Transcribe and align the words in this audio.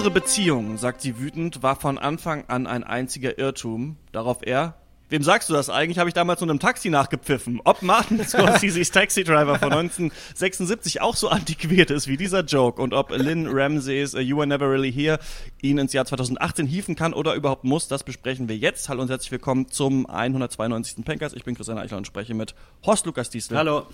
Unsere 0.00 0.14
Beziehung, 0.14 0.78
sagt 0.78 1.02
sie 1.02 1.18
wütend, 1.18 1.62
war 1.62 1.76
von 1.76 1.98
Anfang 1.98 2.44
an 2.48 2.66
ein 2.66 2.84
einziger 2.84 3.36
Irrtum. 3.36 3.98
Darauf 4.12 4.38
er, 4.40 4.76
Wem 5.10 5.22
sagst 5.22 5.50
du 5.50 5.52
das 5.52 5.68
eigentlich? 5.68 5.98
Habe 5.98 6.08
ich 6.08 6.14
damals 6.14 6.40
nur 6.40 6.48
einem 6.48 6.58
Taxi 6.58 6.88
nachgepfiffen. 6.88 7.60
Ob 7.64 7.82
Martin 7.82 8.24
Scorsese's 8.26 8.92
Taxi 8.92 9.24
Driver 9.24 9.58
von 9.58 9.70
1976 9.70 11.02
auch 11.02 11.16
so 11.16 11.28
antiquiert 11.28 11.90
ist 11.90 12.08
wie 12.08 12.16
dieser 12.16 12.44
Joke 12.44 12.80
und 12.80 12.94
ob 12.94 13.10
Lynn 13.10 13.46
Ramseys 13.46 14.14
uh, 14.14 14.20
You 14.20 14.38
Were 14.38 14.46
Never 14.46 14.70
Really 14.70 14.90
Here 14.90 15.18
ihn 15.60 15.76
ins 15.76 15.92
Jahr 15.92 16.06
2018 16.06 16.66
hieven 16.66 16.96
kann 16.96 17.12
oder 17.12 17.34
überhaupt 17.34 17.64
muss, 17.64 17.86
das 17.86 18.02
besprechen 18.02 18.48
wir 18.48 18.56
jetzt. 18.56 18.88
Hallo 18.88 19.02
und 19.02 19.10
herzlich 19.10 19.32
willkommen 19.32 19.68
zum 19.68 20.06
192. 20.06 21.04
Pankers. 21.04 21.34
Ich 21.34 21.44
bin 21.44 21.56
Christian 21.56 21.76
Eichler 21.76 21.98
und 21.98 22.06
spreche 22.06 22.32
mit 22.32 22.54
Horst 22.86 23.04
Lukas 23.04 23.28
Diesel. 23.28 23.54
Hallo. 23.54 23.86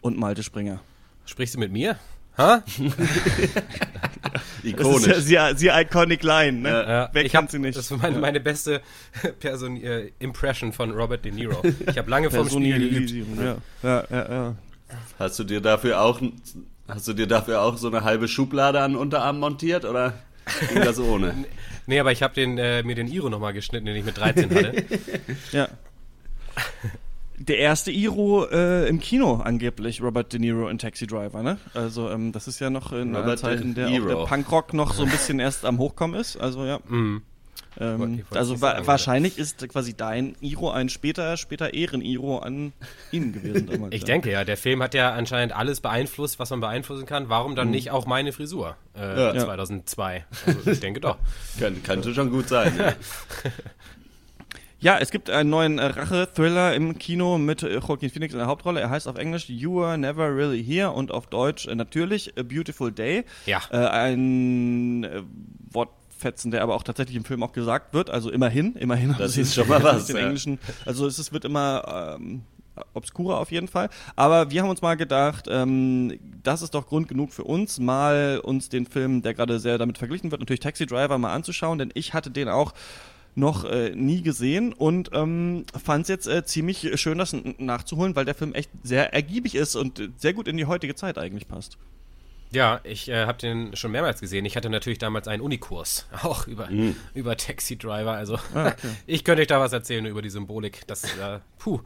Und 0.00 0.18
Malte 0.18 0.44
Springer. 0.44 0.78
Sprichst 1.24 1.56
du 1.56 1.58
mit 1.58 1.72
mir? 1.72 1.98
Ha? 2.38 2.62
Ikonisch. 4.62 5.06
Das 5.06 5.18
ist 5.18 5.30
ja 5.30 5.54
sie, 5.54 5.68
iconic 5.68 6.22
line, 6.22 6.60
ne? 6.60 6.68
Ja. 6.68 7.10
Wer 7.12 7.24
ich 7.24 7.32
kennt 7.32 7.50
sie 7.50 7.58
nicht? 7.58 7.78
Das 7.78 7.90
war 7.90 7.98
meine, 7.98 8.18
meine 8.18 8.40
beste 8.40 8.82
Person, 9.40 9.82
äh, 9.82 10.10
Impression 10.18 10.72
von 10.72 10.90
Robert 10.90 11.24
De 11.24 11.32
Niro. 11.32 11.62
Ich 11.88 11.96
habe 11.96 12.10
lange 12.10 12.30
vom 12.30 12.48
Spiel 12.48 12.78
geübt. 12.78 13.10
Ja. 13.38 13.56
Ja, 13.82 14.04
ja, 14.10 14.32
ja. 14.32 14.54
Hast 15.18 15.38
du 15.38 15.44
dir 15.44 15.60
dafür 15.60 16.00
auch 16.00 16.20
hast 16.88 17.08
du 17.08 17.14
dir 17.14 17.26
dafür 17.26 17.62
auch 17.62 17.76
so 17.78 17.88
eine 17.88 18.04
halbe 18.04 18.28
Schublade 18.28 18.80
an 18.80 18.94
Unterarm 18.94 19.40
montiert 19.40 19.84
oder 19.84 20.14
ging 20.72 20.82
das 20.82 21.00
ohne? 21.00 21.34
nee, 21.86 21.98
aber 21.98 22.12
ich 22.12 22.22
habe 22.22 22.40
äh, 22.40 22.82
mir 22.84 22.94
den 22.94 23.08
Iro 23.08 23.28
nochmal 23.28 23.52
geschnitten, 23.52 23.86
den 23.86 23.96
ich 23.96 24.04
mit 24.04 24.16
13 24.16 24.54
hatte. 24.54 24.84
ja 25.52 25.68
der 27.38 27.58
erste 27.58 27.90
Iro 27.90 28.46
äh, 28.46 28.88
im 28.88 29.00
Kino 29.00 29.36
angeblich, 29.36 30.02
Robert 30.02 30.32
De 30.32 30.40
Niro 30.40 30.68
in 30.68 30.78
Taxi 30.78 31.06
Driver, 31.06 31.42
ne? 31.42 31.58
Also 31.74 32.10
ähm, 32.10 32.32
das 32.32 32.48
ist 32.48 32.60
ja 32.60 32.70
noch 32.70 32.92
in 32.92 33.14
Robert 33.14 33.24
einer 33.24 33.36
Zeit, 33.36 33.60
in 33.60 33.74
der 33.74 33.88
auch 33.88 34.06
der 34.06 34.36
Punkrock 34.36 34.72
noch 34.74 34.94
so 34.94 35.04
ein 35.04 35.10
bisschen 35.10 35.38
erst 35.38 35.64
am 35.64 35.78
Hochkommen 35.78 36.18
ist. 36.18 36.36
Also 36.36 36.64
ja. 36.64 36.78
Mm. 36.88 37.22
Ähm, 37.78 38.24
also 38.30 38.60
wa 38.62 38.86
wahrscheinlich 38.86 39.38
ist 39.38 39.68
quasi 39.68 39.94
dein 39.94 40.34
Iro 40.40 40.70
ein 40.70 40.88
später, 40.88 41.36
später 41.36 41.74
Ehren-Iro 41.74 42.38
an 42.38 42.72
ihn 43.12 43.32
gewesen 43.32 43.66
damals. 43.70 43.94
ich 43.94 44.02
ja. 44.02 44.06
denke 44.06 44.30
ja, 44.30 44.44
der 44.44 44.56
Film 44.56 44.82
hat 44.82 44.94
ja 44.94 45.12
anscheinend 45.12 45.54
alles 45.54 45.80
beeinflusst, 45.80 46.38
was 46.38 46.50
man 46.50 46.60
beeinflussen 46.60 47.04
kann. 47.04 47.28
Warum 47.28 47.54
dann 47.54 47.68
mhm. 47.68 47.74
nicht 47.74 47.90
auch 47.90 48.06
meine 48.06 48.32
Frisur 48.32 48.76
äh, 48.96 49.36
ja. 49.36 49.44
2002? 49.44 50.24
Also 50.46 50.70
ich 50.70 50.80
denke 50.80 51.00
doch. 51.00 51.18
Kann, 51.60 51.82
könnte 51.82 52.14
schon 52.14 52.30
gut 52.30 52.48
sein. 52.48 52.72
Ja. 54.86 54.98
Es 54.98 55.10
gibt 55.10 55.30
einen 55.30 55.50
neuen 55.50 55.78
äh, 55.80 55.86
Rache-Thriller 55.86 56.72
im 56.74 56.96
Kino 56.96 57.38
mit 57.38 57.64
äh, 57.64 57.78
Joaquin 57.78 58.08
Phoenix 58.08 58.32
in 58.34 58.38
der 58.38 58.46
Hauptrolle. 58.46 58.80
Er 58.80 58.88
heißt 58.88 59.08
auf 59.08 59.18
Englisch 59.18 59.48
You 59.48 59.80
Were 59.80 59.98
Never 59.98 60.34
Really 60.34 60.62
Here 60.62 60.92
und 60.92 61.10
auf 61.10 61.26
Deutsch 61.26 61.66
äh, 61.66 61.74
natürlich 61.74 62.38
A 62.38 62.44
Beautiful 62.44 62.92
Day. 62.92 63.24
Ja. 63.46 63.58
Ein 63.70 65.02
äh, 65.02 65.22
Wortfetzen, 65.72 66.52
der 66.52 66.62
aber 66.62 66.76
auch 66.76 66.84
tatsächlich 66.84 67.16
im 67.16 67.24
Film 67.24 67.42
auch 67.42 67.52
gesagt 67.52 67.94
wird. 67.94 68.10
Also 68.10 68.30
immerhin, 68.30 68.76
immerhin. 68.76 69.16
Das 69.18 69.36
ist 69.36 69.54
schon 69.56 69.66
mal 69.66 69.82
was. 69.82 70.06
Den 70.06 70.16
ja. 70.18 70.22
Englischen. 70.22 70.60
Also 70.84 71.08
es, 71.08 71.18
es 71.18 71.32
wird 71.32 71.44
immer 71.44 72.16
ähm, 72.20 72.42
obskurer 72.94 73.38
auf 73.38 73.50
jeden 73.50 73.66
Fall. 73.66 73.90
Aber 74.14 74.52
wir 74.52 74.62
haben 74.62 74.70
uns 74.70 74.82
mal 74.82 74.94
gedacht, 74.94 75.46
ähm, 75.50 76.16
das 76.44 76.62
ist 76.62 76.74
doch 76.74 76.86
Grund 76.86 77.08
genug 77.08 77.32
für 77.32 77.42
uns, 77.42 77.80
mal 77.80 78.40
uns 78.40 78.68
den 78.68 78.86
Film, 78.86 79.22
der 79.22 79.34
gerade 79.34 79.58
sehr 79.58 79.78
damit 79.78 79.98
verglichen 79.98 80.30
wird, 80.30 80.40
natürlich 80.40 80.60
Taxi 80.60 80.86
Driver 80.86 81.18
mal 81.18 81.34
anzuschauen, 81.34 81.78
denn 81.78 81.90
ich 81.94 82.14
hatte 82.14 82.30
den 82.30 82.48
auch 82.48 82.72
noch 83.36 83.64
äh, 83.64 83.90
nie 83.90 84.22
gesehen 84.22 84.72
und 84.72 85.10
ähm, 85.12 85.66
fand 85.82 86.02
es 86.04 86.08
jetzt 86.08 86.26
äh, 86.26 86.44
ziemlich 86.44 86.98
schön, 86.98 87.18
das 87.18 87.36
nachzuholen, 87.58 88.16
weil 88.16 88.24
der 88.24 88.34
Film 88.34 88.54
echt 88.54 88.70
sehr 88.82 89.12
ergiebig 89.12 89.54
ist 89.54 89.76
und 89.76 90.02
sehr 90.16 90.32
gut 90.32 90.48
in 90.48 90.56
die 90.56 90.64
heutige 90.64 90.94
Zeit 90.94 91.18
eigentlich 91.18 91.46
passt. 91.46 91.76
Ja, 92.50 92.80
ich 92.84 93.08
äh, 93.08 93.26
habe 93.26 93.38
den 93.38 93.76
schon 93.76 93.90
mehrmals 93.90 94.20
gesehen. 94.20 94.44
Ich 94.44 94.56
hatte 94.56 94.70
natürlich 94.70 94.98
damals 94.98 95.28
einen 95.28 95.42
Unikurs, 95.42 96.06
auch 96.22 96.46
über, 96.46 96.70
mhm. 96.70 96.96
über 97.12 97.36
Taxi 97.36 97.76
Driver. 97.76 98.12
Also 98.12 98.38
ah, 98.54 98.68
okay. 98.68 98.88
ich 99.06 99.24
könnte 99.24 99.42
euch 99.42 99.48
da 99.48 99.60
was 99.60 99.72
erzählen 99.72 100.06
über 100.06 100.22
die 100.22 100.30
Symbolik. 100.30 100.86
Das, 100.86 101.04
äh, 101.04 101.40
puh, 101.58 101.80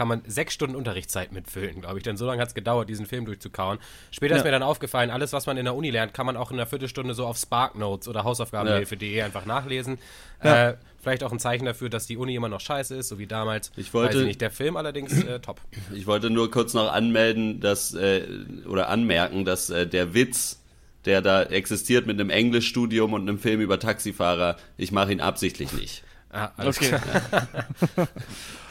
kann 0.00 0.08
man 0.08 0.22
sechs 0.26 0.54
Stunden 0.54 0.76
Unterrichtszeit 0.76 1.30
mitfüllen, 1.30 1.82
glaube 1.82 1.98
ich. 1.98 2.02
Denn 2.04 2.16
so 2.16 2.24
lange 2.24 2.40
hat 2.40 2.48
es 2.48 2.54
gedauert, 2.54 2.88
diesen 2.88 3.04
Film 3.04 3.26
durchzukauen. 3.26 3.78
Später 4.10 4.32
ja. 4.32 4.38
ist 4.38 4.44
mir 4.44 4.50
dann 4.50 4.62
aufgefallen, 4.62 5.10
alles, 5.10 5.34
was 5.34 5.44
man 5.44 5.58
in 5.58 5.66
der 5.66 5.74
Uni 5.74 5.90
lernt, 5.90 6.14
kann 6.14 6.24
man 6.24 6.38
auch 6.38 6.50
in 6.50 6.56
einer 6.56 6.64
Viertelstunde 6.64 7.12
so 7.12 7.26
auf 7.26 7.36
Sparknotes 7.36 8.08
oder 8.08 8.24
Hausaufgabenhilfe.de 8.24 9.14
ja. 9.14 9.26
einfach 9.26 9.44
nachlesen. 9.44 9.98
Ja. 10.42 10.70
Äh, 10.70 10.76
vielleicht 11.02 11.22
auch 11.22 11.32
ein 11.32 11.38
Zeichen 11.38 11.66
dafür, 11.66 11.90
dass 11.90 12.06
die 12.06 12.16
Uni 12.16 12.34
immer 12.34 12.48
noch 12.48 12.62
scheiße 12.62 12.96
ist, 12.96 13.08
so 13.08 13.18
wie 13.18 13.26
damals. 13.26 13.72
Ich 13.76 13.92
wollte 13.92 14.14
Weiß 14.14 14.20
ich 14.22 14.26
nicht. 14.28 14.40
Der 14.40 14.50
Film 14.50 14.78
allerdings 14.78 15.22
äh, 15.22 15.38
top. 15.40 15.60
Ich 15.94 16.06
wollte 16.06 16.30
nur 16.30 16.50
kurz 16.50 16.72
noch 16.72 16.90
anmelden, 16.90 17.60
dass 17.60 17.92
äh, 17.92 18.22
oder 18.66 18.88
anmerken, 18.88 19.44
dass 19.44 19.68
äh, 19.68 19.86
der 19.86 20.14
Witz 20.14 20.56
der 21.04 21.20
da 21.20 21.42
existiert 21.42 22.06
mit 22.06 22.20
einem 22.20 22.28
Englischstudium 22.30 23.12
und 23.12 23.22
einem 23.22 23.38
Film 23.38 23.60
über 23.60 23.78
Taxifahrer, 23.78 24.56
ich 24.76 24.92
mache 24.92 25.12
ihn 25.12 25.20
absichtlich 25.20 25.72
nicht. 25.72 26.04
Ah, 26.32 26.50
okay. 26.58 26.94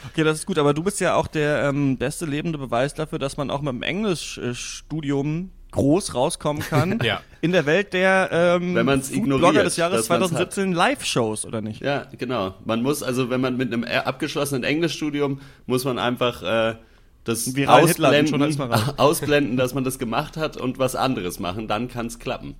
okay, 0.09 0.23
das 0.23 0.39
ist 0.39 0.45
gut, 0.45 0.57
aber 0.57 0.73
du 0.73 0.81
bist 0.83 0.99
ja 1.01 1.15
auch 1.15 1.27
der 1.27 1.63
ähm, 1.65 1.97
beste 1.97 2.25
lebende 2.25 2.57
Beweis 2.57 2.93
dafür, 2.93 3.19
dass 3.19 3.35
man 3.35 3.51
auch 3.51 3.61
mit 3.61 3.73
dem 3.73 3.83
Englischstudium 3.83 5.51
groß 5.71 6.15
rauskommen 6.15 6.63
kann 6.63 6.99
ja. 7.03 7.21
in 7.41 7.51
der 7.51 7.65
Welt 7.65 7.93
der 7.93 8.29
ähm, 8.31 8.73
wenn 8.73 8.85
man's 8.85 9.11
Blogger 9.11 9.63
des 9.63 9.77
Jahres 9.77 10.05
2017 10.05 10.73
Live-Shows, 10.73 11.45
oder 11.45 11.61
nicht? 11.61 11.81
Ja, 11.81 12.07
genau. 12.17 12.55
Man 12.65 12.81
muss 12.81 13.03
also, 13.03 13.29
wenn 13.29 13.41
man 13.41 13.57
mit 13.57 13.71
einem 13.71 13.83
abgeschlossenen 13.83 14.63
Englischstudium, 14.63 15.41
muss 15.67 15.83
man 15.83 15.99
einfach 15.99 16.41
äh, 16.41 16.75
das 17.23 17.53
ausblenden, 17.67 18.61
ausblenden, 18.97 19.57
dass 19.57 19.73
man 19.73 19.83
das 19.83 19.99
gemacht 19.99 20.37
hat 20.37 20.57
und 20.57 20.79
was 20.79 20.95
anderes 20.95 21.39
machen, 21.39 21.67
dann 21.67 21.87
kann 21.87 22.07
es 22.07 22.19
klappen. 22.19 22.55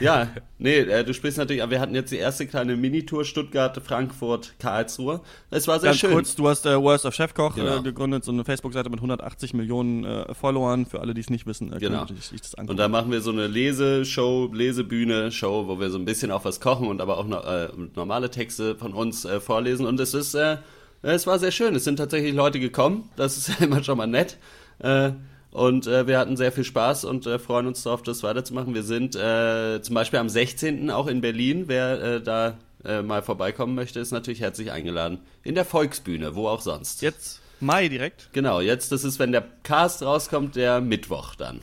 Ja, 0.00 0.28
nee, 0.58 0.78
äh, 0.78 1.04
du 1.04 1.14
sprichst 1.14 1.38
natürlich, 1.38 1.62
aber 1.62 1.72
wir 1.72 1.80
hatten 1.80 1.94
jetzt 1.94 2.10
die 2.10 2.16
erste 2.16 2.46
kleine 2.46 2.76
Minitour 2.76 3.24
Stuttgart, 3.24 3.80
Frankfurt, 3.84 4.54
Karlsruhe. 4.58 5.20
Es 5.50 5.68
war 5.68 5.78
sehr 5.78 5.90
Ganz 5.90 6.00
schön. 6.00 6.12
kurz, 6.12 6.34
du 6.34 6.48
hast 6.48 6.66
äh, 6.66 6.80
Worst 6.80 7.04
of 7.04 7.14
Chefkoch 7.14 7.56
äh, 7.56 7.60
genau. 7.60 7.78
äh, 7.78 7.82
gegründet, 7.82 8.24
so 8.24 8.32
eine 8.32 8.44
Facebook-Seite 8.44 8.90
mit 8.90 8.98
180 8.98 9.54
Millionen 9.54 10.04
äh, 10.04 10.34
Followern, 10.34 10.86
für 10.86 11.00
alle, 11.00 11.14
die 11.14 11.20
es 11.20 11.30
nicht 11.30 11.46
wissen. 11.46 11.72
Äh, 11.72 11.78
genau. 11.78 12.06
Ich, 12.18 12.32
ich 12.32 12.40
das 12.40 12.54
und 12.54 12.76
da 12.76 12.88
machen 12.88 13.10
wir 13.12 13.20
so 13.20 13.30
eine 13.30 13.46
Leseshow, 13.46 14.50
Lesebühne, 14.52 15.30
Show, 15.30 15.68
wo 15.68 15.78
wir 15.78 15.90
so 15.90 15.98
ein 15.98 16.04
bisschen 16.04 16.30
auch 16.30 16.44
was 16.44 16.60
kochen 16.60 16.88
und 16.88 17.00
aber 17.00 17.18
auch 17.18 17.26
no, 17.26 17.40
normale 17.94 18.30
Texte 18.30 18.76
von 18.76 18.92
uns 18.92 19.26
vorlesen 19.40 19.86
und 19.86 20.00
es 20.00 20.14
ist 20.14 20.36
es 21.02 21.26
war 21.26 21.38
sehr 21.38 21.50
schön. 21.50 21.74
Es 21.74 21.84
sind 21.84 21.96
tatsächlich 21.96 22.32
Leute 22.32 22.58
gekommen. 22.58 23.10
Das 23.16 23.36
ist 23.36 23.60
immer 23.60 23.84
schon 23.84 23.98
mal 23.98 24.06
nett. 24.06 24.38
Und 25.54 25.86
äh, 25.86 26.08
wir 26.08 26.18
hatten 26.18 26.36
sehr 26.36 26.50
viel 26.50 26.64
Spaß 26.64 27.04
und 27.04 27.26
äh, 27.26 27.38
freuen 27.38 27.68
uns 27.68 27.84
darauf, 27.84 28.02
das 28.02 28.24
weiterzumachen. 28.24 28.74
Wir 28.74 28.82
sind 28.82 29.14
äh, 29.14 29.80
zum 29.80 29.94
Beispiel 29.94 30.18
am 30.18 30.28
16. 30.28 30.90
auch 30.90 31.06
in 31.06 31.20
Berlin. 31.20 31.68
Wer 31.68 32.02
äh, 32.02 32.20
da 32.20 32.58
äh, 32.84 33.02
mal 33.02 33.22
vorbeikommen 33.22 33.76
möchte, 33.76 34.00
ist 34.00 34.10
natürlich 34.10 34.40
herzlich 34.40 34.72
eingeladen. 34.72 35.20
In 35.44 35.54
der 35.54 35.64
Volksbühne, 35.64 36.34
wo 36.34 36.48
auch 36.48 36.60
sonst. 36.60 37.02
Jetzt 37.02 37.40
Mai 37.60 37.86
direkt? 37.86 38.30
Genau, 38.32 38.60
jetzt, 38.60 38.90
das 38.90 39.04
ist, 39.04 39.20
wenn 39.20 39.30
der 39.30 39.44
Cast 39.62 40.02
rauskommt, 40.02 40.56
der 40.56 40.80
Mittwoch 40.80 41.36
dann. 41.36 41.60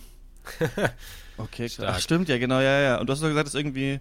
okay, 1.38 1.68
klar. 1.68 1.96
Ach, 1.96 2.00
stimmt, 2.00 2.30
ja, 2.30 2.38
genau, 2.38 2.62
ja, 2.62 2.80
ja. 2.80 2.98
Und 3.02 3.08
du 3.08 3.12
hast 3.12 3.22
doch 3.22 3.28
gesagt, 3.28 3.50
es 3.50 3.56
ist 3.56 3.60
irgendwie 3.60 4.00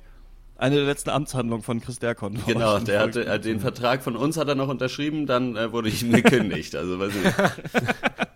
eine 0.56 0.76
der 0.76 0.84
letzten 0.84 1.10
Amtshandlungen 1.10 1.64
von 1.64 1.80
Chris 1.80 1.98
Derkon. 1.98 2.38
Genau, 2.46 2.78
der 2.78 3.00
hatte 3.00 3.26
äh, 3.26 3.40
den 3.40 3.58
Vertrag 3.58 4.04
von 4.04 4.14
uns 4.14 4.36
hat 4.36 4.46
er 4.46 4.54
noch 4.54 4.68
unterschrieben, 4.68 5.26
dann 5.26 5.56
äh, 5.56 5.72
wurde 5.72 5.88
ich 5.88 6.04
ihm 6.04 6.12
gekündigt. 6.22 6.76
Also 6.76 7.00
weiß 7.00 7.12
ich 7.16 7.24
nicht. 7.24 8.29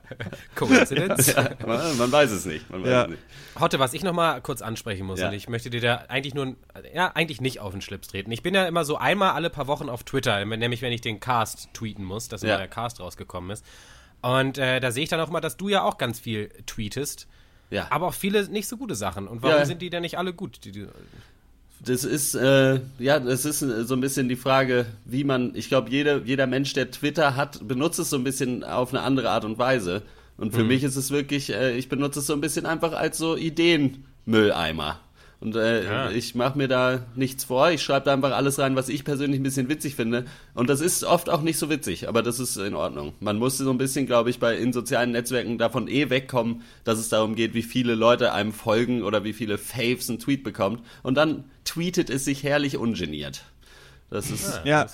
Koinzidenz? 0.54 1.34
Ja, 1.34 1.50
man, 1.66 1.96
man, 1.96 2.12
weiß 2.12 2.30
es 2.30 2.44
nicht. 2.44 2.70
Man 2.70 2.82
weiß 2.82 2.90
ja. 2.90 3.02
es 3.04 3.10
nicht. 3.10 3.22
Hotte, 3.58 3.78
was 3.78 3.94
ich 3.94 4.02
nochmal 4.02 4.40
kurz 4.40 4.62
ansprechen 4.62 5.06
muss, 5.06 5.20
ja. 5.20 5.28
und 5.28 5.34
ich 5.34 5.48
möchte 5.48 5.70
dir 5.70 5.80
da 5.80 6.04
eigentlich 6.08 6.34
nur, 6.34 6.54
ja, 6.94 7.12
eigentlich 7.14 7.40
nicht 7.40 7.60
auf 7.60 7.72
den 7.72 7.80
Schlips 7.80 8.08
treten. 8.08 8.30
Ich 8.32 8.42
bin 8.42 8.54
ja 8.54 8.66
immer 8.66 8.84
so 8.84 8.96
einmal 8.96 9.30
alle 9.32 9.50
paar 9.50 9.66
Wochen 9.66 9.88
auf 9.88 10.04
Twitter, 10.04 10.44
nämlich 10.44 10.82
wenn 10.82 10.92
ich 10.92 11.00
den 11.00 11.20
Cast 11.20 11.72
tweeten 11.72 12.04
muss, 12.04 12.28
dass 12.28 12.42
ja. 12.42 12.56
der 12.56 12.68
Cast 12.68 13.00
rausgekommen 13.00 13.50
ist. 13.50 13.64
Und 14.22 14.58
äh, 14.58 14.80
da 14.80 14.90
sehe 14.90 15.04
ich 15.04 15.10
dann 15.10 15.20
auch 15.20 15.30
mal, 15.30 15.40
dass 15.40 15.56
du 15.56 15.68
ja 15.68 15.82
auch 15.82 15.98
ganz 15.98 16.18
viel 16.18 16.50
tweetest. 16.66 17.26
Ja. 17.70 17.86
Aber 17.90 18.08
auch 18.08 18.14
viele 18.14 18.48
nicht 18.48 18.68
so 18.68 18.76
gute 18.76 18.94
Sachen. 18.94 19.28
Und 19.28 19.42
warum 19.42 19.64
sind 19.64 19.82
die 19.82 19.90
denn 19.90 20.02
nicht 20.02 20.18
alle 20.18 20.32
gut? 20.32 20.64
Die, 20.64 20.72
die, 20.72 20.86
das 21.80 22.04
ist, 22.04 22.34
äh, 22.34 22.80
ja, 22.98 23.20
das 23.20 23.44
ist 23.44 23.62
äh, 23.62 23.84
so 23.84 23.94
ein 23.94 24.00
bisschen 24.00 24.28
die 24.28 24.36
Frage, 24.36 24.86
wie 25.04 25.24
man, 25.24 25.54
ich 25.54 25.68
glaube, 25.68 25.90
jeder, 25.90 26.22
jeder 26.22 26.46
Mensch, 26.46 26.72
der 26.72 26.90
Twitter 26.90 27.36
hat, 27.36 27.66
benutzt 27.66 27.98
es 27.98 28.10
so 28.10 28.16
ein 28.16 28.24
bisschen 28.24 28.64
auf 28.64 28.94
eine 28.94 29.02
andere 29.02 29.30
Art 29.30 29.44
und 29.44 29.58
Weise. 29.58 30.02
Und 30.36 30.52
für 30.54 30.62
mhm. 30.62 30.68
mich 30.68 30.82
ist 30.82 30.96
es 30.96 31.10
wirklich, 31.10 31.52
äh, 31.52 31.76
ich 31.76 31.88
benutze 31.88 32.20
es 32.20 32.26
so 32.26 32.32
ein 32.32 32.40
bisschen 32.40 32.66
einfach 32.66 32.92
als 32.92 33.18
so 33.18 33.36
Ideenmülleimer. 33.36 35.00
Und 35.40 35.56
äh, 35.56 35.84
ja. 35.84 36.10
ich 36.10 36.34
mache 36.34 36.56
mir 36.56 36.68
da 36.68 37.04
nichts 37.16 37.44
vor. 37.44 37.70
Ich 37.70 37.82
schreibe 37.82 38.06
da 38.06 38.14
einfach 38.14 38.32
alles 38.32 38.58
rein, 38.58 38.76
was 38.76 38.88
ich 38.88 39.04
persönlich 39.04 39.38
ein 39.38 39.42
bisschen 39.42 39.68
witzig 39.68 39.94
finde. 39.94 40.24
Und 40.54 40.70
das 40.70 40.80
ist 40.80 41.04
oft 41.04 41.28
auch 41.28 41.42
nicht 41.42 41.58
so 41.58 41.68
witzig, 41.68 42.08
aber 42.08 42.22
das 42.22 42.40
ist 42.40 42.56
in 42.56 42.74
Ordnung. 42.74 43.12
Man 43.20 43.38
muss 43.38 43.58
so 43.58 43.70
ein 43.70 43.76
bisschen, 43.76 44.06
glaube 44.06 44.30
ich, 44.30 44.38
bei 44.38 44.56
in 44.56 44.72
sozialen 44.72 45.10
Netzwerken 45.10 45.58
davon 45.58 45.86
eh 45.86 46.08
wegkommen, 46.08 46.62
dass 46.84 46.98
es 46.98 47.10
darum 47.10 47.34
geht, 47.34 47.52
wie 47.52 47.62
viele 47.62 47.94
Leute 47.94 48.32
einem 48.32 48.52
folgen 48.52 49.02
oder 49.02 49.22
wie 49.22 49.34
viele 49.34 49.58
Faves 49.58 50.08
ein 50.08 50.18
Tweet 50.18 50.44
bekommt. 50.44 50.82
Und 51.02 51.16
dann 51.16 51.44
tweetet 51.64 52.08
es 52.08 52.24
sich 52.24 52.42
herrlich 52.42 52.78
ungeniert. 52.78 53.44
Das 54.08 54.30
ist. 54.30 54.62
Ja. 54.64 54.84
Ja, 54.84 54.86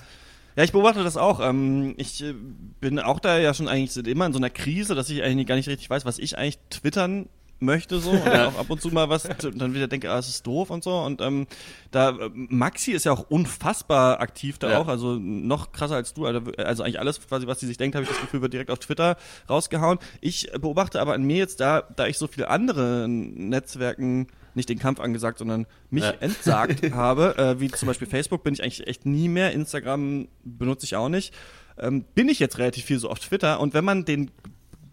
ich 0.65 0.73
beobachte 0.73 1.05
das 1.05 1.17
auch. 1.17 1.41
Ähm, 1.41 1.95
ich 1.97 2.23
äh, 2.23 2.35
bin 2.81 2.99
auch 2.99 3.21
da 3.21 3.39
ja 3.39 3.55
schon 3.55 3.69
eigentlich 3.69 3.97
immer 4.07 4.27
in 4.27 4.33
so 4.33 4.39
einer 4.39 4.51
Krise, 4.51 4.95
dass 4.95 5.11
ich 5.11 5.23
eigentlich 5.23 5.47
gar 5.47 5.57
nicht 5.57 5.69
richtig 5.69 5.89
weiß, 5.89 6.05
was 6.05 6.19
ich 6.19 6.37
eigentlich 6.37 6.59
twittern 6.71 7.29
möchte 7.61 8.01
so 8.01 8.11
und 8.11 8.27
auch 8.29 8.59
ab 8.59 8.71
und 8.71 8.81
zu 8.81 8.89
mal 8.89 9.09
was 9.09 9.29
dann 9.55 9.75
wieder 9.75 9.87
denke, 9.87 10.11
ah, 10.11 10.19
es 10.19 10.29
ist 10.29 10.47
doof 10.47 10.71
und 10.71 10.83
so 10.83 10.99
und 10.99 11.21
ähm, 11.21 11.47
da 11.91 12.17
Maxi 12.33 12.93
ist 12.93 13.05
ja 13.05 13.13
auch 13.13 13.27
unfassbar 13.29 14.21
aktiv 14.21 14.59
da 14.59 14.71
ja. 14.71 14.79
auch, 14.79 14.89
also 14.89 15.17
noch 15.17 15.73
krasser 15.73 15.97
als 15.97 16.15
du, 16.15 16.27
also, 16.27 16.41
also 16.57 16.83
eigentlich 16.83 16.99
alles 16.99 17.21
quasi 17.21 17.47
was 17.47 17.61
sie 17.61 17.67
sich 17.67 17.77
denkt, 17.77 17.95
habe 17.95 18.05
ich 18.05 18.11
das 18.11 18.21
Gefühl 18.21 18.43
wird 18.43 18.53
direkt 18.53 18.71
auf 18.71 18.79
Twitter 18.79 19.17
rausgehauen. 19.49 19.99
Ich 20.21 20.51
beobachte 20.53 21.01
aber 21.01 21.15
an 21.15 21.23
mir 21.23 21.37
jetzt 21.37 21.61
da, 21.61 21.83
da 21.95 22.07
ich 22.07 22.19
so 22.19 22.27
viele 22.27 22.49
andere 22.49 23.07
Netzwerken 23.09 24.29
nicht 24.55 24.69
den 24.69 24.79
Kampf 24.79 25.01
angesagt, 25.01 25.39
sondern 25.39 25.67
mich 25.91 26.05
ja. 26.05 26.15
entsagt 26.21 26.91
habe, 26.93 27.37
äh, 27.39 27.61
wie 27.61 27.71
zum 27.71 27.87
Beispiel 27.87 28.09
Facebook 28.09 28.43
bin 28.43 28.55
ich 28.55 28.63
eigentlich 28.63 28.87
echt 28.87 29.07
nie 29.07 29.29
mehr, 29.29 29.53
Instagram 29.53 30.29
benutze 30.45 30.87
ich 30.87 30.97
auch 30.97 31.09
nicht, 31.09 31.35
ähm, 31.79 32.05
bin 32.15 32.29
ich 32.29 32.39
jetzt 32.39 32.59
relativ 32.59 32.85
viel 32.85 32.99
so 32.99 33.11
auf 33.11 33.19
Twitter 33.19 33.61
und 33.61 33.75
wenn 33.75 33.85
man 33.85 34.05
den 34.05 34.31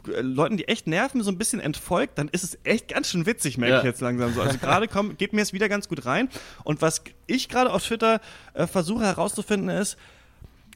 äh, 0.07 0.21
Leuten, 0.21 0.57
die 0.57 0.67
echt 0.67 0.87
nerven, 0.87 1.23
so 1.23 1.31
ein 1.31 1.37
bisschen 1.37 1.59
entfolgt, 1.59 2.17
dann 2.17 2.29
ist 2.29 2.43
es 2.43 2.57
echt 2.63 2.87
ganz 2.87 3.09
schön 3.09 3.25
witzig, 3.25 3.57
merke 3.57 3.73
ja. 3.73 3.79
ich 3.79 3.85
jetzt 3.85 4.01
langsam 4.01 4.33
so. 4.33 4.41
Also 4.41 4.57
gerade 4.57 4.87
geht 5.15 5.33
mir 5.33 5.41
es 5.41 5.53
wieder 5.53 5.69
ganz 5.69 5.87
gut 5.87 6.05
rein. 6.05 6.29
Und 6.63 6.81
was 6.81 7.03
ich 7.25 7.49
gerade 7.49 7.71
auf 7.71 7.83
Twitter 7.85 8.21
äh, 8.53 8.67
versuche 8.67 9.03
herauszufinden 9.03 9.69
ist, 9.69 9.97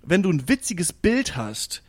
wenn 0.03 0.23
du 0.23 0.31
ein 0.31 0.47
witziges 0.49 0.93
Bild 0.93 1.35
hast, 1.35 1.83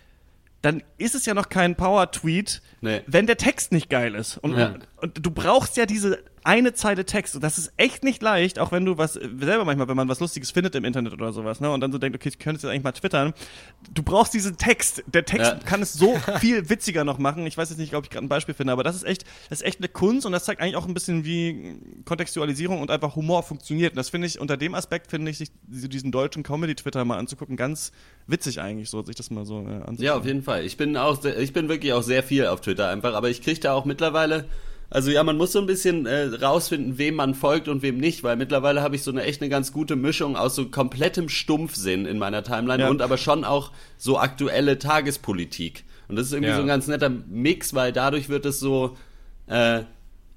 dann 0.61 0.83
ist 0.97 1.15
es 1.15 1.27
ja 1.27 1.35
noch 1.35 1.49
kein 1.49 1.75
Power-Tweet, 1.75 2.63
nee. 2.81 3.03
wenn 3.07 3.27
der 3.27 3.37
Text 3.37 3.73
nicht 3.73 3.91
geil 3.91 4.15
ist. 4.15 4.39
Und, 4.39 4.57
ja. 4.57 4.77
und, 4.99 5.25
du 5.25 5.31
brauchst 5.31 5.77
ja 5.77 5.87
diese 5.87 6.23
eine 6.45 6.75
Zeile 6.75 7.05
Text. 7.05 7.35
Und 7.35 7.45
das 7.45 7.59
ist 7.59 7.73
echt 7.77 8.05
nicht 8.05 8.23
leicht, 8.23 8.59
auch 8.59 8.73
wenn 8.73 8.85
du 8.85 8.99
was, 8.99 9.15
selber 9.15 9.65
manchmal, 9.65 9.89
wenn 9.89 9.97
man 9.97 10.09
was 10.09 10.21
Lustiges 10.21 10.51
findet 10.51 10.75
im 10.75 10.85
Internet 10.85 11.13
oder 11.13 11.33
sowas, 11.33 11.61
ne, 11.61 11.71
und 11.71 11.81
dann 11.81 11.93
so 11.93 11.99
denkt, 11.99 12.17
okay, 12.17 12.29
ich 12.29 12.39
könnte 12.39 12.57
es 12.57 12.63
jetzt 12.63 12.71
eigentlich 12.71 12.85
mal 12.85 12.93
twittern. 12.93 13.33
Du 13.93 14.03
brauchst 14.03 14.35
diesen 14.35 14.57
Text. 14.57 15.05
Der 15.07 15.25
Text 15.25 15.53
ja. 15.53 15.59
kann 15.59 15.83
es 15.83 15.93
so 15.93 16.17
viel 16.41 16.69
witziger 16.69 17.05
noch 17.05 17.19
machen. 17.19 17.47
Ich 17.47 17.57
weiß 17.57 17.71
jetzt 17.71 17.79
nicht, 17.79 17.95
ob 17.95 18.05
ich 18.05 18.11
gerade 18.11 18.27
ein 18.27 18.29
Beispiel 18.29 18.55
finde, 18.55 18.73
aber 18.73 18.83
das 18.83 18.97
ist 18.97 19.05
echt, 19.05 19.25
das 19.49 19.61
ist 19.61 19.67
echt 19.67 19.79
eine 19.79 19.89
Kunst 19.89 20.27
und 20.27 20.33
das 20.33 20.45
zeigt 20.45 20.61
eigentlich 20.61 20.77
auch 20.77 20.87
ein 20.87 20.95
bisschen, 20.95 21.25
wie 21.25 21.77
Kontextualisierung 22.05 22.81
und 22.81 22.91
einfach 22.91 23.17
Humor 23.17 23.43
funktioniert. 23.43 23.93
Und 23.93 23.97
das 23.97 24.11
finde 24.11 24.27
ich, 24.27 24.41
unter 24.41 24.57
dem 24.57 24.75
Aspekt 24.75 25.11
finde 25.11 25.31
ich, 25.31 25.39
sich 25.39 25.51
diesen 25.69 26.13
deutschen 26.13 26.43
Comedy-Twitter 26.43 27.05
mal 27.05 27.19
anzugucken, 27.19 27.57
ganz 27.57 27.93
witzig 28.27 28.61
eigentlich, 28.61 28.91
so 28.91 29.03
sich 29.05 29.17
das 29.17 29.31
mal 29.31 29.45
so 29.45 29.61
äh, 29.61 29.75
anzuschauen. 29.75 29.97
Ja, 29.99 30.17
auf 30.17 30.27
jeden 30.27 30.43
Fall. 30.43 30.65
Ich 30.65 30.77
bin 30.77 30.97
auch, 30.97 31.21
sehr, 31.21 31.39
ich 31.39 31.53
bin 31.53 31.69
wirklich 31.69 31.93
auch 31.93 32.03
sehr 32.03 32.23
viel 32.23 32.47
auf 32.47 32.61
Twitter 32.61 32.89
einfach, 32.89 33.15
aber 33.15 33.31
ich 33.31 33.43
kriege 33.43 33.61
da 33.61 33.75
auch 33.75 33.85
mittlerweile 33.85 34.49
also 34.93 35.11
ja, 35.11 35.25
man 35.25 35.39
muss 35.39 35.53
so 35.53 35.59
ein 35.59 35.67
bisschen 35.67 36.05
äh, 36.05 36.27
rausfinden, 36.41 36.99
wem 36.99 37.15
man 37.15 37.35
folgt 37.35 37.69
und 37.69 37.81
wem 37.81 37.97
nicht, 37.97 38.23
weil 38.23 38.37
mittlerweile 38.37 38.83
habe 38.83 38.95
ich 38.95 39.03
so 39.03 39.11
eine 39.11 39.23
echt 39.23 39.41
eine 39.41 39.49
ganz 39.49 39.73
gute 39.73 39.97
Mischung 39.97 40.37
aus 40.37 40.55
so 40.55 40.67
komplettem 40.67 41.31
Stumpfsinn 41.31 42.05
in 42.05 42.19
meiner 42.19 42.43
Timeline 42.45 42.83
ja. 42.83 42.91
und 42.91 43.01
aber 43.01 43.17
schon 43.17 43.45
auch 43.45 43.73
so 43.97 44.19
aktuelle 44.19 44.79
Tagespolitik. 44.79 45.85
Und 46.09 46.17
das 46.17 46.27
ist 46.27 46.33
irgendwie 46.33 46.51
ja. 46.51 46.57
so 46.57 46.63
ein 46.63 46.69
ganz 46.69 46.89
netter 46.89 47.09
Mix, 47.09 47.73
weil 47.73 47.93
dadurch 47.93 48.29
wird 48.29 48.45
es 48.45 48.61
so 48.61 48.99
äh, 49.47 49.81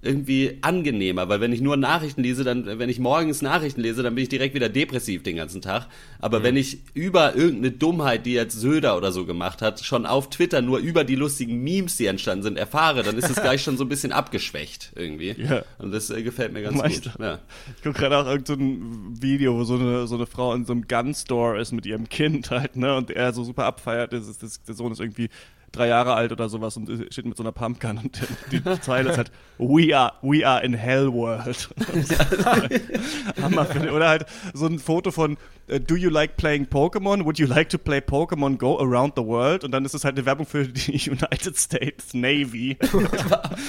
irgendwie 0.05 0.57
angenehmer, 0.61 1.27
weil 1.29 1.41
wenn 1.41 1.51
ich 1.51 1.61
nur 1.61 1.77
Nachrichten 1.77 2.21
lese, 2.21 2.43
dann, 2.43 2.65
wenn 2.79 2.89
ich 2.89 2.99
morgens 2.99 3.41
Nachrichten 3.41 3.81
lese, 3.81 4.03
dann 4.03 4.15
bin 4.15 4.23
ich 4.23 4.29
direkt 4.29 4.55
wieder 4.55 4.69
depressiv 4.69 5.23
den 5.23 5.35
ganzen 5.35 5.61
Tag. 5.61 5.87
Aber 6.19 6.39
mhm. 6.39 6.43
wenn 6.43 6.57
ich 6.57 6.79
über 6.93 7.35
irgendeine 7.35 7.71
Dummheit, 7.71 8.25
die 8.25 8.33
jetzt 8.33 8.59
Söder 8.59 8.97
oder 8.97 9.11
so 9.11 9.25
gemacht 9.25 9.61
hat, 9.61 9.81
schon 9.81 10.05
auf 10.05 10.29
Twitter 10.29 10.61
nur 10.61 10.79
über 10.79 11.03
die 11.03 11.15
lustigen 11.15 11.63
Memes, 11.63 11.97
die 11.97 12.05
entstanden 12.05 12.43
sind, 12.43 12.57
erfahre, 12.57 13.03
dann 13.03 13.17
ist 13.17 13.29
es 13.29 13.35
gleich 13.41 13.63
schon 13.63 13.77
so 13.77 13.83
ein 13.83 13.89
bisschen 13.89 14.11
abgeschwächt 14.11 14.91
irgendwie. 14.95 15.35
Ja. 15.37 15.63
Und 15.79 15.91
das 15.91 16.09
äh, 16.09 16.23
gefällt 16.23 16.53
mir 16.53 16.61
ganz 16.61 16.77
Meister. 16.77 17.11
gut. 17.11 17.21
Ja. 17.21 17.39
Ich 17.75 17.83
gucke 17.83 17.99
gerade 17.99 18.17
auch 18.17 18.27
irgendein 18.27 19.15
so 19.15 19.21
Video, 19.21 19.57
wo 19.57 19.63
so 19.63 19.75
eine, 19.75 20.07
so 20.07 20.15
eine 20.15 20.25
Frau 20.25 20.53
in 20.53 20.65
so 20.65 20.73
einem 20.73 20.87
Gun-Store 20.87 21.59
ist 21.59 21.71
mit 21.71 21.85
ihrem 21.85 22.07
Kind 22.09 22.51
halt, 22.51 22.75
ne, 22.75 22.95
und 22.95 23.11
er 23.11 23.33
so 23.33 23.43
super 23.43 23.65
abfeiert, 23.65 24.13
das 24.13 24.27
ist, 24.27 24.43
das, 24.43 24.61
der 24.63 24.75
Sohn 24.75 24.91
ist 24.91 24.99
irgendwie 24.99 25.29
drei 25.75 25.88
Jahre 25.88 26.13
alt 26.13 26.31
oder 26.31 26.50
sowas 26.50 26.77
und 26.77 26.89
steht 27.12 27.25
mit 27.25 27.38
so 27.38 27.44
einer 27.44 27.51
Pumpgun 27.51 27.98
und 27.98 28.22
die, 28.51 28.62
die 28.62 28.81
Zeile 28.81 29.12
ist 29.12 29.18
halt 29.18 29.31
We 29.57 29.95
are, 29.95 30.13
we 30.22 30.45
are 30.45 30.63
in 30.63 30.74
Hell 30.74 31.12
World. 31.12 31.69
Hammer, 33.42 33.68
oder 33.94 34.10
halt 34.10 34.25
so 34.54 34.66
ein 34.66 34.80
Foto 34.80 35.12
von 35.12 35.38
uh, 35.72 35.80
Do 35.80 35.95
you 35.95 36.10
like 36.10 36.36
playing 36.38 36.66
Pokémon? 36.66 37.24
Would 37.24 37.39
you 37.39 37.48
like 37.48 37.69
to 37.69 37.77
play 37.77 38.00
Pokémon 38.00 38.57
Go 38.57 38.77
around 38.80 39.13
the 39.16 39.24
world? 39.24 39.63
Und 39.63 39.72
dann 39.72 39.86
ist 39.86 39.94
es 39.94 40.04
halt 40.04 40.18
eine 40.18 40.25
Werbung 40.25 40.45
für 40.45 40.68
die 40.68 40.92
United 41.10 41.57
States 41.57 42.13
Navy. 42.13 42.77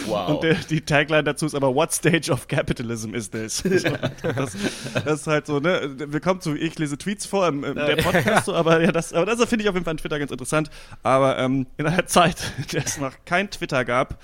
wow. 0.07 0.31
Und 0.31 0.43
der, 0.43 0.55
die 0.55 0.81
Tagline 0.81 1.25
dazu 1.25 1.47
ist 1.47 1.55
aber 1.55 1.75
What 1.75 1.93
stage 1.93 2.31
of 2.31 2.49
capitalism 2.49 3.15
is 3.15 3.31
this? 3.31 3.63
das, 3.63 4.57
das 5.05 5.21
ist 5.21 5.27
halt 5.27 5.47
so, 5.47 5.61
ne? 5.61 5.95
Willkommen 5.97 6.41
zu 6.41 6.57
Ich 6.57 6.79
lese 6.79 6.99
Tweets 6.99 7.27
vor 7.27 7.47
im, 7.47 7.63
im 7.65 7.75
der 7.75 7.97
Podcast, 7.97 8.47
so, 8.47 8.55
aber 8.55 8.81
ja, 8.81 8.93
das, 8.93 9.13
aber 9.13 9.27
das 9.27 9.43
finde 9.45 9.63
ich 9.65 9.69
auf 9.69 9.75
jeden 9.75 9.85
Fall 9.85 9.93
an 9.93 9.99
Twitter 9.99 10.19
ganz 10.19 10.31
interessant. 10.31 10.71
Aber 11.03 11.39
ähm, 11.39 11.67
in 11.77 11.87
der 11.97 12.07
Zeit, 12.07 12.53
in 12.59 12.67
der 12.73 12.85
es 12.85 12.99
noch 12.99 13.13
kein 13.25 13.51
Twitter 13.51 13.85
gab, 13.85 14.19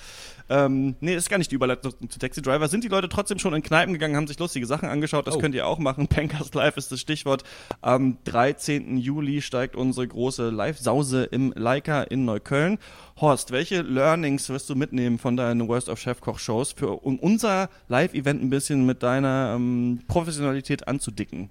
ähm, 0.49 0.97
nee, 1.01 1.15
ist 1.15 1.31
gar 1.31 1.39
nicht 1.39 1.51
die 1.51 1.55
Überleitung 1.55 1.95
zu 2.11 2.19
Taxi 2.19 2.43
Driver. 2.43 2.69
Sind 2.69 2.85
die 2.85 2.89
Leute 2.89 3.09
trotzdem 3.09 3.39
schon 3.39 3.55
in 3.55 3.63
Kneipen 3.63 3.95
gegangen, 3.95 4.17
haben 4.17 4.27
sich 4.27 4.39
lustige 4.39 4.67
Sachen 4.67 4.89
angeschaut? 4.89 5.27
Das 5.27 5.37
oh. 5.37 5.39
könnt 5.39 5.55
ihr 5.55 5.67
auch 5.67 5.79
machen. 5.79 6.09
Pencast 6.09 6.55
Live 6.55 6.77
ist 6.77 6.93
das 6.93 7.01
Stichwort. 7.01 7.43
Am 7.81 8.19
13. 8.25 8.99
Juli 8.99 9.41
steigt 9.41 9.77
unsere 9.77 10.07
große 10.07 10.51
Live-Sause 10.51 11.25
im 11.25 11.55
Leica 11.57 12.03
in 12.03 12.27
Neukölln. 12.27 12.79
Horst, 13.19 13.51
welche 13.51 13.81
Learnings 13.81 14.49
wirst 14.51 14.69
du 14.69 14.75
mitnehmen 14.75 15.19
von 15.19 15.39
deinen 15.39 15.69
Worst 15.69 15.89
of 15.89 15.99
Chefkoch-Shows, 15.99 16.75
um 16.83 17.19
unser 17.19 17.71
Live-Event 17.89 18.43
ein 18.43 18.51
bisschen 18.51 18.85
mit 18.85 19.03
deiner 19.03 19.55
ähm, 19.57 20.01
Professionalität 20.07 20.87
anzudicken? 20.87 21.49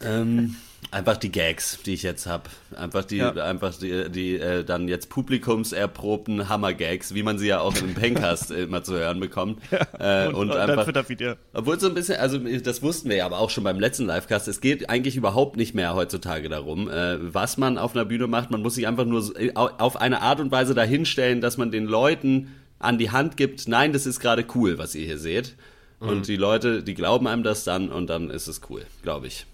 Ähm, 0.00 0.56
einfach 0.90 1.16
die 1.16 1.30
Gags, 1.30 1.80
die 1.84 1.94
ich 1.94 2.02
jetzt 2.02 2.26
habe. 2.26 2.44
Einfach 2.76 3.04
die, 3.04 3.18
ja. 3.18 3.32
einfach 3.32 3.74
die, 3.74 4.10
die 4.10 4.36
äh, 4.36 4.64
dann 4.64 4.88
jetzt 4.88 5.10
publikumserprobten 5.10 6.48
Hammer-Gags, 6.48 7.14
wie 7.14 7.22
man 7.22 7.38
sie 7.38 7.48
ja 7.48 7.60
auch 7.60 7.76
im 7.76 7.94
Pencast 7.94 8.50
immer 8.50 8.82
zu 8.82 8.94
hören 8.94 9.20
bekommt. 9.20 9.60
Ja. 9.70 10.26
Äh, 10.26 10.28
und, 10.28 10.34
und, 10.34 10.50
und 10.50 10.56
einfach, 10.56 11.08
Video. 11.08 11.34
Obwohl 11.52 11.78
so 11.78 11.88
ein 11.88 11.94
bisschen, 11.94 12.16
also 12.16 12.38
das 12.38 12.82
wussten 12.82 13.08
wir 13.08 13.16
ja 13.16 13.26
aber 13.26 13.38
auch 13.38 13.50
schon 13.50 13.64
beim 13.64 13.78
letzten 13.78 14.06
Livecast, 14.06 14.48
es 14.48 14.60
geht 14.60 14.88
eigentlich 14.88 15.16
überhaupt 15.16 15.56
nicht 15.56 15.74
mehr 15.74 15.94
heutzutage 15.94 16.48
darum, 16.48 16.88
äh, 16.88 17.18
was 17.34 17.58
man 17.58 17.78
auf 17.78 17.94
einer 17.94 18.04
Bühne 18.04 18.26
macht. 18.26 18.50
Man 18.50 18.62
muss 18.62 18.74
sich 18.74 18.86
einfach 18.86 19.04
nur 19.04 19.38
äh, 19.38 19.52
auf 19.54 20.00
eine 20.00 20.22
Art 20.22 20.40
und 20.40 20.50
Weise 20.50 20.74
dahinstellen, 20.74 21.40
dass 21.40 21.58
man 21.58 21.70
den 21.70 21.86
Leuten 21.86 22.54
an 22.78 22.98
die 22.98 23.10
Hand 23.10 23.36
gibt, 23.36 23.68
nein, 23.68 23.92
das 23.92 24.06
ist 24.06 24.20
gerade 24.20 24.46
cool, 24.54 24.78
was 24.78 24.94
ihr 24.94 25.04
hier 25.04 25.18
seht. 25.18 25.56
Mhm. 26.00 26.08
Und 26.08 26.28
die 26.28 26.36
Leute, 26.36 26.82
die 26.82 26.94
glauben 26.94 27.26
einem 27.26 27.42
das 27.42 27.64
dann 27.64 27.90
und 27.90 28.08
dann 28.08 28.30
ist 28.30 28.46
es 28.46 28.60
cool, 28.70 28.82
glaube 29.02 29.26
ich. 29.26 29.46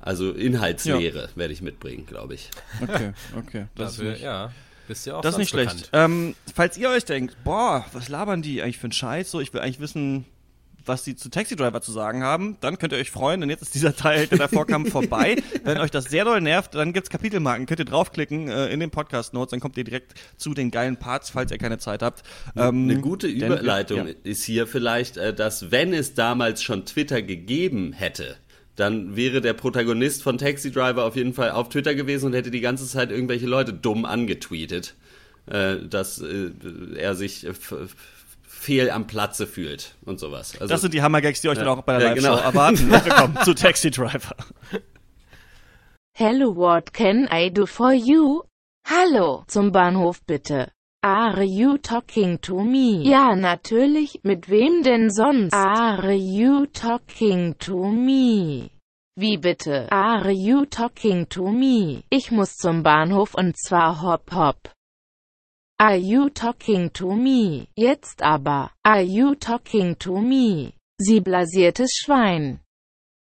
Also 0.00 0.32
Inhaltslehre 0.32 1.22
ja. 1.22 1.36
werde 1.36 1.52
ich 1.52 1.62
mitbringen, 1.62 2.06
glaube 2.06 2.34
ich. 2.34 2.50
Okay, 2.82 3.12
okay. 3.36 3.66
Das 3.74 3.96
Dafür, 3.96 4.14
ist 4.14 4.22
ja. 4.22 4.52
Bist 4.88 5.06
ja 5.06 5.16
auch 5.16 5.20
das 5.20 5.34
ist 5.34 5.38
nicht 5.38 5.52
bekannt. 5.52 5.70
schlecht. 5.70 5.90
Ähm, 5.92 6.34
falls 6.52 6.76
ihr 6.76 6.90
euch 6.90 7.04
denkt, 7.04 7.36
boah, 7.44 7.84
was 7.92 8.08
labern 8.08 8.42
die 8.42 8.62
eigentlich 8.62 8.78
für 8.78 8.84
einen 8.84 8.92
Scheiß? 8.92 9.30
So, 9.30 9.40
ich 9.40 9.52
will 9.52 9.60
eigentlich 9.60 9.78
wissen, 9.78 10.24
was 10.84 11.04
die 11.04 11.16
zu 11.16 11.28
Taxi 11.30 11.56
Driver 11.56 11.80
zu 11.80 11.92
sagen 11.92 12.22
haben, 12.22 12.56
dann 12.60 12.78
könnt 12.78 12.92
ihr 12.92 12.98
euch 12.98 13.10
freuen, 13.10 13.40
denn 13.40 13.50
jetzt 13.50 13.62
ist 13.62 13.74
dieser 13.74 13.94
Teil, 13.94 14.26
der 14.26 14.38
davor 14.38 14.66
kam, 14.66 14.86
vorbei. 14.86 15.36
Wenn 15.64 15.78
euch 15.78 15.90
das 15.90 16.06
sehr 16.06 16.24
doll 16.24 16.40
nervt, 16.40 16.74
dann 16.74 16.92
gibt's 16.92 17.10
Kapitelmarken, 17.10 17.66
könnt 17.66 17.80
ihr 17.80 17.84
draufklicken 17.84 18.48
äh, 18.48 18.68
in 18.68 18.80
den 18.80 18.90
Podcast 18.90 19.32
Notes, 19.32 19.50
dann 19.50 19.60
kommt 19.60 19.76
ihr 19.76 19.84
direkt 19.84 20.14
zu 20.36 20.54
den 20.54 20.70
geilen 20.70 20.96
Parts, 20.96 21.30
falls 21.30 21.52
ihr 21.52 21.58
keine 21.58 21.78
Zeit 21.78 22.02
habt. 22.02 22.22
Ähm, 22.56 22.90
Eine 22.90 23.00
gute 23.00 23.26
Überleitung 23.26 24.06
denn, 24.06 24.08
ja. 24.08 24.14
ist 24.24 24.42
hier 24.44 24.66
vielleicht, 24.66 25.16
äh, 25.16 25.34
dass 25.34 25.70
wenn 25.70 25.92
es 25.92 26.14
damals 26.14 26.62
schon 26.62 26.86
Twitter 26.86 27.22
gegeben 27.22 27.92
hätte, 27.92 28.36
dann 28.76 29.16
wäre 29.16 29.40
der 29.40 29.52
Protagonist 29.52 30.22
von 30.22 30.38
Taxi 30.38 30.70
Driver 30.70 31.04
auf 31.04 31.16
jeden 31.16 31.34
Fall 31.34 31.50
auf 31.50 31.68
Twitter 31.68 31.94
gewesen 31.94 32.26
und 32.26 32.32
hätte 32.34 32.50
die 32.50 32.60
ganze 32.60 32.86
Zeit 32.86 33.10
irgendwelche 33.10 33.46
Leute 33.46 33.72
dumm 33.72 34.04
angetweetet, 34.04 34.94
äh, 35.46 35.76
dass 35.78 36.20
äh, 36.20 36.50
er 36.96 37.14
sich 37.14 37.46
äh, 37.46 37.52
fehl 38.46 38.90
am 38.90 39.06
Platze 39.06 39.46
fühlt 39.46 39.94
und 40.04 40.20
sowas. 40.20 40.54
Also, 40.60 40.72
das 40.72 40.82
sind 40.82 40.94
die 40.94 41.02
Hammergags, 41.02 41.40
die 41.40 41.48
euch 41.48 41.58
ja, 41.58 41.64
dann 41.64 41.78
auch 41.78 41.82
bei 41.82 41.98
der 41.98 42.08
ja, 42.08 42.14
Live-Show 42.14 42.36
genau. 42.36 42.42
erwarten. 42.42 42.90
Willkommen 42.90 43.38
zu 43.44 43.54
Taxi 43.54 43.90
Driver. 43.90 44.36
Hello, 46.14 46.54
what 46.54 46.92
can 46.92 47.28
I 47.32 47.50
do 47.50 47.66
for 47.66 47.92
you? 47.92 48.42
Hallo, 48.86 49.44
zum 49.46 49.72
Bahnhof 49.72 50.20
bitte. 50.26 50.70
Are 51.02 51.42
you 51.42 51.78
talking 51.78 52.36
to 52.42 52.62
me? 52.62 53.02
Ja, 53.04 53.34
natürlich. 53.34 54.20
Mit 54.22 54.50
wem 54.50 54.82
denn 54.82 55.08
sonst? 55.10 55.54
Are 55.54 56.12
you 56.12 56.66
talking 56.66 57.54
to 57.58 57.90
me? 57.90 58.70
Wie 59.16 59.38
bitte? 59.38 59.88
Are 59.90 60.30
you 60.30 60.66
talking 60.66 61.26
to 61.30 61.50
me? 61.50 62.02
Ich 62.10 62.30
muss 62.30 62.54
zum 62.56 62.82
Bahnhof 62.82 63.34
und 63.34 63.56
zwar 63.56 64.02
hopp 64.02 64.30
hopp. 64.30 64.74
Are 65.78 65.96
you 65.96 66.28
talking 66.28 66.92
to 66.92 67.14
me? 67.14 67.66
Jetzt 67.74 68.22
aber. 68.22 68.70
Are 68.84 69.02
you 69.02 69.34
talking 69.34 69.98
to 70.00 70.20
me? 70.20 70.74
Sie 70.98 71.20
blasiertes 71.20 71.92
Schwein. 71.96 72.60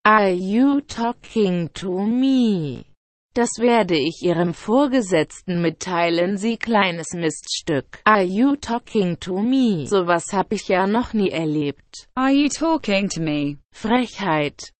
Are 0.05 0.33
you 0.33 0.81
talking 0.81 1.71
to 1.75 2.05
me? 2.05 2.90
Das 3.35 3.59
werde 3.59 3.97
ich 3.97 4.23
Ihrem 4.23 4.55
Vorgesetzten 4.55 5.63
mitteilen, 5.63 6.37
Sie 6.37 6.57
kleines 6.57 7.13
Miststück. 7.13 8.01
Are 8.03 8.25
you 8.25 8.57
talking 8.57 9.21
to 9.21 9.41
me? 9.41 9.87
Sowas 9.87 10.25
hab 10.33 10.53
ich 10.53 10.67
ja 10.67 10.89
noch 10.89 11.13
nie 11.13 11.31
erlebt. 11.31 12.09
Are 12.17 12.33
you 12.33 12.49
talking 12.49 13.09
to 13.09 13.21
me? 13.21 13.59
Frechheit. 13.73 14.73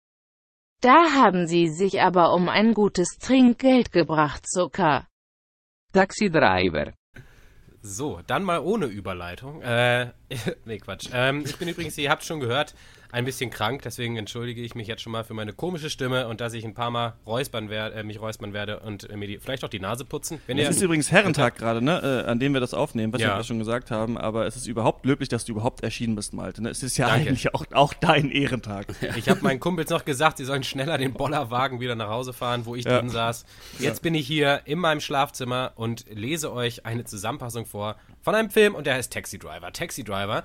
Da 0.80 1.12
haben 1.12 1.47
Sie 1.47 1.69
sich 1.69 2.00
aber 2.02 2.33
um 2.35 2.49
ein 2.49 2.75
gutes 2.75 3.19
Trinkgeld 3.21 3.92
gebracht, 3.92 4.42
Zucker. 4.49 5.07
Taxi 5.92 6.28
Driver. 6.28 6.92
So, 7.83 8.21
dann 8.26 8.42
mal 8.42 8.59
ohne 8.59 8.87
Überleitung. 8.87 9.62
Äh, 9.62 10.11
nee, 10.64 10.78
Quatsch. 10.78 11.09
Ähm, 11.12 11.45
ich 11.47 11.57
bin 11.57 11.69
übrigens, 11.69 11.97
ihr 11.99 12.11
habt 12.11 12.25
schon 12.25 12.40
gehört, 12.40 12.75
ein 13.12 13.25
bisschen 13.25 13.50
krank, 13.50 13.83
deswegen 13.83 14.17
entschuldige 14.17 14.62
ich 14.62 14.75
mich 14.75 14.87
jetzt 14.87 15.02
schon 15.02 15.12
mal 15.12 15.25
für 15.25 15.35
meine 15.35 15.52
komische 15.52 15.90
Stimme 15.90 16.29
und 16.29 16.40
dass 16.40 16.52
ich 16.52 16.64
ein 16.64 16.75
paar 16.75 16.90
Mal 16.90 17.14
räuspern 17.26 17.69
werde, 17.69 17.97
äh, 17.97 18.02
mich 18.02 18.21
räuspern 18.21 18.52
werde 18.52 18.81
und 18.81 19.09
äh, 19.09 19.17
mir 19.17 19.26
die, 19.26 19.38
vielleicht 19.38 19.64
auch 19.64 19.69
die 19.69 19.81
Nase 19.81 20.05
putzen. 20.05 20.40
Wenn 20.47 20.59
es 20.59 20.76
ist 20.76 20.83
übrigens 20.83 21.11
Herrentag 21.11 21.57
gerade, 21.57 21.83
ne, 21.83 22.25
äh, 22.26 22.31
an 22.31 22.38
dem 22.38 22.52
wir 22.52 22.61
das 22.61 22.75
aufnehmen, 22.75 23.12
was 23.12 23.21
ja. 23.21 23.37
wir 23.37 23.45
schon 23.45 23.59
gesagt 23.59 23.90
haben, 23.90 24.17
aber 24.17 24.47
es 24.47 24.57
ist 24.57 24.67
überhaupt 24.67 25.05
löblich, 25.05 25.29
dass 25.29 25.45
du 25.45 25.52
überhaupt 25.52 25.83
erschienen 25.83 26.14
bist, 26.14 26.33
Malte. 26.33 26.62
Ne? 26.62 26.71
Es 26.71 26.83
ist 26.83 26.97
ja 26.97 27.09
Danke. 27.09 27.29
eigentlich 27.29 27.55
auch, 27.55 27.64
auch 27.73 27.95
dein 27.95 28.31
Ehrentag. 28.31 28.87
Ich 29.17 29.29
habe 29.29 29.40
meinen 29.43 29.61
Kumpels 29.61 29.90
noch 29.90 30.05
gesagt, 30.05 30.38
sie 30.38 30.45
sollen 30.45 30.62
schneller 30.62 30.97
den 30.97 31.12
Bollerwagen 31.12 31.81
wieder 31.81 31.95
nach 31.95 32.09
Hause 32.09 32.33
fahren, 32.33 32.64
wo 32.64 32.76
ich 32.76 32.85
ja. 32.85 32.99
drin 32.99 33.11
saß. 33.11 33.45
Jetzt 33.79 33.99
ja. 33.99 34.02
bin 34.02 34.14
ich 34.14 34.26
hier 34.26 34.62
in 34.64 34.79
meinem 34.79 35.00
Schlafzimmer 35.00 35.73
und 35.75 36.07
lese 36.09 36.52
euch 36.52 36.87
eine 36.87 37.05
Zusammenfassung 37.05 37.67
vor 37.67 37.97
von 38.23 38.35
einem 38.35 38.50
Film 38.50 38.75
und 38.75 38.87
der 38.87 38.95
heißt 38.95 39.12
Taxi 39.12 39.38
Driver. 39.38 39.73
Taxi 39.73 40.05
Driver 40.05 40.45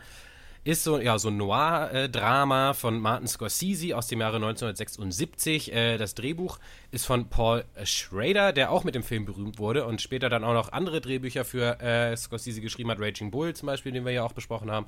ist 0.66 0.84
so, 0.84 1.00
ja, 1.00 1.18
so 1.20 1.30
ein 1.30 1.38
Noir-Drama 1.38 2.74
von 2.74 3.00
Martin 3.00 3.28
Scorsese 3.28 3.96
aus 3.96 4.08
dem 4.08 4.20
Jahre 4.20 4.38
1976. 4.38 5.72
Äh, 5.72 5.98
das 5.98 6.16
Drehbuch 6.16 6.58
ist 6.90 7.06
von 7.06 7.30
Paul 7.30 7.66
Schrader, 7.84 8.52
der 8.52 8.72
auch 8.72 8.84
mit 8.84 8.96
dem 8.96 9.04
Film 9.04 9.26
berühmt 9.26 9.60
wurde 9.60 9.86
und 9.86 10.02
später 10.02 10.28
dann 10.28 10.44
auch 10.44 10.56
noch 10.56 10.72
andere 10.72 11.02
Drehbücher 11.02 11.46
für 11.46 11.80
äh, 11.82 12.18
Scorsese 12.18 12.62
geschrieben 12.62 12.90
hat. 12.90 13.00
Raging 13.00 13.30
Bull 13.30 13.54
zum 13.54 13.68
Beispiel, 13.68 13.92
den 13.92 14.06
wir 14.06 14.12
ja 14.12 14.24
auch 14.24 14.34
besprochen 14.34 14.72
haben. 14.72 14.88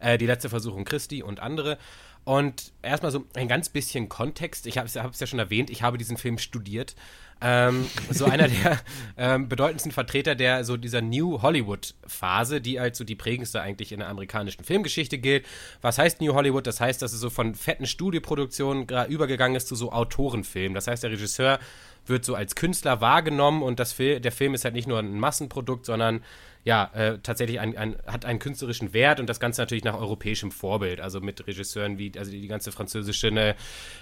Äh, 0.00 0.18
die 0.18 0.26
letzte 0.26 0.48
Versuchung 0.48 0.84
Christi 0.84 1.22
und 1.22 1.38
andere. 1.38 1.78
Und 2.24 2.72
erstmal 2.82 3.12
so 3.12 3.24
ein 3.34 3.46
ganz 3.46 3.68
bisschen 3.68 4.08
Kontext. 4.08 4.66
Ich 4.66 4.76
habe 4.76 4.88
es 4.88 4.94
ja 4.94 5.26
schon 5.26 5.38
erwähnt, 5.38 5.70
ich 5.70 5.82
habe 5.82 5.98
diesen 5.98 6.16
Film 6.16 6.38
studiert 6.38 6.96
ähm, 7.42 7.86
so 8.10 8.24
einer 8.26 8.48
der 8.48 8.78
ähm, 9.16 9.48
bedeutendsten 9.48 9.92
Vertreter 9.92 10.34
der 10.34 10.64
so 10.64 10.76
dieser 10.76 11.02
New 11.02 11.42
Hollywood 11.42 11.94
Phase, 12.06 12.60
die 12.60 12.78
als 12.78 12.98
so 12.98 13.04
die 13.04 13.16
prägendste 13.16 13.60
eigentlich 13.60 13.92
in 13.92 13.98
der 13.98 14.08
amerikanischen 14.08 14.64
Filmgeschichte 14.64 15.18
gilt. 15.18 15.46
Was 15.80 15.98
heißt 15.98 16.20
New 16.20 16.34
Hollywood? 16.34 16.66
Das 16.66 16.80
heißt, 16.80 17.02
dass 17.02 17.12
es 17.12 17.20
so 17.20 17.30
von 17.30 17.54
fetten 17.54 17.86
Studioproduktionen 17.86 18.86
übergegangen 19.08 19.56
ist 19.56 19.68
zu 19.68 19.74
so 19.74 19.92
Autorenfilmen. 19.92 20.74
Das 20.74 20.86
heißt, 20.86 21.02
der 21.02 21.10
Regisseur 21.10 21.58
wird 22.06 22.24
so 22.24 22.34
als 22.34 22.54
Künstler 22.54 23.00
wahrgenommen 23.00 23.62
und 23.62 23.78
das 23.78 23.92
Fil 23.92 24.20
der 24.20 24.32
Film 24.32 24.54
ist 24.54 24.64
halt 24.64 24.74
nicht 24.74 24.88
nur 24.88 24.98
ein 24.98 25.18
Massenprodukt, 25.18 25.86
sondern 25.86 26.22
ja, 26.64 26.90
äh, 26.94 27.18
tatsächlich 27.18 27.58
ein, 27.58 27.76
ein, 27.76 27.96
hat 28.06 28.24
einen 28.24 28.38
künstlerischen 28.38 28.92
Wert 28.92 29.18
und 29.18 29.28
das 29.28 29.40
Ganze 29.40 29.62
natürlich 29.62 29.82
nach 29.82 29.98
europäischem 29.98 30.52
Vorbild, 30.52 31.00
also 31.00 31.20
mit 31.20 31.44
Regisseuren 31.46 31.98
wie, 31.98 32.12
also 32.16 32.30
die, 32.30 32.46
ganze 32.46 32.70
französische 32.70 33.32
ne, 33.32 33.56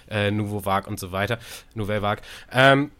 äh, 0.09 0.29
Nouveau 0.29 0.63
Vague 0.63 0.87
und 0.87 0.99
so 0.99 1.11
weiter, 1.11 1.39
Nouvelle 1.73 2.03
Vague. 2.03 2.23
Ähm, 2.51 2.91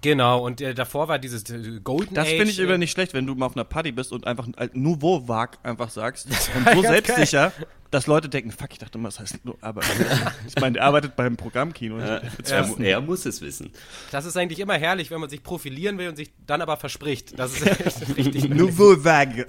Genau, 0.00 0.44
und 0.44 0.60
äh, 0.60 0.74
davor 0.74 1.08
war 1.08 1.18
dieses 1.18 1.48
äh, 1.50 1.80
Golden 1.84 2.14
Das 2.14 2.28
finde 2.28 2.44
ich 2.44 2.58
äh, 2.58 2.62
über 2.62 2.78
nicht 2.78 2.90
schlecht, 2.90 3.12
wenn 3.12 3.26
du 3.26 3.34
mal 3.34 3.46
auf 3.46 3.56
einer 3.56 3.64
Party 3.64 3.92
bist 3.92 4.12
und 4.12 4.26
einfach 4.26 4.48
ein 4.56 4.70
Nouveau 4.72 5.28
Vague 5.28 5.58
einfach 5.62 5.90
sagst. 5.90 6.28
Und 6.54 6.74
so 6.74 6.82
selbstsicher, 6.82 7.52
geil. 7.56 7.66
dass 7.90 8.06
Leute 8.06 8.28
denken, 8.28 8.52
fuck, 8.52 8.68
ich 8.72 8.78
dachte 8.78 8.96
immer, 8.96 9.08
das 9.08 9.20
heißt, 9.20 9.40
aber 9.60 9.82
ich 10.46 10.56
meine, 10.60 10.78
er 10.78 10.84
arbeitet 10.86 11.16
beim 11.16 11.36
Programmkino. 11.36 11.98
Ja, 11.98 12.20
er, 12.48 12.80
er, 12.80 13.00
muss 13.00 13.26
es 13.26 13.40
wissen. 13.42 13.70
Das 14.10 14.24
ist 14.24 14.36
eigentlich 14.36 14.60
immer 14.60 14.74
herrlich, 14.74 15.10
wenn 15.10 15.20
man 15.20 15.28
sich 15.28 15.42
profilieren 15.42 15.98
will 15.98 16.08
und 16.08 16.16
sich 16.16 16.30
dann 16.46 16.62
aber 16.62 16.76
verspricht. 16.76 17.38
Das 17.38 17.52
ist 17.52 17.66
echt 17.66 18.16
richtig. 18.16 18.48
Nouveau 18.48 19.04
Vague. 19.04 19.46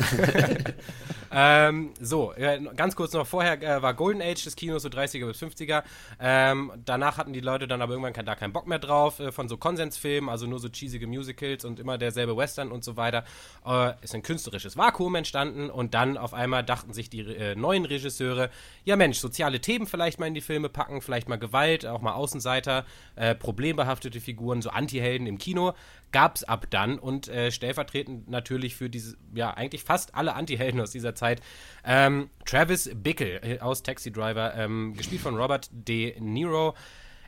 Ähm, 1.36 1.92
so, 2.00 2.32
ganz 2.76 2.96
kurz 2.96 3.14
noch 3.14 3.26
vorher 3.26 3.62
äh, 3.62 3.82
war 3.82 3.96
Golden 3.96 4.22
Age 4.22 4.44
des 4.44 4.56
Kinos, 4.56 4.84
so 4.84 4.90
30er 4.90 5.26
bis 5.26 5.42
50er. 5.42 5.84
Ähm, 6.20 6.72
danach 6.86 7.18
hatten 7.18 7.34
die 7.34 7.40
Leute 7.40 7.68
dann 7.68 7.82
aber 7.82 7.94
irgendwann 7.94 8.14
kein, 8.14 8.26
da 8.26 8.36
keinen 8.36 8.54
Bock 8.54 8.68
mehr 8.68 8.78
drauf 8.78 9.20
äh, 9.20 9.32
von 9.32 9.50
so 9.50 9.58
Konsensfilmen, 9.58 10.30
also 10.30 10.46
nur 10.46 10.60
so 10.60 10.70
cheesige 10.70 11.08
Musicals 11.08 11.66
und 11.66 11.80
immer 11.80 11.98
derselbe 11.98 12.38
Western 12.38 12.72
und 12.72 12.84
so 12.84 12.98
weiter. 12.98 13.24
Äh, 13.66 13.94
ist 14.02 14.14
ein 14.14 14.22
künstlerisches 14.22 14.78
Vakuum 14.78 15.16
entstanden 15.16 15.72
und 15.72 15.96
dann 15.96 16.18
auf 16.18 16.36
einmal 16.36 16.64
dachten 16.64 16.94
sich 16.94 17.10
die 17.10 17.22
äh, 17.22 17.56
neuen 17.56 17.86
Regisseure, 17.86 18.52
ja 18.84 18.96
Mensch, 18.96 19.18
soziale 19.18 19.60
Themen 19.60 19.88
vielleicht 19.88 20.20
mal 20.20 20.28
in 20.28 20.36
die 20.36 20.42
Filme 20.42 20.70
packen, 20.70 21.02
vielleicht 21.02 21.30
mal 21.30 21.40
Gewalt, 21.40 21.86
auch 21.86 22.02
mal 22.02 22.14
Außenseiter, 22.14 22.86
äh, 23.16 23.34
problembehaftete 23.34 24.22
Figuren, 24.22 24.62
so 24.62 24.70
Antihelden 24.70 25.26
im 25.26 25.40
Kino 25.40 25.74
gab 26.14 26.38
es 26.38 26.46
ab 26.46 26.68
dann 26.70 26.98
und 26.98 27.28
äh, 27.28 27.52
stellvertretend 27.52 28.30
natürlich 28.30 28.76
für 28.76 28.90
diese, 28.90 29.18
ja, 29.34 29.52
eigentlich 29.52 29.84
fast 29.84 30.16
alle 30.16 30.36
Anti-Helden 30.36 30.80
aus 30.80 30.92
dieser 30.92 31.16
Zeit. 31.16 31.42
Ähm, 31.84 32.30
Travis 32.46 32.90
Bickle 32.96 33.42
äh, 33.42 33.60
aus 33.60 33.84
Taxi 33.84 34.14
Driver, 34.14 34.56
ähm, 34.56 34.94
gespielt 34.96 35.22
von 35.22 35.36
Robert 35.36 35.70
De 35.72 36.18
Niro. 36.22 36.76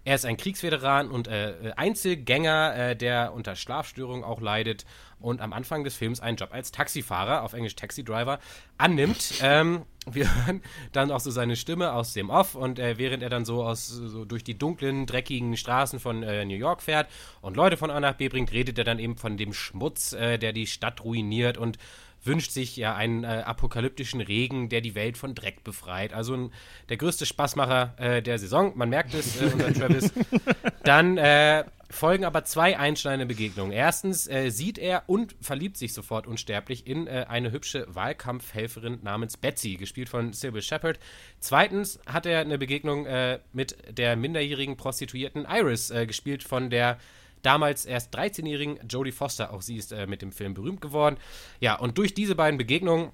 Er 0.05 0.15
ist 0.15 0.25
ein 0.25 0.37
Kriegsveteran 0.37 1.09
und 1.09 1.27
äh, 1.27 1.73
Einzelgänger, 1.75 2.75
äh, 2.75 2.95
der 2.95 3.33
unter 3.33 3.55
Schlafstörungen 3.55 4.23
auch 4.23 4.39
leidet 4.39 4.85
und 5.25 5.41
am 5.41 5.53
Anfang 5.53 5.83
des 5.83 5.95
Films 5.95 6.19
einen 6.19 6.37
Job 6.37 6.49
als 6.53 6.71
Taxifahrer, 6.71 7.43
auf 7.43 7.53
Englisch 7.53 7.75
Taxi 7.75 8.03
Driver, 8.03 8.39
annimmt. 8.77 9.33
Ähm, 9.41 9.83
wir 10.09 10.33
hören 10.45 10.61
dann 10.91 11.11
auch 11.11 11.19
so 11.19 11.29
seine 11.29 11.55
Stimme 11.55 11.91
aus 11.91 12.13
dem 12.13 12.29
Off 12.29 12.55
und 12.55 12.79
äh, 12.79 12.97
während 12.97 13.21
er 13.21 13.29
dann 13.29 13.45
so, 13.45 13.63
aus, 13.63 13.87
so 13.87 14.25
durch 14.25 14.43
die 14.43 14.57
dunklen, 14.57 15.05
dreckigen 15.05 15.57
Straßen 15.57 15.99
von 15.99 16.23
äh, 16.23 16.45
New 16.45 16.55
York 16.55 16.81
fährt 16.81 17.09
und 17.41 17.55
Leute 17.57 17.77
von 17.77 17.91
A 17.91 17.99
nach 17.99 18.13
B 18.13 18.29
bringt, 18.29 18.51
redet 18.51 18.77
er 18.77 18.83
dann 18.83 18.99
eben 18.99 19.17
von 19.17 19.37
dem 19.37 19.53
Schmutz, 19.53 20.13
äh, 20.13 20.37
der 20.37 20.53
die 20.53 20.67
Stadt 20.67 21.03
ruiniert 21.03 21.57
und 21.57 21.77
wünscht 22.25 22.51
sich 22.51 22.75
ja 22.75 22.95
einen 22.95 23.23
äh, 23.23 23.43
apokalyptischen 23.45 24.21
Regen, 24.21 24.69
der 24.69 24.81
die 24.81 24.95
Welt 24.95 25.17
von 25.17 25.35
Dreck 25.35 25.63
befreit. 25.63 26.13
Also 26.13 26.33
ein, 26.35 26.51
der 26.89 26.97
größte 26.97 27.25
Spaßmacher 27.25 27.93
äh, 27.97 28.21
der 28.21 28.39
Saison. 28.39 28.73
Man 28.75 28.89
merkt 28.89 29.13
es, 29.13 29.41
äh, 29.41 29.45
unser 29.45 29.73
Travis. 29.73 30.11
Dann 30.83 31.17
äh, 31.17 31.65
folgen 31.89 32.25
aber 32.25 32.43
zwei 32.43 32.77
einschneidende 32.77 33.25
Begegnungen. 33.25 33.71
Erstens 33.71 34.27
äh, 34.27 34.49
sieht 34.49 34.77
er 34.77 35.03
und 35.07 35.35
verliebt 35.41 35.77
sich 35.77 35.93
sofort 35.93 36.27
unsterblich 36.27 36.87
in 36.87 37.07
äh, 37.07 37.25
eine 37.27 37.51
hübsche 37.51 37.85
Wahlkampfhelferin 37.93 38.99
namens 39.03 39.37
Betsy, 39.37 39.75
gespielt 39.75 40.09
von 40.09 40.33
Sybil 40.33 40.61
Shepard. 40.61 40.99
Zweitens 41.39 41.99
hat 42.05 42.25
er 42.25 42.39
eine 42.39 42.57
Begegnung 42.57 43.07
mit 43.53 43.77
der 43.97 44.15
minderjährigen 44.15 44.77
Prostituierten 44.77 45.45
Iris, 45.49 45.93
gespielt 46.07 46.43
von 46.43 46.69
der 46.69 46.97
damals 47.45 47.85
erst 47.85 48.15
13-jährigen 48.15 48.79
Jodie 48.89 49.11
Foster. 49.11 49.53
Auch 49.53 49.61
sie 49.61 49.77
ist 49.77 49.91
äh, 49.91 50.07
mit 50.07 50.21
dem 50.21 50.31
Film 50.31 50.53
berühmt 50.53 50.81
geworden. 50.81 51.17
Ja, 51.59 51.75
und 51.75 51.97
durch 51.97 52.13
diese 52.13 52.35
beiden 52.35 52.57
Begegnungen 52.57 53.11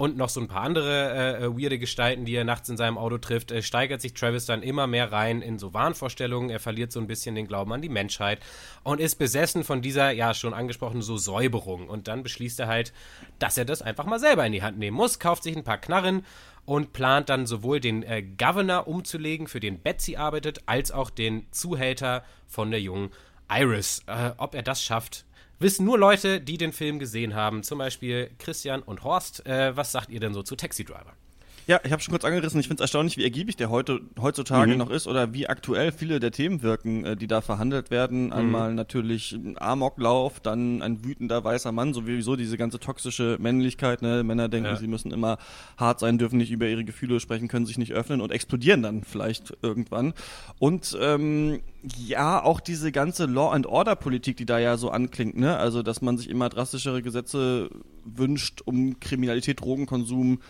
und 0.00 0.16
noch 0.16 0.30
so 0.30 0.40
ein 0.40 0.48
paar 0.48 0.62
andere 0.62 1.10
äh, 1.12 1.44
äh, 1.44 1.48
weirde 1.50 1.78
Gestalten, 1.78 2.24
die 2.24 2.34
er 2.34 2.44
nachts 2.44 2.70
in 2.70 2.78
seinem 2.78 2.96
Auto 2.96 3.18
trifft, 3.18 3.52
äh, 3.52 3.60
steigert 3.60 4.00
sich 4.00 4.14
Travis 4.14 4.46
dann 4.46 4.62
immer 4.62 4.86
mehr 4.86 5.12
rein 5.12 5.42
in 5.42 5.58
so 5.58 5.74
Wahnvorstellungen. 5.74 6.48
Er 6.48 6.58
verliert 6.58 6.90
so 6.90 7.00
ein 7.00 7.06
bisschen 7.06 7.34
den 7.34 7.46
Glauben 7.46 7.70
an 7.70 7.82
die 7.82 7.90
Menschheit 7.90 8.40
und 8.82 8.98
ist 8.98 9.16
besessen 9.16 9.62
von 9.62 9.82
dieser, 9.82 10.10
ja, 10.10 10.32
schon 10.32 10.54
angesprochenen 10.54 11.02
so 11.02 11.18
Säuberung. 11.18 11.86
Und 11.86 12.08
dann 12.08 12.22
beschließt 12.22 12.60
er 12.60 12.66
halt, 12.66 12.94
dass 13.38 13.58
er 13.58 13.66
das 13.66 13.82
einfach 13.82 14.06
mal 14.06 14.18
selber 14.18 14.46
in 14.46 14.52
die 14.52 14.62
Hand 14.62 14.78
nehmen 14.78 14.96
muss, 14.96 15.18
kauft 15.18 15.42
sich 15.42 15.54
ein 15.54 15.64
paar 15.64 15.76
Knarren 15.76 16.24
und 16.64 16.94
plant 16.94 17.28
dann 17.28 17.44
sowohl 17.44 17.78
den 17.78 18.02
äh, 18.02 18.22
Governor 18.22 18.88
umzulegen, 18.88 19.48
für 19.48 19.60
den 19.60 19.80
Betsy 19.80 20.16
arbeitet, 20.16 20.62
als 20.64 20.92
auch 20.92 21.10
den 21.10 21.46
Zuhälter 21.50 22.24
von 22.46 22.70
der 22.70 22.80
jungen 22.80 23.10
Iris. 23.50 24.02
Äh, 24.06 24.30
ob 24.38 24.54
er 24.54 24.62
das 24.62 24.82
schafft, 24.82 25.26
wissen 25.60 25.84
nur 25.84 25.98
Leute, 25.98 26.40
die 26.40 26.58
den 26.58 26.72
Film 26.72 26.98
gesehen 26.98 27.34
haben. 27.34 27.62
Zum 27.62 27.78
Beispiel 27.78 28.30
Christian 28.38 28.82
und 28.82 29.04
Horst. 29.04 29.46
Äh, 29.46 29.76
was 29.76 29.92
sagt 29.92 30.10
ihr 30.10 30.20
denn 30.20 30.34
so 30.34 30.42
zu 30.42 30.56
Taxi 30.56 30.84
Driver? 30.84 31.14
Ja, 31.66 31.80
ich 31.84 31.92
habe 31.92 32.02
schon 32.02 32.12
kurz 32.12 32.24
angerissen. 32.24 32.58
Ich 32.60 32.66
finde 32.66 32.82
es 32.82 32.84
erstaunlich, 32.84 33.16
wie 33.16 33.24
ergiebig 33.24 33.56
der 33.56 33.70
heute, 33.70 34.00
heutzutage 34.20 34.72
mhm. 34.72 34.78
noch 34.78 34.90
ist 34.90 35.06
oder 35.06 35.32
wie 35.32 35.48
aktuell 35.48 35.92
viele 35.92 36.20
der 36.20 36.30
Themen 36.32 36.62
wirken, 36.62 37.04
äh, 37.04 37.16
die 37.16 37.26
da 37.26 37.40
verhandelt 37.40 37.90
werden. 37.90 38.26
Mhm. 38.26 38.32
Einmal 38.32 38.74
natürlich 38.74 39.38
Amoklauf, 39.56 40.40
dann 40.40 40.82
ein 40.82 41.04
wütender 41.04 41.44
weißer 41.44 41.72
Mann, 41.72 41.94
sowieso 41.94 42.36
diese 42.36 42.56
ganze 42.56 42.80
toxische 42.80 43.36
Männlichkeit. 43.40 44.02
Ne? 44.02 44.24
Männer 44.24 44.48
denken, 44.48 44.70
ja. 44.70 44.76
sie 44.76 44.88
müssen 44.88 45.12
immer 45.12 45.38
hart 45.76 46.00
sein, 46.00 46.18
dürfen 46.18 46.38
nicht 46.38 46.50
über 46.50 46.66
ihre 46.66 46.84
Gefühle 46.84 47.20
sprechen, 47.20 47.48
können 47.48 47.66
sich 47.66 47.78
nicht 47.78 47.92
öffnen 47.92 48.20
und 48.20 48.32
explodieren 48.32 48.82
dann 48.82 49.04
vielleicht 49.04 49.56
irgendwann. 49.62 50.14
Und 50.58 50.98
ähm, 51.00 51.60
ja, 51.82 52.42
auch 52.42 52.60
diese 52.60 52.92
ganze 52.92 53.26
Law 53.26 53.52
and 53.52 53.66
Order 53.66 53.96
Politik, 53.96 54.36
die 54.36 54.46
da 54.46 54.58
ja 54.58 54.76
so 54.76 54.90
anklingt, 54.90 55.36
ne? 55.36 55.56
Also, 55.56 55.82
dass 55.82 56.02
man 56.02 56.18
sich 56.18 56.28
immer 56.28 56.48
drastischere 56.48 57.02
Gesetze 57.02 57.70
wünscht, 58.04 58.62
um 58.64 59.00
Kriminalität, 59.00 59.60
Drogenkonsum 59.60 60.40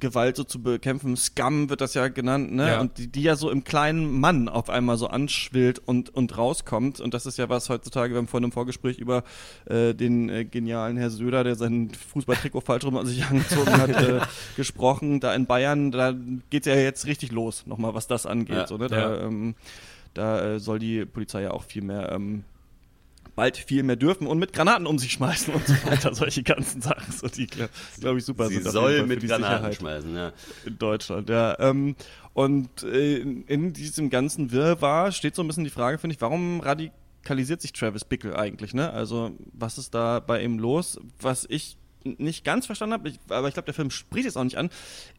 Gewalt 0.00 0.36
so 0.36 0.44
zu 0.44 0.62
bekämpfen. 0.62 1.16
Scum 1.16 1.70
wird 1.70 1.80
das 1.80 1.94
ja 1.94 2.08
genannt, 2.08 2.52
ne? 2.52 2.68
Ja. 2.68 2.80
Und 2.80 2.98
die, 2.98 3.08
die 3.08 3.22
ja 3.22 3.36
so 3.36 3.50
im 3.50 3.64
kleinen 3.64 4.20
Mann 4.20 4.48
auf 4.48 4.70
einmal 4.70 4.96
so 4.96 5.06
anschwillt 5.06 5.78
und, 5.78 6.10
und 6.10 6.36
rauskommt. 6.36 7.00
Und 7.00 7.14
das 7.14 7.26
ist 7.26 7.38
ja 7.38 7.48
was 7.48 7.68
heutzutage, 7.68 8.14
wir 8.14 8.18
haben 8.18 8.28
vorhin 8.28 8.44
im 8.44 8.52
Vorgespräch 8.52 8.98
über 8.98 9.24
äh, 9.66 9.94
den 9.94 10.28
äh, 10.28 10.44
genialen 10.44 10.96
Herr 10.96 11.10
Söder, 11.10 11.44
der 11.44 11.54
sein 11.54 11.90
Fußballtrikot 11.90 12.60
falsch 12.60 12.84
rum 12.84 12.96
an 12.96 13.06
sich 13.06 13.24
angezogen 13.24 13.72
hat, 13.72 13.90
äh, 13.90 14.20
gesprochen. 14.56 15.20
Da 15.20 15.34
in 15.34 15.46
Bayern, 15.46 15.90
da 15.90 16.14
geht's 16.50 16.66
ja 16.66 16.74
jetzt 16.74 17.06
richtig 17.06 17.32
los, 17.32 17.66
nochmal, 17.66 17.94
was 17.94 18.06
das 18.06 18.26
angeht. 18.26 18.56
Ja. 18.56 18.66
So, 18.66 18.76
ne? 18.76 18.88
Da, 18.88 18.98
ja. 18.98 19.26
ähm, 19.26 19.54
da 20.14 20.54
äh, 20.54 20.60
soll 20.60 20.78
die 20.78 21.04
Polizei 21.04 21.42
ja 21.42 21.50
auch 21.50 21.64
viel 21.64 21.82
mehr 21.82 22.12
ähm, 22.12 22.44
bald 23.36 23.56
viel 23.56 23.82
mehr 23.82 23.96
dürfen 23.96 24.26
und 24.26 24.38
mit 24.38 24.52
Granaten 24.52 24.86
um 24.86 24.98
sich 24.98 25.12
schmeißen 25.12 25.52
und 25.54 25.66
so 25.66 25.74
weiter. 25.84 26.14
Solche 26.14 26.42
ganzen 26.42 26.80
Sachen, 26.82 27.12
so 27.12 27.28
die, 27.28 27.46
glaube 27.46 28.18
ich, 28.18 28.24
super 28.24 28.48
Sie 28.48 28.56
sind. 28.60 28.70
soll 28.72 29.04
mit 29.06 29.20
Granaten 29.20 29.44
Sicherheit 29.44 29.74
schmeißen, 29.76 30.14
ja. 30.14 30.32
In 30.64 30.78
Deutschland, 30.78 31.28
ja. 31.28 31.58
Ähm, 31.58 31.96
und 32.32 32.82
äh, 32.82 33.18
in 33.18 33.72
diesem 33.72 34.10
ganzen 34.10 34.50
Wirrwarr 34.52 35.12
steht 35.12 35.34
so 35.34 35.42
ein 35.42 35.46
bisschen 35.48 35.64
die 35.64 35.70
Frage, 35.70 35.98
finde 35.98 36.14
ich, 36.14 36.20
warum 36.20 36.60
radikalisiert 36.60 37.60
sich 37.60 37.72
Travis 37.72 38.04
Bickle 38.04 38.36
eigentlich, 38.38 38.74
ne? 38.74 38.92
Also, 38.92 39.32
was 39.52 39.78
ist 39.78 39.94
da 39.94 40.20
bei 40.20 40.42
ihm 40.42 40.58
los? 40.58 40.98
Was 41.20 41.46
ich 41.48 41.76
nicht 42.06 42.44
ganz 42.44 42.66
verstanden 42.66 42.92
habe, 42.92 43.08
ich, 43.08 43.18
aber 43.30 43.48
ich 43.48 43.54
glaube, 43.54 43.64
der 43.64 43.72
Film 43.72 43.90
spricht 43.90 44.28
es 44.28 44.36
auch 44.36 44.44
nicht 44.44 44.58
an, 44.58 44.68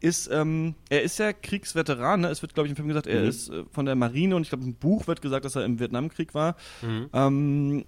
ist, 0.02 0.30
ähm, 0.32 0.76
er 0.90 1.02
ist 1.02 1.18
ja 1.18 1.34
Kriegsveteran. 1.34 2.22
Ne? 2.22 2.28
Es 2.28 2.44
wird, 2.44 2.54
glaube 2.54 2.68
ich, 2.68 2.72
im 2.72 2.76
Film 2.76 2.88
gesagt, 2.90 3.08
er 3.08 3.22
Mhm. 3.24 3.28
ist 3.28 3.50
äh, 3.50 3.64
von 3.72 3.88
der 3.88 3.96
Marine 3.96 4.36
und 4.36 4.44
ich 4.44 4.50
glaube, 4.50 4.66
im 4.66 4.76
Buch 4.76 5.08
wird 5.08 5.20
gesagt, 5.24 5.46
dass 5.46 5.56
er 5.56 5.66
im 5.66 5.80
Vietnamkrieg 5.80 6.36
war. 6.36 6.56
Mhm. 6.84 7.10
Ähm, 7.12 7.86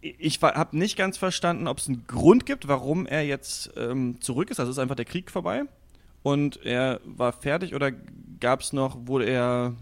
ich 0.00 0.40
habe 0.42 0.76
nicht 0.76 0.96
ganz 0.96 1.16
verstanden, 1.16 1.66
ob 1.66 1.78
es 1.78 1.88
einen 1.88 2.06
Grund 2.06 2.46
gibt, 2.46 2.68
warum 2.68 3.06
er 3.06 3.24
jetzt 3.24 3.72
ähm, 3.76 4.20
zurück 4.20 4.50
ist. 4.50 4.60
Also 4.60 4.70
ist 4.70 4.78
einfach 4.78 4.94
der 4.94 5.04
Krieg 5.04 5.30
vorbei 5.30 5.64
und 6.22 6.64
er 6.64 7.00
war 7.04 7.32
fertig 7.32 7.74
oder 7.74 7.92
gab 8.40 8.60
es 8.60 8.72
noch, 8.72 9.06
wurde 9.06 9.26
er 9.26 9.74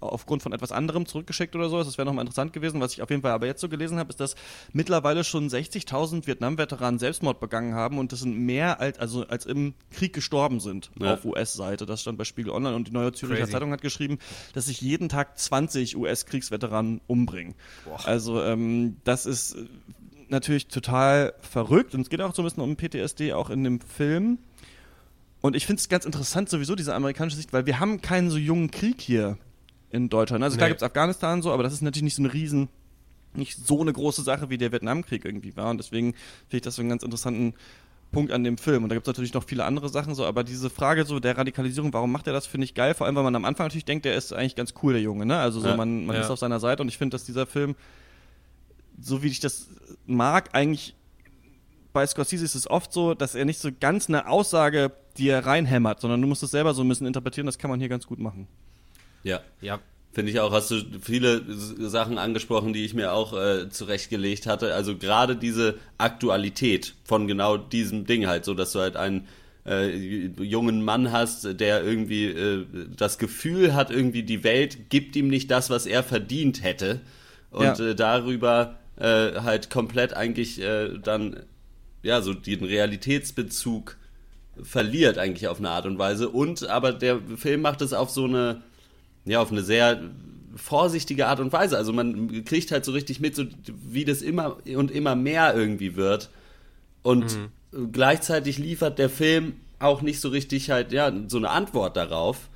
aufgrund 0.00 0.42
von 0.42 0.52
etwas 0.52 0.72
anderem 0.72 1.06
zurückgeschickt 1.06 1.56
oder 1.56 1.68
so? 1.68 1.82
Das 1.82 1.98
wäre 1.98 2.06
nochmal 2.06 2.22
interessant 2.24 2.52
gewesen. 2.52 2.80
Was 2.80 2.92
ich 2.92 3.02
auf 3.02 3.10
jeden 3.10 3.22
Fall 3.22 3.32
aber 3.32 3.46
jetzt 3.46 3.60
so 3.60 3.68
gelesen 3.68 3.98
habe, 3.98 4.10
ist, 4.10 4.20
dass 4.20 4.36
mittlerweile 4.72 5.24
schon 5.24 5.48
60.000 5.48 6.26
Vietnam-Veteranen 6.26 6.98
Selbstmord 6.98 7.40
begangen 7.40 7.74
haben 7.74 7.98
und 7.98 8.12
das 8.12 8.20
sind 8.20 8.38
mehr 8.38 8.80
als, 8.80 8.98
also 8.98 9.26
als 9.26 9.46
im 9.46 9.74
Krieg 9.90 10.12
gestorben 10.12 10.60
sind 10.60 10.90
Ja. 11.00 11.14
auf 11.14 11.24
US-Seite. 11.24 11.86
Das 11.86 12.00
stand 12.02 12.18
bei 12.18 12.24
Spiegel 12.24 12.52
Online 12.52 12.76
und 12.76 12.88
die 12.88 12.92
Neue 12.92 13.12
Zürcher 13.12 13.36
Crazy. 13.36 13.52
Zeitung 13.52 13.72
hat 13.72 13.82
geschrieben, 13.82 14.18
dass 14.54 14.66
sich 14.66 14.80
jeden 14.80 15.08
Tag 15.08 15.38
20 15.38 15.96
US-Kriegsveteranen 15.96 17.00
umbringen. 17.06 17.54
Also 18.04 18.42
ähm, 18.42 18.96
das 19.04 19.26
ist 19.26 19.54
äh, 19.54 19.64
natürlich 20.28 20.68
total 20.68 21.34
verrückt 21.40 21.94
und 21.94 22.02
es 22.02 22.08
geht 22.10 22.20
auch 22.20 22.34
so 22.34 22.42
ein 22.42 22.44
bisschen 22.44 22.62
um 22.62 22.76
PTSD 22.76 23.32
auch 23.32 23.50
in 23.50 23.64
dem 23.64 23.80
Film. 23.80 24.38
Und 25.42 25.56
ich 25.56 25.64
finde 25.66 25.80
es 25.80 25.88
ganz 25.88 26.04
interessant 26.04 26.50
sowieso, 26.50 26.74
diese 26.74 26.94
amerikanische 26.94 27.36
Sicht, 27.38 27.52
weil 27.54 27.64
wir 27.64 27.80
haben 27.80 28.02
keinen 28.02 28.30
so 28.30 28.36
jungen 28.36 28.70
Krieg 28.70 29.00
hier 29.00 29.38
in 29.90 30.08
Deutschland. 30.08 30.42
Also 30.44 30.56
klar 30.56 30.68
Nee. 30.68 30.72
gibt 30.72 30.82
es 30.82 30.86
Afghanistan 30.86 31.42
so, 31.42 31.52
aber 31.52 31.62
das 31.62 31.72
ist 31.72 31.82
natürlich 31.82 32.04
nicht 32.04 32.16
so 32.16 32.22
eine 32.22 32.32
riesen, 32.32 32.68
nicht 33.34 33.56
so 33.66 33.80
eine 33.80 33.92
große 33.92 34.22
Sache, 34.22 34.50
wie 34.50 34.58
der 34.58 34.72
Vietnamkrieg 34.72 35.24
irgendwie 35.24 35.56
war. 35.56 35.70
Und 35.70 35.78
deswegen 35.78 36.12
finde 36.12 36.56
ich 36.56 36.62
das 36.62 36.76
so 36.76 36.82
einen 36.82 36.88
ganz 36.90 37.02
interessanten 37.02 37.54
Punkt 38.12 38.32
an 38.32 38.42
dem 38.42 38.58
Film. 38.58 38.82
Und 38.82 38.88
da 38.88 38.96
gibt 38.96 39.06
es 39.06 39.10
natürlich 39.12 39.34
noch 39.34 39.44
viele 39.44 39.64
andere 39.64 39.88
Sachen 39.88 40.14
so, 40.16 40.24
aber 40.24 40.42
diese 40.42 40.68
Frage 40.68 41.04
so 41.04 41.20
der 41.20 41.38
Radikalisierung, 41.38 41.92
warum 41.92 42.10
macht 42.10 42.26
er 42.26 42.32
das, 42.32 42.46
finde 42.46 42.64
ich 42.64 42.74
geil, 42.74 42.94
vor 42.94 43.06
allem, 43.06 43.14
weil 43.14 43.22
man 43.22 43.36
am 43.36 43.44
Anfang 43.44 43.66
natürlich 43.66 43.84
denkt, 43.84 44.04
der 44.04 44.16
ist 44.16 44.32
eigentlich 44.32 44.56
ganz 44.56 44.74
cool, 44.82 44.94
der 44.94 45.02
Junge, 45.02 45.26
ne? 45.26 45.38
Also 45.38 45.60
so, 45.60 45.68
Ja. 45.68 45.76
man, 45.76 46.06
man 46.06 46.16
Ja. 46.16 46.22
ist 46.22 46.30
auf 46.30 46.38
seiner 46.40 46.58
Seite 46.58 46.82
und 46.82 46.88
ich 46.88 46.98
finde, 46.98 47.14
dass 47.14 47.24
dieser 47.24 47.46
Film, 47.46 47.76
so 49.00 49.22
wie 49.22 49.28
ich 49.28 49.38
das 49.40 49.68
mag, 50.06 50.50
eigentlich 50.54 50.94
bei 51.92 52.06
Scorsese 52.06 52.44
ist 52.44 52.54
es 52.54 52.68
oft 52.70 52.92
so, 52.92 53.14
dass 53.14 53.34
er 53.34 53.44
nicht 53.44 53.58
so 53.60 53.70
ganz 53.78 54.08
eine 54.08 54.28
Aussage 54.28 54.92
dir 55.16 55.38
reinhämmert, 55.38 56.00
sondern 56.00 56.20
du 56.20 56.28
musst 56.28 56.42
es 56.42 56.50
selber 56.52 56.74
so 56.74 56.82
ein 56.82 56.88
bisschen 56.88 57.06
interpretieren, 57.06 57.46
das 57.46 57.58
kann 57.58 57.70
man 57.70 57.80
hier 57.80 57.88
ganz 57.88 58.06
gut 58.06 58.18
machen. 58.20 58.46
Ja. 59.22 59.40
Ja, 59.60 59.80
Finde 60.12 60.32
ich 60.32 60.40
auch, 60.40 60.50
hast 60.52 60.72
du 60.72 60.80
viele 61.00 61.42
Sachen 61.54 62.18
angesprochen, 62.18 62.72
die 62.72 62.84
ich 62.84 62.94
mir 62.94 63.12
auch 63.12 63.32
äh, 63.32 63.70
zurechtgelegt 63.70 64.46
hatte. 64.46 64.74
Also 64.74 64.96
gerade 64.96 65.36
diese 65.36 65.76
Aktualität 65.98 66.94
von 67.04 67.28
genau 67.28 67.56
diesem 67.56 68.06
Ding 68.06 68.26
halt, 68.26 68.44
so 68.44 68.54
dass 68.54 68.72
du 68.72 68.80
halt 68.80 68.96
einen 68.96 69.28
äh, 69.64 70.26
jungen 70.42 70.82
Mann 70.82 71.12
hast, 71.12 71.60
der 71.60 71.84
irgendwie 71.84 72.24
äh, 72.24 72.66
das 72.96 73.18
Gefühl 73.18 73.74
hat, 73.74 73.92
irgendwie 73.92 74.24
die 74.24 74.42
Welt 74.42 74.90
gibt 74.90 75.14
ihm 75.14 75.28
nicht 75.28 75.48
das, 75.50 75.70
was 75.70 75.86
er 75.86 76.02
verdient 76.02 76.62
hätte. 76.64 77.00
Und 77.52 77.78
Ja. 77.78 77.90
äh, 77.90 77.94
darüber 77.94 78.78
äh, 78.96 79.40
halt 79.42 79.70
komplett 79.70 80.14
eigentlich 80.14 80.60
äh, 80.60 80.98
dann 80.98 81.44
ja 82.02 82.20
so 82.20 82.34
den 82.34 82.64
Realitätsbezug 82.64 83.96
verliert 84.62 85.18
eigentlich 85.18 85.48
auf 85.48 85.58
eine 85.58 85.70
Art 85.70 85.86
und 85.86 85.98
Weise. 85.98 86.28
Und 86.30 86.68
aber 86.68 86.92
der 86.92 87.20
Film 87.36 87.62
macht 87.62 87.80
es 87.80 87.92
auf 87.92 88.10
so 88.10 88.24
eine 88.24 88.62
ja, 89.24 89.40
auf 89.40 89.50
eine 89.50 89.62
sehr 89.62 90.00
vorsichtige 90.56 91.28
Art 91.28 91.40
und 91.40 91.52
Weise. 91.52 91.76
Also 91.76 91.92
man 91.92 92.44
kriegt 92.44 92.72
halt 92.72 92.84
so 92.84 92.92
richtig 92.92 93.20
mit, 93.20 93.36
so 93.36 93.44
wie 93.66 94.04
das 94.04 94.22
immer 94.22 94.56
und 94.76 94.90
immer 94.90 95.14
mehr 95.14 95.54
irgendwie 95.54 95.96
wird. 95.96 96.30
Und 97.02 97.38
gleichzeitig 97.92 98.58
liefert 98.58 98.98
der 98.98 99.08
Film 99.08 99.54
auch 99.78 100.02
nicht 100.02 100.20
so 100.20 100.28
richtig 100.28 100.70
halt, 100.70 100.92
ja, 100.92 101.12
so 101.28 101.38
eine 101.38 101.50
Antwort 101.50 101.96
darauf. 101.96 102.48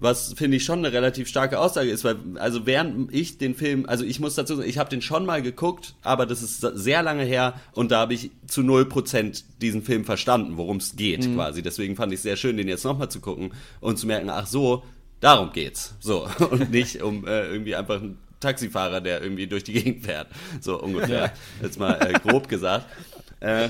Was 0.00 0.32
finde 0.34 0.58
ich 0.58 0.64
schon 0.64 0.78
eine 0.78 0.92
relativ 0.92 1.26
starke 1.26 1.58
Aussage 1.58 1.90
ist, 1.90 2.04
weil, 2.04 2.14
also 2.36 2.66
während 2.66 3.12
ich 3.12 3.38
den 3.38 3.56
Film, 3.56 3.84
also 3.86 4.04
ich 4.04 4.20
muss 4.20 4.36
dazu 4.36 4.54
sagen, 4.54 4.68
ich 4.68 4.78
habe 4.78 4.88
den 4.88 5.02
schon 5.02 5.26
mal 5.26 5.42
geguckt, 5.42 5.96
aber 6.02 6.24
das 6.24 6.40
ist 6.40 6.60
sehr 6.60 7.02
lange 7.02 7.24
her 7.24 7.54
und 7.72 7.90
da 7.90 7.98
habe 7.98 8.14
ich 8.14 8.30
zu 8.46 8.60
0% 8.60 9.42
diesen 9.60 9.82
Film 9.82 10.04
verstanden, 10.04 10.56
worum 10.56 10.76
es 10.76 10.94
geht 10.94 11.34
quasi. 11.34 11.62
Deswegen 11.62 11.96
fand 11.96 12.12
ich 12.12 12.18
es 12.18 12.22
sehr 12.22 12.36
schön, 12.36 12.56
den 12.56 12.68
jetzt 12.68 12.84
nochmal 12.84 13.10
zu 13.10 13.18
gucken 13.18 13.50
und 13.80 13.98
zu 13.98 14.06
merken, 14.06 14.30
ach 14.30 14.46
so, 14.46 14.84
darum 15.20 15.52
geht's. 15.52 15.94
So. 16.00 16.28
Und 16.50 16.70
nicht 16.70 17.02
um 17.02 17.26
äh, 17.26 17.46
irgendwie 17.46 17.74
einfach 17.74 18.00
einen 18.00 18.18
Taxifahrer, 18.40 19.00
der 19.00 19.22
irgendwie 19.22 19.46
durch 19.46 19.64
die 19.64 19.72
Gegend 19.72 20.04
fährt. 20.04 20.28
So 20.60 20.80
ungefähr. 20.80 21.32
Jetzt 21.62 21.78
mal 21.78 21.94
äh, 21.94 22.12
grob 22.14 22.48
gesagt. 22.48 22.86
Äh, 23.40 23.68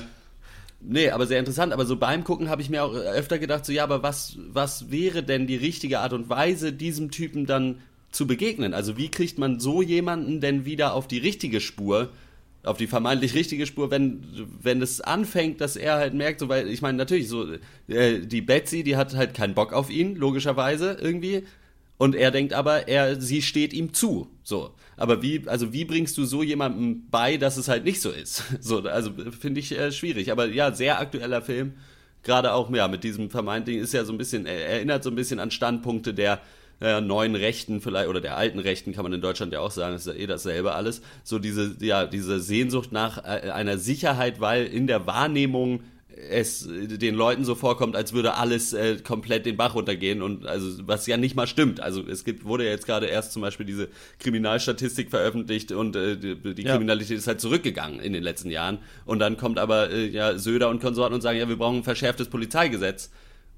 Nee, 0.81 1.09
aber 1.09 1.27
sehr 1.27 1.39
interessant. 1.39 1.73
Aber 1.73 1.85
so 1.85 1.97
beim 1.97 2.23
Gucken 2.23 2.49
habe 2.49 2.61
ich 2.61 2.69
mir 2.69 2.83
auch 2.83 2.93
öfter 2.93 3.37
gedacht, 3.37 3.65
so 3.65 3.73
ja, 3.73 3.83
aber 3.83 4.01
was, 4.01 4.37
was 4.47 4.91
wäre 4.91 5.23
denn 5.23 5.45
die 5.45 5.57
richtige 5.57 5.99
Art 5.99 6.13
und 6.13 6.29
Weise, 6.29 6.71
diesem 6.71 7.11
Typen 7.11 7.45
dann 7.45 7.81
zu 8.11 8.27
begegnen? 8.27 8.73
Also 8.73 8.97
wie 8.97 9.09
kriegt 9.09 9.37
man 9.37 9.59
so 9.59 9.81
jemanden 9.81 10.39
denn 10.39 10.65
wieder 10.65 10.93
auf 10.93 11.07
die 11.07 11.17
richtige 11.17 11.59
Spur, 11.59 12.09
auf 12.63 12.77
die 12.77 12.87
vermeintlich 12.87 13.33
richtige 13.35 13.65
Spur, 13.65 13.89
wenn, 13.89 14.23
wenn 14.61 14.81
es 14.81 14.99
anfängt, 15.01 15.61
dass 15.61 15.75
er 15.75 15.95
halt 15.95 16.13
merkt, 16.13 16.39
so, 16.39 16.49
weil 16.49 16.67
ich 16.67 16.81
meine, 16.81 16.97
natürlich, 16.97 17.29
so, 17.29 17.47
äh, 17.87 18.19
die 18.19 18.41
Betsy, 18.41 18.83
die 18.83 18.97
hat 18.97 19.15
halt 19.15 19.33
keinen 19.33 19.53
Bock 19.53 19.71
auf 19.71 19.89
ihn, 19.89 20.15
logischerweise 20.15 20.97
irgendwie. 20.99 21.43
Und 21.97 22.15
er 22.15 22.31
denkt 22.31 22.53
aber, 22.53 22.87
er, 22.87 23.19
sie 23.19 23.41
steht 23.41 23.73
ihm 23.73 23.93
zu. 23.93 24.29
So. 24.43 24.73
Aber 24.95 25.21
wie, 25.21 25.43
also 25.47 25.73
wie 25.73 25.85
bringst 25.85 26.17
du 26.17 26.25
so 26.25 26.43
jemandem 26.43 27.03
bei, 27.09 27.37
dass 27.37 27.57
es 27.57 27.67
halt 27.67 27.83
nicht 27.85 28.01
so 28.01 28.09
ist? 28.09 28.43
So, 28.61 28.79
also 28.83 29.11
finde 29.37 29.59
ich 29.59 29.77
äh, 29.77 29.91
schwierig. 29.91 30.31
Aber 30.31 30.47
ja, 30.47 30.73
sehr 30.73 30.99
aktueller 30.99 31.41
Film. 31.41 31.73
Gerade 32.23 32.53
auch, 32.53 32.69
ja, 32.73 32.87
mit 32.87 33.03
diesem 33.03 33.29
vermeintlichen 33.29 33.83
ist 33.83 33.93
ja 33.93 34.03
so 34.03 34.13
ein 34.13 34.17
bisschen, 34.17 34.45
er 34.45 34.65
erinnert 34.65 35.03
so 35.03 35.09
ein 35.09 35.15
bisschen 35.15 35.39
an 35.39 35.51
Standpunkte 35.51 36.13
der 36.13 36.41
äh, 36.81 37.01
neuen 37.01 37.35
Rechten 37.35 37.81
vielleicht, 37.81 38.07
oder 38.09 38.21
der 38.21 38.37
alten 38.37 38.59
Rechten, 38.59 38.93
kann 38.93 39.03
man 39.03 39.13
in 39.13 39.21
Deutschland 39.21 39.51
ja 39.53 39.59
auch 39.59 39.71
sagen, 39.71 39.95
ist 39.95 40.07
ja 40.07 40.13
eh 40.13 40.27
dasselbe 40.27 40.73
alles. 40.73 41.01
So 41.23 41.39
diese, 41.39 41.75
ja, 41.79 42.05
diese 42.05 42.39
Sehnsucht 42.39 42.91
nach 42.91 43.17
äh, 43.17 43.51
einer 43.51 43.77
Sicherheit, 43.77 44.39
weil 44.39 44.65
in 44.65 44.87
der 44.87 45.05
Wahrnehmung 45.07 45.81
es 46.29 46.67
den 46.69 47.15
Leuten 47.15 47.45
so 47.45 47.55
vorkommt, 47.55 47.95
als 47.95 48.11
würde 48.11 48.33
alles 48.33 48.73
äh, 48.73 48.97
komplett 48.97 49.45
den 49.45 49.55
Bach 49.55 49.73
runtergehen 49.75 50.21
und 50.21 50.45
also 50.45 50.85
was 50.85 51.07
ja 51.07 51.15
nicht 51.15 51.35
mal 51.35 51.47
stimmt. 51.47 51.79
Also 51.79 52.05
es 52.05 52.25
gibt 52.25 52.43
wurde 52.43 52.65
ja 52.65 52.71
jetzt 52.71 52.85
gerade 52.85 53.05
erst 53.05 53.31
zum 53.31 53.41
Beispiel 53.41 53.65
diese 53.65 53.87
Kriminalstatistik 54.19 55.09
veröffentlicht 55.09 55.71
und 55.71 55.95
äh, 55.95 56.17
die, 56.17 56.35
die 56.55 56.63
Ja. 56.63 56.73
Kriminalität 56.73 57.17
ist 57.17 57.27
halt 57.27 57.39
zurückgegangen 57.39 57.99
in 58.01 58.11
den 58.13 58.23
letzten 58.23 58.49
Jahren 58.49 58.79
und 59.05 59.19
dann 59.19 59.37
kommt 59.37 59.59
aber 59.59 59.91
äh, 59.91 60.07
ja 60.07 60.37
Söder 60.37 60.69
und 60.69 60.81
Konsorten 60.81 61.13
und 61.15 61.21
sagen 61.21 61.37
ja 61.39 61.47
wir 61.47 61.57
brauchen 61.57 61.77
ein 61.77 61.83
verschärftes 61.83 62.27
Polizeigesetz. 62.27 63.11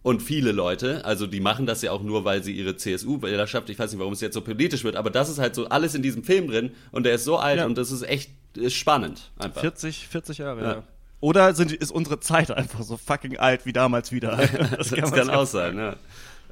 Und 0.03 0.21
viele 0.21 0.51
Leute, 0.51 1.05
also 1.05 1.27
die 1.27 1.39
machen 1.39 1.65
das 1.67 1.81
ja 1.83 1.91
auch 1.91 2.01
nur, 2.01 2.25
weil 2.25 2.43
sie 2.43 2.53
ihre 2.53 2.75
CSU-Wählerschaft, 2.75 3.69
ich 3.69 3.77
weiß 3.77 3.91
nicht, 3.91 3.99
warum 3.99 4.13
es 4.13 4.21
jetzt 4.21 4.33
so 4.33 4.41
politisch 4.41 4.83
wird, 4.83 4.95
aber 4.95 5.11
das 5.11 5.29
ist 5.29 5.37
halt 5.37 5.53
so 5.53 5.67
alles 5.69 5.93
in 5.93 6.01
diesem 6.01 6.23
Film 6.23 6.47
drin 6.47 6.71
und 6.91 7.03
der 7.03 7.13
ist 7.13 7.23
so 7.23 7.37
alt 7.37 7.59
Ja. 7.59 7.65
und 7.67 7.77
das 7.77 7.91
ist 7.91 8.01
echt 8.03 8.31
ist 8.55 8.73
spannend 8.73 9.31
einfach. 9.37 9.61
40, 9.61 10.07
40 10.07 10.37
Jahre, 10.39 10.61
Ja. 10.61 10.71
ja. 10.73 10.83
Oder 11.19 11.53
sind, 11.53 11.71
ist 11.71 11.91
unsere 11.91 12.19
Zeit 12.19 12.49
einfach 12.49 12.81
so 12.81 12.97
fucking 12.97 13.37
alt 13.37 13.67
wie 13.67 13.73
damals 13.73 14.11
wieder? 14.11 14.37
Das, 14.77 14.91
kann 14.91 15.13
sich 15.13 15.29
auch 15.29 15.45
sein, 15.45 15.77
ja. 15.77 15.95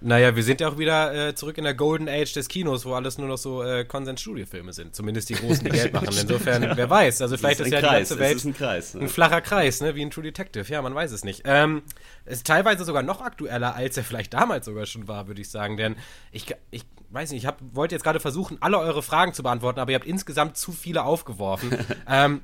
Naja, 0.02 0.36
wir 0.36 0.44
sind 0.44 0.62
ja 0.62 0.70
auch 0.70 0.78
wieder 0.78 1.30
äh, 1.30 1.36
zurück 1.36 1.58
in 1.58 1.66
der 1.66 1.74
Golden 1.74 2.08
Age 2.08 2.32
des 2.34 2.48
Kinos, 2.48 2.86
wo 2.86 2.94
alles 2.94 3.18
nur 3.18 3.28
noch 3.28 3.38
so 3.38 3.64
äh, 3.64 3.84
Konsens-Studio-Filme 3.84 4.72
sind. 4.72 4.96
Zumindest 4.96 5.30
die 5.30 5.34
großen, 5.34 5.64
die 5.66 5.72
Geld 5.72 5.94
machen. 5.94 6.08
Insofern, 6.22 6.72
wer 6.76 6.90
weiß. 6.90 7.22
Also 7.22 7.38
vielleicht 7.38 7.60
ist, 7.60 7.68
ist 7.68 7.74
ja 7.74 7.82
Kreis, 7.82 8.08
die 8.08 8.16
ganze 8.16 8.20
Welt 8.20 8.36
ist 8.38 8.46
ein 8.46 8.54
Kreis, 8.54 8.94
ne? 8.94 9.02
ein 9.02 9.10
flacher 9.10 9.42
Kreis, 9.42 9.82
ne? 9.82 9.96
wie 9.96 10.02
ein 10.02 10.12
True 10.12 10.24
Detective. 10.24 10.72
Ja, 10.72 10.82
man 10.82 10.96
weiß 10.96 11.12
es 11.12 11.24
nicht. 11.26 11.42
Ähm, 11.46 11.82
ist 12.26 12.48
teilweise 12.48 12.86
sogar 12.86 13.04
noch 13.04 13.22
aktueller, 13.22 13.76
als 13.76 13.98
er 13.98 14.04
vielleicht 14.04 14.34
damals 14.34 14.66
sogar 14.66 14.86
schon 14.86 15.08
war, 15.08 15.28
würde 15.28 15.42
ich 15.42 15.50
sagen. 15.50 15.76
Denn 15.76 15.96
ich, 16.32 16.46
ich 16.72 16.86
weiß 17.10 17.32
nicht, 17.32 17.44
ich 17.44 17.48
hab, 17.48 17.60
wollte 17.74 17.96
jetzt 17.96 18.04
gerade 18.04 18.20
versuchen, 18.20 18.58
alle 18.62 18.80
eure 18.80 19.04
Fragen 19.04 19.34
zu 19.34 19.44
beantworten, 19.44 19.80
aber 19.80 19.92
ihr 19.92 19.96
habt 19.96 20.08
insgesamt 20.08 20.56
zu 20.56 20.72
viele 20.72 21.04
aufgeworfen. 21.04 21.78
ähm, 22.08 22.42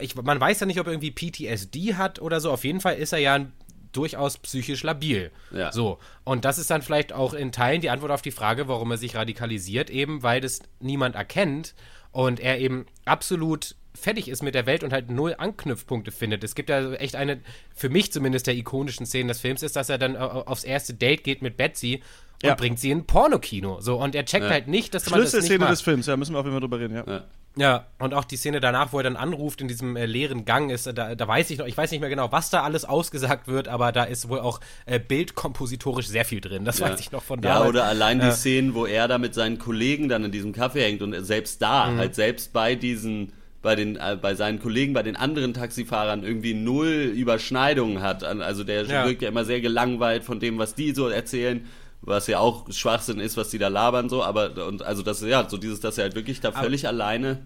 ich, 0.00 0.14
man 0.16 0.40
weiß 0.40 0.60
ja 0.60 0.66
nicht, 0.66 0.80
ob 0.80 0.86
er 0.86 0.92
irgendwie 0.92 1.10
PTSD 1.10 1.94
hat 1.94 2.20
oder 2.20 2.40
so. 2.40 2.50
Auf 2.50 2.64
jeden 2.64 2.80
Fall 2.80 2.96
ist 2.96 3.12
er 3.12 3.18
ja 3.18 3.34
ein 3.34 3.52
durchaus 3.96 4.38
psychisch 4.38 4.82
labil. 4.82 5.30
Ja. 5.52 5.72
So. 5.72 5.98
Und 6.24 6.44
das 6.44 6.58
ist 6.58 6.70
dann 6.70 6.82
vielleicht 6.82 7.12
auch 7.12 7.34
in 7.34 7.52
Teilen 7.52 7.80
die 7.80 7.90
Antwort 7.90 8.12
auf 8.12 8.22
die 8.22 8.30
Frage, 8.30 8.68
warum 8.68 8.90
er 8.90 8.96
sich 8.96 9.16
radikalisiert, 9.16 9.90
eben 9.90 10.22
weil 10.22 10.40
das 10.40 10.60
niemand 10.80 11.14
erkennt 11.14 11.74
und 12.12 12.40
er 12.40 12.58
eben 12.58 12.86
absolut 13.04 13.76
fertig 13.96 14.28
ist 14.28 14.42
mit 14.42 14.54
der 14.56 14.66
Welt 14.66 14.82
und 14.82 14.92
halt 14.92 15.08
null 15.10 15.36
Anknüpfpunkte 15.38 16.10
findet. 16.10 16.42
Es 16.42 16.54
gibt 16.56 16.68
ja 16.68 16.92
echt 16.94 17.14
eine, 17.14 17.40
für 17.74 17.88
mich 17.88 18.12
zumindest 18.12 18.46
der 18.48 18.54
ikonischen 18.56 19.06
Szenen 19.06 19.28
des 19.28 19.40
Films, 19.40 19.62
ist, 19.62 19.76
dass 19.76 19.88
er 19.88 19.98
dann 19.98 20.16
äh, 20.16 20.18
aufs 20.18 20.64
erste 20.64 20.94
Date 20.94 21.22
geht 21.22 21.42
mit 21.42 21.56
Betsy 21.56 22.02
und 22.42 22.48
Ja. 22.48 22.54
bringt 22.56 22.80
sie 22.80 22.90
in 22.90 22.98
ein 22.98 23.06
Pornokino. 23.06 23.80
So, 23.80 24.00
und 24.02 24.16
er 24.16 24.24
checkt 24.24 24.46
halt 24.46 24.66
nicht, 24.66 24.94
dass 24.94 25.08
man 25.08 25.20
das 25.20 25.26
nicht 25.26 25.30
Schlüsselszene 25.32 25.58
macht. 25.60 25.72
des 25.72 25.80
Films, 25.82 26.06
ja, 26.06 26.16
müssen 26.16 26.34
wir 26.34 26.40
auf 26.40 26.44
jeden 26.44 26.54
Fall 26.54 26.60
drüber 26.60 26.80
reden, 26.80 26.96
ja. 26.96 27.04
Ja. 27.06 27.24
Ja, 27.56 27.86
und 28.00 28.14
auch 28.14 28.24
die 28.24 28.36
Szene 28.36 28.58
danach, 28.60 28.92
wo 28.92 28.98
er 28.98 29.04
dann 29.04 29.14
anruft 29.16 29.60
in 29.60 29.68
diesem 29.68 29.94
äh, 29.96 30.06
leeren 30.06 30.44
Gang, 30.44 30.70
ist, 30.70 30.88
äh, 30.88 30.94
da, 30.94 31.14
da 31.14 31.28
weiß 31.28 31.50
ich 31.50 31.58
noch, 31.58 31.66
ich 31.66 31.76
weiß 31.76 31.90
nicht 31.92 32.00
mehr 32.00 32.10
genau, 32.10 32.32
was 32.32 32.50
da 32.50 32.62
alles 32.64 32.84
ausgesagt 32.84 33.46
wird, 33.46 33.68
aber 33.68 33.92
da 33.92 34.02
ist 34.04 34.28
wohl 34.28 34.40
auch 34.40 34.58
äh, 34.86 34.98
bildkompositorisch 34.98 36.08
sehr 36.08 36.24
viel 36.24 36.40
drin. 36.40 36.64
Das 36.64 36.80
weiß 36.80 36.98
ich 37.00 37.12
noch 37.12 37.22
von 37.22 37.40
Ja, 37.42 37.54
damals. 37.54 37.68
oder 37.70 37.84
allein 37.84 38.18
die 38.20 38.26
Äh, 38.26 38.32
Szenen, 38.32 38.74
wo 38.74 38.86
er 38.86 39.06
da 39.08 39.18
mit 39.18 39.34
seinen 39.34 39.58
Kollegen 39.58 40.08
dann 40.08 40.24
in 40.24 40.32
diesem 40.32 40.52
Café 40.52 40.80
hängt 40.82 41.02
und 41.02 41.14
selbst 41.24 41.62
da, 41.62 41.90
Mhm. 41.90 41.98
halt 41.98 42.14
selbst 42.14 42.52
bei 42.52 42.74
diesen 42.74 43.32
bei 43.62 43.76
den 43.76 43.96
äh, 43.96 44.18
bei 44.20 44.34
seinen 44.34 44.58
Kollegen, 44.60 44.92
bei 44.92 45.02
den 45.02 45.16
anderen 45.16 45.54
Taxifahrern 45.54 46.22
irgendwie 46.22 46.52
null 46.52 47.12
Überschneidungen 47.14 48.02
hat. 48.02 48.22
Also 48.22 48.62
der 48.62 48.84
Ja. 48.84 49.06
wirkt 49.06 49.22
ja 49.22 49.28
immer 49.28 49.46
sehr 49.46 49.60
gelangweilt 49.62 50.22
von 50.22 50.38
dem, 50.38 50.58
was 50.58 50.74
die 50.74 50.92
so 50.92 51.08
erzählen, 51.08 51.64
was 52.06 52.26
ja 52.26 52.38
auch 52.38 52.70
Schwachsinn 52.70 53.20
ist, 53.20 53.36
was 53.36 53.48
die 53.50 53.58
da 53.58 53.68
labern 53.68 54.08
so, 54.08 54.22
aber 54.22 54.66
und 54.66 54.82
also 54.82 55.02
das 55.02 55.20
ja, 55.22 55.48
so 55.48 55.56
dieses, 55.56 55.80
dass 55.80 55.98
er 55.98 56.04
halt 56.04 56.14
wirklich 56.14 56.40
da 56.40 56.52
völlig 56.52 56.86
alleine 56.86 57.42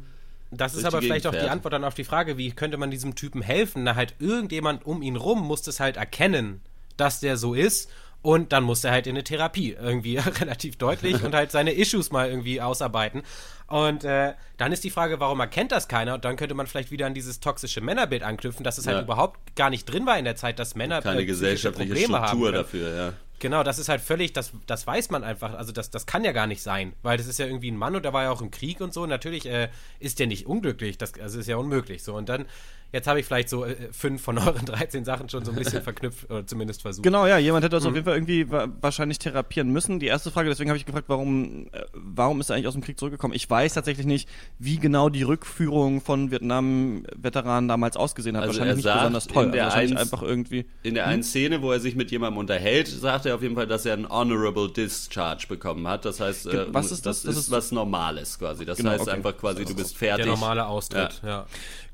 Das 0.51 0.75
ist 0.75 0.85
aber 0.85 1.01
vielleicht 1.01 1.27
auch 1.27 1.33
die. 1.33 1.38
Antwort 1.49 1.73
dann 1.75 1.85
auf 1.85 1.94
die 1.94 2.05
Frage, 2.05 2.37
wie 2.38 2.51
könnte 2.53 2.77
man 2.77 2.90
diesem 2.90 3.14
Typen 3.14 3.42
helfen? 3.42 3.85
Na, 3.85 3.94
halt 3.94 4.14
irgendjemand 4.18 4.85
um 4.87 5.03
ihn 5.03 5.16
rum 5.16 5.40
muss 5.47 5.66
es 5.66 5.79
halt 5.81 5.97
erkennen, 5.97 6.61
dass 6.97 7.21
der 7.21 7.37
so 7.37 7.55
ist. 7.55 7.90
Und 8.21 8.53
dann 8.53 8.64
muss 8.64 8.83
er 8.83 8.90
halt 8.90 9.07
in 9.07 9.14
eine 9.14 9.23
Therapie 9.23 9.77
irgendwie 9.81 10.16
relativ 10.40 10.75
deutlich 10.77 11.23
und 11.23 11.37
halt 11.37 11.53
seine 11.53 11.73
Issues 11.73 12.11
mal 12.11 12.29
irgendwie 12.29 12.61
ausarbeiten. 12.61 13.23
Und 13.68 14.03
äh, 14.03 14.33
dann 14.57 14.73
ist 14.73 14.83
die 14.83 14.90
Frage, 14.90 15.21
warum 15.21 15.38
erkennt 15.38 15.71
das 15.71 15.87
keiner? 15.87 16.14
Und 16.14 16.25
dann 16.25 16.35
könnte 16.35 16.55
man 16.57 16.66
vielleicht 16.66 16.90
wieder 16.90 17.07
an 17.07 17.14
dieses 17.14 17.38
toxische 17.38 17.81
Männerbild 17.81 18.25
anknüpfen, 18.25 18.64
dass 18.64 18.77
es 18.77 18.88
halt 18.88 18.97
Ja. 18.97 19.03
überhaupt 19.05 19.55
gar 19.55 19.71
nicht 19.71 19.85
drin 19.85 20.05
war 20.05 20.18
in 20.18 20.25
der 20.25 20.35
Zeit, 20.35 20.59
dass 20.59 20.75
Männer 20.75 21.01
keine 21.01 21.21
äh, 21.21 21.27
gesellschaftliche 21.27 21.92
Probleme 21.92 22.18
haben 22.18 22.27
Struktur 22.27 22.51
können. 22.51 22.62
dafür, 22.64 22.97
ja. 22.97 23.12
Genau, 23.40 23.62
das 23.62 23.79
ist 23.79 23.88
halt 23.88 24.01
völlig, 24.01 24.33
das, 24.33 24.53
das 24.66 24.87
weiß 24.87 25.11
man 25.11 25.22
einfach, 25.22 25.55
also 25.55 25.70
das, 25.70 25.90
das 25.90 26.07
kann 26.07 26.24
ja 26.24 26.33
gar 26.33 26.48
nicht 26.48 26.61
sein, 26.61 26.92
weil 27.03 27.16
das 27.16 27.29
ist 27.29 27.38
ja 27.38 27.46
irgendwie 27.46 27.70
ein 27.70 27.77
Mann 27.77 27.94
und 27.94 28.05
der 28.05 28.12
war 28.12 28.24
ja 28.24 28.31
auch 28.33 28.42
im 28.42 28.51
Krieg 28.51 28.81
und 28.81 28.92
so, 28.92 29.07
natürlich 29.07 29.46
äh, 29.46 29.68
ist 30.01 30.18
der 30.18 30.27
nicht 30.27 30.46
unglücklich, 30.46 30.98
das 30.98 31.14
also 31.14 31.38
ist 31.38 31.46
ja 31.46 31.57
unmöglich 31.57 32.03
so. 32.03 32.16
Und 32.16 32.29
dann, 32.29 32.46
jetzt 32.92 33.07
habe 33.07 33.20
ich 33.20 33.27
vielleicht 33.27 33.48
so 33.48 33.64
äh, 33.64 33.77
fünf 33.92 34.22
von 34.22 34.38
euren 34.38 34.64
13 34.66 35.05
Sachen 35.05 35.29
schon 35.29 35.44
so 35.44 35.53
ein 35.53 35.57
bisschen 35.59 35.83
verknüpft 35.83 36.31
oder 36.31 36.46
zumindest 36.46 36.83
versucht. 36.83 37.03
Genau, 37.05 37.27
ja, 37.27 37.38
jemand 37.38 37.64
hätte 37.64 37.77
das 37.77 37.85
Mhm. 37.85 37.88
auf 37.90 37.94
jeden 37.94 38.05
Fall 38.05 38.14
irgendwie 38.14 38.51
wa 38.51 38.68
wahrscheinlich 38.81 39.18
therapieren 39.18 39.70
müssen. 39.70 39.98
Die 39.98 40.07
erste 40.07 40.31
Frage, 40.31 40.48
deswegen 40.48 40.70
habe 40.70 40.79
ich 40.79 40.87
gefragt, 40.87 41.05
warum, 41.09 41.66
äh, 41.72 41.83
warum 41.92 42.40
ist 42.40 42.51
er 42.51 42.57
eigentlich 42.57 42.66
aus 42.68 42.74
dem 42.74 42.83
Krieg 42.83 42.98
zurückgekommen? 42.98 43.35
Ich 43.35 43.48
weiß 43.48 43.74
tatsächlich 43.74 44.07
nicht, 44.07 44.29
wie 44.59 44.79
genau 44.79 45.09
die 45.09 45.22
Rückführung 45.22 46.01
von 46.01 46.31
Vietnam-Veteranen 46.31 47.68
damals 47.68 47.96
ausgesehen 47.96 48.37
hat. 48.37 48.44
Also 48.44 48.59
wahrscheinlich 48.61 48.85
er 48.85 48.92
nicht 48.94 49.01
besonders 49.01 49.27
toll. 49.27 49.44
in 49.46 49.53
der 49.53 49.72
also 49.74 49.94
einfach 49.96 50.22
irgendwie. 50.22 50.66
In 50.83 50.94
der 50.94 51.07
einen 51.07 51.22
Szene, 51.22 51.62
wo 51.62 51.72
er 51.72 51.81
sich 51.81 51.94
mit 51.94 52.11
jemandem 52.11 52.38
unterhält, 52.38 52.88
sagt 52.88 53.27
er 53.27 53.35
auf 53.35 53.42
jeden 53.42 53.55
Fall, 53.55 53.66
dass 53.66 53.85
er 53.87 53.94
einen 53.94 54.09
Honorable 54.09 54.70
Discharge 54.70 55.46
bekommen 55.48 55.87
hat. 55.88 56.05
Das 56.05 56.20
heißt, 56.20 56.46
äh, 56.46 56.66
was 56.72 56.90
ist 56.90 57.07
das? 57.07 57.18
Das, 57.18 57.22
Das 57.22 57.37
ist 57.37 57.44
ist- 57.46 57.51
was 57.51 57.72
Normales 57.72 58.38
quasi. 58.38 58.64
Das 58.64 58.79
Genau, 58.79 58.90
heißt 58.90 59.03
okay. 59.03 59.11
einfach 59.11 59.37
quasi, 59.37 59.64
du 59.64 59.74
bist 59.74 59.96
fertig. 59.96 60.24
der 60.24 60.35
normale 60.35 60.66
Austritt, 60.66 61.20
ja. 61.24 61.46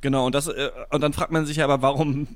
Genau, 0.04 0.26
und 0.26 0.34
das, 0.34 0.48
äh, 0.48 0.70
und 0.90 1.00
dann 1.00 1.14
fragt 1.14 1.32
man 1.32 1.46
sich 1.46 1.56
ja 1.56 1.64
aber, 1.64 1.80
warum 1.80 2.28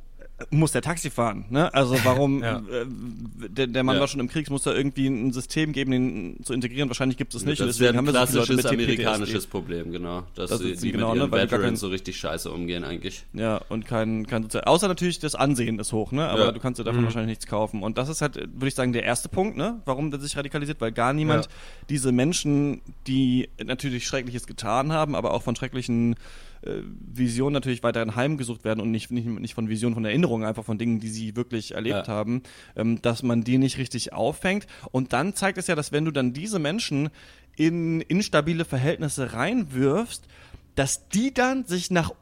muss 0.51 0.71
der 0.71 0.83
Taxi 0.83 1.11
fahren? 1.11 1.45
Ne? 1.51 1.75
Also 1.75 1.97
warum, 2.05 2.43
Ja. 2.43 2.59
äh, 2.61 2.87
der, 2.87 3.67
der 3.67 3.83
Mann 3.83 3.97
Ja. 3.97 4.01
war 4.01 4.09
schon 4.09 4.21
im 4.21 4.29
Krieg, 4.29 4.49
muss 4.51 4.63
da 4.63 4.73
irgendwie 4.73 5.09
ein 5.09 5.33
System 5.33 5.73
geben, 5.73 5.91
den 5.91 6.45
zu 6.45 6.53
integrieren. 6.55 6.89
Wahrscheinlich 6.89 7.19
gibt 7.19 7.35
es 7.35 7.45
nicht. 7.45 7.61
Das 7.61 7.69
ist 7.71 7.81
deswegen 7.81 7.99
ein 7.99 8.07
so 8.07 8.13
klassisches 8.13 8.49
mit 8.57 8.59
TPTSD. 8.65 8.85
amerikanisches 8.85 9.47
Problem, 9.49 9.91
genau. 9.91 10.23
Dass 10.37 10.49
Das 10.51 10.61
die, 10.61 10.77
die 10.77 10.93
genau, 10.93 11.09
mit 11.09 11.17
ne, 11.17 11.23
ihren 11.25 11.31
weil 11.33 11.41
du 11.41 11.47
gar 11.51 11.59
kein- 11.59 11.59
Veterans 11.61 11.81
so 11.81 11.89
richtig 11.89 12.17
scheiße 12.21 12.51
umgehen 12.53 12.85
eigentlich. 12.85 13.25
Ja, 13.35 13.61
und 13.69 13.85
kein, 13.85 14.27
kein 14.29 14.45
Sozial. 14.45 14.65
Außer 14.65 14.87
natürlich 14.89 15.19
das 15.19 15.35
Ansehen 15.35 15.79
ist 15.81 15.93
hoch, 15.93 16.13
ne? 16.13 16.29
Aber 16.29 16.45
Ja. 16.47 16.53
du 16.53 16.61
kannst 16.61 16.79
dir 16.81 16.85
davon 16.85 17.03
wahrscheinlich 17.05 17.31
nichts 17.33 17.47
kaufen. 17.49 17.83
Und 17.83 17.99
das 17.99 18.09
ist 18.09 18.23
halt, 18.23 18.37
würde 18.37 18.69
ich 18.69 18.75
sagen, 18.77 18.93
der 18.93 19.03
erste 19.03 19.29
Punkt, 19.29 19.57
ne? 19.59 19.83
Warum 19.87 20.11
der 20.13 20.21
sich 20.21 20.37
radikalisiert, 20.37 20.81
weil 20.81 20.93
gar 20.93 21.13
niemand 21.13 21.47
Ja. 21.47 21.51
diese 21.91 22.13
Menschen, 22.13 22.81
die 23.09 23.49
natürlich 23.63 24.07
Schreckliches 24.07 24.47
getan 24.47 24.93
haben, 24.93 25.17
aber 25.17 25.35
auch 25.35 25.43
von 25.43 25.57
schrecklichen 25.57 26.15
äh, 26.63 26.83
Visionen 27.13 27.55
natürlich 27.55 27.83
weiterhin 27.83 28.17
heimgesucht 28.17 28.65
werden 28.65 28.81
und 28.81 28.91
nicht, 28.91 29.11
nicht, 29.11 29.27
nicht 29.27 29.55
von 29.55 29.69
Visionen, 29.69 29.95
von 29.95 30.05
Erinnerungen, 30.05 30.47
einfach 30.47 30.65
von 30.65 30.79
Dingen, 30.79 31.01
die 31.01 31.09
sie 31.09 31.37
wirklich 31.37 31.75
erlebt 31.75 32.07
Ja. 32.07 32.15
haben, 32.15 32.43
ähm, 32.77 33.01
dass 33.03 33.23
man 33.23 33.45
die 33.45 33.59
nicht 33.59 33.79
richtig 33.79 34.13
auffängt. 34.13 34.67
Und 34.91 35.13
dann 35.13 35.35
zeigt 35.35 35.59
es 35.59 35.67
ja, 35.67 35.75
dass 35.75 35.93
wenn 35.93 36.05
du 36.05 36.11
dann 36.11 36.33
diese 36.33 36.59
Menschen 36.59 37.11
in 37.57 38.01
instabile 38.01 38.65
Verhältnisse 38.65 39.33
reinwirfst, 39.33 40.27
dass 40.75 41.09
die 41.09 41.35
dann 41.35 41.67
sich 41.67 41.91
nach 41.91 42.13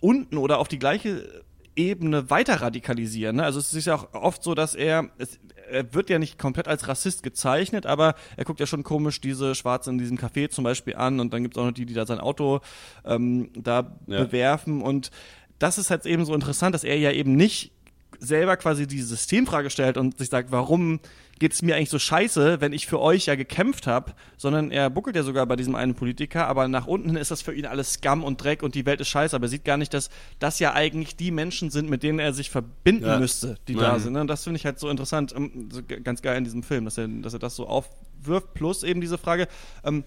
unten 0.00 0.36
oder 0.36 0.58
auf 0.58 0.68
die 0.68 0.78
gleiche 0.78 1.44
Ebene 1.74 2.30
weiter 2.30 2.60
radikalisieren. 2.60 3.36
Ne? 3.36 3.44
Also 3.44 3.58
es 3.60 3.72
ist 3.74 3.86
ja 3.86 3.94
auch 3.94 4.12
oft 4.14 4.42
so, 4.42 4.54
dass 4.54 4.74
er, 4.74 5.10
es, 5.18 5.38
er 5.70 5.94
wird 5.94 6.10
ja 6.10 6.18
nicht 6.18 6.38
komplett 6.38 6.68
als 6.68 6.88
Rassist 6.88 7.22
gezeichnet, 7.22 7.86
aber 7.86 8.14
er 8.36 8.44
guckt 8.44 8.60
ja 8.60 8.66
schon 8.66 8.82
komisch 8.82 9.20
diese 9.20 9.54
Schwarze 9.54 9.90
in 9.90 9.98
diesem 9.98 10.18
Café 10.18 10.48
zum 10.50 10.64
Beispiel 10.64 10.96
an 10.96 11.20
und 11.20 11.32
dann 11.32 11.42
gibt 11.42 11.56
es 11.56 11.60
auch 11.60 11.66
noch 11.66 11.72
die, 11.72 11.86
die 11.86 11.94
da 11.94 12.06
sein 12.06 12.20
Auto 12.20 12.60
ähm, 13.04 13.50
da 13.54 13.96
Ja. 14.06 14.24
bewerfen 14.24 14.82
und 14.82 15.10
das 15.58 15.76
ist 15.78 15.90
halt 15.90 16.06
eben 16.06 16.24
so 16.24 16.34
interessant, 16.34 16.74
dass 16.74 16.84
er 16.84 16.96
ja 16.98 17.10
eben 17.10 17.34
nicht 17.34 17.72
selber 18.20 18.56
quasi 18.56 18.86
die 18.86 19.02
Systemfrage 19.02 19.70
stellt 19.70 19.96
und 19.96 20.18
sich 20.18 20.28
sagt, 20.28 20.50
warum 20.50 21.00
geht 21.38 21.52
es 21.52 21.62
mir 21.62 21.76
eigentlich 21.76 21.90
so 21.90 21.98
scheiße, 21.98 22.60
wenn 22.60 22.72
ich 22.72 22.86
für 22.86 23.00
euch 23.00 23.26
ja 23.26 23.34
gekämpft 23.36 23.86
habe, 23.86 24.12
sondern 24.36 24.70
er 24.70 24.90
buckelt 24.90 25.14
ja 25.16 25.22
sogar 25.22 25.46
bei 25.46 25.56
diesem 25.56 25.74
einen 25.74 25.94
Politiker, 25.94 26.46
aber 26.48 26.66
nach 26.68 26.86
unten 26.86 27.16
ist 27.16 27.30
das 27.30 27.42
für 27.42 27.54
ihn 27.54 27.66
alles 27.66 27.94
Scam 27.94 28.24
und 28.24 28.42
Dreck 28.42 28.62
und 28.62 28.74
die 28.74 28.86
Welt 28.86 29.00
ist 29.00 29.08
scheiße, 29.08 29.36
aber 29.36 29.46
er 29.46 29.50
sieht 29.50 29.64
gar 29.64 29.76
nicht, 29.76 29.94
dass 29.94 30.10
das 30.38 30.58
ja 30.58 30.72
eigentlich 30.74 31.16
die 31.16 31.30
Menschen 31.30 31.70
sind, 31.70 31.88
mit 31.88 32.02
denen 32.02 32.18
er 32.18 32.32
sich 32.32 32.50
verbinden 32.50 33.04
Ja. 33.06 33.18
müsste, 33.18 33.56
die 33.68 33.74
Ja. 33.74 33.80
da 33.80 33.98
sind. 33.98 34.14
Ne? 34.14 34.20
Und 34.20 34.26
das 34.28 34.44
finde 34.44 34.58
ich 34.58 34.64
halt 34.66 34.78
so 34.78 34.88
interessant, 34.88 35.32
ähm, 35.36 35.68
ganz 36.04 36.22
geil 36.22 36.36
in 36.38 36.44
diesem 36.44 36.62
Film, 36.62 36.84
dass 36.84 36.98
er, 36.98 37.08
dass 37.08 37.32
er 37.32 37.38
das 37.38 37.54
so 37.56 37.66
aufwirft, 37.66 38.54
plus 38.54 38.82
eben 38.82 39.00
diese 39.00 39.18
Frage, 39.18 39.46
ähm, 39.84 40.04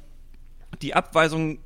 die 0.81 0.93
Abweisung 0.93 1.59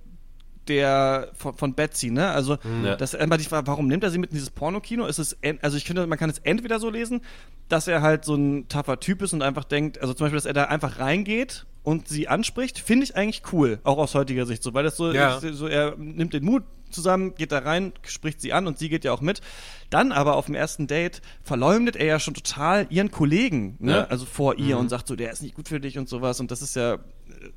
der 0.68 1.32
von, 1.34 1.54
von 1.56 1.74
Betsy, 1.74 2.12
ne? 2.12 2.30
Also 2.32 2.58
Ja. 2.84 2.96
das 2.96 3.16
einmal 3.16 3.38
die 3.38 3.44
Frage, 3.46 3.68
warum 3.68 3.88
nimmt 3.88 4.04
er 4.04 4.12
sie 4.12 4.18
mit 4.18 4.32
in 4.32 4.36
dieses 4.36 4.50
Pornokino? 4.50 5.06
Ist 5.08 5.20
es 5.20 5.38
also 5.62 5.78
ich 5.78 5.86
finde, 5.86 6.06
man 6.08 6.18
kann 6.18 6.30
es 6.30 6.40
entweder 6.40 6.80
so 6.80 6.90
lesen, 6.90 7.22
dass 7.70 7.88
er 7.88 8.02
halt 8.02 8.26
so 8.26 8.36
ein 8.36 8.68
taffer 8.68 9.00
Typ 9.00 9.22
ist 9.22 9.34
und 9.34 9.42
einfach 9.42 9.64
denkt, 9.64 10.00
also 10.02 10.14
zum 10.14 10.26
Beispiel, 10.26 10.38
dass 10.38 10.46
er 10.46 10.54
da 10.54 10.66
einfach 10.66 11.00
reingeht 11.00 11.66
und 11.84 12.08
sie 12.08 12.28
anspricht, 12.28 12.80
finde 12.80 13.04
ich 13.06 13.16
eigentlich 13.16 13.44
cool, 13.54 13.80
auch 13.84 13.98
aus 13.98 14.16
heutiger 14.16 14.46
Sicht 14.46 14.64
so, 14.64 14.74
weil 14.74 14.84
das 14.84 14.98
so, 14.98 15.12
Ja. 15.12 15.40
so 15.40 15.68
er 15.68 15.96
nimmt 15.98 16.34
den 16.34 16.44
Mut 16.46 16.64
zusammen, 16.92 17.36
geht 17.36 17.52
da 17.52 17.60
rein, 17.60 17.94
spricht 18.04 18.40
sie 18.40 18.54
an 18.54 18.68
und 18.68 18.78
sie 18.78 18.90
geht 18.90 19.04
ja 19.04 19.12
auch 19.12 19.20
mit. 19.22 19.42
Dann 19.90 20.12
aber 20.12 20.36
auf 20.36 20.46
dem 20.46 20.56
ersten 20.56 20.88
Date 20.88 21.22
verleumdet 21.44 21.96
er 21.96 22.06
ja 22.06 22.20
schon 22.20 22.34
total 22.36 22.88
ihren 22.90 23.12
Kollegen, 23.12 23.76
ne? 23.80 23.92
Ja. 23.92 24.04
Also 24.06 24.26
vor 24.26 24.58
ihr 24.58 24.78
und 24.78 24.90
sagt 24.90 25.08
so, 25.08 25.16
der 25.16 25.32
ist 25.32 25.42
nicht 25.42 25.56
gut 25.56 25.68
für 25.68 25.80
dich 25.80 25.98
und 25.98 26.08
sowas 26.08 26.40
und 26.40 26.52
das 26.52 26.62
ist 26.62 26.76
ja 26.76 27.00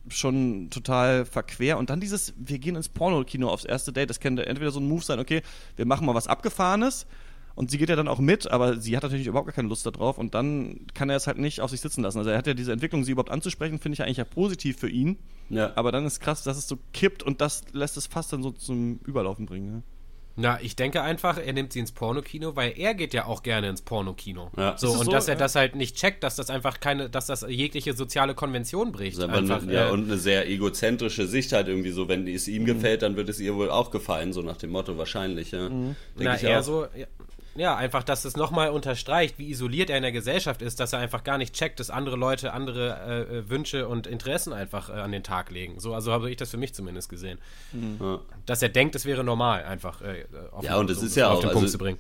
schon 0.08 0.70
total 0.70 1.24
verquer. 1.24 1.78
Und 1.78 1.90
dann 1.90 2.00
dieses, 2.00 2.34
wir 2.36 2.58
gehen 2.58 2.76
ins 2.76 2.88
Pornokino 2.88 3.48
aufs 3.48 3.64
erste 3.64 3.92
Date, 3.92 4.10
das 4.10 4.20
könnte 4.20 4.46
entweder 4.46 4.70
so 4.70 4.80
ein 4.80 4.88
Move 4.88 5.02
sein, 5.02 5.18
okay, 5.18 5.42
wir 5.76 5.86
machen 5.86 6.06
mal 6.06 6.14
was 6.14 6.26
Abgefahrenes 6.26 7.06
und 7.58 7.72
sie 7.72 7.78
geht 7.78 7.88
ja 7.88 7.96
dann 7.96 8.06
auch 8.06 8.20
mit, 8.20 8.48
aber 8.48 8.78
sie 8.78 8.96
hat 8.96 9.02
natürlich 9.02 9.26
überhaupt 9.26 9.48
gar 9.48 9.54
keine 9.54 9.68
Lust 9.68 9.84
darauf 9.84 10.16
und 10.16 10.32
dann 10.34 10.86
kann 10.94 11.10
er 11.10 11.16
es 11.16 11.26
halt 11.26 11.38
nicht 11.38 11.60
auf 11.60 11.70
sich 11.70 11.80
sitzen 11.80 12.02
lassen. 12.02 12.18
Also 12.18 12.30
er 12.30 12.38
hat 12.38 12.46
ja 12.46 12.54
diese 12.54 12.72
Entwicklung, 12.72 13.02
sie 13.02 13.10
überhaupt 13.10 13.32
anzusprechen, 13.32 13.80
finde 13.80 13.94
ich 13.94 13.98
ja 13.98 14.04
eigentlich 14.04 14.18
ja 14.18 14.24
positiv 14.24 14.78
für 14.78 14.88
ihn. 14.88 15.16
Ja. 15.50 15.72
Aber 15.74 15.90
dann 15.90 16.06
ist 16.06 16.20
krass, 16.20 16.44
dass 16.44 16.56
es 16.56 16.68
so 16.68 16.78
kippt 16.92 17.24
und 17.24 17.40
das 17.40 17.64
lässt 17.72 17.96
es 17.96 18.06
fast 18.06 18.32
dann 18.32 18.44
so 18.44 18.52
zum 18.52 19.00
Überlaufen 19.04 19.46
bringen. 19.46 19.72
Ne? 19.72 19.82
Na, 20.40 20.60
ich 20.62 20.76
denke 20.76 21.02
einfach, 21.02 21.36
er 21.36 21.52
nimmt 21.52 21.72
sie 21.72 21.80
ins 21.80 21.90
Pornokino, 21.90 22.54
weil 22.54 22.72
er 22.76 22.94
geht 22.94 23.12
ja 23.12 23.24
auch 23.26 23.42
gerne 23.42 23.68
ins 23.68 23.82
Pornokino. 23.82 24.52
Ja. 24.56 24.78
So, 24.78 24.92
und 24.92 25.06
so? 25.06 25.10
dass 25.10 25.26
er 25.26 25.34
Ja. 25.34 25.40
das 25.40 25.56
halt 25.56 25.74
nicht 25.74 25.96
checkt, 25.96 26.22
dass 26.22 26.36
das 26.36 26.48
einfach 26.48 26.78
keine, 26.78 27.10
dass 27.10 27.26
das 27.26 27.44
jegliche 27.48 27.92
soziale 27.94 28.34
Konvention 28.36 28.92
bricht. 28.92 29.18
Einfach, 29.20 29.64
ja, 29.66 29.88
äh, 29.88 29.90
und 29.90 30.04
eine 30.04 30.16
sehr 30.16 30.48
egozentrische 30.48 31.26
Sicht 31.26 31.52
halt 31.52 31.66
irgendwie 31.66 31.90
so, 31.90 32.06
wenn 32.08 32.28
es 32.28 32.46
Mhm. 32.46 32.54
ihm 32.54 32.64
gefällt, 32.66 33.02
dann 33.02 33.16
wird 33.16 33.28
es 33.28 33.40
ihr 33.40 33.56
wohl 33.56 33.68
auch 33.68 33.90
gefallen, 33.90 34.32
so 34.32 34.42
nach 34.42 34.56
dem 34.58 34.70
Motto 34.70 34.96
wahrscheinlich, 34.96 35.50
ja. 35.50 35.68
Mhm. 35.68 35.96
Na, 36.16 36.36
ich 36.36 36.44
eher 36.44 36.60
auch. 36.60 36.62
so, 36.62 36.86
ja, 37.58 37.76
einfach, 37.76 38.02
dass 38.04 38.24
es 38.24 38.36
nochmal 38.36 38.70
unterstreicht, 38.70 39.38
wie 39.38 39.50
isoliert 39.50 39.90
er 39.90 39.96
in 39.96 40.02
der 40.02 40.12
Gesellschaft 40.12 40.62
ist, 40.62 40.80
dass 40.80 40.92
er 40.92 41.00
einfach 41.00 41.24
gar 41.24 41.38
nicht 41.38 41.54
checkt, 41.54 41.80
dass 41.80 41.90
andere 41.90 42.16
Leute 42.16 42.52
andere 42.52 43.26
äh, 43.30 43.38
äh, 43.38 43.48
Wünsche 43.50 43.88
und 43.88 44.06
Interessen 44.06 44.52
einfach 44.52 44.88
äh, 44.88 44.92
an 44.92 45.12
den 45.12 45.24
Tag 45.24 45.50
legen. 45.50 45.80
So, 45.80 45.92
also 45.94 46.12
habe 46.12 46.30
ich 46.30 46.36
das 46.36 46.50
für 46.50 46.56
mich 46.56 46.72
zumindest 46.74 47.08
gesehen. 47.08 47.38
Ja. 48.00 48.20
Dass 48.46 48.62
er 48.62 48.68
denkt, 48.68 48.94
es 48.94 49.04
wäre 49.04 49.24
normal, 49.24 49.64
einfach 49.64 50.00
äh, 50.02 50.24
auf, 50.52 50.64
Ja, 50.64 50.76
und 50.76 50.88
es 50.88 51.00
so, 51.00 51.06
ist 51.06 51.16
ja 51.16 51.28
auf 51.28 51.38
auch, 51.38 51.40
den 51.40 51.48
also- 51.48 51.58
Punkt 51.58 51.70
zu 51.72 51.78
bringen. 51.78 51.98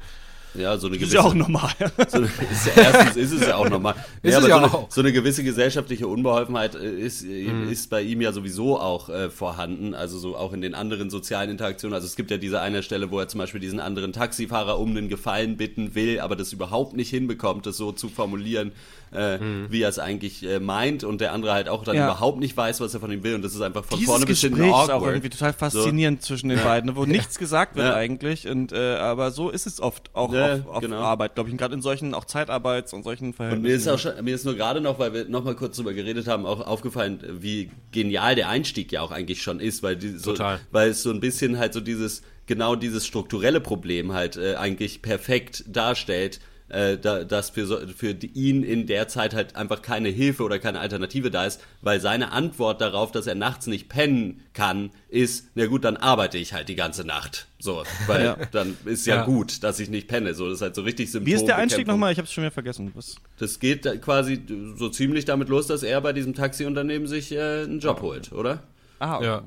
Ja, 0.54 0.76
so 0.78 0.86
eine 0.88 0.96
Das 0.98 1.08
ist 1.08 1.12
gewisse, 1.12 1.14
ja 1.16 1.22
auch 1.22 1.34
normal. 1.34 1.70
so 2.08 2.16
eine, 2.18 2.26
ist 2.26 2.66
ja, 2.66 2.82
erstens 2.82 3.16
ist 3.16 3.32
es 3.32 3.46
ja 3.46 3.56
auch 3.56 3.68
normal. 3.68 3.94
Ist 4.22 4.32
ja, 4.32 4.40
es 4.40 4.46
ja 4.48 4.58
so, 4.58 4.64
eine, 4.64 4.74
auch. 4.74 4.90
so 4.90 5.00
eine 5.02 5.12
gewisse 5.12 5.44
gesellschaftliche 5.44 6.06
Unbeholfenheit 6.08 6.74
äh, 6.74 6.90
ist, 6.98 7.22
äh, 7.24 7.48
Mhm. 7.48 7.68
ist 7.70 7.88
bei 7.90 8.02
ihm 8.02 8.20
ja 8.20 8.32
sowieso 8.32 8.78
auch 8.80 9.08
äh, 9.08 9.30
vorhanden, 9.30 9.94
also 9.94 10.18
so 10.18 10.36
auch 10.36 10.52
in 10.52 10.60
den 10.60 10.74
anderen 10.74 11.10
sozialen 11.10 11.50
Interaktionen. 11.50 11.94
Also 11.94 12.06
es 12.06 12.16
gibt 12.16 12.30
ja 12.30 12.36
diese 12.38 12.60
eine 12.60 12.82
Stelle, 12.82 13.10
wo 13.10 13.20
er 13.20 13.28
zum 13.28 13.38
Beispiel 13.38 13.60
diesen 13.60 13.78
anderen 13.80 14.12
Taxifahrer 14.12 14.78
um 14.78 14.90
einen 14.96 15.08
Gefallen 15.08 15.56
bitten 15.56 15.94
will, 15.94 16.20
aber 16.20 16.34
das 16.36 16.52
überhaupt 16.52 16.94
nicht 16.96 17.10
hinbekommt, 17.10 17.66
das 17.66 17.76
so 17.76 17.92
zu 17.92 18.08
formulieren, 18.08 18.72
äh, 19.14 19.38
Mhm. 19.38 19.66
wie 19.70 19.82
er 19.82 19.88
es 19.88 19.98
eigentlich 19.98 20.44
äh, 20.44 20.60
meint 20.60 21.04
und 21.04 21.20
der 21.20 21.32
andere 21.32 21.52
halt 21.52 21.68
auch 21.68 21.84
dann 21.84 21.96
Ja. 21.96 22.04
überhaupt 22.06 22.38
nicht 22.38 22.56
weiß, 22.56 22.80
was 22.80 22.94
er 22.94 23.00
von 23.00 23.10
ihm 23.10 23.22
will 23.22 23.34
und 23.34 23.42
das 23.42 23.54
ist 23.54 23.60
einfach 23.60 23.84
von 23.84 23.98
Dieses 23.98 24.10
vorne 24.12 24.26
bis 24.26 24.40
hinten 24.40 24.56
Gespräch 24.56 24.70
ist 24.70 24.74
auch 24.74 24.88
awkward. 24.96 25.10
irgendwie 25.14 25.30
total 25.30 25.52
faszinierend 25.52 26.22
zwischen 26.22 26.48
den 26.48 26.58
beiden, 26.62 26.90
ne, 26.90 26.96
wo 26.96 27.04
nichts 27.06 27.38
gesagt 27.38 27.76
wird 27.76 27.86
Ja. 27.86 27.94
eigentlich. 27.94 28.48
Und 28.48 28.72
äh, 28.72 28.96
aber 28.96 29.30
so 29.30 29.50
ist 29.50 29.66
es 29.66 29.80
oft 29.80 30.10
auch 30.14 30.32
Ja, 30.32 30.54
auf, 30.54 30.66
auf 30.68 30.80
genau. 30.82 30.96
Arbeit, 30.96 31.34
glaube 31.34 31.48
ich. 31.48 31.52
Und 31.52 31.58
gerade 31.58 31.74
in 31.74 31.82
solchen 31.82 32.14
auch 32.14 32.24
Zeitarbeits 32.24 32.92
und 32.92 33.02
solchen 33.04 33.28
Und 33.28 33.32
Verhältnissen. 33.34 33.62
mir 33.62 33.74
ist 33.74 33.88
auch 33.88 33.98
schon, 33.98 34.24
mir 34.24 34.34
ist 34.34 34.44
nur 34.44 34.54
gerade 34.54 34.80
noch, 34.80 34.98
weil 34.98 35.12
wir 35.12 35.28
noch 35.28 35.44
mal 35.44 35.54
kurz 35.54 35.76
drüber 35.76 35.92
geredet 35.94 36.26
haben, 36.28 36.46
auch 36.46 36.60
aufgefallen, 36.66 37.20
wie 37.40 37.70
genial 37.92 38.34
der 38.34 38.48
Einstieg 38.48 38.92
ja 38.92 39.00
auch 39.02 39.10
eigentlich 39.10 39.42
schon 39.42 39.60
ist, 39.60 39.82
weil 39.82 39.96
die, 39.96 40.10
so, 40.18 40.32
Total. 40.32 40.60
weil 40.70 40.90
es 40.90 41.02
so 41.02 41.10
ein 41.10 41.20
bisschen 41.20 41.58
halt 41.58 41.72
so 41.72 41.80
dieses 41.80 42.22
genau 42.46 42.76
dieses 42.76 43.06
strukturelle 43.06 43.60
Problem 43.60 44.12
halt 44.14 44.36
äh, 44.38 44.54
eigentlich 44.56 45.02
perfekt 45.02 45.64
darstellt, 45.66 46.40
äh, 46.68 46.98
da, 46.98 47.24
dass 47.24 47.50
für, 47.50 47.66
so, 47.66 47.78
für 47.96 48.10
ihn 48.10 48.62
in 48.62 48.86
der 48.86 49.08
Zeit 49.08 49.34
halt 49.34 49.56
einfach 49.56 49.82
keine 49.82 50.08
Hilfe 50.08 50.42
oder 50.42 50.58
keine 50.58 50.80
Alternative 50.80 51.30
da 51.30 51.46
ist, 51.46 51.60
weil 51.82 52.00
seine 52.00 52.32
Antwort 52.32 52.80
darauf, 52.80 53.12
dass 53.12 53.26
er 53.26 53.34
nachts 53.34 53.66
nicht 53.66 53.88
pennen 53.88 54.40
kann, 54.52 54.90
ist, 55.08 55.48
na 55.54 55.66
gut, 55.66 55.84
dann 55.84 55.96
arbeite 55.96 56.38
ich 56.38 56.52
halt 56.52 56.68
die 56.68 56.74
ganze 56.74 57.04
Nacht. 57.04 57.46
So, 57.58 57.82
weil 58.06 58.24
ja. 58.24 58.36
dann 58.52 58.76
ist 58.84 59.06
ja, 59.06 59.16
ja, 59.16 59.24
gut, 59.24 59.62
dass 59.64 59.80
ich 59.80 59.88
nicht 59.88 60.08
penne. 60.08 60.34
So, 60.34 60.46
das 60.46 60.56
ist 60.56 60.62
halt 60.62 60.74
so 60.74 60.82
richtig 60.82 61.10
Symptom. 61.10 61.26
Wie 61.26 61.34
ist 61.34 61.46
der 61.46 61.56
Einstieg 61.56 61.86
nochmal? 61.86 62.12
Ich 62.12 62.18
habe 62.18 62.26
es 62.26 62.32
schon 62.32 62.42
wieder 62.44 62.52
vergessen. 62.52 62.92
Was? 62.94 63.16
Das 63.38 63.58
geht 63.58 63.84
quasi 64.02 64.40
so 64.76 64.88
ziemlich 64.88 65.24
damit 65.24 65.48
los, 65.48 65.66
dass 65.66 65.82
er 65.82 66.00
bei 66.00 66.12
diesem 66.12 66.34
Taxiunternehmen 66.34 67.08
sich 67.08 67.32
äh, 67.32 67.64
einen 67.64 67.80
Job 67.80 67.98
oh. 68.00 68.06
holt, 68.06 68.32
oder? 68.32 68.62
Ah, 68.98 69.16
okay. 69.16 69.24
Ja. 69.24 69.42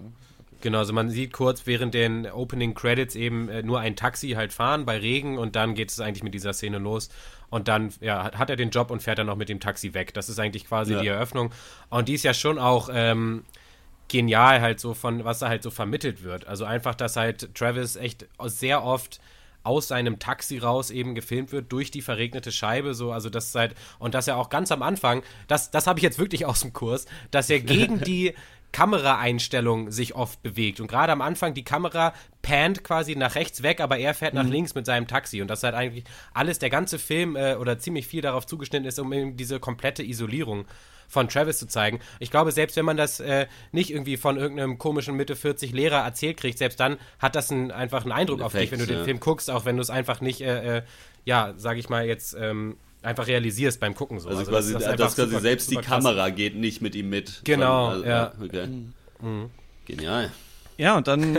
Genau, 0.61 0.79
also 0.79 0.93
man 0.93 1.09
sieht 1.09 1.33
kurz 1.33 1.65
während 1.65 1.93
den 1.93 2.29
Opening 2.29 2.73
Credits 2.73 3.15
eben 3.15 3.49
äh, 3.49 3.63
nur 3.63 3.79
ein 3.79 3.95
Taxi 3.95 4.29
halt 4.29 4.53
fahren 4.53 4.85
bei 4.85 4.97
Regen 4.97 5.37
und 5.37 5.55
dann 5.55 5.73
geht 5.75 5.91
es 5.91 5.99
eigentlich 5.99 6.23
mit 6.23 6.33
dieser 6.33 6.53
Szene 6.53 6.77
los. 6.77 7.09
Und 7.49 7.67
dann 7.67 7.91
ja, 7.99 8.31
hat 8.33 8.49
er 8.49 8.55
den 8.55 8.69
Job 8.69 8.91
und 8.91 9.03
fährt 9.03 9.19
dann 9.19 9.27
noch 9.27 9.35
mit 9.35 9.49
dem 9.49 9.59
Taxi 9.59 9.93
weg. 9.93 10.13
Das 10.13 10.29
ist 10.29 10.39
eigentlich 10.39 10.65
quasi 10.65 10.93
ja. 10.93 11.01
die 11.01 11.07
Eröffnung. 11.07 11.51
Und 11.89 12.07
die 12.07 12.13
ist 12.13 12.23
ja 12.23 12.33
schon 12.33 12.57
auch 12.57 12.89
ähm, 12.93 13.43
genial 14.07 14.61
halt 14.61 14.79
so 14.79 14.93
von, 14.93 15.25
was 15.25 15.39
da 15.39 15.49
halt 15.49 15.63
so 15.63 15.71
vermittelt 15.71 16.23
wird. 16.23 16.47
Also 16.47 16.65
einfach, 16.65 16.95
dass 16.95 17.15
halt 17.15 17.53
Travis 17.55 17.95
echt 17.95 18.27
sehr 18.45 18.83
oft 18.83 19.19
aus 19.63 19.87
seinem 19.87 20.19
Taxi 20.19 20.57
raus 20.57 20.89
eben 20.91 21.15
gefilmt 21.15 21.51
wird 21.51 21.71
durch 21.71 21.91
die 21.91 22.01
verregnete 22.01 22.51
Scheibe 22.51 22.93
so 22.93 23.11
also 23.11 23.29
das 23.29 23.47
ist 23.47 23.55
halt 23.55 23.75
und 23.99 24.13
dass 24.13 24.27
er 24.27 24.37
auch 24.37 24.49
ganz 24.49 24.71
am 24.71 24.81
Anfang 24.81 25.23
das 25.47 25.71
das 25.71 25.87
habe 25.87 25.99
ich 25.99 26.03
jetzt 26.03 26.19
wirklich 26.19 26.45
aus 26.45 26.61
dem 26.61 26.73
Kurs 26.73 27.05
dass 27.31 27.49
er 27.49 27.59
gegen 27.59 27.99
die 28.03 28.33
Kameraeinstellung 28.71 29.91
sich 29.91 30.15
oft 30.15 30.41
bewegt. 30.43 30.79
Und 30.79 30.87
gerade 30.87 31.11
am 31.11 31.21
Anfang, 31.21 31.53
die 31.53 31.63
Kamera 31.63 32.13
pannt 32.41 32.83
quasi 32.83 33.15
nach 33.15 33.35
rechts 33.35 33.63
weg, 33.63 33.81
aber 33.81 33.97
er 33.97 34.13
fährt 34.13 34.33
nach 34.33 34.43
mhm. 34.43 34.51
links 34.51 34.75
mit 34.75 34.85
seinem 34.85 35.07
Taxi. 35.07 35.41
Und 35.41 35.49
das 35.49 35.63
hat 35.63 35.73
eigentlich 35.73 36.05
alles, 36.33 36.59
der 36.59 36.69
ganze 36.69 36.97
Film 36.97 37.35
äh, 37.35 37.55
oder 37.55 37.79
ziemlich 37.79 38.07
viel 38.07 38.21
darauf 38.21 38.45
zugeschnitten 38.45 38.87
ist, 38.87 38.99
um 38.99 39.11
eben 39.11 39.35
diese 39.35 39.59
komplette 39.59 40.03
Isolierung 40.03 40.65
von 41.11 41.27
Travis 41.27 41.59
zu 41.59 41.67
zeigen. 41.67 41.99
Ich 42.19 42.31
glaube, 42.31 42.53
selbst 42.53 42.77
wenn 42.77 42.85
man 42.85 42.95
das 42.95 43.19
äh, 43.19 43.47
nicht 43.73 43.91
irgendwie 43.91 44.15
von 44.15 44.37
irgendeinem 44.37 44.77
komischen 44.77 45.15
Mitte 45.15 45.35
40 45.35 45.73
Lehrer 45.73 45.97
erzählt 45.97 46.37
kriegt, 46.37 46.57
selbst 46.57 46.79
dann 46.79 46.97
hat 47.19 47.35
das 47.35 47.51
ein, 47.51 47.69
einfach 47.69 48.03
einen 48.03 48.13
Eindruck 48.13 48.39
Effekt, 48.39 48.55
auf 48.55 48.59
dich, 48.59 48.71
wenn 48.71 48.79
du 48.79 48.87
den 48.87 49.03
Film 49.03 49.19
guckst, 49.19 49.51
auch 49.51 49.65
wenn 49.65 49.75
du 49.75 49.81
es 49.81 49.89
einfach 49.89 50.21
nicht, 50.21 50.39
äh, 50.39 50.77
äh, 50.77 50.81
ja, 51.25 51.53
sag 51.57 51.77
ich 51.77 51.89
mal 51.89 52.05
jetzt, 52.05 52.33
ähm, 52.39 52.77
einfach 53.01 53.27
realisierst 53.27 53.81
beim 53.81 53.93
Gucken 53.93 54.21
so. 54.21 54.29
Also, 54.29 54.39
also 54.39 54.51
quasi, 54.51 54.73
das, 54.73 54.83
das 54.83 54.95
dass 54.95 55.15
quasi 55.15 55.29
super, 55.31 55.41
selbst 55.41 55.69
super 55.69 55.81
die 55.81 55.87
krass. 55.87 56.03
Kamera 56.03 56.29
geht 56.29 56.55
nicht 56.55 56.81
mit 56.81 56.95
ihm 56.95 57.09
mit. 57.09 57.41
Genau, 57.43 57.87
von, 57.87 57.93
also, 57.93 58.05
ja. 58.05 58.33
Okay. 58.41 58.67
Mhm. 59.21 59.49
Genial. 59.85 60.31
Ja, 60.77 60.95
und 60.95 61.07
dann, 61.07 61.37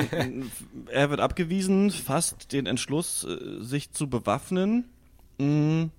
er 0.88 1.08
wird 1.08 1.20
abgewiesen, 1.20 1.90
fasst 1.90 2.52
den 2.52 2.66
Entschluss, 2.66 3.24
äh, 3.24 3.62
sich 3.62 3.90
zu 3.92 4.10
bewaffnen. 4.10 4.84
Mhm 5.38 5.90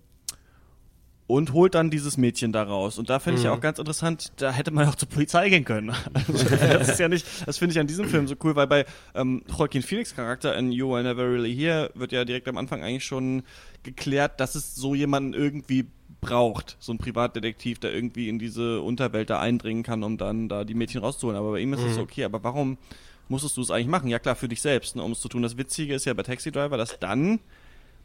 und 1.28 1.54
holt 1.54 1.76
dann 1.76 1.90
dieses 1.90 2.18
Mädchen 2.18 2.52
da 2.52 2.64
raus. 2.64 2.98
Und 2.98 3.10
da 3.10 3.20
finde 3.20 3.40
ich 3.40 3.46
ja 3.46 3.52
mhm. 3.52 3.58
auch 3.58 3.62
ganz 3.62 3.80
interessant, 3.80 4.32
da 4.38 4.52
hätte 4.52 4.72
man 4.72 4.88
auch 4.88 4.96
zur 4.96 5.10
Polizei 5.10 5.50
gehen 5.50 5.66
können. 5.66 5.94
Also, 6.14 6.44
das 6.56 6.90
ist 6.90 7.00
ja 7.00 7.10
nicht, 7.10 7.26
das 7.46 7.58
finde 7.58 7.74
ich 7.74 7.80
an 7.80 7.88
diesem 7.88 8.08
Film 8.08 8.28
so 8.28 8.36
cool, 8.44 8.56
weil 8.56 8.68
bei 8.68 8.86
ähm, 9.16 9.44
Joaquin 9.48 9.82
Phoenix 9.82 10.16
Charakter 10.16 10.56
in 10.58 10.72
You 10.72 10.94
Are 10.94 11.04
Never 11.04 11.24
Really 11.24 11.56
Here 11.56 11.92
wird 11.96 12.12
ja 12.12 12.26
direkt 12.26 12.48
am 12.48 12.58
Anfang 12.58 12.84
eigentlich 12.84 13.06
schon 13.06 13.44
geklärt, 13.84 14.40
dass 14.40 14.56
es 14.56 14.76
so 14.76 14.96
jemanden 14.96 15.34
irgendwie 15.34 15.88
braucht, 16.22 16.78
so 16.80 16.94
ein 16.94 16.98
Privatdetektiv, 16.98 17.80
der 17.80 17.94
irgendwie 17.94 18.30
in 18.30 18.40
diese 18.40 18.82
Unterwelt 18.82 19.30
da 19.30 19.40
eindringen 19.40 19.84
kann, 19.84 20.04
um 20.04 20.18
dann 20.18 20.50
da 20.50 20.64
die 20.64 20.74
Mädchen 20.74 21.02
rauszuholen. 21.02 21.38
Aber 21.38 21.52
bei 21.52 21.60
ihm 21.60 21.74
ist 21.74 21.82
es 21.82 21.98
mhm. 21.98 22.04
okay, 22.04 22.24
aber 22.24 22.44
warum 22.44 22.78
musstest 23.28 23.58
du 23.58 23.62
es 23.62 23.72
eigentlich 23.72 23.88
machen? 23.88 24.10
Ja 24.10 24.20
klar, 24.20 24.36
für 24.36 24.48
dich 24.48 24.62
selbst, 24.62 24.96
ne, 24.96 25.04
um 25.04 25.12
es 25.12 25.22
zu 25.22 25.30
tun. 25.30 25.42
Das 25.42 25.58
Witzige 25.58 25.94
ist 25.94 26.06
ja 26.06 26.14
bei 26.14 26.24
Taxi 26.24 26.52
Driver, 26.52 26.78
dass 26.78 27.00
dann, 27.00 27.40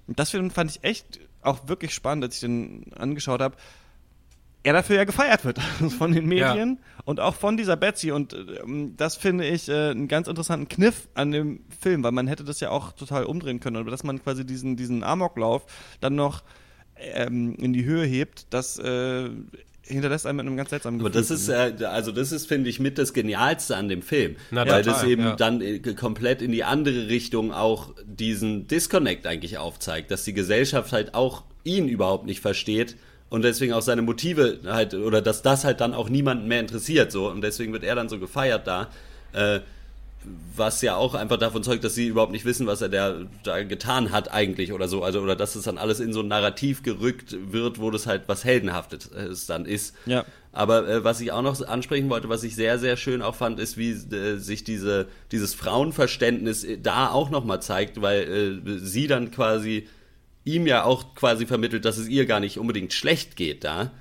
das 0.09 0.31
fand 0.31 0.71
ich 0.71 0.85
echt 0.85 1.21
auch 1.43 1.69
wirklich 1.69 1.95
spannend, 1.95 2.25
als 2.25 2.37
ich 2.37 2.41
den 2.41 2.93
angeschaut 2.95 3.41
habe, 3.41 3.57
er 4.63 4.73
dafür 4.73 4.97
ja 4.97 5.05
gefeiert 5.05 5.45
wird 5.45 5.61
von 5.99 6.13
den 6.13 6.27
Medien 6.27 6.79
ja. 6.81 7.03
und 7.05 7.21
auch 7.21 7.35
von 7.35 7.57
dieser 7.57 7.77
Betsy. 7.77 8.13
Und 8.13 8.35
ähm, 8.35 8.95
das 8.97 9.17
finde 9.17 9.47
ich 9.47 9.69
äh, 9.69 9.91
einen 9.91 10.09
ganz 10.09 10.29
interessanten 10.29 10.69
Kniff 10.69 11.09
an 11.15 11.31
dem 11.31 11.61
Film, 11.81 12.03
weil 12.03 12.13
man 12.13 12.27
hätte 12.27 12.45
das 12.45 12.61
ja 12.61 12.71
auch 12.71 12.93
total 12.93 13.25
umdrehen 13.25 13.61
können, 13.61 13.77
aber 13.77 13.91
dass 13.91 14.05
man 14.05 14.23
quasi 14.23 14.45
diesen, 14.45 14.77
diesen 14.77 15.05
Amoklauf 15.05 15.65
dann 16.01 16.17
noch 16.17 16.43
ähm, 16.97 17.55
in 17.55 17.73
die 17.73 17.85
Höhe 17.85 18.05
hebt, 18.05 18.47
das 18.51 18.79
äh, 18.79 19.31
hinterlässt 19.89 20.27
einen 20.27 20.37
mit 20.37 20.47
einem 20.47 20.57
ganz 20.57 20.71
seltsamen 20.71 20.99
Gefühl. 20.99 21.11
Aber 21.11 21.19
das 21.19 21.31
ist, 21.31 21.49
äh, 21.49 21.85
also 21.85 22.13
das 22.13 22.33
ist, 22.33 22.47
finde 22.47 22.71
ich, 22.71 22.81
mit 22.81 22.99
das 22.99 23.13
Genialste 23.13 23.77
an 23.77 23.89
dem 23.89 24.03
Film. 24.03 24.37
Na, 24.51 24.67
weil 24.67 24.83
total, 24.83 25.01
das 25.01 25.05
eben 25.05 25.23
ja. 25.23 25.37
dann 25.37 25.61
äh, 25.61 25.79
komplett 25.95 26.43
in 26.43 26.53
die 26.53 26.65
andere 26.65 27.09
Richtung 27.09 27.53
auch 27.53 27.95
diesen 28.05 28.67
Disconnect 28.67 29.27
eigentlich 29.27 29.59
aufzeigt, 29.59 30.11
dass 30.11 30.25
die 30.25 30.35
Gesellschaft 30.35 30.93
halt 30.93 31.15
auch 31.15 31.45
ihn 31.65 31.89
überhaupt 31.89 32.27
nicht 32.27 32.41
versteht 32.41 32.97
und 33.31 33.43
deswegen 33.43 33.73
auch 33.73 33.83
seine 33.83 34.03
Motive 34.03 34.61
halt, 34.67 34.95
oder 34.95 35.21
dass 35.21 35.43
das 35.43 35.65
halt 35.65 35.81
dann 35.81 35.95
auch 35.95 36.09
niemanden 36.09 36.49
mehr 36.49 36.61
interessiert, 36.61 37.13
so. 37.13 37.29
Und 37.29 37.43
deswegen 37.43 37.73
wird 37.73 37.85
er 37.85 37.95
dann 37.95 38.09
so 38.09 38.19
gefeiert 38.19 38.67
da. 38.67 38.89
Äh, 39.33 39.61
was 40.57 40.83
ja 40.83 40.97
auch 40.97 41.15
einfach 41.15 41.37
davon 41.37 41.63
zeugt, 41.63 41.85
dass 41.85 41.95
sie 41.95 42.09
überhaupt 42.09 42.33
nicht 42.33 42.45
wissen, 42.45 42.67
was 42.67 42.81
er 42.81 42.89
da, 42.89 43.17
da 43.45 43.63
getan 43.63 44.11
hat 44.13 44.33
eigentlich 44.33 44.73
oder 44.73 44.89
so. 44.89 45.03
Also, 45.03 45.21
oder 45.21 45.37
dass 45.37 45.55
es 45.55 45.65
dann 45.65 45.79
alles 45.79 46.01
in 46.01 46.13
so 46.13 46.21
ein 46.21 46.29
Narrativ 46.29 46.83
gerückt 46.83 47.37
wird, 47.53 47.81
wo 47.81 47.91
das 47.91 48.07
halt 48.07 48.23
was 48.27 48.45
Heldenhaftes 48.45 49.07
äh, 49.09 49.29
dann 49.47 49.67
ist. 49.67 49.95
Ja. 50.07 50.25
Aber 50.53 50.89
äh, 50.89 51.05
was 51.05 51.21
ich 51.21 51.33
auch 51.33 51.43
noch 51.43 51.61
ansprechen 51.67 52.11
wollte, 52.11 52.29
was 52.29 52.43
ich 52.43 52.55
sehr, 52.55 52.79
sehr 52.79 52.97
schön 52.97 53.23
auch 53.23 53.35
fand, 53.35 53.61
ist, 53.61 53.77
wie 53.77 53.91
äh, 53.91 54.37
sich 54.37 54.65
diese, 54.65 55.07
dieses 55.31 55.55
Frauenverständnis 55.55 56.65
äh, 56.65 56.79
da 56.79 57.11
auch 57.11 57.31
nochmal 57.31 57.63
zeigt, 57.63 58.01
weil 58.03 58.63
äh, 58.67 58.79
sie 58.79 59.07
dann 59.07 59.31
quasi 59.31 59.87
ihm 60.45 60.67
ja 60.67 60.85
auch 60.85 61.15
quasi 61.15 61.47
vermittelt, 61.47 61.85
dass 61.85 61.99
es 61.99 62.09
ihr 62.09 62.27
gar 62.27 62.41
nicht 62.41 62.59
unbedingt 62.59 62.93
schlecht 62.93 63.37
geht 63.37 63.65
da. 63.65 63.93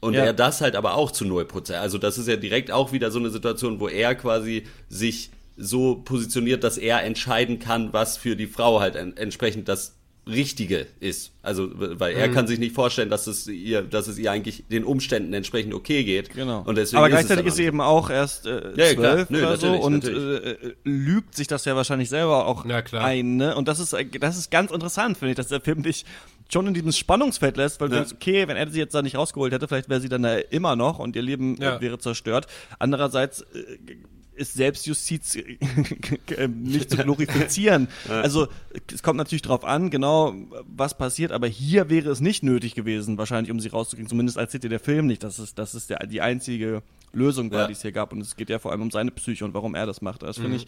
Und 0.00 0.14
ja. 0.14 0.24
er 0.24 0.32
das 0.32 0.60
halt 0.60 0.74
aber 0.74 0.94
auch 0.94 1.12
zu 1.12 1.24
0%. 1.24 1.74
Also 1.74 1.96
das 1.96 2.18
ist 2.18 2.26
ja 2.26 2.34
direkt 2.34 2.72
auch 2.72 2.90
wieder 2.90 3.12
so 3.12 3.20
eine 3.20 3.30
Situation, 3.30 3.78
wo 3.78 3.86
er 3.86 4.16
quasi 4.16 4.64
sich 4.88 5.30
so 5.62 5.96
positioniert, 5.96 6.64
dass 6.64 6.78
er 6.78 7.02
entscheiden 7.02 7.58
kann, 7.58 7.92
was 7.92 8.16
für 8.16 8.36
die 8.36 8.46
Frau 8.46 8.80
halt 8.80 8.96
entsprechend 8.96 9.68
das 9.68 9.96
Richtige 10.26 10.86
ist. 11.00 11.32
Also, 11.42 11.68
weil 11.74 12.14
er 12.14 12.28
mhm. 12.28 12.34
kann 12.34 12.46
sich 12.46 12.60
nicht 12.60 12.74
vorstellen, 12.74 13.10
dass 13.10 13.26
es 13.26 13.48
ihr, 13.48 13.82
dass 13.82 14.06
es 14.06 14.18
ihr 14.18 14.30
eigentlich 14.30 14.64
den 14.68 14.84
Umständen 14.84 15.32
entsprechend 15.34 15.74
okay 15.74 16.04
geht. 16.04 16.32
Genau. 16.32 16.62
Und 16.64 16.78
deswegen 16.78 16.98
Aber 16.98 17.08
gleichzeitig 17.08 17.46
ist, 17.46 17.56
sie 17.56 17.64
eben 17.64 17.80
auch 17.80 18.08
erst 18.08 18.46
äh, 18.46 18.72
ja, 18.76 18.94
zwölf 18.94 19.30
Nö, 19.30 19.38
oder 19.38 19.56
so 19.56 19.72
und 19.72 20.04
äh, 20.04 20.74
lügt 20.84 21.34
sich 21.34 21.48
das 21.48 21.64
ja 21.64 21.74
wahrscheinlich 21.74 22.08
selber 22.08 22.46
auch 22.46 22.64
ein. 22.92 23.36
Ne? 23.36 23.56
Und 23.56 23.66
das 23.66 23.80
ist, 23.80 23.96
das 24.20 24.38
ist 24.38 24.52
ganz 24.52 24.70
interessant, 24.70 25.18
finde 25.18 25.32
ich, 25.32 25.36
dass 25.36 25.48
der 25.48 25.60
Film 25.60 25.82
dich 25.82 26.04
schon 26.52 26.68
in 26.68 26.74
diesem 26.74 26.92
Spannungsfeld 26.92 27.56
lässt, 27.56 27.80
weil 27.80 27.88
ja. 27.88 27.96
du 27.96 27.96
denkst, 28.02 28.14
okay, 28.14 28.46
wenn 28.46 28.56
er 28.56 28.70
sie 28.70 28.78
jetzt 28.78 28.94
da 28.94 29.02
nicht 29.02 29.16
rausgeholt 29.16 29.52
hätte, 29.52 29.66
vielleicht 29.66 29.88
wäre 29.88 30.00
sie 30.00 30.08
dann 30.08 30.22
da 30.22 30.36
immer 30.36 30.76
noch 30.76 31.00
und 31.00 31.16
ihr 31.16 31.22
Leben 31.22 31.56
ja. 31.60 31.80
wäre 31.80 31.98
zerstört. 31.98 32.46
Andererseits 32.78 33.40
äh, 33.40 33.96
ist 34.42 34.54
Selbstjustiz 34.54 35.36
äh, 35.36 36.48
nicht 36.48 36.90
zu 36.90 36.96
glorifizieren. 36.98 37.88
Also 38.08 38.48
es 38.92 39.02
kommt 39.02 39.16
natürlich 39.16 39.42
darauf 39.42 39.64
an, 39.64 39.90
genau 39.90 40.34
was 40.66 40.96
passiert, 40.96 41.32
aber 41.32 41.46
hier 41.46 41.88
wäre 41.88 42.10
es 42.10 42.20
nicht 42.20 42.42
nötig 42.42 42.74
gewesen, 42.74 43.18
wahrscheinlich, 43.18 43.50
um 43.50 43.60
sie 43.60 43.68
rauszukriegen. 43.68 44.08
Zumindest 44.08 44.36
erzählt 44.36 44.64
dir 44.64 44.68
der 44.68 44.80
Film 44.80 45.06
nicht. 45.06 45.22
Das 45.22 45.38
ist, 45.38 45.58
das 45.58 45.74
ist 45.74 45.90
der, 45.90 46.06
die 46.06 46.20
einzige 46.20 46.82
Lösung 47.12 47.50
war, 47.50 47.60
ja. 47.60 47.66
die 47.66 47.72
es 47.72 47.82
hier 47.82 47.92
gab. 47.92 48.12
Und 48.12 48.20
es 48.20 48.36
geht 48.36 48.50
ja 48.50 48.58
vor 48.58 48.72
allem 48.72 48.82
um 48.82 48.90
seine 48.90 49.10
Psyche 49.10 49.44
und 49.44 49.54
warum 49.54 49.74
er 49.74 49.86
das 49.86 50.02
macht. 50.02 50.22
Das 50.22 50.36
finde 50.36 50.50
mhm. 50.50 50.56
ich 50.56 50.66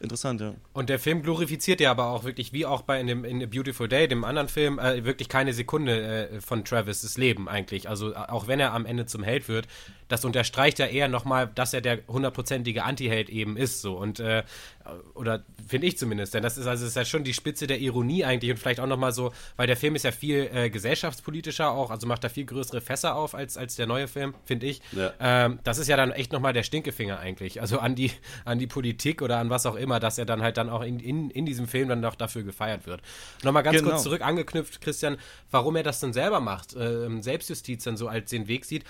interessant, 0.00 0.40
ja. 0.40 0.54
Und 0.72 0.88
der 0.88 0.98
Film 0.98 1.22
glorifiziert 1.22 1.80
ja 1.80 1.90
aber 1.90 2.06
auch 2.08 2.24
wirklich, 2.24 2.52
wie 2.52 2.66
auch 2.66 2.82
bei 2.82 3.00
in 3.00 3.06
dem 3.06 3.24
in 3.24 3.42
A 3.42 3.46
Beautiful 3.46 3.88
Day, 3.88 4.08
dem 4.08 4.24
anderen 4.24 4.48
Film, 4.48 4.78
äh, 4.78 5.04
wirklich 5.04 5.28
keine 5.28 5.52
Sekunde 5.52 6.28
äh, 6.28 6.40
von 6.40 6.64
Travis' 6.64 7.16
Leben 7.16 7.48
eigentlich. 7.48 7.88
Also 7.88 8.14
auch 8.14 8.46
wenn 8.46 8.60
er 8.60 8.72
am 8.72 8.86
Ende 8.86 9.06
zum 9.06 9.22
Held 9.22 9.48
wird, 9.48 9.66
das 10.08 10.24
unterstreicht 10.24 10.78
ja 10.78 10.86
eher 10.86 11.08
nochmal, 11.08 11.50
dass 11.54 11.74
er 11.74 11.80
der 11.80 12.00
hundertprozentige 12.08 12.84
Anti-Held 12.84 13.28
eben 13.28 13.56
ist. 13.56 13.82
So. 13.82 13.96
Und 13.96 14.20
äh, 14.20 14.44
oder 15.14 15.44
finde 15.66 15.86
ich 15.86 15.98
zumindest, 15.98 16.34
denn 16.34 16.42
das 16.42 16.58
ist 16.58 16.66
also 16.66 16.86
ist 16.86 16.94
ja 16.94 17.04
schon 17.04 17.24
die 17.24 17.34
Spitze 17.34 17.66
der 17.66 17.80
Ironie 17.80 18.24
eigentlich 18.24 18.50
und 18.50 18.58
vielleicht 18.58 18.78
auch 18.78 18.86
nochmal 18.86 19.12
so, 19.12 19.32
weil 19.56 19.66
der 19.66 19.76
Film 19.76 19.96
ist 19.96 20.04
ja 20.04 20.12
viel 20.12 20.48
äh, 20.52 20.70
gesellschaftspolitischer 20.70 21.70
auch, 21.70 21.90
also 21.90 22.06
macht 22.06 22.22
da 22.22 22.28
viel 22.28 22.44
größere 22.44 22.80
Fässer 22.80 23.16
auf 23.16 23.34
als, 23.34 23.56
als 23.56 23.76
der 23.76 23.86
neue 23.86 24.06
Film, 24.06 24.34
finde 24.44 24.66
ich. 24.66 24.80
Ja. 24.92 25.12
Ähm, 25.18 25.58
das 25.64 25.78
ist 25.78 25.88
ja 25.88 25.96
dann 25.96 26.12
echt 26.12 26.32
nochmal 26.32 26.52
der 26.52 26.62
Stinkefinger 26.62 27.18
eigentlich, 27.18 27.60
also 27.60 27.78
an 27.80 27.94
die, 27.94 28.12
an 28.44 28.58
die 28.58 28.66
Politik 28.66 29.22
oder 29.22 29.38
an 29.38 29.50
was 29.50 29.66
auch 29.66 29.76
immer, 29.76 29.98
dass 29.98 30.18
er 30.18 30.24
dann 30.24 30.42
halt 30.42 30.56
dann 30.56 30.70
auch 30.70 30.82
in, 30.82 31.00
in, 31.00 31.30
in 31.30 31.46
diesem 31.46 31.66
Film 31.66 31.88
dann 31.88 32.00
noch 32.00 32.14
dafür 32.14 32.44
gefeiert 32.44 32.86
wird. 32.86 33.00
Nochmal 33.42 33.62
ganz 33.62 33.78
genau. 33.78 33.90
kurz 33.90 34.02
zurück 34.04 34.22
angeknüpft, 34.22 34.80
Christian, 34.80 35.16
warum 35.50 35.74
er 35.76 35.82
das 35.82 36.00
dann 36.00 36.12
selber 36.12 36.40
macht, 36.40 36.74
äh, 36.76 37.06
Selbstjustiz 37.20 37.82
dann 37.84 37.96
so 37.96 38.08
als 38.08 38.30
den 38.30 38.46
Weg 38.46 38.64
sieht 38.64 38.84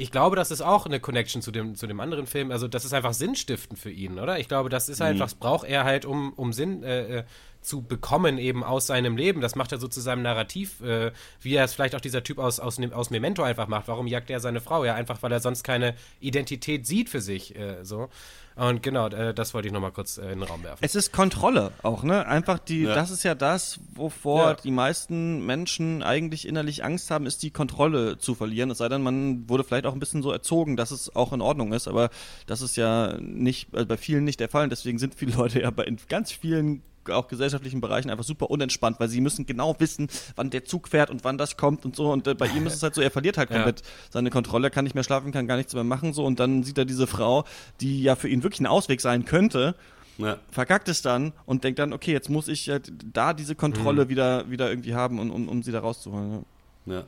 ich 0.00 0.10
glaube, 0.10 0.34
das 0.34 0.50
ist 0.50 0.62
auch 0.62 0.86
eine 0.86 0.98
Connection 0.98 1.42
zu 1.42 1.50
dem, 1.50 1.74
zu 1.74 1.86
dem 1.86 2.00
anderen 2.00 2.26
Film. 2.26 2.50
Also, 2.50 2.68
das 2.68 2.84
ist 2.84 2.94
einfach 2.94 3.12
sinnstiftend 3.12 3.78
für 3.78 3.90
ihn, 3.90 4.18
oder? 4.18 4.38
Ich 4.38 4.48
glaube, 4.48 4.70
das 4.70 4.88
ist 4.88 5.00
halt, 5.00 5.16
mhm. 5.16 5.20
was 5.20 5.34
braucht 5.34 5.68
er 5.68 5.84
halt, 5.84 6.06
um, 6.06 6.32
um 6.32 6.52
Sinn 6.54 6.82
äh, 6.82 7.18
äh, 7.18 7.24
zu 7.62 7.82
bekommen, 7.82 8.38
eben 8.38 8.64
aus 8.64 8.86
seinem 8.86 9.16
Leben. 9.16 9.40
Das 9.40 9.54
macht 9.54 9.72
er 9.72 9.78
so 9.78 9.88
zu 9.88 10.00
seinem 10.00 10.22
Narrativ, 10.22 10.80
äh, 10.80 11.12
wie 11.40 11.54
er 11.54 11.64
es 11.64 11.74
vielleicht 11.74 11.94
auch 11.94 12.00
dieser 12.00 12.22
Typ 12.22 12.38
aus, 12.38 12.58
aus, 12.60 12.78
aus 12.92 13.10
Memento 13.10 13.42
einfach 13.42 13.68
macht. 13.68 13.88
Warum 13.88 14.06
jagt 14.06 14.30
er 14.30 14.40
seine 14.40 14.60
Frau? 14.60 14.84
Ja, 14.84 14.94
einfach, 14.94 15.22
weil 15.22 15.32
er 15.32 15.40
sonst 15.40 15.62
keine 15.62 15.94
Identität 16.20 16.86
sieht 16.86 17.08
für 17.08 17.20
sich. 17.20 17.54
Äh, 17.56 17.84
so. 17.84 18.08
Und 18.56 18.82
genau, 18.82 19.08
äh, 19.08 19.32
das 19.32 19.54
wollte 19.54 19.68
ich 19.68 19.72
nochmal 19.72 19.92
kurz 19.92 20.18
äh, 20.18 20.32
in 20.32 20.40
den 20.40 20.42
Raum 20.42 20.62
werfen. 20.62 20.78
Es 20.84 20.94
ist 20.94 21.12
Kontrolle 21.12 21.72
auch, 21.82 22.02
ne? 22.02 22.26
Einfach 22.26 22.58
die, 22.58 22.82
Ja. 22.82 22.94
das 22.94 23.10
ist 23.10 23.22
ja 23.22 23.34
das, 23.34 23.78
wovor 23.94 24.42
Ja. 24.42 24.54
die 24.54 24.70
meisten 24.70 25.46
Menschen 25.46 26.02
eigentlich 26.02 26.46
innerlich 26.46 26.84
Angst 26.84 27.10
haben, 27.10 27.26
ist 27.26 27.42
die 27.42 27.50
Kontrolle 27.52 28.18
zu 28.18 28.34
verlieren. 28.34 28.70
Es 28.70 28.78
sei 28.78 28.88
denn, 28.88 29.02
man 29.02 29.48
wurde 29.48 29.64
vielleicht 29.64 29.86
auch 29.86 29.94
ein 29.94 30.00
bisschen 30.00 30.22
so 30.22 30.30
erzogen, 30.32 30.76
dass 30.76 30.90
es 30.90 31.14
auch 31.14 31.32
in 31.32 31.40
Ordnung 31.40 31.72
ist, 31.72 31.88
aber 31.88 32.10
das 32.46 32.60
ist 32.60 32.76
ja 32.76 33.16
nicht, 33.20 33.72
äh, 33.72 33.84
bei 33.84 33.96
vielen 33.96 34.24
nicht 34.24 34.40
der 34.40 34.48
Fall. 34.48 34.64
Und 34.64 34.70
deswegen 34.70 34.98
sind 34.98 35.14
viele 35.14 35.32
Leute 35.36 35.60
ja 35.62 35.70
bei 35.70 35.84
in 35.84 35.98
ganz 36.08 36.32
vielen 36.32 36.82
auch 37.08 37.28
gesellschaftlichen 37.28 37.80
Bereichen 37.80 38.10
einfach 38.10 38.24
super 38.24 38.50
unentspannt, 38.50 39.00
weil 39.00 39.08
sie 39.08 39.20
müssen 39.20 39.46
genau 39.46 39.74
wissen, 39.78 40.08
wann 40.36 40.50
der 40.50 40.64
Zug 40.64 40.88
fährt 40.88 41.10
und 41.10 41.24
wann 41.24 41.38
das 41.38 41.56
kommt 41.56 41.84
und 41.84 41.96
so. 41.96 42.12
Und 42.12 42.26
äh, 42.26 42.34
bei 42.34 42.46
ihm 42.48 42.66
ist 42.66 42.74
es 42.74 42.82
halt 42.82 42.94
so, 42.94 43.00
er 43.00 43.10
verliert 43.10 43.38
halt 43.38 43.50
Ja. 43.50 43.56
komplett 43.56 43.82
seine 44.10 44.30
Kontrolle, 44.30 44.70
kann 44.70 44.84
nicht 44.84 44.94
mehr 44.94 45.04
schlafen, 45.04 45.32
kann 45.32 45.46
gar 45.46 45.56
nichts 45.56 45.74
mehr 45.74 45.84
machen 45.84 46.12
so. 46.12 46.24
Und 46.24 46.38
dann 46.40 46.62
sieht 46.62 46.78
er 46.78 46.84
diese 46.84 47.06
Frau, 47.06 47.44
die 47.80 48.02
ja 48.02 48.16
für 48.16 48.28
ihn 48.28 48.42
wirklich 48.42 48.60
ein 48.60 48.66
Ausweg 48.66 49.00
sein 49.00 49.24
könnte, 49.24 49.74
Ja. 50.18 50.36
verkackt 50.50 50.88
es 50.88 51.00
dann 51.02 51.32
und 51.46 51.64
denkt 51.64 51.78
dann, 51.78 51.92
okay, 51.92 52.12
jetzt 52.12 52.28
muss 52.28 52.48
ich 52.48 52.68
halt 52.68 52.92
da 53.12 53.32
diese 53.32 53.54
Kontrolle 53.54 54.08
wieder, 54.08 54.50
wieder 54.50 54.68
irgendwie 54.68 54.94
haben, 54.94 55.18
um, 55.18 55.30
um, 55.30 55.48
um 55.48 55.62
sie 55.62 55.72
da 55.72 55.80
rauszuholen. 55.80 56.44
Ja. 56.86 56.94
Ja. 56.94 57.04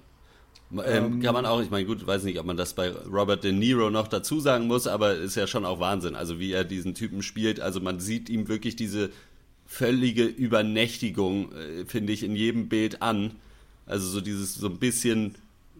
Ähm, 0.86 1.20
kann 1.20 1.34
man 1.34 1.44
auch, 1.44 1.60
ich 1.60 1.70
meine, 1.70 1.84
gut, 1.84 2.06
weiß 2.06 2.22
nicht, 2.24 2.38
ob 2.40 2.46
man 2.46 2.56
das 2.56 2.72
bei 2.72 2.90
Robert 2.90 3.44
De 3.44 3.52
Niro 3.52 3.90
noch 3.90 4.08
dazu 4.08 4.40
sagen 4.40 4.66
muss, 4.68 4.86
aber 4.86 5.12
ist 5.16 5.34
ja 5.34 5.46
schon 5.46 5.66
auch 5.66 5.80
Wahnsinn, 5.80 6.14
also 6.16 6.38
wie 6.38 6.50
er 6.52 6.64
diesen 6.64 6.94
Typen 6.94 7.22
spielt. 7.22 7.60
Also 7.60 7.80
man 7.80 8.00
sieht 8.00 8.30
ihm 8.30 8.48
wirklich 8.48 8.74
diese 8.74 9.10
völlige 9.72 10.24
Übernächtigung, 10.24 11.50
äh, 11.52 11.84
finde 11.86 12.12
ich, 12.12 12.22
in 12.22 12.36
jedem 12.36 12.68
Bild 12.68 13.00
an. 13.00 13.32
Also 13.86 14.06
so 14.06 14.20
dieses 14.20 14.54
so 14.54 14.68
ein 14.68 14.76
bisschen 14.78 15.34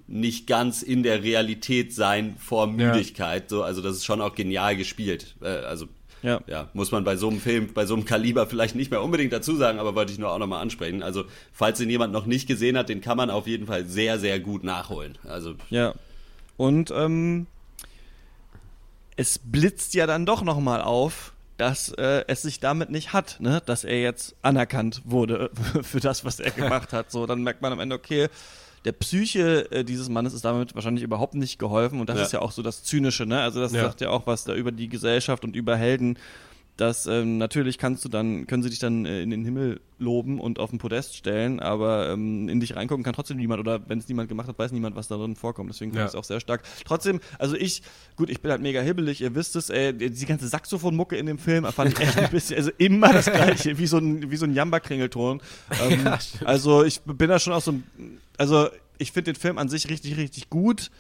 nicht 0.08 0.46
ganz 0.46 0.82
in 0.82 1.02
der 1.02 1.22
Realität 1.22 1.94
sein 1.94 2.36
vor 2.38 2.66
Müdigkeit. 2.66 3.50
So, 3.50 3.62
also 3.62 3.82
das 3.82 3.96
ist 3.96 4.04
schon 4.06 4.22
auch 4.22 4.34
genial 4.34 4.76
gespielt. 4.76 5.36
Äh, 5.42 5.46
also 5.48 5.86
Ja. 6.22 6.40
ja, 6.46 6.70
muss 6.72 6.90
man 6.90 7.04
bei 7.04 7.16
so 7.16 7.28
einem 7.28 7.40
Film, 7.40 7.68
bei 7.74 7.84
so 7.84 7.94
einem 7.94 8.06
Kaliber 8.06 8.46
vielleicht 8.46 8.76
nicht 8.76 8.90
mehr 8.90 9.02
unbedingt 9.02 9.32
dazu 9.32 9.56
sagen, 9.56 9.78
aber 9.78 9.94
wollte 9.94 10.12
ich 10.12 10.18
nur 10.18 10.30
auch 10.30 10.38
nochmal 10.38 10.62
ansprechen. 10.62 11.02
Also, 11.02 11.24
falls 11.52 11.80
ihn 11.80 11.90
jemand 11.90 12.12
noch 12.12 12.26
nicht 12.26 12.46
gesehen 12.46 12.78
hat, 12.78 12.88
den 12.88 13.00
kann 13.02 13.16
man 13.18 13.28
auf 13.28 13.46
jeden 13.46 13.66
Fall 13.66 13.84
sehr, 13.86 14.18
sehr 14.18 14.40
gut 14.40 14.64
nachholen. 14.64 15.18
Also, 15.24 15.54
Ja. 15.68 15.94
Und 16.56 16.90
ähm, 16.92 17.46
es 19.16 19.38
blitzt 19.38 19.94
ja 19.94 20.06
dann 20.06 20.24
doch 20.24 20.42
nochmal 20.42 20.80
auf, 20.80 21.31
dass 21.62 21.90
äh, 21.90 22.24
es 22.26 22.42
sich 22.42 22.58
damit 22.58 22.90
nicht 22.90 23.12
hat, 23.12 23.36
ne? 23.38 23.62
dass 23.64 23.84
er 23.84 24.00
jetzt 24.00 24.34
anerkannt 24.42 25.00
wurde 25.04 25.48
für 25.82 26.00
das, 26.00 26.24
was 26.24 26.40
er 26.40 26.50
gemacht 26.50 26.92
hat. 26.92 27.12
So, 27.12 27.24
dann 27.24 27.42
merkt 27.44 27.62
man 27.62 27.72
am 27.72 27.78
Ende, 27.78 27.94
okay, 27.94 28.26
der 28.84 28.90
Psyche 28.90 29.70
äh, 29.70 29.84
dieses 29.84 30.08
Mannes 30.08 30.34
ist 30.34 30.44
damit 30.44 30.74
wahrscheinlich 30.74 31.04
überhaupt 31.04 31.34
nicht 31.34 31.60
geholfen 31.60 32.00
und 32.00 32.08
das 32.08 32.18
Ja. 32.18 32.24
ist 32.24 32.32
ja 32.32 32.40
auch 32.40 32.50
so 32.50 32.62
das 32.62 32.82
Zynische, 32.82 33.26
ne? 33.26 33.40
Also 33.42 33.60
das 33.60 33.72
Ja. 33.72 33.82
sagt 33.84 34.00
ja 34.00 34.10
auch 34.10 34.26
was 34.26 34.42
da 34.42 34.54
über 34.54 34.72
die 34.72 34.88
Gesellschaft 34.88 35.44
und 35.44 35.54
über 35.54 35.76
Helden, 35.76 36.18
dass 36.78 37.06
ähm, 37.06 37.36
natürlich 37.38 37.76
kannst 37.78 38.04
du 38.04 38.08
dann, 38.08 38.46
können 38.46 38.62
sie 38.62 38.70
dich 38.70 38.78
dann 38.78 39.04
äh, 39.04 39.22
in 39.22 39.30
den 39.30 39.44
Himmel 39.44 39.80
loben 39.98 40.40
und 40.40 40.58
auf 40.58 40.70
den 40.70 40.78
Podest 40.78 41.14
stellen, 41.16 41.60
aber 41.60 42.10
ähm, 42.10 42.48
in 42.48 42.60
dich 42.60 42.74
reingucken 42.74 43.04
kann 43.04 43.12
trotzdem 43.14 43.36
niemand 43.36 43.60
oder 43.60 43.88
wenn 43.88 43.98
es 43.98 44.08
niemand 44.08 44.28
gemacht 44.28 44.48
hat, 44.48 44.58
weiß 44.58 44.72
niemand, 44.72 44.96
was 44.96 45.06
da 45.06 45.16
drin 45.16 45.36
vorkommt. 45.36 45.70
Deswegen 45.70 45.90
finde 45.92 46.00
Ja. 46.00 46.06
ich 46.06 46.12
es 46.12 46.14
auch 46.16 46.24
sehr 46.24 46.40
stark. 46.40 46.62
Trotzdem, 46.84 47.20
also 47.38 47.54
ich, 47.56 47.82
gut, 48.16 48.30
ich 48.30 48.40
bin 48.40 48.50
halt 48.50 48.62
mega 48.62 48.80
hibbelig, 48.80 49.20
ihr 49.20 49.34
wisst 49.34 49.54
es, 49.54 49.68
ey, 49.70 49.92
die 49.92 50.26
ganze 50.26 50.48
Saxophonmucke 50.48 51.14
in 51.16 51.26
dem 51.26 51.38
Film 51.38 51.64
fand 51.66 51.92
ich 51.92 52.00
echt 52.00 52.16
ein 52.18 52.30
bisschen, 52.32 52.56
also 52.56 52.70
immer 52.78 53.12
das 53.12 53.26
gleiche, 53.26 53.78
wie 53.78 53.86
so 53.86 53.98
ein, 53.98 54.30
wie 54.30 54.36
so 54.36 54.46
ein 54.46 54.54
Jamba-Kringelton. 54.54 55.40
Ähm, 55.82 56.08
also 56.44 56.82
ich 56.84 57.00
bin 57.02 57.28
da 57.28 57.38
schon 57.38 57.52
auch 57.52 57.62
so, 57.62 57.72
ein- 57.72 57.84
also 58.38 58.68
ich 58.98 59.12
finde 59.12 59.32
den 59.34 59.38
Film 59.40 59.58
an 59.58 59.68
sich 59.68 59.88
richtig, 59.90 60.16
richtig 60.16 60.48
gut. 60.48 60.90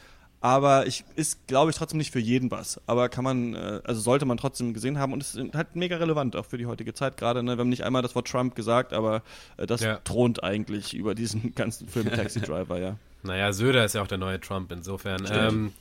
Aber 0.42 0.88
ich 0.88 1.04
ist, 1.14 1.46
glaube 1.46 1.70
ich, 1.70 1.76
trotzdem 1.76 1.98
nicht 1.98 2.10
für 2.12 2.18
jeden 2.18 2.50
was. 2.50 2.80
Aber 2.86 3.08
kann 3.08 3.22
man, 3.22 3.54
äh, 3.54 3.80
also 3.84 4.00
sollte 4.00 4.24
man 4.26 4.36
trotzdem 4.36 4.74
gesehen 4.74 4.98
haben 4.98 5.12
und 5.12 5.22
es 5.22 5.36
ist 5.36 5.54
halt 5.54 5.76
mega 5.76 5.96
relevant 5.96 6.34
auch 6.34 6.44
für 6.44 6.58
die 6.58 6.66
heutige 6.66 6.92
Zeit 6.94 7.16
gerade. 7.16 7.44
Ne? 7.44 7.56
Wir 7.56 7.60
haben 7.60 7.68
nicht 7.68 7.84
einmal 7.84 8.02
das 8.02 8.16
Wort 8.16 8.26
Trump 8.26 8.56
gesagt, 8.56 8.92
aber 8.92 9.22
äh, 9.56 9.66
das 9.66 9.82
Ja. 9.82 9.98
thront 10.02 10.42
eigentlich 10.42 10.94
über 10.94 11.14
diesen 11.14 11.54
ganzen 11.54 11.88
Film 11.88 12.06
Taxi 12.12 12.40
Driver, 12.40 12.78
ja. 12.80 12.96
Naja, 13.22 13.52
Söder 13.52 13.84
ist 13.84 13.94
ja 13.94 14.02
auch 14.02 14.08
der 14.08 14.18
neue 14.18 14.40
Trump, 14.40 14.72
insofern. 14.72 15.28
Ähm, 15.30 15.72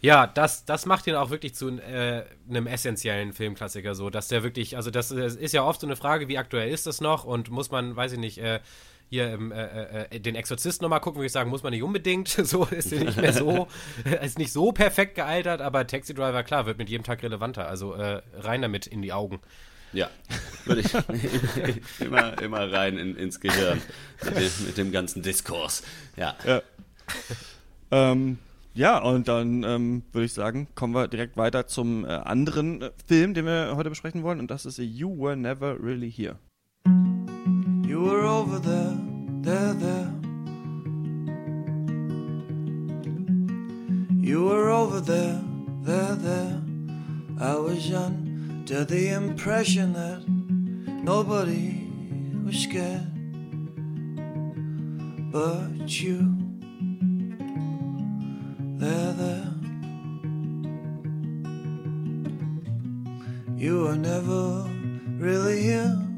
ja, 0.00 0.26
das, 0.26 0.64
das 0.64 0.86
macht 0.86 1.06
ihn 1.06 1.14
auch 1.14 1.30
wirklich 1.30 1.54
zu 1.54 1.68
äh, 1.78 2.24
einem 2.48 2.66
essentiellen 2.66 3.32
Filmklassiker, 3.32 3.94
so, 3.94 4.10
dass 4.10 4.26
der 4.26 4.42
wirklich, 4.42 4.76
also 4.76 4.90
das 4.90 5.12
ist 5.12 5.52
ja 5.54 5.62
oft 5.62 5.80
so 5.82 5.86
eine 5.86 5.94
Frage, 5.94 6.26
wie 6.26 6.36
aktuell 6.36 6.70
ist 6.72 6.88
das 6.88 7.00
noch 7.00 7.24
und 7.24 7.50
muss 7.50 7.70
man, 7.70 7.94
weiß 7.94 8.12
ich 8.12 8.18
nicht, 8.18 8.38
äh, 8.38 8.58
hier 9.10 9.32
im, 9.32 9.50
äh, 9.50 10.04
äh, 10.04 10.20
den 10.20 10.36
Exorzist 10.36 10.82
nochmal 10.82 11.00
gucken, 11.00 11.18
würde 11.18 11.26
ich 11.26 11.32
sagen, 11.32 11.50
muss 11.50 11.64
man 11.64 11.72
nicht 11.72 11.82
unbedingt, 11.82 12.28
so 12.44 12.64
ist 12.64 12.92
er 12.92 13.04
nicht 13.04 13.20
mehr 13.20 13.32
so, 13.32 13.66
ist 14.22 14.38
nicht 14.38 14.52
so 14.52 14.72
perfekt 14.72 15.16
gealtert, 15.16 15.60
aber 15.60 15.86
Taxi 15.86 16.14
Driver, 16.14 16.44
klar, 16.44 16.66
wird 16.66 16.78
mit 16.78 16.88
jedem 16.88 17.02
Tag 17.02 17.22
relevanter, 17.22 17.66
also 17.66 17.94
äh, 17.94 18.22
rein 18.34 18.62
damit 18.62 18.86
in 18.86 19.02
die 19.02 19.12
Augen. 19.12 19.40
ja, 19.92 20.08
würde 20.64 20.82
ich 20.82 20.94
immer, 22.00 22.40
immer 22.40 22.72
rein 22.72 22.96
in, 22.96 23.16
ins 23.16 23.40
Gehirn 23.40 23.82
mit 24.24 24.36
dem, 24.36 24.66
mit 24.66 24.78
dem 24.78 24.92
ganzen 24.92 25.22
Diskurs. 25.22 25.82
Ja. 26.16 26.36
Ähm, 27.90 28.38
ja, 28.72 28.98
und 28.98 29.26
dann 29.26 29.64
ähm, 29.64 30.02
würde 30.12 30.26
ich 30.26 30.32
sagen, 30.32 30.68
kommen 30.76 30.94
wir 30.94 31.08
direkt 31.08 31.36
weiter 31.36 31.66
zum 31.66 32.04
äh, 32.04 32.08
anderen 32.08 32.82
äh, 32.82 32.90
Film, 33.04 33.34
den 33.34 33.46
wir 33.46 33.72
heute 33.74 33.90
besprechen 33.90 34.22
wollen. 34.22 34.38
Und 34.38 34.52
das 34.52 34.64
ist 34.64 34.78
You 34.78 35.18
Were 35.18 35.36
Never 35.36 35.82
Really 35.82 36.10
Here. 36.10 36.38
You 37.90 38.02
were 38.02 38.24
over 38.24 38.60
there, 38.60 38.96
there, 39.42 39.72
there. 39.74 40.12
You 44.28 44.44
were 44.44 44.70
over 44.70 45.00
there, 45.00 45.42
there, 45.82 46.14
there. 46.14 46.62
I 47.40 47.56
was 47.56 47.92
under 47.92 48.84
the 48.84 49.08
impression 49.08 49.92
that 49.94 50.22
nobody 51.02 51.90
was 52.44 52.60
scared 52.60 53.10
but 55.32 56.00
you. 56.00 56.36
There, 58.78 59.12
there. 59.14 59.52
You 63.56 63.80
were 63.80 63.96
never 63.96 64.70
really 65.18 65.60
here. 65.60 66.09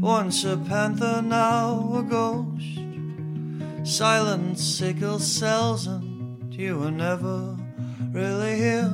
Once 0.00 0.44
a 0.44 0.56
panther, 0.56 1.20
now 1.22 1.94
a 1.94 2.02
ghost. 2.02 2.78
Silent 3.84 4.58
sickle 4.58 5.18
cells, 5.18 5.86
and 5.86 6.54
you 6.54 6.78
were 6.78 6.90
never 6.90 7.56
really 8.12 8.56
here. 8.56 8.92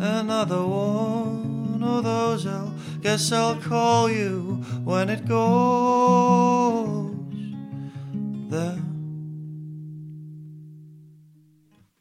Another 0.00 0.64
one 0.66 1.82
of 1.82 2.04
those, 2.04 2.46
I'll 2.46 2.72
guess 3.00 3.32
I'll 3.32 3.56
call 3.56 4.08
you 4.10 4.62
when 4.84 5.08
it 5.08 5.26
goes 5.26 7.10
there. 8.48 8.78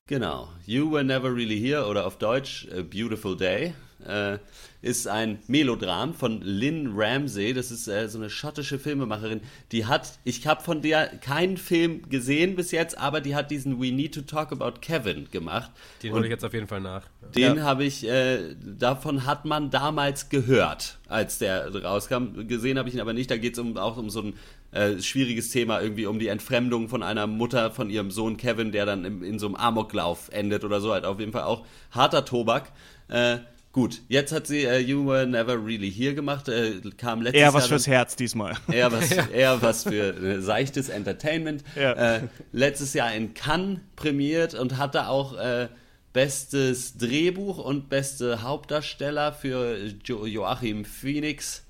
Genau. 0.07 0.49
You 0.65 0.87
Were 0.87 1.03
Never 1.03 1.33
Really 1.33 1.59
Here 1.59 1.81
oder 1.81 2.05
auf 2.05 2.19
Deutsch 2.19 2.67
A 2.71 2.83
Beautiful 2.83 3.35
Day 3.35 3.73
äh, 4.03 4.39
ist 4.81 5.07
ein 5.07 5.39
Melodram 5.47 6.13
von 6.13 6.41
Lynn 6.41 6.93
Ramsey. 6.95 7.53
Das 7.53 7.71
ist 7.71 7.87
äh, 7.87 8.07
so 8.07 8.17
eine 8.17 8.29
schottische 8.29 8.79
Filmemacherin. 8.79 9.41
Die 9.71 9.85
hat, 9.85 10.19
ich 10.23 10.45
habe 10.47 10.63
von 10.63 10.81
der 10.81 11.07
keinen 11.07 11.57
Film 11.57 12.09
gesehen 12.09 12.55
bis 12.55 12.71
jetzt, 12.71 12.97
aber 12.97 13.21
die 13.21 13.35
hat 13.35 13.51
diesen 13.51 13.79
We 13.79 13.91
Need 13.91 14.15
to 14.15 14.21
Talk 14.21 14.51
About 14.51 14.79
Kevin 14.81 15.29
gemacht. 15.29 15.71
Den 16.01 16.13
hole 16.13 16.25
ich 16.25 16.31
jetzt 16.31 16.43
auf 16.43 16.53
jeden 16.53 16.67
Fall 16.67 16.81
nach. 16.81 17.03
den 17.35 17.63
habe 17.63 17.83
ich, 17.83 18.07
äh, 18.07 18.55
davon 18.59 19.25
hat 19.25 19.45
man 19.45 19.69
damals 19.69 20.29
gehört, 20.29 20.97
als 21.07 21.37
der 21.37 21.73
rauskam. 21.73 22.47
Gesehen 22.47 22.79
habe 22.79 22.89
ich 22.89 22.95
ihn 22.95 23.01
aber 23.01 23.13
nicht. 23.13 23.29
Da 23.29 23.37
geht 23.37 23.53
es 23.53 23.59
um, 23.59 23.77
auch 23.77 23.97
um 23.97 24.09
so 24.09 24.21
ein 24.21 24.33
äh, 24.71 24.99
schwieriges 24.99 25.51
Thema, 25.51 25.81
irgendwie 25.81 26.07
um 26.07 26.17
die 26.17 26.27
Entfremdung 26.27 26.89
von 26.89 27.03
einer 27.03 27.27
Mutter 27.27 27.71
von 27.71 27.89
ihrem 27.89 28.09
Sohn 28.09 28.37
Kevin, 28.37 28.71
der 28.71 28.85
dann 28.85 29.05
im, 29.05 29.23
in 29.23 29.37
so 29.37 29.45
einem 29.45 29.55
Amoklauf 29.55 30.29
endet 30.29 30.63
oder 30.63 30.81
so. 30.81 30.91
Halt 30.91 31.05
auf 31.05 31.19
jeden 31.19 31.33
Fall 31.33 31.43
auch 31.43 31.65
harter 31.91 32.25
Tobak. 32.25 32.71
Äh, 33.07 33.39
gut, 33.71 34.01
jetzt 34.07 34.31
hat 34.31 34.47
sie 34.47 34.63
äh, 34.65 34.79
You 34.79 35.05
Were 35.07 35.25
Never 35.27 35.53
Really 35.63 35.91
Here 35.91 36.13
gemacht. 36.13 36.47
Äh, 36.49 36.81
kam 36.97 37.21
letztes 37.21 37.41
Eher 37.41 37.53
was 37.53 37.63
Jahr 37.63 37.69
fürs 37.69 37.83
dann- 37.85 37.93
Herz 37.93 38.15
diesmal. 38.15 38.57
Eher 38.71 38.91
was, 38.91 39.11
eher 39.33 39.61
was 39.61 39.83
für 39.83 40.15
äh, 40.15 40.41
seichtes 40.41 40.89
Entertainment. 40.89 41.63
Ja. 41.75 41.93
Äh, 42.17 42.21
letztes 42.51 42.93
Jahr 42.93 43.13
in 43.13 43.33
Cannes 43.33 43.79
prämiert 43.95 44.53
und 44.53 44.77
hatte 44.77 45.07
auch 45.07 45.37
äh, 45.37 45.67
bestes 46.13 46.97
Drehbuch 46.97 47.57
und 47.57 47.89
beste 47.89 48.41
Hauptdarsteller 48.41 49.31
für 49.33 49.77
jo 50.05 50.25
Joachim 50.25 50.83
Phoenix. 50.85 51.63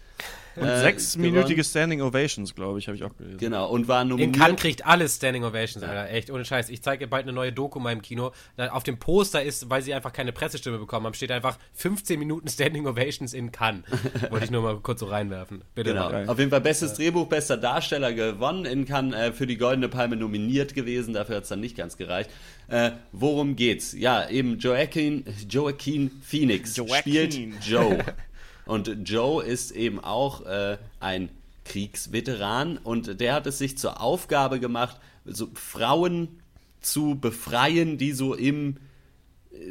Und 0.62 0.68
äh, 0.68 0.82
sechsminütige 0.82 1.48
gewonnen. 1.48 1.64
Standing 1.64 2.02
Ovations, 2.02 2.56
glaube 2.56 2.80
ich, 2.80 2.88
habe 2.88 2.96
ich 2.96 3.04
auch 3.04 3.16
gelesen. 3.18 3.38
Genau, 3.38 3.70
und 3.70 3.88
war 3.88 4.02
In 4.04 4.10
nominiert. 4.10 4.38
Cannes 4.38 4.60
kriegt 4.60 4.86
alles 4.86 5.16
Standing 5.16 5.44
Ovations, 5.44 5.84
Alter. 5.84 6.10
Echt, 6.10 6.32
ohne 6.32 6.46
Scheiß. 6.46 6.70
Ich 6.70 6.82
zeige 6.82 7.08
bald 7.08 7.24
eine 7.24 7.34
neue 7.34 7.52
Doku 7.52 7.80
in 7.80 7.84
meinem 7.84 8.02
Kino. 8.02 8.32
Da 8.58 8.70
auf 8.70 8.84
dem 8.84 8.98
Poster 8.98 9.44
ist, 9.44 9.70
weil 9.70 9.82
sie 9.82 9.94
einfach 9.94 10.14
keine 10.14 10.32
Pressestimme 10.32 10.78
bekommen 10.78 11.06
haben, 11.06 11.14
steht 11.14 11.32
einfach 11.32 11.58
15 11.74 12.20
Minuten 12.20 12.48
Standing 12.48 12.88
Ovations 12.88 13.34
in 13.34 13.52
Cannes. 13.52 13.84
Wollte 14.30 14.46
ich 14.46 14.52
nur 14.52 14.62
mal 14.62 14.78
kurz 14.78 15.00
so 15.00 15.08
reinwerfen. 15.08 15.64
Bitte. 15.76 15.94
Genau. 15.94 16.32
Auf 16.32 16.40
jeden 16.40 16.52
Fall 16.52 16.62
bestes 16.62 16.94
Drehbuch, 16.94 17.28
bester 17.28 17.58
Darsteller 17.58 18.14
gewonnen 18.14 18.66
in 18.66 18.86
Cannes, 18.86 19.16
äh, 19.16 19.32
für 19.34 19.48
die 19.48 19.58
Goldene 19.58 19.90
Palme 19.90 20.16
nominiert 20.16 20.74
gewesen, 20.74 21.14
dafür 21.14 21.38
hat 21.38 21.44
es 21.44 21.50
dann 21.50 21.60
nicht 21.60 21.76
ganz 21.76 21.98
gereicht. 21.98 22.30
Äh, 22.68 22.92
worum 23.12 23.56
geht's? 23.56 23.94
Ja, 23.94 24.30
eben 24.30 24.60
Joaquin, 24.60 25.26
Joaquin 25.50 26.12
Phoenix 26.22 26.76
Joaquin. 26.78 27.32
spielt 27.32 27.66
Joe. 27.66 27.98
Und 28.66 28.92
Joe 29.06 29.44
ist 29.44 29.72
eben 29.72 30.00
auch 30.00 30.46
äh, 30.46 30.78
ein 31.00 31.30
Kriegsveteran 31.66 32.78
und 32.78 33.20
der 33.20 33.34
hat 33.34 33.48
es 33.48 33.58
sich 33.58 33.78
zur 33.78 34.02
Aufgabe 34.02 34.60
gemacht, 34.60 34.98
so 35.26 35.50
Frauen 35.54 36.40
zu 36.82 37.16
befreien, 37.20 37.98
die 37.98 38.12
so 38.12 38.34
im 38.34 38.78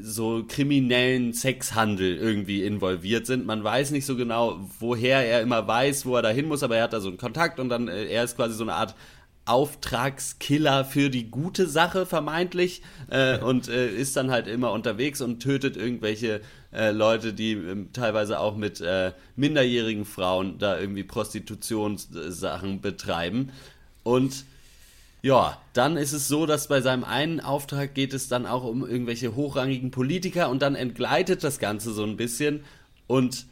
so 0.01 0.45
kriminellen 0.47 1.33
Sexhandel 1.33 2.17
irgendwie 2.17 2.63
involviert 2.63 3.27
sind. 3.27 3.47
Man 3.47 3.65
weiß 3.65 3.91
nicht 3.91 4.07
so 4.07 4.17
genau, 4.17 4.61
woher 4.79 5.27
er 5.27 5.41
immer 5.41 5.67
weiß, 5.67 6.07
wo 6.07 6.17
er 6.17 6.23
da 6.23 6.29
hin 6.29 6.49
muss, 6.49 6.63
aber 6.63 6.77
er 6.77 6.85
hat 6.85 6.93
da 6.93 7.01
so 7.01 7.09
einen 7.09 7.19
Kontakt 7.19 7.59
und 7.59 7.69
dann, 7.69 7.89
äh, 7.89 8.07
er 8.07 8.25
ist 8.25 8.37
quasi 8.37 8.55
so 8.55 8.63
eine 8.63 8.75
Art 8.75 8.95
Auftragskiller 9.47 10.85
für 10.85 11.11
die 11.11 11.31
gute 11.31 11.67
Sache 11.67 12.07
vermeintlich 12.07 12.83
äh, 13.09 13.39
und 13.39 13.69
äh, 13.69 13.89
ist 13.91 14.17
dann 14.17 14.31
halt 14.31 14.47
immer 14.47 14.71
unterwegs 14.73 15.21
und 15.21 15.41
tötet 15.41 15.77
irgendwelche 15.77 16.41
äh, 16.73 16.91
Leute, 16.91 17.33
die 17.33 17.53
ähm, 17.53 17.93
teilweise 17.93 18.39
auch 18.39 18.57
mit 18.57 18.81
äh, 18.81 19.13
minderjährigen 19.37 20.05
Frauen 20.05 20.59
da 20.59 20.79
irgendwie 20.79 21.05
Prostitutionssachen 21.05 22.81
betreiben. 22.81 23.51
Und 24.03 24.45
ja, 25.23 25.59
dann 25.75 25.97
ist 25.97 26.13
es 26.13 26.29
so, 26.29 26.47
dass 26.47 26.69
bei 26.69 26.81
seinem 26.81 27.05
einen 27.05 27.41
Auftrag 27.41 27.95
geht 27.95 28.15
es 28.15 28.29
dann 28.29 28.47
auch 28.47 28.65
um 28.65 28.87
irgendwelche 28.87 29.35
hochrangigen 29.35 29.91
Politiker 29.91 30.49
und 30.49 30.63
dann 30.63 30.75
entgleitet 30.75 31.45
das 31.45 31.59
Ganze 31.59 31.93
so 31.93 32.05
ein 32.05 32.17
bisschen 32.17 32.65
und 33.07 33.47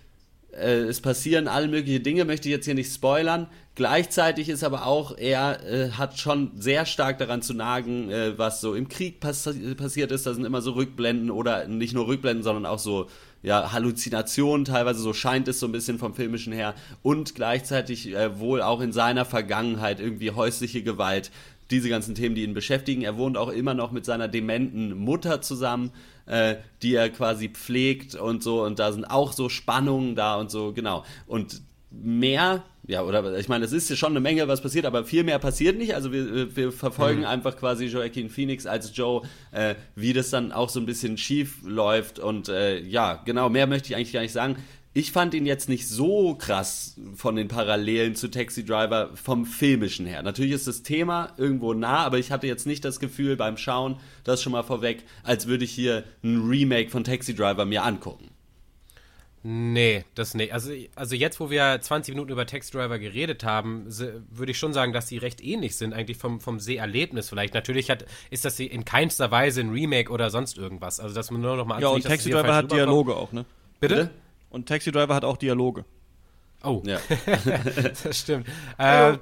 äh, 0.52 0.80
es 0.82 1.00
passieren 1.00 1.48
alle 1.48 1.68
möglichen 1.68 2.02
Dinge, 2.02 2.24
möchte 2.24 2.48
ich 2.48 2.54
jetzt 2.54 2.64
hier 2.64 2.74
nicht 2.74 2.92
spoilern. 2.92 3.48
Gleichzeitig 3.74 4.48
ist 4.48 4.64
aber 4.64 4.86
auch, 4.86 5.16
er 5.16 5.64
äh, 5.64 5.90
hat 5.90 6.18
schon 6.18 6.52
sehr 6.56 6.84
stark 6.84 7.18
daran 7.18 7.42
zu 7.42 7.54
nagen, 7.54 8.10
äh, 8.10 8.36
was 8.36 8.60
so 8.60 8.74
im 8.74 8.88
Krieg 8.88 9.20
pass 9.20 9.48
passiert 9.76 10.10
ist. 10.10 10.26
Da 10.26 10.34
sind 10.34 10.44
immer 10.44 10.62
so 10.62 10.72
Rückblenden 10.72 11.30
oder 11.30 11.68
nicht 11.68 11.94
nur 11.94 12.08
Rückblenden, 12.08 12.42
sondern 12.42 12.66
auch 12.66 12.78
so 12.78 13.08
ja, 13.42 13.72
Halluzinationen, 13.72 14.64
teilweise 14.64 15.00
so 15.00 15.12
scheint 15.12 15.46
es 15.46 15.60
so 15.60 15.66
ein 15.66 15.72
bisschen 15.72 15.98
vom 15.98 16.14
Filmischen 16.14 16.52
her. 16.52 16.74
Und 17.02 17.34
gleichzeitig 17.34 18.12
äh, 18.12 18.40
wohl 18.40 18.62
auch 18.62 18.80
in 18.80 18.92
seiner 18.92 19.24
Vergangenheit 19.24 20.00
irgendwie 20.00 20.32
häusliche 20.32 20.82
Gewalt, 20.82 21.30
diese 21.70 21.88
ganzen 21.88 22.14
Themen, 22.14 22.34
die 22.34 22.44
ihn 22.44 22.54
beschäftigen. 22.54 23.02
Er 23.02 23.16
wohnt 23.16 23.36
auch 23.36 23.50
immer 23.50 23.74
noch 23.74 23.92
mit 23.92 24.04
seiner 24.04 24.28
dementen 24.28 24.96
Mutter 24.96 25.42
zusammen, 25.42 25.92
äh, 26.26 26.56
die 26.82 26.94
er 26.94 27.10
quasi 27.10 27.48
pflegt 27.48 28.14
und 28.14 28.42
so. 28.42 28.62
Und 28.62 28.78
da 28.78 28.92
sind 28.92 29.04
auch 29.04 29.32
so 29.32 29.48
Spannungen 29.48 30.14
da 30.14 30.36
und 30.36 30.50
so, 30.50 30.72
genau. 30.72 31.04
Und 31.26 31.62
mehr, 31.90 32.64
ja, 32.86 33.02
oder 33.02 33.38
ich 33.38 33.48
meine, 33.48 33.64
es 33.64 33.72
ist 33.72 33.88
ja 33.88 33.96
schon 33.96 34.12
eine 34.12 34.20
Menge, 34.20 34.46
was 34.48 34.60
passiert, 34.60 34.86
aber 34.86 35.04
viel 35.04 35.24
mehr 35.24 35.38
passiert 35.38 35.76
nicht. 35.78 35.94
Also 35.94 36.12
wir, 36.12 36.54
wir 36.54 36.72
verfolgen 36.72 37.24
einfach 37.24 37.56
quasi 37.56 37.86
Joaquin 37.86 38.30
Phoenix 38.30 38.66
als 38.66 38.96
Joe, 38.96 39.22
äh, 39.52 39.74
wie 39.94 40.12
das 40.12 40.30
dann 40.30 40.52
auch 40.52 40.68
so 40.68 40.80
ein 40.80 40.86
bisschen 40.86 41.16
schief 41.16 41.58
läuft. 41.64 42.18
Und 42.18 42.48
äh, 42.48 42.80
ja, 42.80 43.22
genau, 43.24 43.48
mehr 43.48 43.66
möchte 43.66 43.88
ich 43.88 43.96
eigentlich 43.96 44.12
gar 44.12 44.20
nicht 44.20 44.32
sagen. 44.32 44.56
Ich 44.94 45.12
fand 45.12 45.34
ihn 45.34 45.46
jetzt 45.46 45.68
nicht 45.68 45.86
so 45.86 46.34
krass 46.34 46.96
von 47.14 47.36
den 47.36 47.46
Parallelen 47.46 48.14
zu 48.14 48.28
Taxi 48.28 48.64
Driver 48.64 49.10
vom 49.14 49.44
filmischen 49.44 50.06
her. 50.06 50.22
Natürlich 50.22 50.52
ist 50.52 50.66
das 50.66 50.82
Thema 50.82 51.34
irgendwo 51.36 51.74
nah, 51.74 51.98
aber 51.98 52.18
ich 52.18 52.32
hatte 52.32 52.46
jetzt 52.46 52.66
nicht 52.66 52.84
das 52.84 52.98
Gefühl 52.98 53.36
beim 53.36 53.56
Schauen, 53.56 54.00
das 54.24 54.42
schon 54.42 54.52
mal 54.52 54.62
vorweg, 54.62 55.04
als 55.22 55.46
würde 55.46 55.64
ich 55.64 55.72
hier 55.72 56.04
ein 56.24 56.48
Remake 56.48 56.90
von 56.90 57.04
Taxi 57.04 57.34
Driver 57.34 57.64
mir 57.64 57.84
angucken. 57.84 58.30
Nee, 59.42 60.04
das 60.14 60.34
nicht. 60.34 60.52
Also, 60.52 60.72
also 60.96 61.14
jetzt, 61.14 61.38
wo 61.38 61.48
wir 61.48 61.80
20 61.80 62.14
Minuten 62.14 62.32
über 62.32 62.44
Taxi 62.44 62.72
Driver 62.72 62.98
geredet 62.98 63.44
haben, 63.44 63.86
würde 64.30 64.50
ich 64.50 64.58
schon 64.58 64.72
sagen, 64.72 64.92
dass 64.92 65.06
die 65.06 65.18
recht 65.18 65.42
ähnlich 65.42 65.76
sind, 65.76 65.94
eigentlich 65.94 66.18
vom, 66.18 66.40
vom 66.40 66.58
Seherlebnis 66.58 67.28
vielleicht. 67.28 67.54
Natürlich 67.54 67.88
hat, 67.88 68.04
ist 68.30 68.44
das 68.44 68.58
in 68.58 68.84
keinster 68.84 69.30
Weise 69.30 69.60
ein 69.60 69.70
Remake 69.70 70.10
oder 70.10 70.30
sonst 70.30 70.58
irgendwas. 70.58 70.98
Also, 70.98 71.14
dass 71.14 71.30
man 71.30 71.40
nur 71.40 71.56
noch 71.56 71.66
mal 71.66 71.80
Ja, 71.80 71.88
und 71.88 72.02
Taxi 72.02 72.30
Driver 72.30 72.54
hat. 72.54 72.72
Dialoge 72.72 73.14
auch, 73.14 73.32
ne? 73.32 73.44
Bitte? 73.80 74.10
Und 74.50 74.68
Taxi 74.68 74.90
Driver 74.92 75.14
hat 75.14 75.24
auch 75.24 75.36
Dialoge. 75.36 75.84
Oh, 76.64 76.82
Ja. 76.84 76.98
das 78.02 78.18
stimmt. 78.18 78.48
Äh, 78.78 78.82
A 78.82 79.18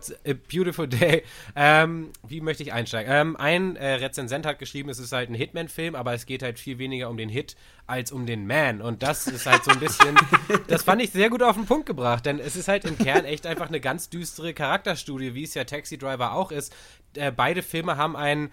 Beautiful 0.53 0.87
Day. 0.89 1.23
Ähm, 1.55 2.11
wie 2.27 2.41
möchte 2.41 2.63
ich 2.63 2.73
einsteigen? 2.73 3.11
Ähm, 3.13 3.37
ein 3.37 3.77
äh, 3.77 3.95
Rezensent 3.95 4.45
hat 4.47 4.59
geschrieben, 4.59 4.89
es 4.91 4.99
ist 4.99 5.13
halt 5.13 5.31
ein 5.31 5.35
Hitman-Film, 5.35 5.95
aber 5.95 6.15
es 6.15 6.27
geht 6.27 6.43
halt 6.43 6.59
viel 6.59 6.79
weniger 6.79 7.09
um 7.09 7.17
den 7.17 7.29
Hit 7.29 7.57
als 7.87 8.13
um 8.13 8.27
den 8.27 8.47
Man. 8.47 8.81
Und 8.83 9.03
das 9.03 9.27
ist 9.27 9.47
halt 9.47 9.65
so 9.65 9.71
ein 9.71 9.81
bisschen, 9.81 10.15
das 10.69 10.83
fand 10.83 11.03
ich 11.03 11.11
sehr 11.11 11.31
gut 11.31 11.43
auf 11.43 11.57
den 11.57 11.67
Punkt 11.67 11.87
gebracht, 11.87 12.27
denn 12.27 12.39
es 12.39 12.57
ist 12.57 12.69
halt 12.69 12.85
im 12.85 12.99
Kern 12.99 13.25
echt 13.25 13.47
einfach 13.47 13.69
eine 13.69 13.81
ganz 13.81 14.09
düstere 14.11 14.55
Charakterstudie, 14.55 15.35
wie 15.35 15.45
es 15.45 15.55
ja 15.55 15.65
Taxi 15.65 15.99
Driver 15.99 16.33
auch 16.33 16.51
ist. 16.53 16.75
Äh, 17.15 17.33
beide 17.33 17.63
Filme 17.63 17.97
haben 17.97 18.17
einen 18.17 18.51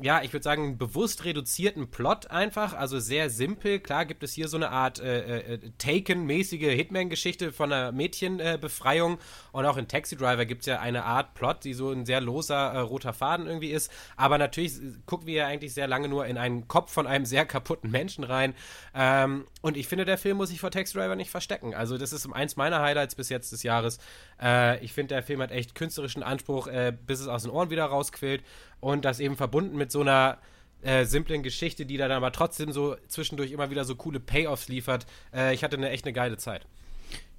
ja, 0.00 0.22
ich 0.22 0.32
würde 0.32 0.44
sagen, 0.44 0.78
bewusst 0.78 1.24
reduzierten 1.24 1.90
Plot 1.90 2.30
einfach, 2.30 2.74
also 2.74 2.98
sehr 2.98 3.30
simpel. 3.30 3.80
Klar 3.80 4.06
gibt 4.06 4.22
es 4.22 4.32
hier 4.32 4.48
so 4.48 4.56
eine 4.56 4.70
Art 4.70 5.00
äh, 5.00 5.54
äh, 5.54 5.70
Taken-mäßige 5.78 6.74
Hitman-Geschichte 6.74 7.52
von 7.52 7.72
einer 7.72 7.92
Mädchenbefreiung 7.92 9.18
und 9.52 9.66
auch 9.66 9.76
in 9.76 9.88
Taxi 9.88 10.16
Driver 10.16 10.46
gibt 10.46 10.62
es 10.62 10.66
ja 10.66 10.80
eine 10.80 11.04
Art 11.04 11.34
Plot, 11.34 11.64
die 11.64 11.74
so 11.74 11.90
ein 11.90 12.06
sehr 12.06 12.20
loser 12.20 12.72
äh, 12.72 12.78
roter 12.78 13.12
Faden 13.12 13.46
irgendwie 13.46 13.70
ist. 13.70 13.90
Aber 14.16 14.38
natürlich 14.38 14.74
gucken 15.06 15.26
wir 15.26 15.34
ja 15.34 15.46
eigentlich 15.46 15.74
sehr 15.74 15.88
lange 15.88 16.08
nur 16.08 16.26
in 16.26 16.38
einen 16.38 16.68
Kopf 16.68 16.92
von 16.92 17.06
einem 17.06 17.24
sehr 17.24 17.44
kaputten 17.44 17.90
Menschen 17.90 18.24
rein. 18.24 18.54
Ähm, 18.94 19.46
und 19.60 19.76
ich 19.76 19.88
finde, 19.88 20.04
der 20.04 20.18
Film 20.18 20.36
muss 20.36 20.50
sich 20.50 20.60
vor 20.60 20.70
Taxi 20.70 20.96
Driver 20.96 21.16
nicht 21.16 21.30
verstecken. 21.30 21.74
Also 21.74 21.98
das 21.98 22.12
ist 22.12 22.30
eins 22.32 22.56
meiner 22.56 22.80
Highlights 22.80 23.14
bis 23.14 23.28
jetzt 23.28 23.50
des 23.52 23.62
Jahres. 23.62 23.98
Äh, 24.40 24.82
ich 24.84 24.92
finde, 24.92 25.14
der 25.14 25.22
Film 25.22 25.42
hat 25.42 25.50
echt 25.50 25.74
künstlerischen 25.74 26.22
Anspruch, 26.22 26.68
äh, 26.68 26.92
bis 27.06 27.20
es 27.20 27.28
aus 27.28 27.42
den 27.42 27.50
Ohren 27.50 27.70
wieder 27.70 27.84
rausquillt. 27.86 28.44
Und 28.80 29.04
das 29.04 29.18
eben 29.18 29.36
verbunden 29.36 29.76
mit 29.76 29.90
so 29.90 30.00
einer 30.00 30.38
äh, 30.82 31.04
simplen 31.04 31.42
Geschichte, 31.42 31.86
die 31.86 31.96
dann 31.96 32.12
aber 32.12 32.30
trotzdem 32.30 32.70
so 32.70 32.96
zwischendurch 33.08 33.50
immer 33.50 33.70
wieder 33.70 33.84
so 33.84 33.96
coole 33.96 34.20
Payoffs 34.20 34.68
liefert. 34.68 35.06
Äh, 35.34 35.54
ich 35.54 35.64
hatte 35.64 35.76
eine 35.76 35.90
echt 35.90 36.04
eine 36.04 36.12
geile 36.12 36.36
Zeit. 36.36 36.66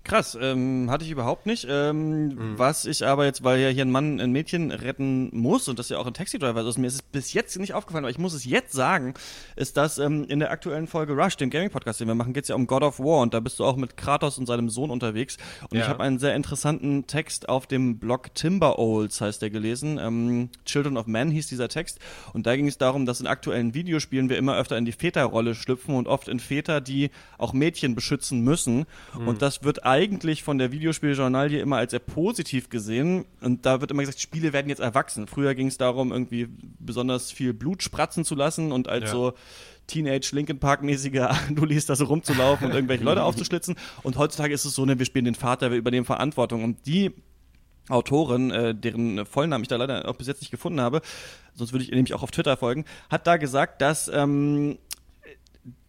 Krass, 0.05 0.37
ähm, 0.41 0.89
hatte 0.89 1.03
ich 1.05 1.11
überhaupt 1.11 1.45
nicht. 1.45 1.67
Ähm, 1.69 2.29
Mhm. 2.29 2.53
Was 2.57 2.85
ich 2.85 3.05
aber 3.05 3.25
jetzt, 3.25 3.43
weil 3.43 3.59
ja 3.59 3.69
hier 3.69 3.83
ein 3.85 3.91
Mann 3.91 4.19
ein 4.19 4.31
Mädchen 4.31 4.71
retten 4.71 5.29
muss 5.35 5.67
und 5.67 5.77
das 5.77 5.89
ja 5.89 5.97
auch 5.97 6.07
ein 6.07 6.13
Taxi-Driver 6.13 6.61
ist, 6.67 6.77
mir 6.77 6.87
ist 6.87 6.95
es 6.95 7.01
bis 7.01 7.33
jetzt 7.33 7.57
nicht 7.59 7.73
aufgefallen, 7.73 8.05
aber 8.05 8.09
ich 8.11 8.17
muss 8.17 8.33
es 8.33 8.45
jetzt 8.45 8.71
sagen, 8.73 9.13
ist, 9.55 9.77
dass 9.77 9.97
ähm, 9.99 10.25
in 10.27 10.39
der 10.39 10.51
aktuellen 10.51 10.87
Folge 10.87 11.13
Rush, 11.13 11.37
dem 11.37 11.49
Gaming-Podcast, 11.49 11.99
den 11.99 12.07
wir 12.07 12.15
machen, 12.15 12.33
geht 12.33 12.43
es 12.43 12.47
ja 12.49 12.55
um 12.55 12.65
God 12.65 12.81
of 12.83 12.99
War 12.99 13.21
und 13.21 13.33
da 13.33 13.39
bist 13.39 13.59
du 13.59 13.65
auch 13.65 13.75
mit 13.75 13.97
Kratos 13.97 14.37
und 14.37 14.45
seinem 14.45 14.69
Sohn 14.69 14.89
unterwegs. 14.89 15.37
Und 15.69 15.77
Ja. 15.77 15.83
ich 15.83 15.89
habe 15.89 16.01
einen 16.03 16.17
sehr 16.17 16.35
interessanten 16.35 17.05
Text 17.05 17.49
auf 17.49 17.67
dem 17.67 17.99
Blog 17.99 18.33
Timber 18.35 18.79
Olds, 18.79 19.21
heißt 19.21 19.41
der 19.41 19.49
gelesen. 19.49 19.99
Ähm, 20.01 20.49
Children 20.65 20.97
of 20.97 21.07
Men 21.07 21.29
hieß 21.29 21.47
dieser 21.47 21.67
Text. 21.69 21.99
Und 22.33 22.47
da 22.47 22.55
ging 22.55 22.67
es 22.67 22.77
darum, 22.77 23.05
dass 23.05 23.19
in 23.21 23.27
aktuellen 23.27 23.73
Videospielen 23.73 24.29
wir 24.29 24.37
immer 24.37 24.55
öfter 24.57 24.77
in 24.77 24.85
die 24.85 24.91
Väterrolle 24.93 25.55
schlüpfen 25.55 25.95
und 25.95 26.07
oft 26.07 26.27
in 26.29 26.39
Väter, 26.39 26.81
die 26.81 27.11
auch 27.37 27.53
Mädchen 27.53 27.95
beschützen 27.95 28.41
müssen. 28.41 28.85
Und 29.25 29.41
das 29.41 29.63
wird 29.63 29.83
eigentlich 29.89 30.43
von 30.43 30.57
der 30.57 30.71
Videospieljournalie 30.71 31.59
immer 31.59 31.77
als 31.77 31.91
sehr 31.91 31.99
positiv 31.99 32.69
gesehen. 32.69 33.25
Und 33.41 33.65
da 33.65 33.81
wird 33.81 33.91
immer 33.91 34.01
gesagt, 34.03 34.21
Spiele 34.21 34.53
werden 34.53 34.69
jetzt 34.69 34.79
erwachsen. 34.79 35.27
Früher 35.27 35.55
ging 35.55 35.67
es 35.67 35.77
darum, 35.77 36.11
irgendwie 36.11 36.47
besonders 36.79 37.31
viel 37.31 37.53
Blut 37.53 37.81
spratzen 37.83 38.23
zu 38.23 38.35
lassen 38.35 38.71
und 38.71 38.87
als 38.87 39.05
Ja. 39.05 39.11
so 39.11 39.33
Teenage 39.87 40.29
Linkin 40.33 40.59
Park 40.59 40.83
mäßige 40.83 41.21
Andulis 41.21 41.85
da 41.87 41.95
so 41.95 42.05
rumzulaufen 42.05 42.67
und 42.67 42.73
irgendwelche 42.75 43.03
Leute 43.03 43.23
aufzuschlitzen. 43.25 43.75
Und 44.03 44.17
heutzutage 44.17 44.53
ist 44.53 44.65
es 44.65 44.75
so, 44.75 44.85
ne, 44.85 44.99
wir 44.99 45.05
spielen 45.05 45.25
den 45.25 45.35
Vater, 45.35 45.71
wir 45.71 45.77
übernehmen 45.77 46.05
Verantwortung. 46.05 46.63
Und 46.63 46.85
die 46.85 47.11
Autorin, 47.89 48.51
äh, 48.51 48.75
deren 48.75 49.25
Vollnamen 49.25 49.63
ich 49.63 49.67
da 49.67 49.75
leider 49.77 50.07
auch 50.07 50.15
bis 50.15 50.27
jetzt 50.27 50.41
nicht 50.41 50.51
gefunden 50.51 50.79
habe, 50.79 51.01
sonst 51.55 51.73
würde 51.73 51.83
ich 51.83 51.89
ihr 51.89 51.95
nämlich 51.95 52.13
auch 52.13 52.21
auf 52.21 52.29
Twitter 52.29 52.55
folgen, 52.55 52.85
hat 53.09 53.25
da 53.25 53.37
gesagt, 53.37 53.81
dass 53.81 54.07
ähm, 54.13 54.77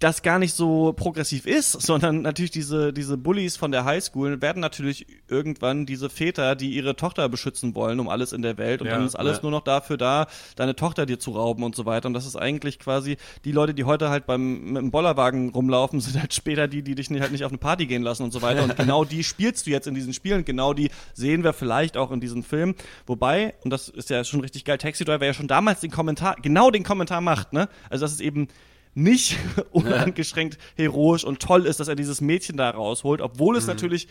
das 0.00 0.22
gar 0.22 0.38
nicht 0.38 0.54
so 0.54 0.92
progressiv 0.94 1.46
ist, 1.46 1.72
sondern 1.80 2.22
natürlich 2.22 2.50
diese, 2.50 2.92
diese 2.92 3.16
Bullies 3.16 3.56
von 3.56 3.70
der 3.70 3.84
Highschool 3.84 4.40
werden 4.42 4.60
natürlich 4.60 5.06
irgendwann 5.28 5.86
diese 5.86 6.08
Väter, 6.08 6.56
die 6.56 6.70
ihre 6.70 6.96
Tochter 6.96 7.28
beschützen 7.28 7.74
wollen 7.74 8.00
um 8.00 8.08
alles 8.08 8.32
in 8.32 8.42
der 8.42 8.58
Welt 8.58 8.80
und 8.80 8.88
Ja, 8.88 8.94
dann 8.94 9.06
ist 9.06 9.14
alles 9.14 9.38
ja. 9.38 9.42
nur 9.42 9.50
noch 9.50 9.62
dafür 9.62 9.96
da, 9.96 10.26
deine 10.56 10.74
Tochter 10.74 11.06
dir 11.06 11.18
zu 11.18 11.32
rauben 11.32 11.62
und 11.62 11.76
so 11.76 11.84
weiter. 11.86 12.06
Und 12.06 12.14
das 12.14 12.26
ist 12.26 12.36
eigentlich 12.36 12.78
quasi 12.78 13.16
die 13.44 13.52
Leute, 13.52 13.74
die 13.74 13.84
heute 13.84 14.08
halt 14.08 14.26
beim 14.26 14.72
mit 14.72 14.82
dem 14.82 14.90
Bollerwagen 14.90 15.50
rumlaufen, 15.50 16.00
sind 16.00 16.18
halt 16.18 16.34
später 16.34 16.66
die, 16.66 16.82
die 16.82 16.94
dich 16.94 17.10
nicht, 17.10 17.20
halt 17.20 17.32
nicht 17.32 17.44
auf 17.44 17.52
eine 17.52 17.58
Party 17.58 17.86
gehen 17.86 18.02
lassen 18.02 18.22
und 18.22 18.32
so 18.32 18.42
weiter. 18.42 18.64
Und 18.64 18.76
genau 18.76 19.04
die 19.04 19.22
spielst 19.22 19.66
du 19.66 19.70
jetzt 19.70 19.86
in 19.86 19.94
diesen 19.94 20.14
Spielen, 20.14 20.44
genau 20.44 20.72
die 20.72 20.90
sehen 21.12 21.44
wir 21.44 21.52
vielleicht 21.52 21.96
auch 21.96 22.10
in 22.10 22.20
diesem 22.20 22.42
Film, 22.42 22.74
wobei, 23.06 23.54
und 23.62 23.70
das 23.70 23.88
ist 23.88 24.10
ja 24.10 24.24
schon 24.24 24.40
richtig 24.40 24.64
geil, 24.64 24.78
Taxi 24.78 25.04
Driver 25.04 25.26
ja 25.26 25.34
schon 25.34 25.48
damals 25.48 25.80
den 25.80 25.90
Kommentar, 25.90 26.36
genau 26.40 26.70
den 26.70 26.84
Kommentar 26.84 27.20
macht, 27.20 27.52
ne, 27.52 27.68
also 27.90 28.04
das 28.04 28.12
ist 28.12 28.20
eben 28.20 28.48
nicht 28.94 29.36
uneingeschränkt 29.72 30.58
heroisch 30.76 31.24
und 31.24 31.40
toll 31.40 31.66
ist, 31.66 31.80
dass 31.80 31.88
er 31.88 31.96
dieses 31.96 32.20
Mädchen 32.20 32.56
da 32.56 32.70
rausholt, 32.70 33.20
obwohl 33.20 33.56
es 33.56 33.66
natürlich 33.66 34.08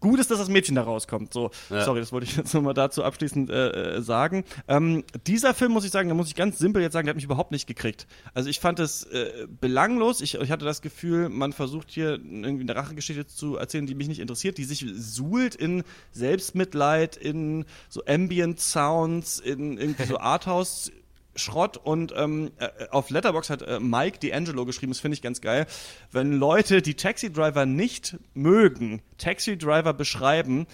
gut 0.00 0.18
ist, 0.18 0.32
dass 0.32 0.38
das 0.40 0.48
Mädchen 0.48 0.74
da 0.74 0.82
rauskommt. 0.82 1.32
So, 1.32 1.52
Ja. 1.70 1.84
sorry, 1.84 2.00
das 2.00 2.10
wollte 2.10 2.26
ich 2.26 2.36
jetzt 2.36 2.52
nochmal 2.54 2.74
dazu 2.74 3.04
abschließend 3.04 3.50
äh, 3.50 3.98
äh, 3.98 4.02
sagen. 4.02 4.42
Ähm, 4.66 5.04
dieser 5.28 5.54
Film, 5.54 5.70
muss 5.70 5.84
ich 5.84 5.92
sagen, 5.92 6.08
da 6.08 6.16
muss 6.16 6.26
ich 6.26 6.34
ganz 6.34 6.58
simpel 6.58 6.82
jetzt 6.82 6.92
sagen, 6.92 7.06
der 7.06 7.10
hat 7.12 7.16
mich 7.16 7.24
überhaupt 7.24 7.52
nicht 7.52 7.68
gekriegt. 7.68 8.08
Also 8.34 8.50
ich 8.50 8.58
fand 8.58 8.80
es 8.80 9.04
äh, 9.04 9.46
belanglos. 9.60 10.20
Ich, 10.20 10.34
ich 10.34 10.50
hatte 10.50 10.64
das 10.64 10.82
Gefühl, 10.82 11.28
man 11.28 11.52
versucht 11.52 11.92
hier 11.92 12.14
irgendwie 12.14 12.62
eine 12.62 12.74
Rachegeschichte 12.74 13.28
zu 13.28 13.56
erzählen, 13.58 13.86
die 13.86 13.94
mich 13.94 14.08
nicht 14.08 14.18
interessiert, 14.18 14.58
die 14.58 14.64
sich 14.64 14.84
suhlt 14.96 15.54
in 15.54 15.84
Selbstmitleid, 16.10 17.16
in 17.16 17.64
so 17.88 18.02
Ambient 18.06 18.58
Sounds, 18.58 19.38
in 19.38 19.78
irgendwie 19.78 20.04
so 20.06 20.18
Arthouse 20.18 20.90
Schrott 21.34 21.76
und 21.76 22.12
ähm, 22.16 22.50
äh, 22.58 22.88
auf 22.90 23.10
Letterbox 23.10 23.50
hat 23.50 23.62
äh, 23.62 23.80
Mike 23.80 24.18
D'Angelo 24.18 24.64
geschrieben, 24.64 24.92
das 24.92 25.00
finde 25.00 25.14
ich 25.16 25.22
ganz 25.22 25.40
geil. 25.40 25.66
Wenn 26.10 26.32
Leute, 26.32 26.82
die 26.82 26.94
Taxi 26.94 27.32
Driver 27.32 27.66
nicht 27.66 28.18
mögen, 28.34 29.02
Taxi 29.18 29.56
Driver 29.56 29.94
beschreiben, 29.94 30.66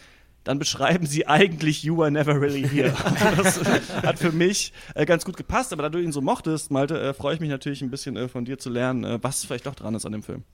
dann 0.44 0.58
beschreiben 0.58 1.06
sie 1.06 1.26
eigentlich 1.26 1.82
You 1.82 1.98
Were 1.98 2.10
Never 2.10 2.40
Really 2.40 2.66
Here. 2.66 2.94
das 3.36 3.62
hat 4.02 4.18
für 4.18 4.32
mich 4.32 4.72
äh, 4.94 5.04
ganz 5.04 5.24
gut 5.24 5.36
gepasst, 5.36 5.72
aber 5.72 5.82
da 5.82 5.88
du 5.90 5.98
ihn 5.98 6.12
so 6.12 6.22
mochtest, 6.22 6.70
Malte, 6.70 6.98
äh, 6.98 7.12
freue 7.12 7.34
ich 7.34 7.40
mich 7.40 7.50
natürlich 7.50 7.82
ein 7.82 7.90
bisschen 7.90 8.16
äh, 8.16 8.28
von 8.28 8.44
dir 8.44 8.58
zu 8.58 8.70
lernen, 8.70 9.04
äh, 9.04 9.18
was 9.22 9.44
vielleicht 9.44 9.66
doch 9.66 9.74
dran 9.74 9.94
ist 9.94 10.06
an 10.06 10.12
dem 10.12 10.22
Film. 10.22 10.44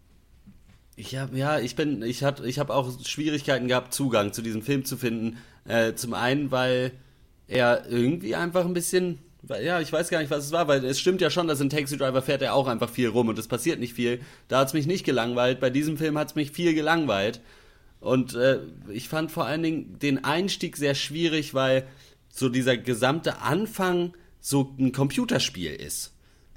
Ich 0.97 1.17
hab, 1.17 1.35
ja, 1.35 1.59
ich 1.59 1.77
bin, 1.77 2.03
ich 2.03 2.23
hat, 2.23 2.41
ich 2.45 2.59
habe 2.59 2.75
auch 2.75 2.91
Schwierigkeiten 3.05 3.69
gehabt, 3.69 3.93
Zugang 3.93 4.33
zu 4.33 4.43
diesem 4.43 4.63
Film 4.63 4.85
zu 4.85 4.97
finden. 4.97 5.39
Äh, 5.65 5.95
zum 5.95 6.15
einen, 6.15 6.51
weil 6.51 6.93
er 7.47 7.89
irgendwie 7.89 8.35
einfach 8.35 8.65
ein 8.65 8.75
bisschen, 8.75 9.19
ja, 9.63 9.81
ich 9.81 9.93
weiß 9.93 10.09
gar 10.09 10.21
nicht, 10.21 10.31
was 10.31 10.47
es 10.47 10.53
war, 10.53 10.69
weil 10.69 10.85
es 10.85 11.01
stimmt 11.01 11.21
ja 11.21 11.31
schon, 11.31 11.49
dass 11.49 11.61
in 11.61 11.71
Taxi 11.71 11.97
Driver 11.97 12.23
fährt 12.23 12.43
er 12.43 12.55
auch 12.55 12.67
einfach 12.67 12.91
viel 12.91 13.09
rum 13.09 13.29
und 13.29 13.39
es 13.39 13.49
passiert 13.49 13.81
nicht 13.81 13.95
viel. 13.95 14.21
Da 14.49 14.61
hat 14.61 14.69
es 14.69 14.75
mich 14.75 14.87
nicht 14.87 15.05
gelangweilt. 15.05 15.61
Bei 15.61 15.71
diesem 15.71 15.97
Film 15.99 16.19
hat 16.19 16.29
es 16.29 16.35
mich 16.35 16.51
viel 16.51 16.75
gelangweilt. 16.75 17.41
Und 18.01 18.35
äh, 18.35 18.61
ich 18.93 19.09
fand 19.09 19.31
vor 19.31 19.47
allen 19.47 19.63
Dingen 19.63 19.99
den 19.99 20.25
Einstieg 20.25 20.77
sehr 20.77 20.95
schwierig, 20.95 21.55
weil 21.55 21.87
so 22.29 22.49
dieser 22.49 22.77
gesamte 22.77 23.41
Anfang 23.41 24.15
so 24.41 24.75
ein 24.79 24.93
Computerspiel 24.93 25.73
ist. 25.73 26.14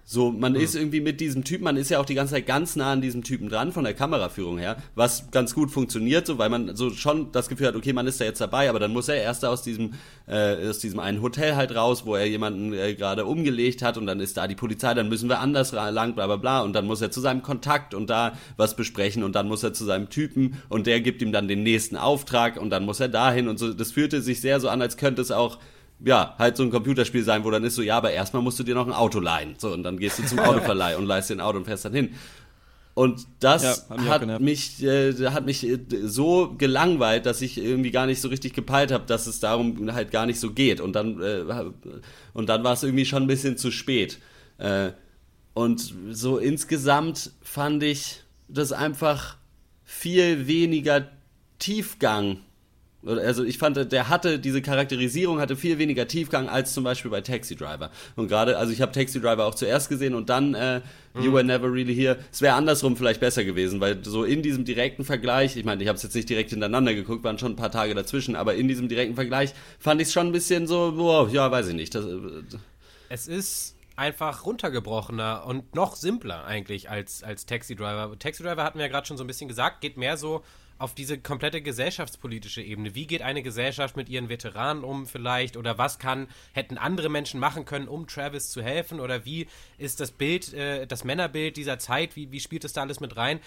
So, 0.09 0.31
man 0.31 0.55
ist 0.55 0.73
irgendwie 0.73 1.01
mit 1.01 1.19
diesem 1.19 1.43
Typen, 1.43 1.65
man 1.65 1.75
ist 1.75 1.89
ja 1.89 1.99
auch 1.99 2.05
die 2.05 2.15
ganze 2.15 2.35
Zeit 2.35 2.45
ganz 2.45 2.77
nah 2.77 2.93
an 2.93 3.01
diesem 3.01 3.25
Typen 3.25 3.49
dran, 3.49 3.73
von 3.73 3.83
der 3.83 3.93
Kameraführung 3.93 4.57
her, 4.57 4.77
was 4.95 5.31
ganz 5.31 5.53
gut 5.53 5.69
funktioniert, 5.69 6.25
so, 6.25 6.37
weil 6.37 6.47
man 6.47 6.77
so 6.77 6.91
schon 6.91 7.33
das 7.33 7.49
Gefühl 7.49 7.67
hat, 7.67 7.75
okay, 7.75 7.91
man 7.91 8.07
ist 8.07 8.21
da 8.21 8.23
jetzt 8.23 8.39
dabei, 8.39 8.69
aber 8.69 8.79
dann 8.79 8.93
muss 8.93 9.09
er 9.09 9.17
erst 9.17 9.43
aus 9.43 9.63
diesem, 9.63 9.95
äh, 10.25 10.69
aus 10.69 10.79
diesem 10.79 10.99
einen 10.99 11.21
Hotel 11.21 11.57
halt 11.57 11.75
raus, 11.75 12.05
wo 12.05 12.15
er 12.15 12.25
jemanden 12.25 12.71
äh, 12.71 12.95
gerade 12.95 13.25
umgelegt 13.25 13.81
hat 13.81 13.97
und 13.97 14.05
dann 14.05 14.21
ist 14.21 14.37
da 14.37 14.47
die 14.47 14.55
Polizei, 14.55 14.93
dann 14.93 15.09
müssen 15.09 15.27
wir 15.27 15.41
anders 15.41 15.73
lang, 15.73 16.15
bla 16.15 16.25
bla 16.25 16.37
bla, 16.37 16.61
und 16.61 16.71
dann 16.71 16.85
muss 16.85 17.01
er 17.01 17.11
zu 17.11 17.19
seinem 17.19 17.41
Kontakt 17.41 17.93
und 17.93 18.09
da 18.09 18.37
was 18.55 18.77
besprechen 18.77 19.25
und 19.25 19.35
dann 19.35 19.49
muss 19.49 19.61
er 19.61 19.73
zu 19.73 19.83
seinem 19.83 20.09
Typen 20.09 20.57
und 20.69 20.87
der 20.87 21.01
gibt 21.01 21.21
ihm 21.21 21.33
dann 21.33 21.49
den 21.49 21.63
nächsten 21.63 21.97
Auftrag 21.97 22.55
und 22.55 22.69
dann 22.69 22.85
muss 22.85 23.01
er 23.01 23.09
dahin 23.09 23.49
und 23.49 23.59
so, 23.59 23.73
das 23.73 23.91
fühlte 23.91 24.21
sich 24.21 24.39
sehr 24.39 24.61
so 24.61 24.69
an, 24.69 24.81
als 24.81 24.95
könnte 24.95 25.21
es 25.21 25.31
auch 25.31 25.59
ja, 26.03 26.35
halt 26.37 26.57
so 26.57 26.63
ein 26.63 26.69
Computerspiel 26.71 27.23
sein, 27.23 27.43
wo 27.43 27.51
dann 27.51 27.63
ist 27.63 27.75
so, 27.75 27.81
ja, 27.81 27.97
aber 27.97 28.11
erstmal 28.11 28.41
musst 28.43 28.59
du 28.59 28.63
dir 28.63 28.75
noch 28.75 28.87
ein 28.87 28.93
Auto 28.93 29.19
leihen. 29.19 29.55
So, 29.57 29.73
und 29.73 29.83
dann 29.83 29.97
gehst 29.97 30.19
du 30.19 30.23
zum 30.23 30.39
Autoverleih 30.43 30.97
und 30.97 31.05
leihst 31.05 31.29
dir 31.29 31.35
ein 31.35 31.41
Auto 31.41 31.57
und 31.57 31.65
fährst 31.65 31.85
dann 31.85 31.93
hin. 31.93 32.15
Und 32.93 33.27
das 33.39 33.85
Ja, 33.91 34.07
hat 34.07 34.39
mich 34.39 34.81
äh, 34.83 35.13
hat 35.29 35.45
mich 35.45 35.63
äh, 35.67 35.79
so 36.03 36.55
gelangweilt, 36.57 37.27
dass 37.27 37.41
ich 37.41 37.57
irgendwie 37.59 37.91
gar 37.91 38.07
nicht 38.07 38.21
so 38.21 38.27
richtig 38.27 38.53
gepeilt 38.53 38.91
habe, 38.91 39.05
dass 39.05 39.27
es 39.27 39.39
darum 39.39 39.93
halt 39.93 40.11
gar 40.11 40.25
nicht 40.25 40.39
so 40.39 40.51
geht. 40.51 40.81
Und 40.81 40.93
dann, 40.93 41.21
äh, 41.21 41.43
und 42.33 42.49
dann 42.49 42.63
war 42.63 42.73
es 42.73 42.83
irgendwie 42.83 43.05
schon 43.05 43.23
ein 43.23 43.27
bisschen 43.27 43.57
zu 43.57 43.71
spät. 43.71 44.19
Äh, 44.57 44.91
und 45.53 45.93
so 46.11 46.37
insgesamt 46.37 47.31
fand 47.41 47.83
ich 47.83 48.23
das 48.47 48.71
einfach 48.71 49.37
viel 49.83 50.47
weniger 50.47 51.09
Tiefgang. 51.59 52.39
Also 53.07 53.43
ich 53.43 53.57
fand, 53.57 53.91
der 53.91 54.09
hatte, 54.09 54.39
diese 54.39 54.61
Charakterisierung 54.61 55.39
hatte 55.39 55.55
viel 55.55 55.77
weniger 55.77 56.07
Tiefgang 56.07 56.49
als 56.49 56.73
zum 56.73 56.83
Beispiel 56.83 57.09
bei 57.09 57.21
Taxi 57.21 57.55
Driver. 57.55 57.89
Und 58.15 58.27
gerade, 58.27 58.57
also 58.57 58.73
ich 58.73 58.81
habe 58.81 58.91
Taxi 58.91 59.21
Driver 59.21 59.45
auch 59.45 59.55
zuerst 59.55 59.89
gesehen 59.89 60.13
und 60.13 60.29
dann 60.29 60.53
äh, 60.53 60.81
You 61.19 61.33
Were 61.33 61.43
Never 61.43 61.71
Really 61.71 61.95
Here. 61.95 62.17
Es 62.31 62.41
wäre 62.41 62.55
andersrum 62.55 62.97
vielleicht 62.97 63.19
besser 63.19 63.43
gewesen, 63.43 63.79
weil 63.79 64.03
so 64.03 64.23
in 64.23 64.41
diesem 64.41 64.65
direkten 64.65 65.03
Vergleich, 65.03 65.55
ich 65.55 65.65
meine, 65.65 65.81
ich 65.81 65.87
habe 65.87 65.97
es 65.97 66.03
jetzt 66.03 66.15
nicht 66.15 66.29
direkt 66.29 66.49
hintereinander 66.49 66.93
geguckt, 66.93 67.23
waren 67.23 67.39
schon 67.39 67.53
ein 67.53 67.55
paar 67.55 67.71
Tage 67.71 67.95
dazwischen, 67.95 68.35
aber 68.35 68.55
in 68.55 68.67
diesem 68.67 68.89
direkten 68.89 69.15
Vergleich 69.15 69.53
fand 69.79 70.01
ich 70.01 70.07
es 70.07 70.13
schon 70.13 70.27
ein 70.27 70.31
bisschen 70.33 70.67
so, 70.67 70.93
boah, 70.95 71.29
ja, 71.29 71.49
weiß 71.49 71.69
ich 71.69 71.75
nicht. 71.75 71.95
Das, 71.95 72.05
äh, 72.05 72.43
Es 73.09 73.27
ist 73.27 73.75
einfach 73.95 74.45
runtergebrochener 74.45 75.45
und 75.45 75.75
noch 75.75 75.95
simpler 75.95 76.45
eigentlich 76.45 76.89
als, 76.89 77.23
als 77.23 77.45
Taxi 77.45 77.75
Driver. 77.75 78.15
Taxi 78.19 78.43
Driver 78.43 78.63
hatten 78.63 78.77
wir 78.77 78.85
ja 78.85 78.91
gerade 78.91 79.07
schon 79.07 79.17
so 79.17 79.23
ein 79.23 79.27
bisschen 79.27 79.47
gesagt, 79.47 79.81
geht 79.81 79.97
mehr 79.97 80.17
so 80.17 80.43
auf 80.79 80.93
diese 80.93 81.17
komplette 81.17 81.61
gesellschaftspolitische 81.61 82.61
Ebene. 82.61 82.95
Wie 82.95 83.07
geht 83.07 83.21
eine 83.21 83.43
Gesellschaft 83.43 83.97
mit 83.97 84.09
ihren 84.09 84.29
Veteranen 84.29 84.83
um 84.83 85.05
vielleicht? 85.05 85.57
Oder 85.57 85.77
was 85.77 85.99
kann, 85.99 86.27
hätten 86.53 86.77
andere 86.77 87.09
Menschen 87.09 87.39
machen 87.39 87.65
können, 87.65 87.87
um 87.87 88.07
Travis 88.07 88.49
zu 88.49 88.61
helfen? 88.61 88.99
Oder 88.99 89.25
wie 89.25 89.47
ist 89.77 89.99
das 89.99 90.11
Bild, 90.11 90.53
äh, 90.53 90.85
das 90.85 91.03
Männerbild 91.03 91.57
dieser 91.57 91.79
Zeit, 91.79 92.15
wie, 92.15 92.31
wie 92.31 92.39
spielt 92.39 92.63
es 92.63 92.73
da 92.73 92.81
alles 92.81 92.99
mit 92.99 93.17
rein? 93.17 93.39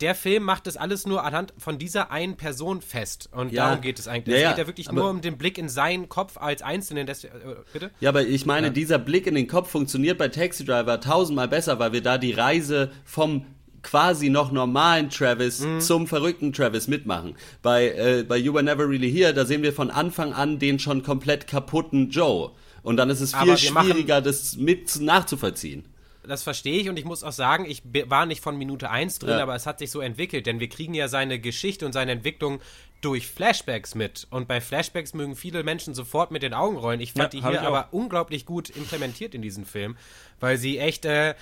Der 0.00 0.14
Film 0.14 0.44
macht 0.44 0.66
das 0.66 0.78
alles 0.78 1.06
nur 1.06 1.24
anhand 1.24 1.52
von 1.58 1.76
dieser 1.78 2.10
einen 2.10 2.36
Person 2.36 2.80
fest. 2.80 3.28
Und 3.32 3.52
Ja. 3.52 3.66
darum 3.66 3.82
geht 3.82 3.98
es 3.98 4.08
eigentlich. 4.08 4.32
Ja, 4.32 4.36
es 4.36 4.42
ja, 4.42 4.48
geht 4.50 4.58
ja 4.58 4.66
wirklich 4.66 4.90
nur 4.90 5.10
um 5.10 5.20
den 5.20 5.36
Blick 5.36 5.58
in 5.58 5.68
seinen 5.68 6.08
Kopf 6.08 6.38
als 6.38 6.62
Einzelnen. 6.62 7.06
Das, 7.06 7.24
äh, 7.24 7.28
bitte? 7.72 7.90
Ja, 8.00 8.08
aber 8.08 8.22
ich 8.22 8.46
meine, 8.46 8.70
dieser 8.70 8.98
Blick 8.98 9.26
in 9.26 9.34
den 9.34 9.46
Kopf 9.46 9.70
funktioniert 9.70 10.16
bei 10.16 10.28
Taxi 10.28 10.64
Driver 10.64 11.00
tausendmal 11.00 11.48
besser, 11.48 11.78
weil 11.78 11.92
wir 11.92 12.02
da 12.02 12.16
die 12.16 12.32
Reise 12.32 12.92
vom 13.04 13.44
quasi 13.82 14.28
noch 14.28 14.52
normalen 14.52 15.10
Travis 15.10 15.60
Mhm. 15.60 15.80
zum 15.80 16.06
verrückten 16.06 16.52
Travis 16.52 16.88
mitmachen. 16.88 17.34
Bei, 17.62 17.88
äh, 17.88 18.24
bei 18.26 18.36
You 18.36 18.52
Were 18.54 18.62
Never 18.62 18.88
Really 18.88 19.10
Here, 19.10 19.32
da 19.34 19.44
sehen 19.44 19.62
wir 19.62 19.72
von 19.72 19.90
Anfang 19.90 20.32
an 20.32 20.58
den 20.58 20.78
schon 20.78 21.02
komplett 21.02 21.46
kaputten 21.46 22.10
Joe. 22.10 22.50
Und 22.82 22.96
dann 22.96 23.10
ist 23.10 23.20
es 23.20 23.34
viel 23.34 23.56
schwieriger, 23.58 24.20
das 24.22 24.56
mit 24.56 24.98
nachzuvollziehen. 25.00 25.84
Das 26.26 26.42
verstehe 26.42 26.78
ich 26.80 26.88
und 26.88 26.98
ich 26.98 27.04
muss 27.06 27.24
auch 27.24 27.32
sagen, 27.32 27.64
ich 27.66 27.82
war 28.06 28.26
nicht 28.26 28.42
von 28.42 28.56
Minute 28.56 28.90
1 28.90 29.18
drin, 29.18 29.30
Ja. 29.30 29.42
aber 29.42 29.54
es 29.54 29.66
hat 29.66 29.78
sich 29.78 29.90
so 29.90 30.00
entwickelt, 30.00 30.46
denn 30.46 30.60
wir 30.60 30.68
kriegen 30.68 30.94
ja 30.94 31.08
seine 31.08 31.38
Geschichte 31.40 31.86
und 31.86 31.92
seine 31.92 32.12
Entwicklung 32.12 32.60
durch 33.00 33.26
Flashbacks 33.26 33.94
mit. 33.94 34.26
Und 34.30 34.46
bei 34.46 34.60
Flashbacks 34.60 35.14
mögen 35.14 35.34
viele 35.34 35.62
Menschen 35.64 35.94
sofort 35.94 36.30
mit 36.30 36.42
den 36.42 36.52
Augen 36.52 36.76
rollen. 36.76 37.00
Ich 37.00 37.14
fand 37.14 37.32
Ja, 37.34 37.40
die 37.40 37.46
hier 37.48 37.62
aber 37.62 37.88
unglaublich 37.92 38.44
gut 38.44 38.68
implementiert 38.68 39.34
in 39.34 39.40
diesem 39.40 39.64
Film, 39.64 39.96
weil 40.38 40.58
sie 40.58 40.76
echt 40.78 41.06
äh, 41.06 41.34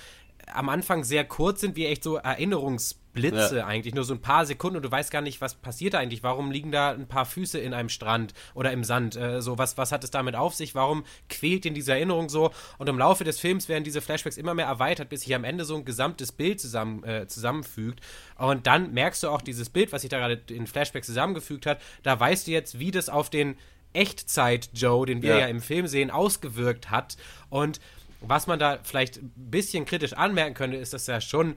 am 0.53 0.69
Anfang 0.69 1.03
sehr 1.03 1.23
kurz 1.25 1.61
sind, 1.61 1.75
wie 1.75 1.85
echt 1.85 2.03
so 2.03 2.15
Erinnerungsblitze 2.17 3.57
Ja. 3.57 3.65
eigentlich, 3.65 3.93
nur 3.93 4.03
so 4.03 4.13
ein 4.13 4.21
paar 4.21 4.45
Sekunden 4.45 4.77
und 4.77 4.83
du 4.83 4.91
weißt 4.91 5.11
gar 5.11 5.21
nicht, 5.21 5.41
was 5.41 5.55
passiert 5.55 5.95
eigentlich, 5.95 6.23
warum 6.23 6.51
liegen 6.51 6.71
da 6.71 6.91
ein 6.91 7.07
paar 7.07 7.25
Füße 7.25 7.59
in 7.59 7.73
einem 7.73 7.89
Strand 7.89 8.33
oder 8.53 8.71
im 8.71 8.83
Sand, 8.83 9.15
äh, 9.15 9.41
so 9.41 9.57
was, 9.57 9.77
was 9.77 9.91
hat 9.91 10.03
es 10.03 10.11
damit 10.11 10.35
auf 10.35 10.55
sich, 10.55 10.75
warum 10.75 11.03
quält 11.29 11.65
in 11.65 11.73
diese 11.73 11.91
Erinnerung 11.93 12.29
so? 12.29 12.51
Und 12.77 12.87
im 12.89 12.97
Laufe 12.97 13.23
des 13.23 13.39
Films 13.39 13.69
werden 13.69 13.83
diese 13.83 14.01
Flashbacks 14.01 14.37
immer 14.37 14.53
mehr 14.53 14.67
erweitert, 14.67 15.09
bis 15.09 15.21
sich 15.21 15.33
am 15.35 15.43
Ende 15.43 15.65
so 15.65 15.75
ein 15.75 15.85
gesamtes 15.85 16.31
Bild 16.31 16.59
zusammen, 16.59 17.03
äh, 17.03 17.27
zusammenfügt. 17.27 17.99
Und 18.37 18.67
dann 18.67 18.93
merkst 18.93 19.23
du 19.23 19.29
auch 19.29 19.41
dieses 19.41 19.69
Bild, 19.69 19.91
was 19.91 20.01
sich 20.01 20.09
da 20.09 20.17
gerade 20.19 20.41
in 20.53 20.67
Flashbacks 20.67 21.07
zusammengefügt 21.07 21.65
hat, 21.65 21.79
da 22.03 22.19
weißt 22.19 22.47
du 22.47 22.51
jetzt, 22.51 22.79
wie 22.79 22.91
das 22.91 23.09
auf 23.09 23.29
den 23.29 23.55
Echtzeit-Joe, 23.93 25.05
den 25.05 25.21
wir 25.21 25.31
Ja. 25.31 25.39
ja 25.39 25.45
im 25.47 25.61
Film 25.61 25.87
sehen, 25.87 26.11
ausgewirkt 26.11 26.91
hat. 26.91 27.17
Und 27.49 27.79
was 28.21 28.47
man 28.47 28.59
da 28.59 28.79
vielleicht 28.83 29.17
ein 29.17 29.31
bisschen 29.35 29.85
kritisch 29.85 30.13
anmerken 30.13 30.53
könnte, 30.53 30.77
ist, 30.77 30.93
dass 30.93 31.07
er 31.07 31.21
schon 31.21 31.55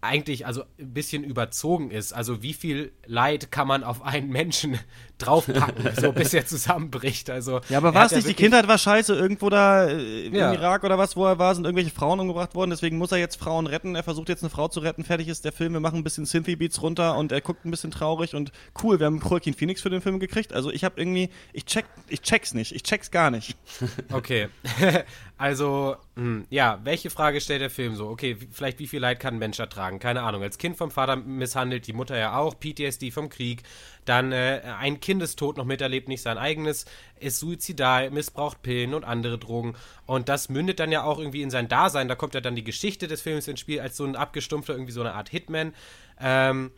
eigentlich 0.00 0.46
also 0.46 0.62
ein 0.78 0.92
bisschen 0.92 1.24
überzogen 1.24 1.90
ist. 1.90 2.12
Also 2.12 2.42
wie 2.42 2.54
viel 2.54 2.92
Leid 3.06 3.50
kann 3.50 3.66
man 3.66 3.82
auf 3.82 4.02
einen 4.02 4.28
Menschen 4.28 4.78
draufpacken, 5.18 5.90
so 6.00 6.12
bis 6.12 6.34
er 6.34 6.46
zusammenbricht. 6.46 7.30
Also 7.30 7.60
Ja, 7.68 7.78
aber 7.78 7.88
er 7.88 7.94
war 7.94 8.06
es 8.06 8.12
nicht, 8.12 8.28
die 8.28 8.34
Kindheit 8.34 8.68
war 8.68 8.78
scheiße, 8.78 9.14
irgendwo 9.14 9.50
da 9.50 9.86
äh, 9.86 10.26
im 10.26 10.34
Ja. 10.34 10.52
Irak 10.52 10.84
oder 10.84 10.98
was, 10.98 11.16
wo 11.16 11.24
er 11.26 11.38
war, 11.38 11.54
sind 11.54 11.64
irgendwelche 11.64 11.90
Frauen 11.90 12.20
umgebracht 12.20 12.54
worden, 12.54 12.70
deswegen 12.70 12.98
muss 12.98 13.12
er 13.12 13.18
jetzt 13.18 13.36
Frauen 13.36 13.66
retten, 13.66 13.94
er 13.94 14.02
versucht 14.02 14.28
jetzt 14.28 14.42
eine 14.42 14.50
Frau 14.50 14.68
zu 14.68 14.80
retten, 14.80 15.04
fertig 15.04 15.28
ist 15.28 15.44
der 15.44 15.52
Film, 15.52 15.72
wir 15.72 15.80
machen 15.80 15.98
ein 15.98 16.04
bisschen 16.04 16.26
Synthy-Beats 16.26 16.82
runter 16.82 17.16
und 17.16 17.32
er 17.32 17.40
guckt 17.40 17.64
ein 17.64 17.70
bisschen 17.70 17.90
traurig 17.90 18.34
und 18.34 18.52
cool, 18.82 18.98
wir 18.98 19.06
haben 19.06 19.20
Joaquin 19.20 19.54
Phoenix 19.54 19.82
für 19.82 19.90
den 19.90 20.00
Film 20.00 20.18
gekriegt, 20.20 20.52
also 20.52 20.70
ich 20.70 20.84
habe 20.84 21.00
irgendwie, 21.00 21.30
ich 21.52 21.64
check, 21.64 21.86
ich 22.08 22.22
check's 22.22 22.54
nicht, 22.54 22.72
ich 22.72 22.82
check's 22.82 23.10
gar 23.10 23.30
nicht. 23.30 23.56
Okay. 24.12 24.48
also, 25.38 25.96
hm, 26.16 26.46
ja, 26.50 26.80
welche 26.84 27.10
Frage 27.10 27.40
stellt 27.40 27.60
der 27.60 27.70
Film 27.70 27.96
so? 27.96 28.08
Okay, 28.08 28.36
vielleicht 28.50 28.78
wie 28.78 28.86
viel 28.86 29.00
Leid 29.00 29.20
kann 29.20 29.34
ein 29.34 29.38
Mensch 29.38 29.58
ertragen? 29.58 29.98
Keine 29.98 30.22
Ahnung. 30.22 30.42
Als 30.42 30.58
Kind 30.58 30.76
vom 30.76 30.90
Vater 30.90 31.16
misshandelt, 31.16 31.86
die 31.86 31.92
Mutter 31.92 32.16
ja 32.16 32.36
auch, 32.36 32.54
PTSD 32.58 33.10
vom 33.10 33.28
Krieg, 33.28 33.62
dann 34.08 34.32
äh, 34.32 34.62
ein 34.78 35.00
Kindestod 35.00 35.56
noch 35.56 35.64
miterlebt, 35.64 36.08
nicht 36.08 36.22
sein 36.22 36.38
eigenes, 36.38 36.86
ist 37.20 37.38
suizidal, 37.38 38.10
missbraucht 38.10 38.62
Pillen 38.62 38.94
und 38.94 39.04
andere 39.04 39.38
Drogen. 39.38 39.74
Und 40.06 40.28
das 40.28 40.48
mündet 40.48 40.80
dann 40.80 40.92
ja 40.92 41.02
auch 41.02 41.18
irgendwie 41.18 41.42
in 41.42 41.50
sein 41.50 41.68
Dasein. 41.68 42.08
Da 42.08 42.14
kommt 42.14 42.34
ja 42.34 42.40
dann 42.40 42.56
die 42.56 42.64
Geschichte 42.64 43.08
des 43.08 43.22
Films 43.22 43.48
ins 43.48 43.60
Spiel 43.60 43.80
als 43.80 43.96
so 43.96 44.04
ein 44.04 44.16
abgestumpfter, 44.16 44.74
irgendwie 44.74 44.92
so 44.92 45.00
eine 45.00 45.14
Art 45.14 45.28
Hitman. 45.28 45.74
Ähm, 46.20 46.70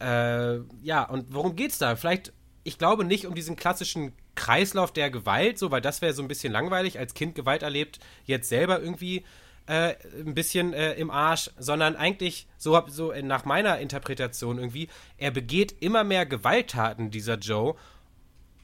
äh, 0.00 0.58
ja, 0.82 1.04
und 1.04 1.32
worum 1.34 1.56
geht's 1.56 1.78
da? 1.78 1.96
Vielleicht, 1.96 2.32
ich 2.64 2.78
glaube 2.78 3.04
nicht 3.04 3.26
um 3.26 3.34
diesen 3.34 3.56
klassischen 3.56 4.12
Kreislauf 4.34 4.92
der 4.92 5.10
Gewalt, 5.10 5.58
so, 5.58 5.70
weil 5.70 5.80
das 5.80 6.02
wäre 6.02 6.14
so 6.14 6.22
ein 6.22 6.28
bisschen 6.28 6.52
langweilig, 6.52 6.98
als 6.98 7.14
Kind 7.14 7.34
Gewalt 7.34 7.62
erlebt, 7.62 7.98
jetzt 8.24 8.48
selber 8.48 8.80
irgendwie 8.80 9.24
äh, 9.66 9.94
ein 10.18 10.34
bisschen 10.34 10.72
äh, 10.72 10.94
im 10.94 11.10
Arsch, 11.10 11.50
sondern 11.58 11.96
eigentlich 11.96 12.46
so, 12.58 12.80
so 12.88 13.12
nach 13.22 13.44
meiner 13.44 13.78
Interpretation 13.78 14.58
irgendwie, 14.58 14.88
er 15.18 15.30
begeht 15.30 15.74
immer 15.80 16.04
mehr 16.04 16.26
Gewalttaten, 16.26 17.10
dieser 17.10 17.38
Joe, 17.38 17.74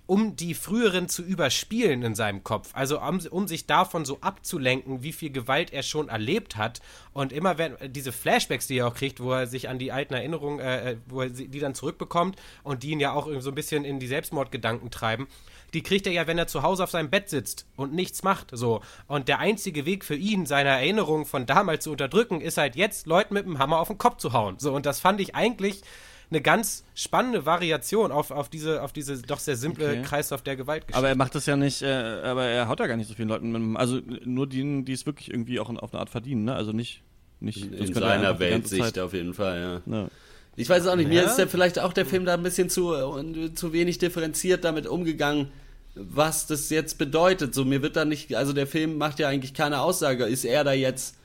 um 0.09 0.37
die 0.37 0.55
früheren 0.55 1.07
zu 1.07 1.23
überspielen 1.23 2.03
in 2.03 2.15
seinem 2.15 2.43
Kopf. 2.43 2.71
Also 2.73 2.99
um, 2.99 3.21
um, 3.31 3.47
sich 3.47 3.67
davon 3.67 4.07
so 4.07 4.19
abzulenken, 4.23 5.03
wie 5.03 5.13
viel 5.13 5.31
Gewalt 5.31 5.71
er 5.71 5.83
schon 5.83 6.09
erlebt 6.09 6.57
hat. 6.57 6.81
Und 7.13 7.31
immer 7.31 7.59
wenn 7.59 7.77
diese 7.93 8.11
Flashbacks, 8.11 8.67
die 8.67 8.79
er 8.79 8.89
auch 8.89 8.95
kriegt, 8.95 9.21
wo 9.21 9.33
er 9.33 9.47
sich 9.47 9.69
an 9.69 9.79
die 9.79 9.93
alten 9.93 10.15
Erinnerungen, 10.15 10.61
äh, 10.61 10.97
wo 11.09 11.21
er 11.21 11.29
die 11.29 11.59
dann 11.59 11.75
zurückbekommt 11.75 12.37
und 12.63 12.85
die 12.85 12.91
ihn 12.93 13.01
ja 13.01 13.13
auch 13.13 13.29
so 13.41 13.51
ein 13.51 13.55
bisschen 13.55 13.85
in 13.85 14.01
die 14.01 14.07
Selbstmordgedanken 14.07 14.91
treiben, 14.91 15.29
die 15.75 15.83
kriegt 15.83 16.07
er 16.07 16.13
ja, 16.15 16.27
wenn 16.27 16.39
er 16.39 16.47
zu 16.47 16.63
Hause 16.63 16.85
auf 16.85 16.91
seinem 16.91 17.11
Bett 17.11 17.29
sitzt 17.29 17.67
und 17.77 17.93
nichts 17.93 18.23
macht. 18.23 18.49
So. 18.53 18.81
Und 19.09 19.29
der 19.29 19.41
einzige 19.41 19.85
Weg 19.85 20.07
für 20.07 20.17
ihn, 20.17 20.47
seine 20.47 20.71
Erinnerungen 20.71 21.27
von 21.27 21.45
damals 21.45 21.85
zu 21.85 21.91
unterdrücken, 21.91 22.41
ist 22.41 22.57
halt 22.57 22.77
jetzt 22.77 23.07
Leuten 23.07 23.35
mit 23.35 23.45
dem 23.45 23.59
Hammer 23.59 23.79
auf 23.79 23.89
den 23.89 23.99
Kopf 23.99 24.17
zu 24.17 24.33
hauen. 24.33 24.59
So, 24.59 24.73
und 24.75 24.87
das 24.87 25.01
fand 25.01 25.21
ich 25.21 25.35
eigentlich 25.35 25.83
eine 26.31 26.41
ganz 26.43 26.85
spannende 26.95 27.47
Variation 27.47 28.13
auf, 28.13 28.31
auf, 28.31 28.49
diese, 28.49 28.83
auf 28.83 28.93
diese 28.93 29.21
doch 29.23 29.39
sehr 29.39 29.57
simple 29.57 29.89
okay. 29.89 30.03
Kreislauf 30.03 30.43
der 30.43 30.57
Gewaltgeschichte. 30.57 30.99
Aber 30.99 31.09
er 31.09 31.17
macht 31.17 31.35
das 31.35 31.47
ja 31.47 31.57
nicht, 31.57 31.83
äh, 31.83 31.87
aber 31.87 32.45
er 32.45 32.69
haut 32.69 32.81
ja 32.81 32.87
gar 32.87 32.97
nicht 32.97 33.09
so 33.09 33.15
vielen 33.15 33.29
Leuten, 33.29 33.51
mit, 33.51 33.79
also 33.79 34.01
nur 34.25 34.47
denen, 34.47 34.85
die 34.85 34.93
es 34.93 35.07
wirklich 35.07 35.31
irgendwie 35.31 35.59
auch 35.59 35.71
auf 35.71 35.93
eine 35.93 36.01
Art 36.01 36.11
verdienen, 36.11 36.45
ne? 36.45 36.55
Also 36.55 36.73
nicht, 36.73 37.03
nicht 37.41 37.65
in, 37.65 37.73
in 37.73 37.95
seiner 37.95 38.39
Weltsicht 38.39 38.99
auf 38.99 39.15
jeden 39.15 39.33
Fall, 39.33 39.83
ja. 39.87 40.01
ja. 40.01 40.09
Ich 40.57 40.69
weiß 40.69 40.87
auch 40.89 40.97
nicht, 40.97 41.11
ja. 41.13 41.23
mir 41.23 41.27
ist 41.27 41.39
ja 41.39 41.47
vielleicht 41.47 41.79
auch 41.79 41.93
der 41.93 42.05
Film 42.05 42.25
da 42.25 42.35
ein 42.35 42.43
bisschen 42.43 42.69
zu, 42.69 42.93
äh, 42.93 43.55
zu 43.55 43.73
wenig 43.73 43.99
differenziert 43.99 44.65
damit 44.65 44.87
umgegangen, 44.87 45.49
was 45.95 46.47
das 46.47 46.69
jetzt 46.71 46.99
bedeutet. 46.99 47.55
So, 47.55 47.65
mir 47.65 47.81
wird 47.81 47.97
da 47.97 48.05
nicht, 48.05 48.35
also 48.35 48.53
der 48.53 48.67
Film 48.67 48.99
macht 48.99 49.19
ja 49.19 49.29
eigentlich 49.29 49.55
keine 49.55 49.81
Aussage. 49.81 50.25
Ist 50.25 50.45
er 50.45 50.65
da 50.65 50.73
jetzt 50.73 51.17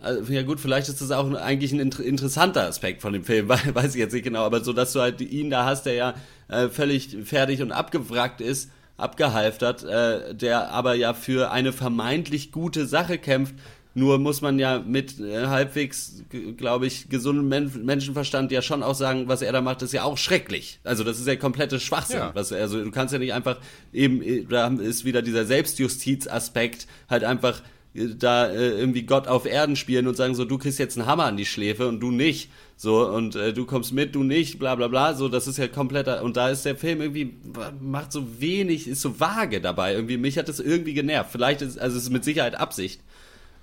also, 0.00 0.32
ja 0.32 0.42
gut, 0.42 0.60
vielleicht 0.60 0.88
ist 0.88 1.00
das 1.00 1.10
auch 1.10 1.32
eigentlich 1.34 1.72
ein 1.72 1.80
inter 1.80 2.04
interessanter 2.04 2.66
Aspekt 2.66 3.00
von 3.02 3.12
dem 3.12 3.24
Film, 3.24 3.48
weiß 3.48 3.94
ich 3.94 4.00
jetzt 4.00 4.12
nicht 4.12 4.24
genau, 4.24 4.42
aber 4.42 4.62
so, 4.62 4.72
dass 4.72 4.92
du 4.92 5.00
halt 5.00 5.20
ihn 5.20 5.50
da 5.50 5.64
hast, 5.64 5.84
der 5.86 5.94
ja 5.94 6.14
äh, 6.48 6.68
völlig 6.68 7.16
fertig 7.24 7.62
und 7.62 7.72
abgewrackt 7.72 8.40
ist, 8.40 8.70
abgehalftert, 8.96 9.84
äh, 9.84 10.34
der 10.34 10.70
aber 10.70 10.94
ja 10.94 11.14
für 11.14 11.50
eine 11.50 11.72
vermeintlich 11.72 12.52
gute 12.52 12.86
Sache 12.86 13.18
kämpft. 13.18 13.54
Nur 13.96 14.18
muss 14.18 14.40
man 14.40 14.58
ja 14.58 14.80
mit 14.80 15.20
äh, 15.20 15.46
halbwegs, 15.46 16.24
glaube 16.56 16.86
ich, 16.86 17.08
gesundem 17.10 17.48
Men 17.48 17.84
Menschenverstand 17.84 18.50
ja 18.50 18.60
schon 18.60 18.82
auch 18.82 18.96
sagen, 18.96 19.28
was 19.28 19.40
er 19.40 19.52
da 19.52 19.60
macht, 19.60 19.82
ist 19.82 19.92
ja 19.92 20.02
auch 20.02 20.18
schrecklich. 20.18 20.80
Also 20.82 21.04
das 21.04 21.20
ist 21.20 21.28
ja 21.28 21.36
komplette 21.36 21.78
Schwachsinn. 21.78 22.18
Ja. 22.18 22.34
Was, 22.34 22.52
also 22.52 22.82
du 22.82 22.90
kannst 22.90 23.12
ja 23.12 23.20
nicht 23.20 23.32
einfach 23.32 23.58
eben, 23.92 24.20
äh, 24.20 24.44
da 24.44 24.66
ist 24.66 25.04
wieder 25.04 25.22
dieser 25.22 25.44
Selbstjustiz-Aspekt, 25.44 26.88
halt 27.08 27.22
einfach 27.22 27.62
da 27.94 28.48
äh, 28.48 28.70
irgendwie 28.70 29.04
Gott 29.04 29.28
auf 29.28 29.46
Erden 29.46 29.76
spielen 29.76 30.08
und 30.08 30.16
sagen 30.16 30.34
so, 30.34 30.44
du 30.44 30.58
kriegst 30.58 30.78
jetzt 30.80 30.98
einen 30.98 31.06
Hammer 31.06 31.26
an 31.26 31.36
die 31.36 31.46
Schläfe 31.46 31.86
und 31.86 32.00
du 32.00 32.10
nicht. 32.10 32.50
So, 32.76 33.08
und 33.08 33.36
äh, 33.36 33.52
du 33.52 33.66
kommst 33.66 33.92
mit, 33.92 34.16
du 34.16 34.24
nicht, 34.24 34.58
bla 34.58 34.74
bla 34.74 34.88
bla. 34.88 35.14
So, 35.14 35.28
das 35.28 35.46
ist 35.46 35.58
ja 35.58 35.68
kompletter. 35.68 36.22
Und 36.24 36.36
da 36.36 36.48
ist 36.48 36.64
der 36.64 36.76
Film 36.76 37.00
irgendwie, 37.00 37.36
macht 37.80 38.10
so 38.10 38.40
wenig, 38.40 38.88
ist 38.88 39.00
so 39.00 39.20
vage 39.20 39.60
dabei. 39.60 39.94
Irgendwie, 39.94 40.16
mich 40.16 40.36
hat 40.38 40.48
das 40.48 40.58
irgendwie 40.58 40.94
genervt. 40.94 41.30
Vielleicht 41.30 41.62
ist, 41.62 41.78
also 41.78 41.96
es 41.96 42.04
ist 42.04 42.10
mit 42.10 42.24
Sicherheit 42.24 42.56
Absicht. 42.56 43.00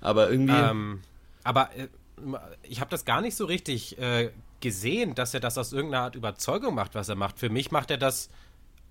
Aber 0.00 0.30
irgendwie. 0.30 0.54
Ähm, 0.54 1.00
aber 1.44 1.70
äh, 1.76 1.88
ich 2.62 2.80
habe 2.80 2.90
das 2.90 3.04
gar 3.04 3.20
nicht 3.20 3.36
so 3.36 3.44
richtig 3.44 3.98
äh, 3.98 4.30
gesehen, 4.60 5.14
dass 5.14 5.34
er 5.34 5.40
das 5.40 5.58
aus 5.58 5.74
irgendeiner 5.74 6.04
Art 6.04 6.14
Überzeugung 6.14 6.74
macht, 6.74 6.94
was 6.94 7.10
er 7.10 7.16
macht. 7.16 7.38
Für 7.38 7.50
mich 7.50 7.70
macht 7.70 7.90
er 7.90 7.98
das 7.98 8.30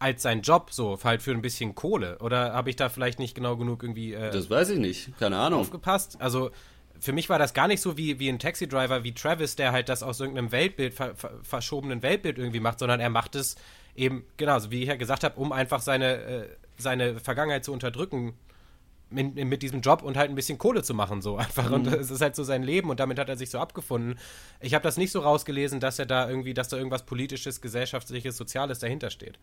als 0.01 0.23
sein 0.23 0.41
Job, 0.41 0.71
so, 0.71 0.97
halt 1.03 1.21
für 1.21 1.31
ein 1.31 1.41
bisschen 1.41 1.75
Kohle. 1.75 2.17
Oder 2.19 2.53
habe 2.53 2.69
ich 2.69 2.75
da 2.75 2.89
vielleicht 2.89 3.19
nicht 3.19 3.35
genau 3.35 3.55
genug 3.57 3.83
irgendwie. 3.83 4.13
Äh, 4.13 4.31
das 4.31 4.49
weiß 4.49 4.69
ich 4.69 4.79
nicht, 4.79 5.17
keine 5.19 5.37
Ahnung. 5.37 5.61
Aufgepasst. 5.61 6.17
Also, 6.19 6.51
für 6.99 7.13
mich 7.13 7.29
war 7.29 7.39
das 7.39 7.53
gar 7.53 7.67
nicht 7.67 7.81
so 7.81 7.97
wie, 7.97 8.19
wie 8.19 8.29
ein 8.29 8.39
Taxi-Driver 8.39 9.03
wie 9.03 9.13
Travis, 9.13 9.55
der 9.55 9.71
halt 9.71 9.89
das 9.89 10.03
aus 10.03 10.19
irgendeinem 10.19 10.51
Weltbild, 10.51 10.93
ver, 10.93 11.15
ver, 11.15 11.31
verschobenen 11.43 12.03
Weltbild 12.03 12.37
irgendwie 12.37 12.59
macht, 12.59 12.79
sondern 12.79 12.99
er 12.99 13.09
macht 13.09 13.35
es 13.35 13.55
eben, 13.95 14.23
genau, 14.37 14.59
so 14.59 14.71
wie 14.71 14.81
ich 14.81 14.87
ja 14.87 14.95
gesagt 14.95 15.23
habe, 15.23 15.39
um 15.39 15.51
einfach 15.51 15.81
seine, 15.81 16.21
äh, 16.21 16.47
seine 16.77 17.19
Vergangenheit 17.19 17.65
zu 17.65 17.73
unterdrücken 17.73 18.33
mit, 19.09 19.35
mit, 19.35 19.61
diesem 19.61 19.81
Job 19.81 20.03
und 20.03 20.15
halt 20.15 20.29
ein 20.29 20.35
bisschen 20.35 20.57
Kohle 20.57 20.83
zu 20.83 20.93
machen, 20.93 21.21
so 21.21 21.37
einfach. 21.37 21.67
Mhm. 21.67 21.73
Und 21.73 21.87
es 21.87 22.11
ist 22.11 22.21
halt 22.21 22.35
so 22.35 22.43
sein 22.43 22.63
Leben 22.63 22.89
und 22.89 22.99
damit 22.99 23.19
hat 23.19 23.29
er 23.29 23.37
sich 23.37 23.49
so 23.49 23.59
abgefunden. 23.59 24.17
Ich 24.59 24.73
habe 24.73 24.83
das 24.83 24.97
nicht 24.97 25.11
so 25.11 25.19
rausgelesen, 25.19 25.79
dass 25.79 25.99
er 25.99 26.05
da 26.05 26.29
irgendwie, 26.29 26.53
dass 26.53 26.69
da 26.69 26.77
irgendwas 26.77 27.03
politisches, 27.03 27.61
gesellschaftliches, 27.61 28.37
soziales 28.37 28.79
dahinter 28.79 29.09
steht. 29.09 29.37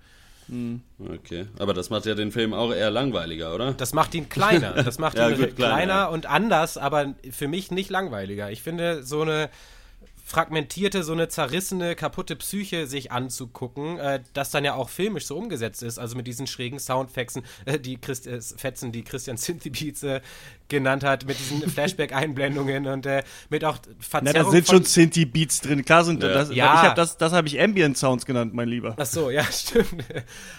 Hm. 0.49 0.81
Okay, 0.99 1.47
aber 1.59 1.75
das 1.75 1.91
macht 1.91 2.07
ja 2.07 2.15
den 2.15 2.33
Film 2.33 2.55
auch 2.55 2.73
eher 2.73 2.91
langweiliger, 2.91 3.55
oder? 3.55 3.75
Das 3.75 3.93
macht 3.93 4.15
ihn 4.15 4.29
kleiner. 4.29 4.73
Das 4.89 4.99
macht 4.99 5.19
ja, 5.19 5.29
ihn 5.29 5.37
gut, 5.37 5.57
kleiner, 5.57 5.75
kleiner 5.75 5.93
ja. 5.95 6.07
und 6.07 6.27
anders, 6.27 6.79
aber 6.79 7.15
für 7.31 7.49
mich 7.49 7.71
nicht 7.71 7.91
langweiliger. 7.91 8.51
Ich 8.51 8.63
finde, 8.63 9.03
so 9.03 9.23
eine 9.23 9.51
fragmentierte, 10.29 11.05
so 11.05 11.15
eine 11.15 11.29
zerrissene, 11.29 11.97
kaputte 11.97 12.37
Psyche 12.37 12.87
sich 12.87 13.11
anzugucken, 13.11 13.99
äh, 13.99 14.21
das 14.35 14.51
dann 14.51 14.63
ja 14.63 14.75
auch 14.75 14.91
filmisch 14.91 15.25
so 15.25 15.39
umgesetzt 15.39 15.83
ist, 15.83 15.99
also 15.99 16.17
mit 16.17 16.27
diesen 16.27 16.47
schrägen 16.47 16.79
Soundfetzen, 16.79 17.45
äh, 17.65 17.81
die 17.81 17.99
Christ 17.99 18.27
äh, 18.27 18.39
Fetzen, 18.43 18.93
die 18.93 19.05
Christian 19.05 19.39
Synthy-Beats 19.39 20.03
äh, 20.03 20.21
genannt 20.69 21.03
hat, 21.03 21.25
mit 21.25 21.39
diesen 21.39 21.63
Flashback-Einblendungen 21.71 22.87
und 22.89 23.07
äh, 23.07 23.23
mit 23.49 23.65
auch 23.65 23.79
Verzerrung 24.01 24.35
Na, 24.35 24.45
da 24.45 24.51
sind 24.51 24.67
schon 24.67 24.85
Synthi-Beats 24.85 25.63
drin, 25.63 25.83
klar 25.83 26.05
sind 26.05 26.23
ja. 26.23 26.29
das, 26.29 26.51
ja. 26.51 26.75
ich 26.75 26.89
hab 26.89 26.95
das, 26.95 27.17
das 27.17 27.33
habe 27.33 27.49
ich 27.49 27.59
Ambient-Sounds 27.59 28.27
genannt, 28.27 28.53
mein 28.53 28.69
Lieber. 28.69 28.97
Ach 28.99 29.07
so, 29.07 29.31
ja, 29.31 29.45
stimmt. 29.51 30.05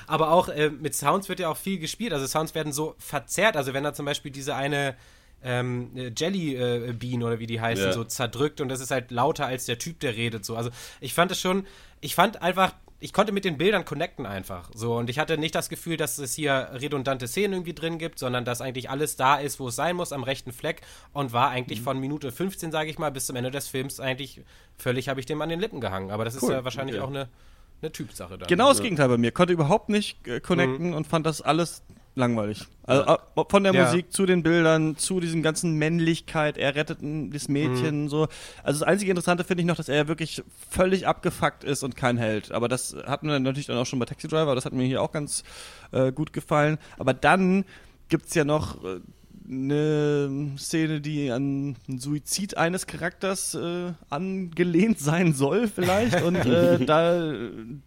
Aber 0.08 0.32
auch 0.32 0.50
äh, 0.50 0.72
mit 0.72 0.96
Sounds 0.96 1.30
wird 1.30 1.40
ja 1.40 1.48
auch 1.48 1.58
viel 1.58 1.78
gespielt, 1.78 2.12
also 2.12 2.26
Sounds 2.26 2.56
werden 2.56 2.74
so 2.74 2.96
verzerrt, 2.98 3.56
also 3.56 3.76
wenn 3.76 3.84
da 3.84 3.94
zum 3.94 4.08
Beispiel 4.08 4.32
diese 4.32 4.56
eine 4.56 4.96
ähm, 5.44 5.92
Jelly 6.18 6.56
äh, 6.56 6.94
Bean 6.94 7.24
oder 7.24 7.40
wie 7.40 7.48
die 7.48 7.62
heißen, 7.62 7.86
ja. 7.86 7.94
so 7.94 8.04
zerdrückt 8.04 8.62
und 8.62 8.70
das 8.70 8.80
ist 8.80 8.92
halt 8.92 9.12
lauter 9.12 9.46
als 9.46 9.66
der 9.66 9.80
Typ, 9.80 10.00
der 10.00 10.16
redet 10.16 10.46
so. 10.46 10.56
Also 10.56 10.70
ich 11.00 11.14
fand 11.14 11.32
es 11.32 11.40
schon, 11.40 11.66
ich 12.02 12.16
fand 12.16 12.42
einfach, 12.42 12.74
ich 13.02 13.14
konnte 13.14 13.32
mit 13.32 13.46
den 13.46 13.58
Bildern 13.58 13.86
connecten 13.86 14.26
einfach. 14.26 14.70
So, 14.74 14.98
und 14.98 15.10
ich 15.10 15.20
hatte 15.20 15.38
nicht 15.38 15.56
das 15.56 15.70
Gefühl, 15.70 15.96
dass 15.96 16.18
es 16.18 16.34
hier 16.34 16.70
redundante 16.74 17.28
Szenen 17.28 17.54
irgendwie 17.54 17.74
drin 17.74 17.98
gibt, 17.98 18.20
sondern 18.20 18.44
dass 18.44 18.60
eigentlich 18.60 18.90
alles 18.90 19.16
da 19.16 19.38
ist, 19.38 19.60
wo 19.60 19.70
es 19.70 19.76
sein 19.76 19.96
muss, 19.96 20.12
am 20.12 20.24
rechten 20.24 20.52
Fleck 20.52 20.82
und 21.14 21.32
war 21.32 21.50
eigentlich 21.50 21.80
mhm. 21.80 21.84
von 21.86 22.00
Minute 22.00 22.32
15, 22.32 22.72
sage 22.72 22.90
ich 22.90 23.00
mal, 23.00 23.12
bis 23.12 23.26
zum 23.26 23.38
Ende 23.38 23.52
des 23.52 23.70
Films 23.70 24.00
eigentlich 24.00 24.42
völlig 24.78 25.08
habe 25.08 25.20
ich 25.20 25.26
dem 25.26 25.42
an 25.42 25.50
den 25.50 25.62
Lippen 25.62 25.80
gehangen. 25.80 26.12
Aber 26.12 26.26
das 26.26 26.36
cool. 26.36 26.50
ist 26.50 26.56
ja 26.56 26.64
wahrscheinlich 26.66 26.98
okay. 26.98 27.06
auch 27.06 27.10
eine, 27.10 27.30
eine 27.82 27.92
Typsache 27.92 28.38
da. 28.38 28.48
Genau 28.48 28.68
das 28.68 28.82
Gegenteil 28.82 29.08
bei 29.08 29.18
mir. 29.18 29.32
Konnte 29.32 29.54
überhaupt 29.54 29.88
nicht 29.88 30.28
äh, 30.28 30.42
connecten 30.42 30.90
mhm. 30.90 30.94
und 30.96 31.08
fand 31.08 31.26
das 31.26 31.42
alles 31.42 31.84
langweilig. 32.16 32.66
Also 32.84 33.04
ja. 33.06 33.20
von 33.48 33.64
der 33.64 33.74
ja. 33.74 33.86
Musik 33.86 34.12
zu 34.12 34.26
den 34.26 34.42
Bildern, 34.42 34.98
zu 34.98 35.20
diesem 35.20 35.44
ganzen 35.44 35.76
Männlichkeit, 35.76 36.58
er 36.58 36.76
rettet 36.76 37.00
das 37.02 37.48
Mädchen, 37.48 38.04
mhm. 38.04 38.10
so. 38.10 38.28
Also 38.64 38.80
das 38.80 38.84
einzige 38.84 39.12
Interessante 39.12 39.44
finde 39.44 39.62
ich 39.62 39.68
noch, 39.68 39.76
dass 39.76 39.90
er 39.90 40.08
wirklich 40.08 40.44
völlig 40.70 41.08
abgefuckt 41.08 41.64
ist 41.64 41.84
und 41.84 41.96
kein 41.96 42.18
Held. 42.18 42.52
Aber 42.52 42.68
das 42.68 42.96
hatten 43.06 43.28
wir 43.28 43.40
natürlich 43.40 43.68
dann 43.68 43.78
auch 43.78 43.86
schon 43.86 44.00
bei 44.00 44.06
Taxi 44.06 44.28
Driver, 44.28 44.56
das 44.56 44.66
hat 44.66 44.74
mir 44.74 44.86
hier 44.86 45.02
auch 45.02 45.12
ganz 45.12 45.44
äh, 45.92 46.12
gut 46.12 46.34
gefallen. 46.34 46.78
Aber 46.98 47.14
dann 47.14 47.64
gibt 48.10 48.28
es 48.28 48.34
ja 48.34 48.44
noch 48.44 48.84
äh, 48.84 49.00
eine 49.48 50.52
Szene, 50.58 51.02
die 51.02 51.32
an 51.32 51.76
den 51.88 52.00
Suizid 52.00 52.58
eines 52.58 52.88
Charakters 52.88 53.54
äh, 53.54 53.94
angelehnt 54.10 55.00
sein 55.00 55.34
soll, 55.34 55.68
vielleicht. 55.68 56.22
Und 56.24 56.38
äh, 56.38 56.84
da, 56.84 57.34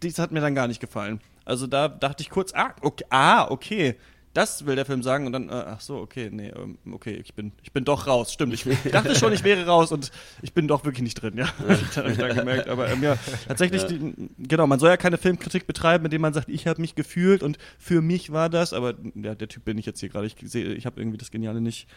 dies 0.01 0.17
hat 0.17 0.31
mir 0.31 0.41
dann 0.41 0.55
gar 0.55 0.67
nicht 0.67 0.79
gefallen. 0.79 1.19
Also 1.45 1.67
da 1.67 1.89
dachte 1.89 2.23
ich 2.23 2.29
kurz, 2.29 2.53
ah, 2.53 2.73
okay, 2.81 3.03
ah, 3.09 3.47
okay 3.49 3.97
das 4.33 4.65
will 4.65 4.75
der 4.75 4.85
Film 4.85 5.03
sagen 5.03 5.27
und 5.27 5.33
dann, 5.33 5.49
äh, 5.49 5.51
ach 5.51 5.79
so, 5.79 5.97
okay, 5.97 6.29
nee, 6.31 6.49
ähm, 6.49 6.77
okay, 6.91 7.21
ich 7.23 7.33
bin, 7.35 7.51
ich 7.61 7.71
bin 7.71 7.85
doch 7.85 8.07
raus. 8.07 8.33
Stimmt, 8.33 8.53
ich, 8.53 8.65
ich 8.65 8.91
dachte 8.91 9.15
schon, 9.15 9.31
ich 9.31 9.43
wäre 9.43 9.65
raus 9.65 9.91
und 9.91 10.11
ich 10.41 10.53
bin 10.53 10.67
doch 10.67 10.83
wirklich 10.85 11.03
nicht 11.03 11.21
drin, 11.21 11.37
ja. 11.37 11.47
das 11.67 11.97
habe 11.97 12.11
ich 12.11 12.17
dann 12.17 12.35
gemerkt. 12.35 12.67
Aber 12.67 12.89
ähm, 12.89 13.03
ja, 13.03 13.15
tatsächlich, 13.47 13.83
ja. 13.83 13.87
Die, 13.89 14.13
genau, 14.39 14.65
man 14.65 14.79
soll 14.79 14.89
ja 14.89 14.97
keine 14.97 15.17
Filmkritik 15.17 15.67
betreiben, 15.67 16.05
indem 16.05 16.21
man 16.21 16.33
sagt, 16.33 16.49
ich 16.49 16.65
habe 16.65 16.81
mich 16.81 16.95
gefühlt 16.95 17.43
und 17.43 17.57
für 17.77 18.01
mich 18.01 18.31
war 18.31 18.49
das, 18.49 18.73
aber 18.73 18.95
ja, 19.15 19.35
der 19.35 19.47
Typ 19.47 19.65
bin 19.65 19.77
ich 19.77 19.85
jetzt 19.85 19.99
hier 19.99 20.09
gerade. 20.09 20.25
Ich 20.25 20.35
sehe, 20.43 20.73
ich 20.73 20.85
habe 20.85 20.99
irgendwie 20.99 21.17
das 21.17 21.29
Geniale 21.29 21.61
nicht 21.61 21.87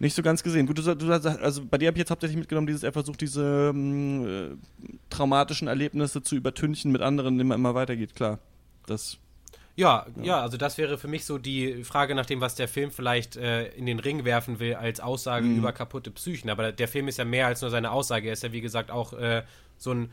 nicht 0.00 0.14
so 0.14 0.22
ganz 0.22 0.42
gesehen. 0.42 0.66
Gut, 0.66 0.78
du, 0.78 0.94
du 0.94 1.12
also 1.12 1.64
bei 1.64 1.78
dir 1.78 1.86
habe 1.86 1.96
ich 1.96 2.00
jetzt 2.00 2.10
hauptsächlich 2.10 2.36
mitgenommen, 2.36 2.66
dieses, 2.66 2.82
er 2.82 2.92
versucht 2.92 3.20
diese 3.20 3.70
ähm, 3.72 4.26
äh, 4.26 4.56
traumatischen 5.08 5.68
Erlebnisse 5.68 6.22
zu 6.22 6.34
übertünchen 6.34 6.90
mit 6.90 7.00
anderen, 7.00 7.34
indem 7.34 7.48
man 7.48 7.60
immer 7.60 7.74
weitergeht, 7.74 8.14
klar. 8.14 8.40
Das 8.86 9.18
ja, 9.76 10.06
ja, 10.16 10.24
ja, 10.24 10.40
also 10.40 10.56
das 10.56 10.78
wäre 10.78 10.98
für 10.98 11.08
mich 11.08 11.24
so 11.24 11.38
die 11.38 11.82
Frage 11.82 12.14
nach 12.14 12.26
dem, 12.26 12.40
was 12.40 12.54
der 12.54 12.68
Film 12.68 12.92
vielleicht 12.92 13.36
äh, 13.36 13.68
in 13.74 13.86
den 13.86 13.98
Ring 13.98 14.24
werfen 14.24 14.60
will 14.60 14.74
als 14.74 15.00
Aussage 15.00 15.46
mhm. 15.46 15.58
über 15.58 15.72
kaputte 15.72 16.12
Psychen. 16.12 16.48
Aber 16.50 16.70
der 16.70 16.86
Film 16.86 17.08
ist 17.08 17.18
ja 17.18 17.24
mehr 17.24 17.48
als 17.48 17.60
nur 17.60 17.70
seine 17.70 17.90
Aussage. 17.90 18.28
Er 18.28 18.34
ist 18.34 18.44
ja, 18.44 18.52
wie 18.52 18.60
gesagt, 18.60 18.90
auch 18.92 19.12
äh, 19.14 19.42
so 19.76 19.92
ein 19.92 20.12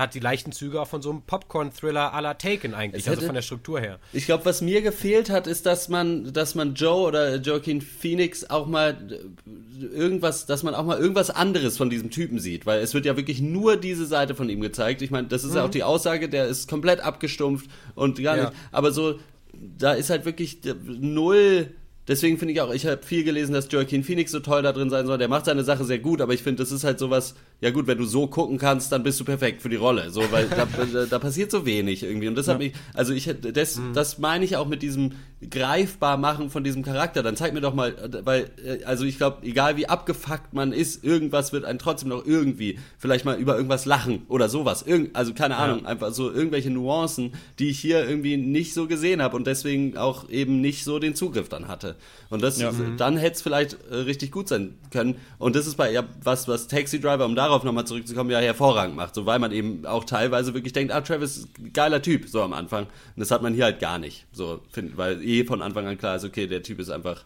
hat 0.00 0.14
die 0.14 0.20
leichten 0.20 0.52
Züge 0.52 0.80
auch 0.80 0.88
von 0.88 1.02
so 1.02 1.10
einem 1.10 1.22
Popcorn-Thriller 1.22 2.14
à 2.14 2.20
la 2.20 2.34
Taken 2.34 2.74
eigentlich, 2.74 3.02
also 3.02 3.10
hätte, 3.10 3.18
also 3.18 3.26
von 3.26 3.34
der 3.34 3.42
Struktur 3.42 3.80
her. 3.80 3.98
Ich 4.12 4.26
glaube, 4.26 4.44
was 4.44 4.62
mir 4.62 4.82
gefehlt 4.82 5.30
hat, 5.30 5.46
ist, 5.46 5.66
dass 5.66 5.88
man, 5.88 6.32
dass 6.32 6.54
man 6.54 6.74
Joe 6.74 7.06
oder 7.06 7.36
Joaquin 7.36 7.80
Phoenix 7.80 8.48
auch 8.48 8.66
mal 8.66 8.96
äh, 9.10 9.84
irgendwas, 9.84 10.46
dass 10.46 10.62
man 10.62 10.74
auch 10.74 10.84
mal 10.84 10.98
irgendwas 10.98 11.30
anderes 11.30 11.76
von 11.76 11.90
diesem 11.90 12.10
Typen 12.10 12.38
sieht, 12.38 12.66
weil 12.66 12.80
es 12.80 12.94
wird 12.94 13.06
ja 13.06 13.16
wirklich 13.16 13.40
nur 13.40 13.76
diese 13.76 14.06
Seite 14.06 14.34
von 14.34 14.48
ihm 14.48 14.60
gezeigt. 14.60 15.02
Ich 15.02 15.10
meine, 15.10 15.28
das 15.28 15.44
ist 15.44 15.50
mhm. 15.50 15.56
ja 15.56 15.64
auch 15.64 15.70
die 15.70 15.84
Aussage, 15.84 16.28
der 16.28 16.46
ist 16.46 16.68
komplett 16.68 17.00
abgestumpft 17.00 17.70
und 17.94 18.20
gar 18.22 18.36
ja. 18.36 18.44
nicht, 18.44 18.56
aber 18.72 18.92
so, 18.92 19.18
da 19.52 19.92
ist 19.92 20.10
halt 20.10 20.24
wirklich 20.24 20.58
null 20.84 21.74
deswegen 22.10 22.38
finde 22.38 22.52
ich 22.52 22.60
auch, 22.60 22.72
ich 22.74 22.84
habe 22.86 23.02
viel 23.02 23.24
gelesen, 23.24 23.52
dass 23.52 23.68
Joaquin 23.70 24.02
Phoenix 24.02 24.32
so 24.32 24.40
toll 24.40 24.62
da 24.62 24.72
drin 24.72 24.90
sein 24.90 25.06
soll. 25.06 25.16
Der 25.16 25.28
macht 25.28 25.44
seine 25.44 25.62
Sache 25.64 25.84
sehr 25.84 26.00
gut, 26.00 26.20
aber 26.20 26.34
ich 26.34 26.42
finde, 26.42 26.62
das 26.62 26.72
ist 26.72 26.84
halt 26.84 26.98
sowas, 26.98 27.36
ja 27.60 27.70
gut, 27.70 27.86
wenn 27.86 27.98
du 27.98 28.04
so 28.04 28.26
gucken 28.26 28.58
kannst, 28.58 28.90
dann 28.90 29.02
bist 29.02 29.20
du 29.20 29.24
perfekt 29.24 29.62
für 29.62 29.68
die 29.68 29.76
Rolle. 29.76 30.10
So, 30.10 30.20
weil 30.32 30.48
da, 30.48 30.66
da, 30.92 31.06
da 31.06 31.18
passiert 31.18 31.50
so 31.50 31.64
wenig 31.64 32.02
irgendwie. 32.02 32.28
Und 32.28 32.34
das 32.34 32.48
hat 32.48 32.58
mich, 32.58 32.72
also 32.94 33.12
ich 33.12 33.32
das, 33.40 33.76
mhm. 33.76 33.92
das 33.94 34.18
meine 34.18 34.44
ich 34.44 34.56
auch 34.56 34.66
mit 34.66 34.82
diesem 34.82 35.12
greifbar 35.48 36.16
machen 36.16 36.50
von 36.50 36.64
diesem 36.64 36.82
Charakter. 36.82 37.22
Dann 37.22 37.36
zeig 37.36 37.54
mir 37.54 37.60
doch 37.60 37.74
mal, 37.74 37.94
weil, 38.24 38.50
äh, 38.64 38.84
also 38.84 39.04
ich 39.04 39.16
glaube, 39.16 39.46
egal 39.46 39.76
wie 39.76 39.88
abgefuckt 39.88 40.52
man 40.52 40.72
ist, 40.72 41.04
irgendwas 41.04 41.52
wird 41.52 41.64
einen 41.64 41.78
trotzdem 41.78 42.08
noch 42.08 42.26
irgendwie 42.26 42.78
vielleicht 42.98 43.24
mal 43.24 43.38
über 43.38 43.54
irgendwas 43.56 43.86
lachen 43.86 44.22
oder 44.28 44.48
sowas. 44.48 44.82
Irgend, 44.82 45.14
also 45.14 45.32
keine 45.32 45.56
Ahnung, 45.56 45.82
ja. 45.82 45.88
einfach 45.88 46.12
so 46.12 46.30
irgendwelche 46.30 46.70
Nuancen, 46.70 47.32
die 47.58 47.70
ich 47.70 47.78
hier 47.78 48.08
irgendwie 48.08 48.36
nicht 48.36 48.74
so 48.74 48.88
gesehen 48.88 49.22
habe 49.22 49.36
und 49.36 49.46
deswegen 49.46 49.96
auch 49.96 50.28
eben 50.28 50.60
nicht 50.60 50.84
so 50.84 50.98
den 50.98 51.14
Zugriff 51.14 51.48
dann 51.48 51.68
hatte. 51.68 51.96
Und 52.30 52.42
das, 52.42 52.60
ja. 52.60 52.72
dann 52.96 53.16
hätte 53.16 53.36
es 53.36 53.42
vielleicht 53.42 53.76
äh, 53.90 53.96
richtig 53.96 54.30
gut 54.30 54.48
sein 54.48 54.78
können. 54.90 55.16
Und 55.38 55.56
das 55.56 55.66
ist 55.66 55.76
bei 55.76 55.90
ja, 55.90 56.04
was, 56.22 56.46
was 56.48 56.68
Taxi 56.68 57.00
Driver, 57.00 57.24
um 57.24 57.34
darauf 57.34 57.64
nochmal 57.64 57.86
zurückzukommen, 57.86 58.30
ja 58.30 58.38
hervorragend 58.38 58.96
macht. 58.96 59.14
So, 59.14 59.26
weil 59.26 59.38
man 59.38 59.52
eben 59.52 59.84
auch 59.86 60.04
teilweise 60.04 60.54
wirklich 60.54 60.72
denkt, 60.72 60.92
ah, 60.92 61.00
Travis 61.00 61.38
ist 61.38 61.58
ein 61.58 61.72
geiler 61.72 62.02
Typ, 62.02 62.28
so 62.28 62.42
am 62.42 62.52
Anfang. 62.52 62.84
Und 62.84 62.90
das 63.16 63.30
hat 63.30 63.42
man 63.42 63.54
hier 63.54 63.64
halt 63.64 63.80
gar 63.80 63.98
nicht. 63.98 64.26
So, 64.32 64.60
find, 64.70 64.96
weil 64.96 65.22
eh 65.22 65.44
von 65.44 65.62
Anfang 65.62 65.86
an 65.86 65.98
klar 65.98 66.16
ist, 66.16 66.24
okay, 66.24 66.46
der 66.46 66.62
Typ 66.62 66.78
ist 66.78 66.90
einfach. 66.90 67.24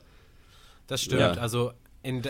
Das 0.86 1.02
stimmt. 1.02 1.20
Ja. 1.20 1.32
Also 1.32 1.72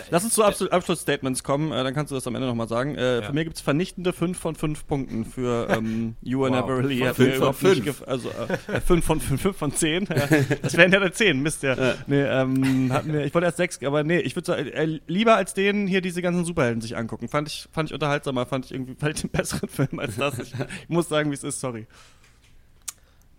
Lass 0.09 0.23
uns 0.23 0.33
zu 0.33 0.43
Abschluss 0.43 0.71
Abschlussstatements 0.71 1.43
kommen, 1.43 1.73
äh, 1.73 1.83
dann 1.83 1.93
kannst 1.93 2.09
du 2.09 2.15
das 2.15 2.25
am 2.27 2.35
Ende 2.35 2.47
nochmal 2.47 2.69
sagen. 2.69 2.95
Äh, 2.95 3.15
ja. 3.15 3.21
Für 3.23 3.33
mir 3.33 3.43
gibt 3.43 3.57
es 3.57 3.61
vernichtende 3.61 4.13
5 4.13 4.37
von 4.37 4.55
5 4.55 4.87
Punkten 4.87 5.25
für 5.25 5.67
ähm, 5.69 6.15
You 6.21 6.39
Were 6.39 6.51
wow. 6.51 6.61
Never 6.61 6.77
Really. 6.77 6.99
Hat 6.99 7.17
5 7.17 7.35
von 7.35 7.53
5. 7.53 8.03
Also 8.07 8.29
5 8.29 8.67
äh, 8.67 9.01
von 9.01 9.19
5, 9.19 9.41
5 9.41 9.57
von 9.57 9.71
10. 9.71 10.07
Ja. 10.15 10.27
Das 10.61 10.77
wären 10.77 10.93
ja 10.93 10.99
der 10.99 11.11
10, 11.11 11.41
Mist, 11.41 11.63
ja. 11.63 11.75
ja. 11.75 11.95
Nee, 12.07 12.21
ähm, 12.21 12.87
mir, 13.03 13.25
ich 13.25 13.33
wollte 13.33 13.45
erst 13.45 13.57
6, 13.57 13.83
aber 13.83 14.03
nee, 14.03 14.19
ich 14.19 14.35
würde 14.35 14.45
sagen, 14.45 14.67
äh, 14.67 14.99
lieber 15.07 15.35
als 15.35 15.53
den 15.53 15.87
hier 15.87 15.99
diese 15.99 16.21
ganzen 16.21 16.45
Superhelden 16.45 16.79
sich 16.79 16.95
angucken. 16.95 17.27
Fand 17.27 17.49
ich, 17.49 17.67
fand 17.73 17.89
ich 17.89 17.93
unterhaltsamer, 17.93 18.45
fand 18.45 18.65
ich 18.65 18.71
irgendwie 18.71 18.95
fand 18.99 19.15
ich 19.15 19.21
den 19.21 19.29
besseren 19.29 19.67
Film 19.67 19.99
als 19.99 20.15
das. 20.15 20.39
Ich, 20.39 20.53
ich 20.53 20.89
muss 20.89 21.09
sagen, 21.09 21.31
wie 21.31 21.35
es 21.35 21.43
ist, 21.43 21.59
sorry. 21.59 21.85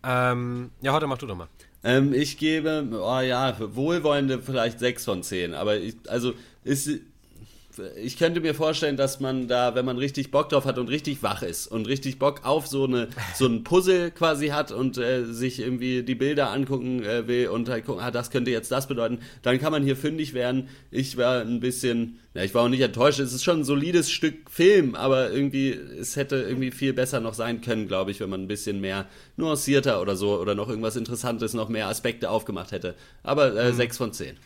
Ähm, 0.04 0.70
ja, 0.82 0.92
heute 0.92 1.06
mach 1.06 1.18
du 1.18 1.26
doch 1.26 1.36
mal. 1.36 1.48
Ähm, 1.84 2.12
ich 2.12 2.38
gebe, 2.38 2.88
oh 2.92 3.20
ja, 3.20 3.56
wohlwollende 3.58 4.40
vielleicht 4.40 4.78
6 4.80 5.04
von 5.04 5.22
10. 5.22 5.54
Aber 5.54 5.76
ich, 5.76 5.96
also 6.08 6.32
ist, 6.64 6.88
ich 7.96 8.16
könnte 8.16 8.40
mir 8.40 8.54
vorstellen, 8.54 8.96
dass 8.96 9.20
man 9.20 9.48
da, 9.48 9.74
wenn 9.74 9.84
man 9.84 9.98
richtig 9.98 10.30
Bock 10.30 10.48
drauf 10.48 10.64
hat 10.64 10.78
und 10.78 10.88
richtig 10.88 11.22
wach 11.22 11.42
ist 11.42 11.66
und 11.66 11.86
richtig 11.86 12.18
Bock 12.18 12.44
auf 12.44 12.66
so 12.66 12.84
eine 12.84 13.08
so 13.34 13.46
ein 13.46 13.64
Puzzle 13.64 14.10
quasi 14.10 14.48
hat 14.48 14.72
und 14.72 14.98
äh, 14.98 15.24
sich 15.24 15.60
irgendwie 15.60 16.02
die 16.02 16.14
Bilder 16.14 16.50
angucken 16.50 17.02
äh, 17.02 17.26
will 17.26 17.48
und 17.48 17.68
halt 17.68 17.84
gucken, 17.86 18.02
ah, 18.02 18.10
das 18.10 18.30
könnte 18.30 18.50
jetzt 18.50 18.70
das 18.70 18.88
bedeuten, 18.88 19.18
dann 19.42 19.58
kann 19.58 19.72
man 19.72 19.82
hier 19.82 19.96
fündig 19.96 20.34
werden. 20.34 20.68
Ich 20.90 21.16
war 21.16 21.40
ein 21.40 21.60
bisschen, 21.60 22.18
ja, 22.34 22.42
ich 22.42 22.54
war 22.54 22.64
auch 22.64 22.68
nicht 22.68 22.80
enttäuscht. 22.80 23.18
Es 23.18 23.32
ist 23.32 23.44
schon 23.44 23.60
ein 23.60 23.64
solides 23.64 24.10
Stück 24.10 24.50
Film, 24.50 24.94
aber 24.94 25.30
irgendwie 25.30 25.70
es 25.70 26.16
hätte 26.16 26.36
irgendwie 26.36 26.70
viel 26.70 26.92
besser 26.92 27.20
noch 27.20 27.34
sein 27.34 27.60
können, 27.60 27.88
glaube 27.88 28.10
ich, 28.10 28.20
wenn 28.20 28.30
man 28.30 28.42
ein 28.42 28.48
bisschen 28.48 28.80
mehr 28.80 29.06
nuancierter 29.36 30.00
oder 30.00 30.16
so 30.16 30.38
oder 30.40 30.54
noch 30.54 30.68
irgendwas 30.68 30.96
Interessantes, 30.96 31.54
noch 31.54 31.68
mehr 31.68 31.88
Aspekte 31.88 32.30
aufgemacht 32.30 32.72
hätte. 32.72 32.94
Aber 33.22 33.54
äh, 33.56 33.72
mhm. 33.72 33.76
6 33.76 33.96
von 33.96 34.12
10. 34.12 34.36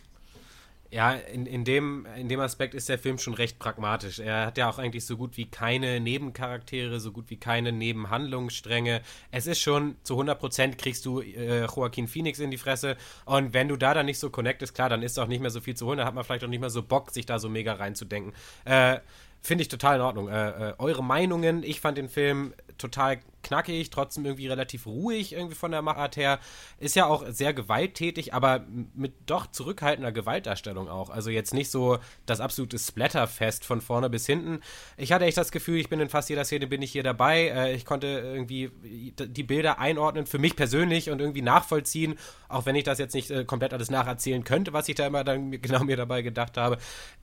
Ja, 0.93 1.13
in, 1.13 1.47
in, 1.47 1.65
dem, 1.65 2.05
in 2.17 2.29
dem 2.29 2.41
Aspekt 2.41 2.75
ist 2.75 2.89
der 2.89 2.99
Film 2.99 3.17
schon 3.19 3.35
recht 3.35 3.61
pragmatisch. 3.61 4.19
Er 4.19 4.47
hat 4.47 4.59
ja 4.59 4.69
auch 4.69 4.79
eigentlich 4.79 5.05
so 5.05 5.17
gut 5.17 5.37
wie 5.37 5.47
keine 5.47 6.01
Nebencharaktere, 6.01 6.99
so 6.99 7.13
gut 7.13 7.31
wie 7.31 7.37
keine 7.37 7.71
Nebenhandlungsstränge. 7.71 9.01
Es 9.31 9.47
ist 9.47 9.61
schon 9.61 9.95
zu 10.03 10.21
100% 10.21 10.77
kriegst 10.77 11.07
du 11.07 11.21
äh, 11.21 11.67
Joaquin 11.67 12.09
Phoenix 12.09 12.41
in 12.41 12.51
die 12.51 12.59
Fresse. 12.59 12.97
Und 13.25 13.55
wenn 13.55 13.69
du 13.69 13.77
da 13.77 13.95
dann 13.95 14.07
nicht 14.07 14.19
so 14.19 14.31
connectest, 14.31 14.75
klar, 14.75 14.89
dann 14.89 15.03
ist 15.03 15.17
auch 15.19 15.29
nicht 15.29 15.41
mehr 15.41 15.51
so 15.51 15.61
viel 15.61 15.77
zu 15.77 15.87
holen. 15.87 15.99
Da 15.99 16.07
hat 16.07 16.15
man 16.15 16.25
vielleicht 16.25 16.43
auch 16.43 16.49
nicht 16.49 16.61
mehr 16.61 16.71
so 16.71 16.83
Bock, 16.83 17.13
sich 17.13 17.25
da 17.25 17.39
so 17.39 17.49
mega 17.49 17.75
reinzudenken. 17.75 18.33
Äh, 18.65 18.99
Finde 19.43 19.63
ich 19.63 19.69
total 19.69 19.97
in 19.97 20.03
Ordnung. 20.03 20.29
Äh, 20.29 20.71
äh, 20.71 20.75
eure 20.79 21.03
Meinungen, 21.03 21.63
ich 21.63 21.81
fand 21.81 21.97
den 21.97 22.09
Film 22.09 22.53
total 22.77 23.21
knackig, 23.43 23.91
trotzdem 23.91 24.25
irgendwie 24.25 24.49
relativ 24.49 24.87
ruhig 24.87 25.33
irgendwie 25.33 25.55
von 25.55 25.71
der 25.71 25.83
Machart 25.83 26.17
her. 26.17 26.39
Ist 26.79 26.97
ja 26.97 27.07
auch 27.07 27.25
sehr 27.29 27.53
gewalttätig, 27.53 28.35
aber 28.35 28.65
mit 28.95 29.13
doch 29.27 29.47
zurückhaltender 29.47 30.13
Gewaltdarstellung 30.13 30.89
auch. 30.89 31.11
Also 31.11 31.31
jetzt 31.31 31.55
nicht 31.55 31.71
so 31.71 31.99
das 32.27 32.41
absolute 32.41 32.79
Splatterfest 32.79 33.65
von 33.65 33.81
vorne 33.81 34.11
bis 34.11 34.27
hinten. 34.27 34.61
Ich 34.97 35.13
hatte 35.13 35.25
echt 35.25 35.37
das 35.37 35.53
Gefühl, 35.53 35.79
ich 35.79 35.89
bin 35.89 36.01
in 36.01 36.09
fast 36.09 36.29
jeder 36.29 36.45
Szene 36.45 36.67
bin 36.67 36.83
ich 36.83 36.93
hier 36.93 37.03
dabei. 37.03 37.49
Äh, 37.49 37.75
ich 37.75 37.85
konnte 37.85 38.07
irgendwie 38.07 38.71
die 38.77 39.43
Bilder 39.43 39.79
einordnen 39.79 40.27
für 40.27 40.39
mich 40.39 40.57
persönlich 40.57 41.11
und 41.11 41.21
irgendwie 41.21 41.43
nachvollziehen, 41.43 42.19
auch 42.49 42.67
wenn 42.67 42.77
ich 42.77 42.85
das 42.85 42.99
jetzt 42.99 43.15
nicht 43.15 43.31
äh, 43.31 43.45
komplett 43.45 43.73
alles 43.73 43.91
nacherzählen 43.91 44.45
könnte, 44.45 44.73
was 44.73 44.89
ich 44.89 44.95
da 44.95 45.07
immer 45.07 45.25
dann 45.25 45.51
genau 45.63 45.85
mir 45.85 45.97
dabei 45.97 46.23
gedacht 46.23 46.57
habe. 46.57 46.79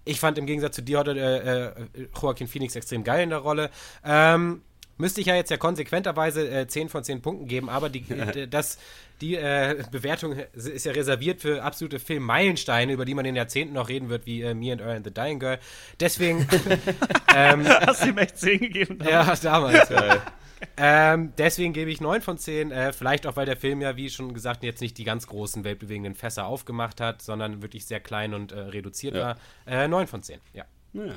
Ich 0.05 0.20
fand 0.20 0.38
im 0.38 0.45
Gegensatz 0.45 0.76
zu 0.76 0.82
dir 0.82 0.99
heute 0.99 1.20
äh, 1.20 2.01
äh, 2.01 2.07
Joaquin 2.20 2.47
Phoenix 2.47 2.76
extrem 2.76 3.03
geil 3.03 3.24
in 3.24 3.30
der 3.30 3.39
Rolle. 3.39 3.70
Ähm, 4.03 4.61
müsste 4.97 5.21
ich 5.21 5.27
ja 5.27 5.35
jetzt 5.35 5.51
ja 5.51 5.57
konsequenterweise 5.57 6.49
äh, 6.49 6.67
10 6.67 6.89
von 6.89 7.03
10 7.03 7.21
Punkten 7.21 7.47
geben, 7.47 7.69
aber 7.69 7.89
die, 7.89 8.05
das, 8.49 8.77
die 9.21 9.35
äh, 9.35 9.83
Bewertung 9.91 10.33
ist 10.53 10.85
ja 10.85 10.91
reserviert 10.91 11.41
für 11.41 11.63
absolute 11.63 11.99
Filmmeilensteine, 11.99 12.93
über 12.93 13.05
die 13.05 13.13
man 13.13 13.25
in 13.25 13.35
Jahrzehnten 13.35 13.73
noch 13.73 13.89
reden 13.89 14.09
wird, 14.09 14.25
wie 14.25 14.41
äh, 14.41 14.53
Me 14.53 14.71
and 14.71 14.81
Earl 14.81 14.97
and 14.97 15.05
the 15.05 15.13
Dying 15.13 15.39
Girl. 15.39 15.59
Deswegen. 15.99 16.47
ähm, 17.35 17.67
Hast 17.67 18.03
du 18.03 18.09
ihm 18.09 18.17
echt 18.17 18.37
10 18.37 18.59
gegeben? 18.59 18.99
Ja, 19.07 19.35
damals. 19.35 19.89
Ja. 19.97 21.13
ähm, 21.13 21.33
deswegen 21.37 21.71
gebe 21.71 21.91
ich 21.91 22.01
9 22.01 22.21
von 22.21 22.39
10. 22.39 22.71
Äh, 22.71 22.91
vielleicht 22.91 23.27
auch, 23.27 23.35
weil 23.35 23.45
der 23.45 23.57
Film 23.57 23.79
ja, 23.79 23.95
wie 23.95 24.09
schon 24.09 24.33
gesagt, 24.33 24.63
jetzt 24.63 24.81
nicht 24.81 24.97
die 24.97 25.03
ganz 25.03 25.27
großen 25.27 25.63
weltbewegenden 25.63 26.15
Fässer 26.15 26.47
aufgemacht 26.47 26.99
hat, 26.99 27.21
sondern 27.21 27.61
wirklich 27.61 27.85
sehr 27.85 27.99
klein 27.99 28.33
und 28.33 28.51
äh, 28.51 28.59
reduziert 28.59 29.13
ja. 29.13 29.21
war. 29.21 29.37
Äh, 29.67 29.87
9 29.87 30.07
von 30.07 30.23
10, 30.23 30.39
ja. 30.53 30.65
Naja. 30.93 31.15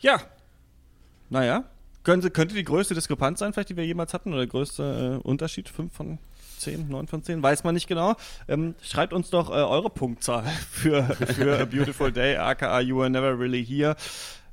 Ja. 0.00 0.20
Naja, 1.28 1.64
könnte, 2.06 2.30
könnte 2.30 2.54
die 2.54 2.64
größte 2.64 2.94
Diskrepanz 2.94 3.40
sein, 3.40 3.52
vielleicht, 3.52 3.70
die 3.70 3.76
wir 3.76 3.84
jemals 3.84 4.14
hatten, 4.14 4.30
oder 4.30 4.38
der 4.38 4.46
größte 4.46 5.20
äh, 5.22 5.28
Unterschied? 5.28 5.68
5 5.68 5.92
von 5.92 6.18
10, 6.58 6.88
9 6.88 7.08
von 7.08 7.22
10, 7.22 7.42
weiß 7.42 7.64
man 7.64 7.74
nicht 7.74 7.88
genau. 7.88 8.14
Ähm, 8.46 8.76
schreibt 8.80 9.12
uns 9.12 9.28
doch 9.28 9.50
äh, 9.50 9.54
eure 9.54 9.90
Punktzahl 9.90 10.44
für, 10.70 11.02
für 11.02 11.58
A 11.58 11.64
Beautiful 11.64 12.12
Day, 12.12 12.36
aka 12.36 12.80
You 12.80 12.98
Were 12.98 13.10
Never 13.10 13.38
Really 13.38 13.64
Here 13.64 13.96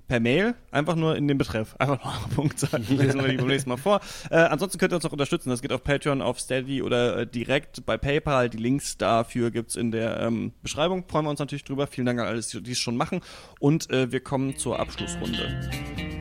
per 0.08 0.20
Mail, 0.20 0.56
einfach 0.72 0.96
nur 0.96 1.16
in 1.16 1.28
den 1.28 1.38
Betreff. 1.38 1.76
Einfach 1.78 2.04
nur 2.04 2.14
eure 2.14 2.30
Punktzahl. 2.30 2.82
Lesen 2.90 3.22
wir 3.22 3.30
die 3.30 3.38
beim 3.38 3.48
nächsten 3.48 3.70
Mal 3.70 3.78
vor. 3.78 4.02
Äh, 4.32 4.38
ansonsten 4.38 4.80
könnt 4.80 4.92
ihr 4.92 4.96
uns 4.96 5.06
auch 5.06 5.12
unterstützen. 5.12 5.52
Das 5.52 5.62
geht 5.62 5.72
auf 5.72 5.84
Patreon, 5.84 6.24
auf 6.24 6.40
Steady 6.40 6.82
oder 6.82 7.20
äh, 7.20 7.28
direkt 7.28 7.86
bei 7.86 7.98
PayPal. 7.98 8.50
Die 8.50 8.58
Links 8.58 8.98
dafür 8.98 9.52
gibt 9.52 9.70
es 9.70 9.76
in 9.76 9.92
der 9.92 10.20
ähm, 10.22 10.54
Beschreibung. 10.64 11.06
Freuen 11.08 11.26
wir 11.26 11.30
uns 11.30 11.40
natürlich 11.40 11.64
drüber. 11.64 11.86
Vielen 11.86 12.08
Dank 12.08 12.20
an 12.20 12.26
alle, 12.26 12.42
die 12.42 12.72
es 12.72 12.80
schon 12.80 12.98
machen. 12.98 13.22
Und 13.60 13.92
äh, 13.92 14.12
wir 14.12 14.22
kommen 14.22 14.58
zur 14.58 14.80
Abschlussrunde. 14.80 16.13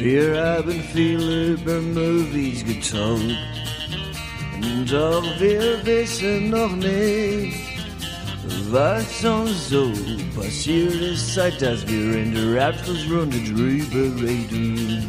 Wir 0.00 0.42
haben 0.42 0.82
viele 0.94 1.52
über 1.52 1.78
Movies 1.78 2.64
getankt. 2.64 3.36
Doch 4.90 5.22
wir 5.38 5.84
wissen 5.84 6.48
noch 6.48 6.74
nicht, 6.74 7.54
was 8.70 9.22
uns 9.22 9.68
so 9.68 9.92
passiert 10.34 10.94
ist, 10.94 11.34
seit 11.34 11.60
dass 11.60 11.86
wir 11.86 12.14
in 12.14 12.34
der 12.34 12.68
Abschlussrunde 12.68 13.36
drüber 13.40 14.22
reden. 14.24 15.04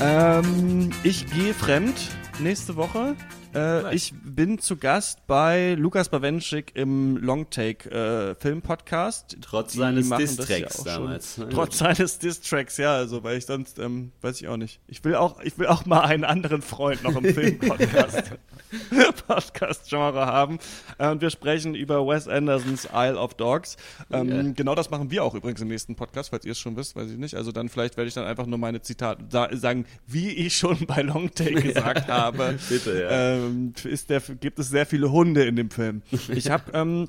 Ähm, 0.00 0.90
ich 1.04 1.24
gehe 1.30 1.54
fremd 1.54 1.94
nächste 2.40 2.74
Woche. 2.74 3.14
Äh, 3.54 3.94
ich 3.94 4.12
bin 4.34 4.58
zu 4.58 4.76
Gast 4.76 5.26
bei 5.26 5.74
Lukas 5.74 6.08
Bawenschik 6.08 6.72
im 6.74 7.16
Longtake 7.16 7.90
äh, 7.90 8.34
Film 8.34 8.62
Podcast. 8.62 9.36
Trotz 9.40 9.72
Die 9.72 9.78
seines 9.78 10.08
Distracks 10.10 10.84
ja 10.84 10.84
damals. 10.84 11.34
Schon, 11.34 11.50
trotz 11.50 11.78
seines 11.78 12.18
Distracks, 12.18 12.76
ja, 12.76 12.94
also 12.94 13.22
weil 13.24 13.38
ich 13.38 13.46
sonst 13.46 13.78
ähm, 13.78 14.12
weiß 14.20 14.40
ich 14.40 14.48
auch 14.48 14.56
nicht. 14.56 14.80
Ich 14.86 15.04
will 15.04 15.14
auch, 15.14 15.40
ich 15.42 15.58
will 15.58 15.66
auch 15.66 15.84
mal 15.86 16.02
einen 16.02 16.24
anderen 16.24 16.62
Freund 16.62 17.02
noch 17.02 17.16
im 17.16 17.24
Film 17.34 17.58
Podcast. 17.58 18.32
Podcast-Genre 19.26 20.26
haben. 20.26 20.58
Äh, 20.98 21.10
und 21.10 21.20
wir 21.20 21.30
sprechen 21.30 21.74
über 21.74 22.06
Wes 22.06 22.28
Andersons 22.28 22.88
Isle 22.92 23.18
of 23.18 23.34
Dogs. 23.34 23.76
Ähm, 24.12 24.28
yeah. 24.28 24.52
Genau 24.54 24.74
das 24.74 24.90
machen 24.90 25.10
wir 25.10 25.24
auch 25.24 25.34
übrigens 25.34 25.60
im 25.60 25.68
nächsten 25.68 25.96
Podcast, 25.96 26.30
falls 26.30 26.44
ihr 26.44 26.52
es 26.52 26.58
schon 26.58 26.76
wisst, 26.76 26.96
weiß 26.96 27.10
ich 27.10 27.18
nicht. 27.18 27.34
Also 27.34 27.52
dann 27.52 27.68
vielleicht 27.68 27.96
werde 27.96 28.08
ich 28.08 28.14
dann 28.14 28.24
einfach 28.24 28.46
nur 28.46 28.58
meine 28.58 28.80
Zitate 28.82 29.24
sagen, 29.56 29.86
wie 30.06 30.30
ich 30.30 30.56
schon 30.56 30.86
bei 30.86 31.02
Longtake 31.02 31.54
gesagt 31.62 32.08
habe. 32.08 32.58
Bitte, 32.68 33.02
ja. 33.02 33.10
Ähm, 33.10 33.72
ist 33.84 34.10
der, 34.10 34.19
gibt 34.40 34.58
es 34.58 34.68
sehr 34.68 34.86
viele 34.86 35.10
Hunde 35.10 35.44
in 35.44 35.56
dem 35.56 35.70
Film. 35.70 36.02
Ich 36.30 36.50
habe 36.50 36.70
ähm, 36.74 37.08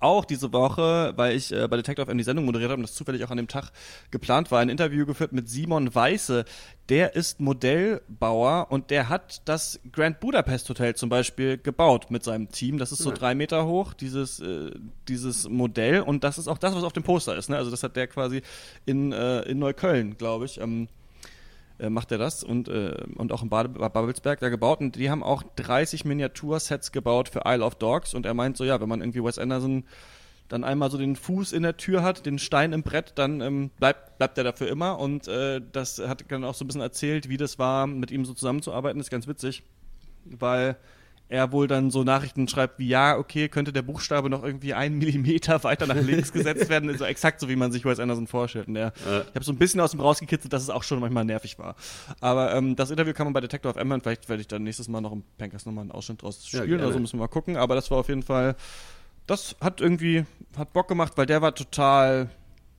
auch 0.00 0.24
diese 0.24 0.52
Woche, 0.52 1.12
weil 1.16 1.36
ich 1.36 1.52
äh, 1.52 1.66
bei 1.68 1.76
Detective 1.76 2.10
M 2.10 2.18
die 2.18 2.24
Sendung 2.24 2.44
moderiert 2.44 2.70
habe 2.70 2.80
und 2.80 2.88
das 2.88 2.94
zufällig 2.94 3.24
auch 3.24 3.30
an 3.30 3.36
dem 3.36 3.48
Tag 3.48 3.70
geplant 4.10 4.50
war, 4.50 4.60
ein 4.60 4.68
Interview 4.68 5.06
geführt 5.06 5.32
mit 5.32 5.48
Simon 5.48 5.94
Weiße. 5.94 6.44
Der 6.88 7.14
ist 7.16 7.40
Modellbauer 7.40 8.68
und 8.70 8.90
der 8.90 9.08
hat 9.08 9.42
das 9.44 9.80
Grand 9.92 10.20
Budapest 10.20 10.68
Hotel 10.68 10.94
zum 10.94 11.08
Beispiel 11.08 11.58
gebaut 11.58 12.10
mit 12.10 12.22
seinem 12.24 12.48
Team. 12.50 12.78
Das 12.78 12.92
ist 12.92 12.98
so 12.98 13.10
ja. 13.10 13.16
drei 13.16 13.34
Meter 13.34 13.66
hoch, 13.66 13.92
dieses, 13.92 14.40
äh, 14.40 14.70
dieses 15.08 15.48
Modell. 15.48 16.00
Und 16.00 16.24
das 16.24 16.38
ist 16.38 16.48
auch 16.48 16.58
das, 16.58 16.74
was 16.74 16.84
auf 16.84 16.92
dem 16.92 17.02
Poster 17.02 17.36
ist. 17.36 17.50
Ne? 17.50 17.56
Also 17.56 17.70
das 17.70 17.82
hat 17.82 17.96
der 17.96 18.06
quasi 18.06 18.42
in, 18.86 19.12
äh, 19.12 19.42
in 19.42 19.58
Neukölln, 19.58 20.16
glaube 20.16 20.44
ich, 20.44 20.60
ähm, 20.60 20.88
äh, 21.78 21.90
macht 21.90 22.10
er 22.12 22.18
das 22.18 22.42
und, 22.42 22.68
äh, 22.68 23.04
und 23.16 23.32
auch 23.32 23.42
in 23.42 23.48
Babelsberg 23.48 24.40
da 24.40 24.48
gebaut. 24.48 24.80
Und 24.80 24.96
die 24.96 25.10
haben 25.10 25.22
auch 25.22 25.42
30 25.56 26.04
Miniatursets 26.04 26.92
gebaut 26.92 27.28
für 27.28 27.42
Isle 27.44 27.64
of 27.64 27.76
Dogs. 27.76 28.14
Und 28.14 28.26
er 28.26 28.34
meint 28.34 28.56
so, 28.56 28.64
ja, 28.64 28.80
wenn 28.80 28.88
man 28.88 29.00
irgendwie 29.00 29.22
Wes 29.22 29.38
Anderson 29.38 29.84
dann 30.48 30.64
einmal 30.64 30.90
so 30.90 30.98
den 30.98 31.14
Fuß 31.14 31.52
in 31.52 31.62
der 31.62 31.76
Tür 31.76 32.02
hat, 32.02 32.24
den 32.26 32.38
Stein 32.38 32.72
im 32.72 32.82
Brett, 32.82 33.12
dann 33.16 33.40
ähm, 33.40 33.70
bleibt, 33.78 34.18
bleibt 34.18 34.38
er 34.38 34.44
dafür 34.44 34.68
immer. 34.68 34.98
Und 34.98 35.28
äh, 35.28 35.60
das 35.72 35.98
hat 35.98 36.24
dann 36.28 36.44
auch 36.44 36.54
so 36.54 36.64
ein 36.64 36.68
bisschen 36.68 36.80
erzählt, 36.80 37.28
wie 37.28 37.36
das 37.36 37.58
war, 37.58 37.86
mit 37.86 38.10
ihm 38.10 38.24
so 38.24 38.34
zusammenzuarbeiten, 38.34 38.98
das 38.98 39.06
ist 39.06 39.10
ganz 39.10 39.28
witzig, 39.28 39.62
weil 40.24 40.76
er 41.30 41.52
wohl 41.52 41.66
dann 41.66 41.90
so 41.90 42.04
Nachrichten 42.04 42.48
schreibt 42.48 42.78
wie, 42.78 42.88
ja, 42.88 43.16
okay, 43.18 43.48
könnte 43.48 43.72
der 43.72 43.82
Buchstabe 43.82 44.30
noch 44.30 44.42
irgendwie 44.42 44.72
einen 44.74 44.98
Millimeter 44.98 45.62
weiter 45.62 45.86
nach 45.86 45.94
links 45.96 46.32
gesetzt 46.32 46.68
werden, 46.70 46.96
so 46.96 47.04
exakt 47.04 47.40
so, 47.40 47.48
wie 47.48 47.56
man 47.56 47.70
sich 47.70 47.84
Wes 47.84 48.00
Anderson 48.00 48.26
vorstellt. 48.26 48.68
Und 48.68 48.74
der, 48.74 48.92
Ja. 49.06 49.20
Ich 49.20 49.34
habe 49.34 49.44
so 49.44 49.52
ein 49.52 49.58
bisschen 49.58 49.80
aus 49.80 49.90
dem 49.90 50.00
rausgekitzelt, 50.00 50.52
dass 50.52 50.62
es 50.62 50.70
auch 50.70 50.82
schon 50.82 51.00
manchmal 51.00 51.24
nervig 51.26 51.58
war. 51.58 51.74
Aber 52.20 52.54
ähm, 52.54 52.76
das 52.76 52.90
Interview 52.90 53.12
kann 53.12 53.26
man 53.26 53.34
bei 53.34 53.40
Detector 53.40 53.70
of 53.70 53.76
M 53.76 53.88
hören. 53.90 54.00
Vielleicht 54.00 54.28
werde 54.28 54.40
ich 54.40 54.48
dann 54.48 54.62
nächstes 54.62 54.88
Mal 54.88 55.00
noch 55.02 55.12
im 55.12 55.22
Pankers 55.36 55.66
nochmal 55.66 55.82
einen 55.82 55.90
Ausschnitt 55.92 56.22
draus 56.22 56.40
Ja, 56.50 56.60
spielen 56.60 56.68
gerne. 56.68 56.84
oder 56.84 56.92
so, 56.94 56.98
müssen 56.98 57.18
wir 57.18 57.24
mal 57.24 57.28
gucken. 57.28 57.56
Aber 57.56 57.74
das 57.74 57.90
war 57.90 57.98
auf 57.98 58.08
jeden 58.08 58.22
Fall, 58.22 58.56
das 59.26 59.54
hat 59.60 59.80
irgendwie, 59.82 60.24
hat 60.56 60.72
Bock 60.72 60.88
gemacht, 60.88 61.12
weil 61.16 61.26
der 61.26 61.42
war 61.42 61.54
total 61.54 62.30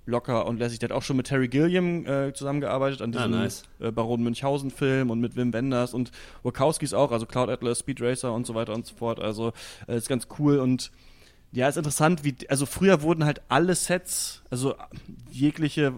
locker 0.10 0.46
und 0.46 0.58
lässig. 0.60 0.80
Der 0.80 0.90
hat 0.90 0.96
auch 0.96 1.04
schon 1.04 1.16
mit 1.18 1.28
Terry 1.28 1.48
Gilliam 1.48 2.06
äh, 2.06 2.34
zusammengearbeitet 2.34 3.02
an 3.02 3.12
Ah, 3.12 3.18
diesem 3.28 3.32
nice. 3.32 3.64
äh, 3.80 3.92
Baron 3.92 4.22
Münchhausen-Film 4.24 5.10
und 5.10 5.20
mit 5.22 5.36
Wim 5.36 5.54
Wenders 5.54 5.94
und 5.94 6.12
Wachowskis 6.44 6.94
auch, 6.94 7.12
also 7.12 7.26
Cloud 7.26 7.50
Atlas, 7.50 7.80
Speed 7.80 8.02
Racer 8.02 8.34
und 8.34 8.46
so 8.46 8.56
weiter 8.56 8.74
und 8.74 8.86
so 8.86 8.96
fort. 8.96 9.20
Also 9.20 9.54
äh, 9.88 9.96
ist 9.98 10.10
ganz 10.10 10.28
cool 10.40 10.60
und 10.60 10.92
ja, 11.52 11.68
ist 11.68 11.78
interessant, 11.78 12.24
wie, 12.24 12.36
also 12.48 12.66
früher 12.68 13.02
wurden 13.02 13.26
halt 13.26 13.42
alle 13.50 13.74
Sets, 13.74 14.44
also 14.52 14.76
jegliche 15.32 15.94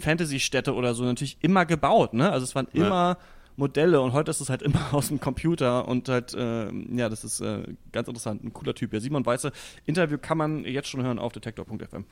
Fantasy-Städte 0.00 0.74
oder 0.74 0.94
so 0.94 1.04
natürlich 1.04 1.38
immer 1.40 1.64
gebaut, 1.66 2.14
ne? 2.14 2.30
Also 2.30 2.44
es 2.44 2.54
waren 2.54 2.68
Ja. 2.72 2.86
immer 2.86 3.18
Modelle 3.56 4.00
und 4.00 4.12
heute 4.12 4.30
ist 4.30 4.40
es 4.40 4.50
halt 4.50 4.62
immer 4.68 4.92
aus 4.92 5.08
dem 5.08 5.20
Computer 5.20 5.86
und 5.88 6.08
halt, 6.08 6.34
äh, 6.34 6.70
ja, 6.94 7.08
das 7.08 7.24
ist 7.24 7.40
äh, 7.40 7.62
ganz 7.92 8.08
interessant, 8.08 8.44
ein 8.44 8.52
cooler 8.52 8.74
Typ. 8.74 8.92
Ja, 8.92 9.00
Simon 9.00 9.24
Weiße, 9.24 9.52
Interview 9.86 10.18
kann 10.20 10.36
man 10.38 10.64
jetzt 10.64 10.88
schon 10.88 11.02
hören 11.02 11.18
auf 11.18 11.32
detektor.fm. 11.32 12.04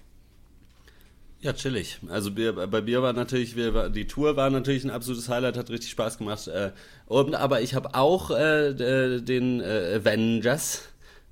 Ja, 1.43 1.53
chillig. 1.53 1.99
Also 2.09 2.37
wir, 2.37 2.53
bei 2.53 2.81
mir 2.83 3.03
war 3.03 3.13
natürlich, 3.13 3.57
wir, 3.57 3.89
die 3.89 4.07
Tour 4.07 4.37
war 4.37 4.49
natürlich 4.49 4.85
ein 4.85 4.91
absolutes 4.91 5.29
Highlight, 5.29 5.57
hat 5.57 5.71
richtig 5.71 5.91
Spaß 5.91 6.19
gemacht. 6.19 6.47
Äh, 6.49 6.71
und, 7.07 7.35
aber 7.35 7.61
ich 7.63 7.75
habe 7.75 7.95
auch 7.95 8.31
äh, 8.31 8.73
d- 8.75 9.21
den 9.23 9.61
äh, 9.61 9.97
Avengers. 10.01 10.83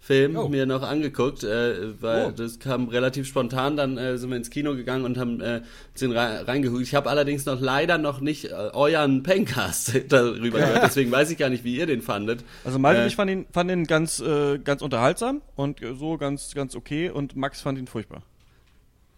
Film 0.02 0.34
Oh. 0.34 0.48
mir 0.48 0.64
noch 0.64 0.82
angeguckt, 0.82 1.44
äh, 1.44 2.00
weil 2.02 2.28
Oh. 2.28 2.30
das 2.34 2.58
kam 2.58 2.88
relativ 2.88 3.26
spontan, 3.28 3.76
dann 3.76 3.98
äh, 3.98 4.16
sind 4.16 4.30
wir 4.30 4.36
ins 4.38 4.48
Kino 4.48 4.74
gegangen 4.74 5.04
und 5.04 5.18
haben 5.18 5.40
äh, 5.42 5.61
den 6.00 6.11
rein, 6.12 6.38
reingeholt. 6.46 6.82
Ich 6.82 6.94
habe 6.94 7.11
allerdings 7.11 7.44
noch 7.44 7.61
leider 7.61 7.98
noch 7.98 8.20
nicht 8.22 8.46
äh, 8.46 8.48
euren 8.72 9.22
Pencast 9.22 9.92
darüber 10.08 10.58
gehört, 10.58 10.82
deswegen 10.84 11.12
weiß 11.12 11.30
ich 11.30 11.36
gar 11.38 11.50
nicht, 11.50 11.64
wie 11.64 11.76
ihr 11.76 11.84
den 11.86 12.00
fandet. 12.00 12.42
Also 12.64 12.78
Malte 12.78 13.00
Äh, 13.00 13.02
und 13.02 13.08
ich 13.08 13.14
fand 13.16 13.30
ihn, 13.30 13.46
fand 13.52 13.70
ihn 13.70 13.84
ganz, 13.86 14.20
äh, 14.20 14.58
ganz 14.58 14.80
unterhaltsam 14.80 15.42
und 15.54 15.82
äh, 15.82 15.94
so 15.94 16.16
ganz, 16.16 16.54
ganz 16.54 16.74
okay 16.74 17.11
und 17.11 17.36
Max 17.36 17.61
fand 17.61 17.78
ihn 17.78 17.86
furchtbar. 17.86 18.22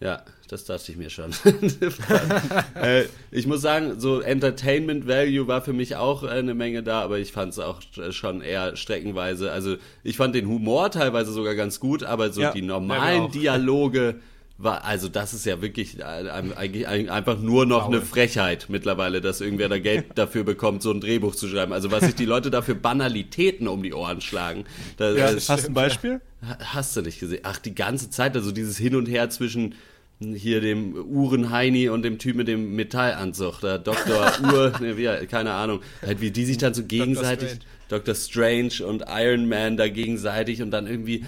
Ja, 0.03 0.21
das 0.49 0.65
dachte 0.65 0.91
ich 0.91 0.97
mir 0.97 1.09
schon. 1.09 1.31
äh, 2.81 3.03
ich 3.31 3.47
muss 3.47 3.61
sagen, 3.61 3.99
so 3.99 4.19
Entertainment 4.21 5.07
Value 5.07 5.47
war 5.47 5.61
für 5.61 5.73
mich 5.73 5.95
auch 5.95 6.23
äh, 6.23 6.27
eine 6.27 6.53
Menge 6.53 6.83
da, 6.83 7.01
aber 7.01 7.19
ich 7.19 7.31
fand 7.31 7.53
es 7.53 7.59
auch 7.59 7.79
äh, 7.97 8.11
schon 8.11 8.41
eher 8.41 8.75
streckenweise. 8.75 9.51
Also 9.51 9.77
ich 10.03 10.17
fand 10.17 10.35
den 10.35 10.47
Humor 10.47 10.91
teilweise 10.91 11.31
sogar 11.31 11.55
ganz 11.55 11.79
gut, 11.79 12.03
aber 12.03 12.31
so 12.31 12.41
Ja. 12.41 12.51
die 12.51 12.59
Ja, 12.59 12.65
normalen. 12.65 13.31
Dialoge 13.31 14.15
war, 14.59 14.83
also 14.85 15.07
das 15.09 15.33
ist 15.33 15.45
ja 15.45 15.61
wirklich 15.61 16.03
eigentlich 16.05 16.87
ein- 16.87 17.09
einfach 17.09 17.39
nur 17.39 17.65
noch 17.65 17.85
Faul. 17.85 17.95
eine 17.95 18.05
Frechheit 18.05 18.67
mittlerweile, 18.69 19.19
dass 19.19 19.41
irgendwer 19.41 19.67
da 19.67 19.79
Geld 19.79 20.05
dafür 20.15 20.43
bekommt, 20.43 20.83
so 20.83 20.91
ein 20.91 21.01
Drehbuch 21.01 21.33
zu 21.35 21.47
schreiben. 21.47 21.73
Also 21.73 21.91
was 21.91 22.03
sich 22.03 22.15
die 22.15 22.25
Leute 22.25 22.51
dafür 22.51 22.75
Banalitäten 22.75 23.67
um 23.67 23.81
die 23.81 23.93
Ohren 23.93 24.21
schlagen. 24.21 24.65
Da, 24.97 25.13
das- 25.13 25.49
Hast 25.49 25.63
du 25.65 25.71
ein 25.71 25.73
Beispiel? 25.83 26.21
Hast 26.59 26.95
du 26.95 27.01
nicht 27.01 27.19
gesehen? 27.19 27.39
Ach, 27.43 27.57
die 27.57 27.73
ganze 27.73 28.09
Zeit, 28.09 28.35
also 28.35 28.51
dieses 28.51 28.77
Hin 28.77 28.95
und 28.95 29.07
Her 29.07 29.29
zwischen 29.29 29.75
hier 30.19 30.61
dem 30.61 30.95
Uhrenheini 30.95 31.89
und 31.89 32.03
dem 32.03 32.17
Typ 32.17 32.35
mit 32.35 32.47
dem 32.47 32.75
Metallanzug, 32.75 33.59
der 33.59 33.79
Dr. 33.79 34.31
Uhr, 34.43 34.73
ne, 34.81 34.97
wie, 34.97 35.25
keine 35.27 35.51
Ahnung, 35.51 35.81
halt 36.01 36.21
wie 36.21 36.31
die 36.31 36.45
sich 36.45 36.57
dann 36.57 36.73
so 36.73 36.83
gegenseitig, 36.83 37.49
Strange. 37.49 37.65
Dr. 37.89 38.15
Strange 38.15 38.87
und 38.87 39.03
Iron 39.07 39.47
Man 39.47 39.77
da 39.77 39.87
gegenseitig 39.87 40.61
und 40.61 40.71
dann 40.71 40.87
irgendwie, 40.87 41.25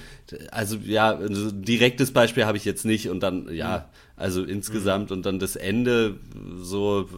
also 0.51 0.77
ja, 0.77 1.15
also 1.15 1.51
direktes 1.51 2.11
Beispiel 2.11 2.45
habe 2.45 2.57
ich 2.57 2.65
jetzt 2.65 2.85
nicht 2.85 3.09
und 3.09 3.21
dann, 3.21 3.53
ja, 3.53 3.89
also 4.17 4.43
insgesamt 4.43 5.11
und 5.11 5.25
dann 5.25 5.39
das 5.39 5.55
Ende, 5.55 6.17
so 6.57 7.09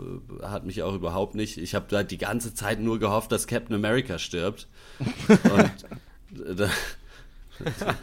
hat 0.42 0.66
mich 0.66 0.82
auch 0.82 0.96
überhaupt 0.96 1.36
nicht, 1.36 1.58
ich 1.58 1.76
habe 1.76 1.86
da 1.90 2.04
die 2.04 2.18
ganze 2.18 2.54
Zeit 2.56 2.80
nur 2.80 3.00
gehofft, 3.00 3.32
dass 3.32 3.46
Captain 3.46 3.76
America 3.76 4.18
stirbt 4.18 4.68
und 5.28 6.42
äh, 6.42 6.56
da, 6.56 6.70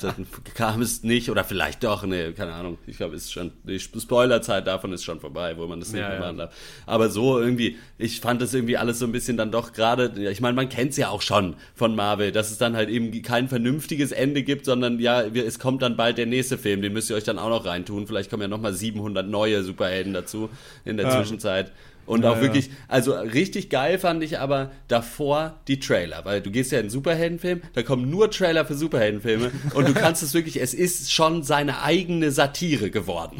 dann 0.00 0.26
kam 0.54 0.82
es 0.82 1.02
nicht, 1.02 1.30
oder 1.30 1.44
vielleicht 1.44 1.84
doch, 1.84 2.04
ne, 2.04 2.32
keine 2.32 2.52
Ahnung. 2.52 2.78
Ich 2.86 2.96
glaube, 2.96 3.16
ist 3.16 3.32
schon, 3.32 3.52
die 3.64 3.78
Spoilerzeit 3.78 4.66
davon 4.66 4.92
ist 4.92 5.04
schon 5.04 5.20
vorbei, 5.20 5.56
wo 5.56 5.66
man 5.66 5.80
das 5.80 5.92
nicht 5.92 6.00
Ja, 6.00 6.08
mehr 6.08 6.20
machen 6.20 6.38
darf. 6.38 6.54
Aber 6.86 7.08
so 7.10 7.38
irgendwie, 7.40 7.78
ich 7.98 8.20
fand 8.20 8.42
das 8.42 8.54
irgendwie 8.54 8.76
alles 8.76 8.98
so 8.98 9.06
ein 9.06 9.12
bisschen 9.12 9.36
dann 9.36 9.50
doch 9.50 9.72
gerade, 9.72 10.12
ich 10.30 10.40
meine, 10.40 10.54
man 10.54 10.68
kennt 10.68 10.90
es 10.92 10.96
ja 10.96 11.08
auch 11.08 11.22
schon 11.22 11.54
von 11.74 11.94
Marvel, 11.94 12.32
dass 12.32 12.50
es 12.50 12.58
dann 12.58 12.76
halt 12.76 12.88
eben 12.88 13.22
kein 13.22 13.48
vernünftiges 13.48 14.12
Ende 14.12 14.42
gibt, 14.42 14.64
sondern 14.64 14.98
ja, 14.98 15.22
es 15.22 15.58
kommt 15.58 15.82
dann 15.82 15.96
bald 15.96 16.18
der 16.18 16.26
nächste 16.26 16.58
Film, 16.58 16.82
den 16.82 16.92
müsst 16.92 17.10
ihr 17.10 17.16
euch 17.16 17.24
dann 17.24 17.38
auch 17.38 17.50
noch 17.50 17.64
reintun. 17.64 18.06
Vielleicht 18.06 18.30
kommen 18.30 18.42
ja 18.42 18.48
nochmal 18.48 18.72
700 18.74 19.26
neue 19.26 19.62
Superhelden 19.62 20.12
dazu 20.12 20.50
in 20.84 20.96
der 20.96 21.06
Ja. 21.06 21.16
Zwischenzeit. 21.16 21.72
Und 22.06 22.22
Ja, 22.22 22.30
auch 22.32 22.40
wirklich, 22.40 22.70
also 22.88 23.12
richtig 23.14 23.70
geil 23.70 23.98
fand 23.98 24.22
ich 24.22 24.38
aber 24.38 24.70
davor 24.88 25.54
die 25.68 25.80
Trailer, 25.80 26.24
weil 26.24 26.40
du 26.40 26.50
gehst 26.50 26.70
ja 26.72 26.78
in 26.78 26.84
einen 26.84 26.90
Superheldenfilm, 26.90 27.62
da 27.72 27.82
kommen 27.82 28.10
nur 28.10 28.30
Trailer 28.30 28.64
für 28.66 28.74
Superheldenfilme 28.74 29.50
und 29.74 29.88
du 29.88 29.94
kannst 29.94 30.22
es 30.22 30.34
wirklich, 30.34 30.60
es 30.60 30.74
ist 30.74 31.12
schon 31.12 31.42
seine 31.42 31.82
eigene 31.82 32.30
Satire 32.30 32.90
geworden. 32.90 33.36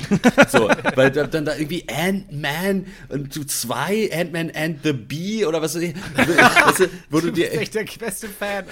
So, 0.48 0.68
weil 0.94 1.10
da, 1.10 1.26
dann 1.26 1.44
da 1.44 1.54
irgendwie 1.56 1.84
Ant-Man 1.88 2.86
und 3.10 3.34
du 3.36 3.44
zwei, 3.44 4.10
Ant-Man 4.12 4.50
and 4.54 4.78
the 4.82 4.92
Bee 4.92 5.44
oder 5.44 5.60
was 5.60 5.74
weiß 5.74 5.82
ich, 5.82 5.94
weißt 6.16 6.80
du, 6.80 6.84
wo 7.10 7.20
du 7.20 7.30
dir 7.30 7.52
echt, 7.52 7.74
der 7.74 7.84
beste 7.98 8.28
Fan, 8.28 8.64
Alter. 8.64 8.68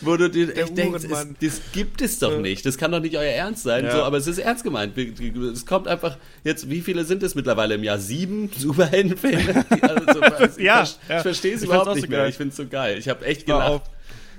wo 0.00 0.16
du 0.16 0.30
dir 0.30 0.56
echt 0.56 0.76
denkst, 0.76 1.04
es, 1.04 1.10
das 1.40 1.60
gibt 1.72 2.00
es 2.02 2.18
doch 2.18 2.38
nicht, 2.40 2.64
das 2.66 2.78
kann 2.78 2.92
doch 2.92 3.00
nicht 3.00 3.16
euer 3.16 3.32
Ernst 3.32 3.62
sein, 3.64 3.84
Ja. 3.84 3.92
so, 3.92 4.02
aber 4.02 4.16
es 4.18 4.26
ist 4.26 4.38
ernst 4.38 4.64
gemeint. 4.64 4.96
Es 4.96 5.66
kommt 5.66 5.88
einfach, 5.88 6.16
jetzt, 6.44 6.70
wie 6.70 6.80
viele 6.80 7.04
sind 7.04 7.22
es 7.22 7.34
mittlerweile 7.34 7.74
im 7.74 7.84
Jahr? 7.84 7.98
Sieben 7.98 8.50
Superheldenfilme? 8.56 9.33
Die- 9.74 9.82
Also, 9.82 10.20
ich 10.58 10.64
Ja, 10.64 10.84
ver- 10.84 10.98
ja. 11.08 11.16
ich 11.16 11.22
verstehe 11.22 11.54
es 11.54 11.62
Ich 11.62 11.68
überhaupt 11.68 11.94
nicht 11.94 12.02
so 12.04 12.08
mehr. 12.10 12.18
geil. 12.20 12.28
Ich 12.30 12.36
finde 12.36 12.50
es 12.50 12.56
so 12.56 12.66
geil. 12.66 12.98
Ich 12.98 13.08
habe 13.08 13.24
echt 13.26 13.48
war 13.48 13.58
gelacht. 13.60 13.70
auf, 13.72 13.82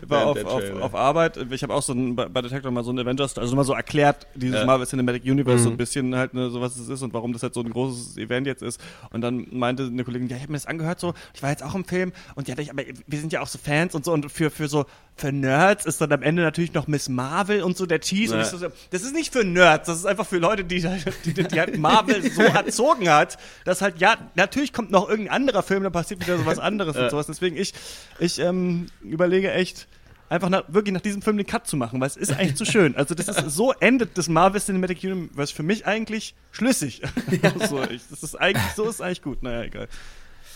war 0.08 0.26
auf, 0.28 0.34
der 0.38 0.48
auf, 0.48 0.62
Trailer. 0.62 0.84
auf 0.84 0.93
Arbeit. 0.96 1.38
Ich 1.52 1.64
habe 1.64 1.74
auch 1.74 1.82
so 1.82 1.93
ein, 1.93 2.16
bei 2.16 2.28
bei 2.28 2.41
Detector 2.41 2.70
mal 2.70 2.84
so 2.84 2.91
ein 2.91 3.00
Avengers, 3.00 3.38
also 3.38 3.56
mal 3.56 3.64
so 3.64 3.74
erklärt, 3.74 4.28
dieses 4.36 4.60
Ja. 4.60 4.66
Marvel 4.66 4.86
Cinematic 4.86 5.24
Universe 5.24 5.60
Mhm. 5.60 5.64
so 5.64 5.70
ein 5.72 5.78
bisschen 5.78 6.16
halt, 6.16 6.34
ne, 6.34 6.50
so 6.50 6.62
was 6.62 6.76
es 6.78 6.89
ist 6.89 7.02
und 7.02 7.14
warum 7.14 7.34
das 7.34 7.41
halt 7.43 7.54
so 7.54 7.62
ein 7.62 7.70
großes 7.70 8.18
Event 8.18 8.46
jetzt 8.46 8.62
ist. 8.62 8.80
Und 9.12 9.22
dann 9.22 9.48
meinte 9.52 9.84
eine 9.84 10.04
Kollegin, 10.04 10.28
ja, 10.28 10.36
ich 10.36 10.43
habe 10.43 10.52
mir 10.52 10.58
das 10.58 10.68
angehört 10.68 11.00
so, 11.00 11.14
ich 11.34 11.41
war 11.41 11.50
jetzt 11.50 11.64
auch 11.64 11.74
im 11.76 11.86
Film 11.86 12.12
und 12.36 12.48
ja, 12.48 12.56
ich, 12.60 12.70
aber 12.70 12.84
wir 13.08 13.20
sind 13.20 13.32
ja 13.34 13.41
auch 13.41 13.48
so 13.48 13.58
Fans 13.58 13.96
und 13.96 14.06
so 14.06 14.12
und 14.12 14.32
für, 14.32 14.52
für 14.52 14.68
so, 14.68 14.86
für 15.18 15.32
Nerds 15.32 15.86
ist 15.86 16.01
dann 16.01 16.11
am 16.11 16.22
Ende 16.22 16.43
natürlich 16.43 16.74
noch 16.74 16.88
Miss 16.88 17.07
Marvel 17.07 17.63
und 17.63 17.78
so 17.78 17.86
der. 17.86 17.99
Und 17.99 18.11
Ja. 18.11 18.41
ich 18.41 18.47
so, 18.47 18.57
das 18.91 19.01
ist 19.01 19.13
nicht 19.13 19.32
für 19.32 19.45
Nerds, 19.45 19.88
das 19.88 19.99
ist 19.99 20.05
einfach 20.05 20.26
für 20.28 20.38
Leute, 20.38 20.66
die, 20.66 20.86
die, 21.26 21.34
die, 21.34 21.59
halt 21.59 21.78
Marvel 21.78 22.22
so 22.30 22.41
erzogen 22.41 23.09
hat, 23.09 23.38
dass 23.63 23.82
halt, 23.82 23.99
ja, 23.99 24.18
natürlich 24.36 24.74
kommt 24.74 24.91
noch 24.91 25.07
irgendein 25.07 25.36
anderer 25.36 25.63
Film, 25.63 25.84
dann 25.84 25.93
passiert 25.93 26.20
wieder 26.20 26.38
sowas 26.38 26.59
anderes 26.59 26.97
und 26.97 27.09
sowas. 27.09 27.28
Deswegen 27.28 27.55
ich, 27.55 27.74
ich 28.20 28.39
ähm, 28.39 28.88
überlege 29.01 29.51
echt, 29.51 29.88
einfach 30.28 30.49
nach, 30.49 30.63
wirklich 30.68 30.93
nach 30.93 31.01
diesem 31.01 31.22
Film 31.22 31.38
den 31.38 31.45
Cut 31.45 31.68
zu 31.68 31.78
machen, 31.78 31.99
weil 32.01 32.07
es 32.07 32.18
ist 32.18 32.34
eigentlich 32.34 32.55
zu 32.55 32.66
schön. 32.66 32.95
Also 32.95 33.16
das 33.16 33.28
ist, 33.28 33.39
so 33.49 33.72
endet 33.74 34.18
das 34.18 34.28
Marvel 34.28 34.59
Cinematic 34.59 35.03
Universe 35.03 35.53
für 35.53 35.63
mich 35.63 35.86
eigentlich 35.86 36.36
schlüssig. 36.51 37.01
so, 37.70 37.82
ich, 37.84 38.01
das 38.09 38.24
ist 38.24 38.36
eigentlich, 38.36 38.74
so 38.76 38.89
ist 38.89 39.01
eigentlich 39.01 39.22
gut. 39.22 39.43
Naja, 39.43 39.63
egal. 39.63 39.88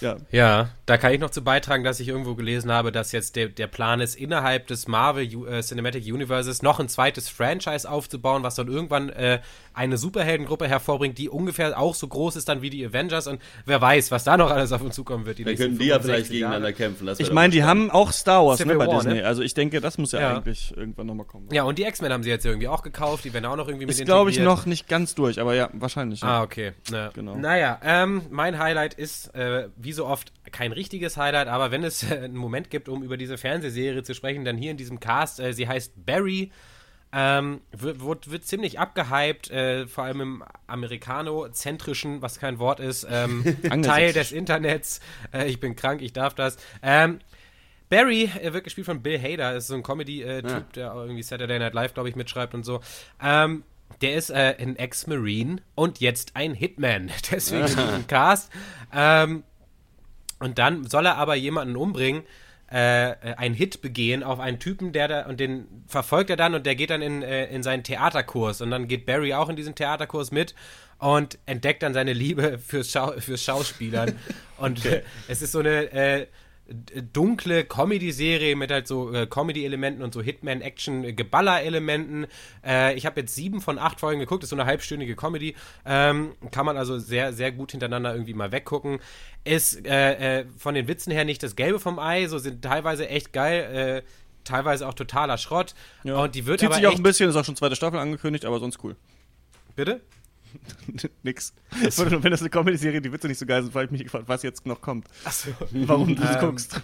Ja. 0.02 0.18
Ja, 0.32 0.70
da 0.86 0.97
kann 0.97 1.14
ich 1.14 1.20
noch 1.20 1.30
zu 1.30 1.43
beitragen, 1.43 1.84
dass 1.84 2.00
ich 2.00 2.08
irgendwo 2.08 2.36
gelesen 2.36 2.72
habe, 2.72 2.91
dass 2.91 3.12
jetzt 3.12 3.36
der, 3.36 3.50
der 3.50 3.68
Plan 3.68 4.00
ist, 4.00 4.16
innerhalb 4.16 4.68
des 4.68 4.88
Marvel 4.88 5.28
U 5.36 5.45
äh, 5.45 5.62
Cinematic 5.62 6.06
Universes 6.06 6.62
noch 6.62 6.80
ein 6.80 6.88
zweites 6.89 7.30
Franchise 7.30 7.89
aufzubauen, 7.89 8.43
was 8.43 8.56
dann 8.56 8.68
irgendwann 8.68 9.10
äh, 9.10 9.39
eine 9.74 9.97
Superheldengruppe 9.97 10.68
hervorbringt, 10.68 11.18
die 11.18 11.30
ungefähr 11.30 11.78
auch 11.80 11.95
so 11.95 12.08
groß 12.08 12.36
ist 12.36 12.50
dann 12.50 12.62
wie 12.62 12.70
die 12.70 12.86
Avengers 12.86 13.28
und 13.28 13.41
wer 13.66 13.80
weiß, 13.82 14.12
was 14.12 14.24
da 14.24 14.36
noch 14.38 14.52
alles 14.52 14.72
auf 14.72 14.82
uns 14.82 14.95
zukommen 14.95 15.26
wird. 15.26 15.38
Die 15.38 15.43
Dann 15.43 15.56
können 15.56 15.78
die 15.78 15.86
ja 15.86 15.95
65 16.00 16.04
vielleicht 16.16 16.32
gegeneinander 16.32 16.70
Jahre. 16.70 16.74
kämpfen. 16.78 17.06
Das 17.06 17.20
Ich 17.20 17.32
meine, 17.32 17.52
die 17.54 17.64
haben 17.64 17.89
auch 17.91 18.12
Star 18.12 18.45
Wars 18.45 18.60
ne, 18.66 18.76
bei 18.76 18.88
War, 18.88 18.95
Disney. 18.97 19.16
ne? 19.16 19.26
Also 19.26 19.41
ich 19.41 19.54
denke, 19.54 19.80
das 19.82 19.97
muss 19.97 20.12
ja, 20.12 20.20
Ja. 20.22 20.36
eigentlich 20.38 20.76
irgendwann 20.76 21.08
nochmal 21.08 21.26
kommen. 21.26 21.47
Ja, 21.52 21.64
und 21.64 21.78
die 21.78 21.84
X-Men 21.84 22.12
haben 22.12 22.24
sie 22.24 22.30
jetzt 22.30 22.45
irgendwie 22.45 22.68
auch 22.68 22.82
gekauft, 22.82 23.24
die 23.26 23.34
werden 23.34 23.45
auch 23.45 23.56
noch 23.56 23.68
irgendwie 23.68 23.86
mit 23.86 23.95
ist, 23.95 24.06
glaube 24.06 24.32
ich, 24.32 24.39
noch 24.39 24.66
nicht 24.66 24.88
ganz 24.88 25.16
durch, 25.16 25.39
aber 25.39 25.54
ja, 25.56 25.70
wahrscheinlich. 25.74 26.22
Ja. 26.22 26.39
Ah, 26.39 26.43
okay. 26.43 26.74
Na, 26.91 27.10
Genau. 27.14 27.36
Naja, 27.36 27.80
ähm, 27.84 28.24
mein 28.30 28.60
Highlight 28.60 28.93
ist, 28.93 29.34
äh, 29.36 29.70
wie 29.78 29.89
so 29.92 30.06
oft, 30.06 30.32
kein 30.52 30.72
richtiges 30.72 31.18
Highlight, 31.18 31.48
aber 31.48 31.72
wenn 31.72 31.84
es 31.84 32.04
äh, 32.10 32.16
einen 32.18 32.36
Moment 32.36 32.70
gibt, 32.70 32.90
um 32.90 33.04
über 33.04 33.18
diese 33.18 33.38
Fernsehserie 33.38 34.04
zu 34.04 34.14
sprechen, 34.16 34.46
dann 34.46 34.58
hier 34.58 34.72
in 34.72 34.78
diesem 34.78 35.00
Cast, 35.00 35.40
äh, 35.40 35.54
sie 35.54 35.68
heißt 35.68 36.06
Barry, 36.06 36.52
Ähm, 37.12 37.62
wird, 37.72 38.02
wird, 38.06 38.30
wird 38.30 38.46
ziemlich 38.46 38.78
abgehypt, 38.78 39.50
äh, 39.50 39.88
vor 39.88 40.04
allem 40.04 40.22
im 40.22 40.44
amerikanozentrischen, 40.68 42.22
was 42.22 42.40
kein 42.40 42.60
Wort 42.60 42.80
ist, 42.80 43.08
ähm, 43.10 43.44
Teil 43.84 44.14
des 44.14 44.32
Internets. 44.32 45.00
Äh, 45.34 45.48
ich 45.48 45.60
bin 45.60 45.76
krank, 45.76 46.02
ich 46.02 46.14
darf 46.14 46.34
das. 46.36 46.58
Ähm, 46.82 47.20
Barry 47.90 48.30
äh, 48.42 48.54
wird 48.54 48.64
gespielt 48.64 48.86
von 48.86 49.02
Bill 49.02 49.20
Hader, 49.20 49.56
ist 49.56 49.68
so 49.68 49.76
ein 49.76 49.84
Comedy-Typ, 49.84 50.48
Ja. 50.50 50.60
der 50.76 50.94
auch 50.94 51.02
irgendwie 51.02 51.24
Saturday 51.24 51.58
Night 51.60 51.74
Live, 51.74 51.94
glaube 51.94 52.10
ich, 52.10 52.16
mitschreibt 52.16 52.54
und 52.54 52.64
so. 52.64 52.82
Ähm, 53.22 53.64
der 54.02 54.14
ist 54.16 54.30
äh, 54.30 54.56
ein 54.60 54.76
Ex-Marine 54.76 55.64
und 55.76 56.00
jetzt 56.00 56.36
ein 56.36 56.54
Hitman. 56.54 57.10
Deswegen 57.32 57.66
diesem 57.66 58.06
Cast. 58.08 58.52
Ähm, 58.94 59.44
und 60.40 60.58
dann 60.58 60.86
soll 60.86 61.06
er 61.06 61.18
aber 61.18 61.36
jemanden 61.36 61.76
umbringen, 61.76 62.24
äh, 62.72 63.16
einen 63.38 63.56
Hit 63.56 63.82
begehen 63.82 64.24
auf 64.24 64.40
einen 64.40 64.60
Typen, 64.60 64.92
der 64.92 65.08
da, 65.08 65.26
und 65.26 65.40
den 65.40 65.66
verfolgt 65.88 66.30
er 66.30 66.38
dann 66.38 66.54
und 66.54 66.66
der 66.66 66.76
geht 66.76 66.92
dann 66.92 67.02
in, 67.02 67.24
äh, 67.24 67.48
in 67.48 67.64
seinen 67.64 67.84
Theaterkurs. 67.84 68.62
Und 68.62 68.70
dann 68.70 68.88
geht 68.88 69.06
Barry 69.06 69.34
auch 69.34 69.50
in 69.50 69.56
diesen 69.56 69.74
Theaterkurs 69.74 70.32
mit 70.32 70.54
und 71.00 71.40
entdeckt 71.48 71.82
dann 71.82 71.94
seine 71.94 72.14
Liebe 72.14 72.60
fürs, 72.66 72.92
Schau 72.92 73.14
fürs 73.20 73.44
Schauspielern. 73.44 74.14
und 74.58 74.82
es 75.28 75.42
ist 75.42 75.52
so 75.52 75.60
eine 75.60 75.92
äh, 75.92 76.28
dunkle 77.14 77.64
Comedy-Serie 77.64 78.56
mit 78.56 78.72
halt 78.72 78.88
so 78.88 79.14
äh, 79.14 79.28
Comedy-Elementen 79.28 80.04
und 80.04 80.14
so 80.14 80.22
Hitman-Action-Geballer-Elementen. 80.22 82.28
Äh, 82.66 82.96
ich 82.96 83.06
habe 83.06 83.22
jetzt 83.22 83.36
sieben 83.36 83.62
von 83.62 83.80
acht 83.80 84.00
Folgen 84.00 84.20
geguckt, 84.20 84.44
ist 84.44 84.50
so 84.50 84.56
eine 84.56 84.66
halbstündige 84.66 85.16
Comedy. 85.16 85.56
Ähm, 85.86 86.34
kann 86.52 86.66
man 86.66 86.78
also 86.78 87.00
sehr, 87.00 87.34
sehr 87.34 87.52
gut 87.52 87.72
hintereinander 87.72 88.14
irgendwie 88.14 88.34
mal 88.34 88.52
weggucken. 88.52 89.00
Ist 89.44 89.86
äh, 89.86 90.42
äh, 90.42 90.46
von 90.58 90.76
den 90.76 90.88
Witzen 90.88 91.12
her 91.12 91.26
nicht 91.26 91.44
das 91.44 91.56
Gelbe 91.56 91.80
vom 91.80 92.00
Ei, 92.00 92.28
so 92.28 92.38
sind 92.38 92.62
teilweise 92.62 93.10
echt 93.10 93.34
geil, 93.34 94.04
äh, 94.04 94.10
teilweise 94.44 94.88
auch 94.88 94.94
totaler 94.94 95.38
Schrott. 95.38 95.74
Und 96.04 96.36
die 96.36 96.46
wird 96.46 96.60
Zieht 96.60 96.70
aber 96.70 96.76
sich 96.76 96.88
auch 96.88 96.96
ein 96.96 97.04
bisschen, 97.04 97.30
ist 97.30 97.36
auch 97.36 97.46
schon 97.46 97.56
zweite 97.56 97.76
Staffel 97.76 98.00
angekündigt, 98.00 98.46
aber 98.46 98.60
sonst 98.60 98.84
cool. 98.84 98.96
Bitte? 99.76 100.02
Nix. 101.24 101.54
Wenn 101.72 102.32
das 102.32 102.41
eine 102.41 102.50
Comedy-Serie, 102.50 103.02
die 103.02 103.12
Witze 103.12 103.28
nicht 103.28 103.38
so 103.39 103.45
geil 103.45 103.62
sind, 103.64 103.72
frage 103.72 103.86
ich 103.86 103.91
mich 103.91 104.04
gefragt, 104.04 104.26
was 104.28 104.43
jetzt 104.43 104.66
noch 104.66 104.82
kommt. 104.82 105.08
Achso. 105.26 105.52
Warum 105.72 106.16
du 106.16 106.22
das 106.22 106.36
Ähm, 106.36 106.41
guckst. 106.41 106.82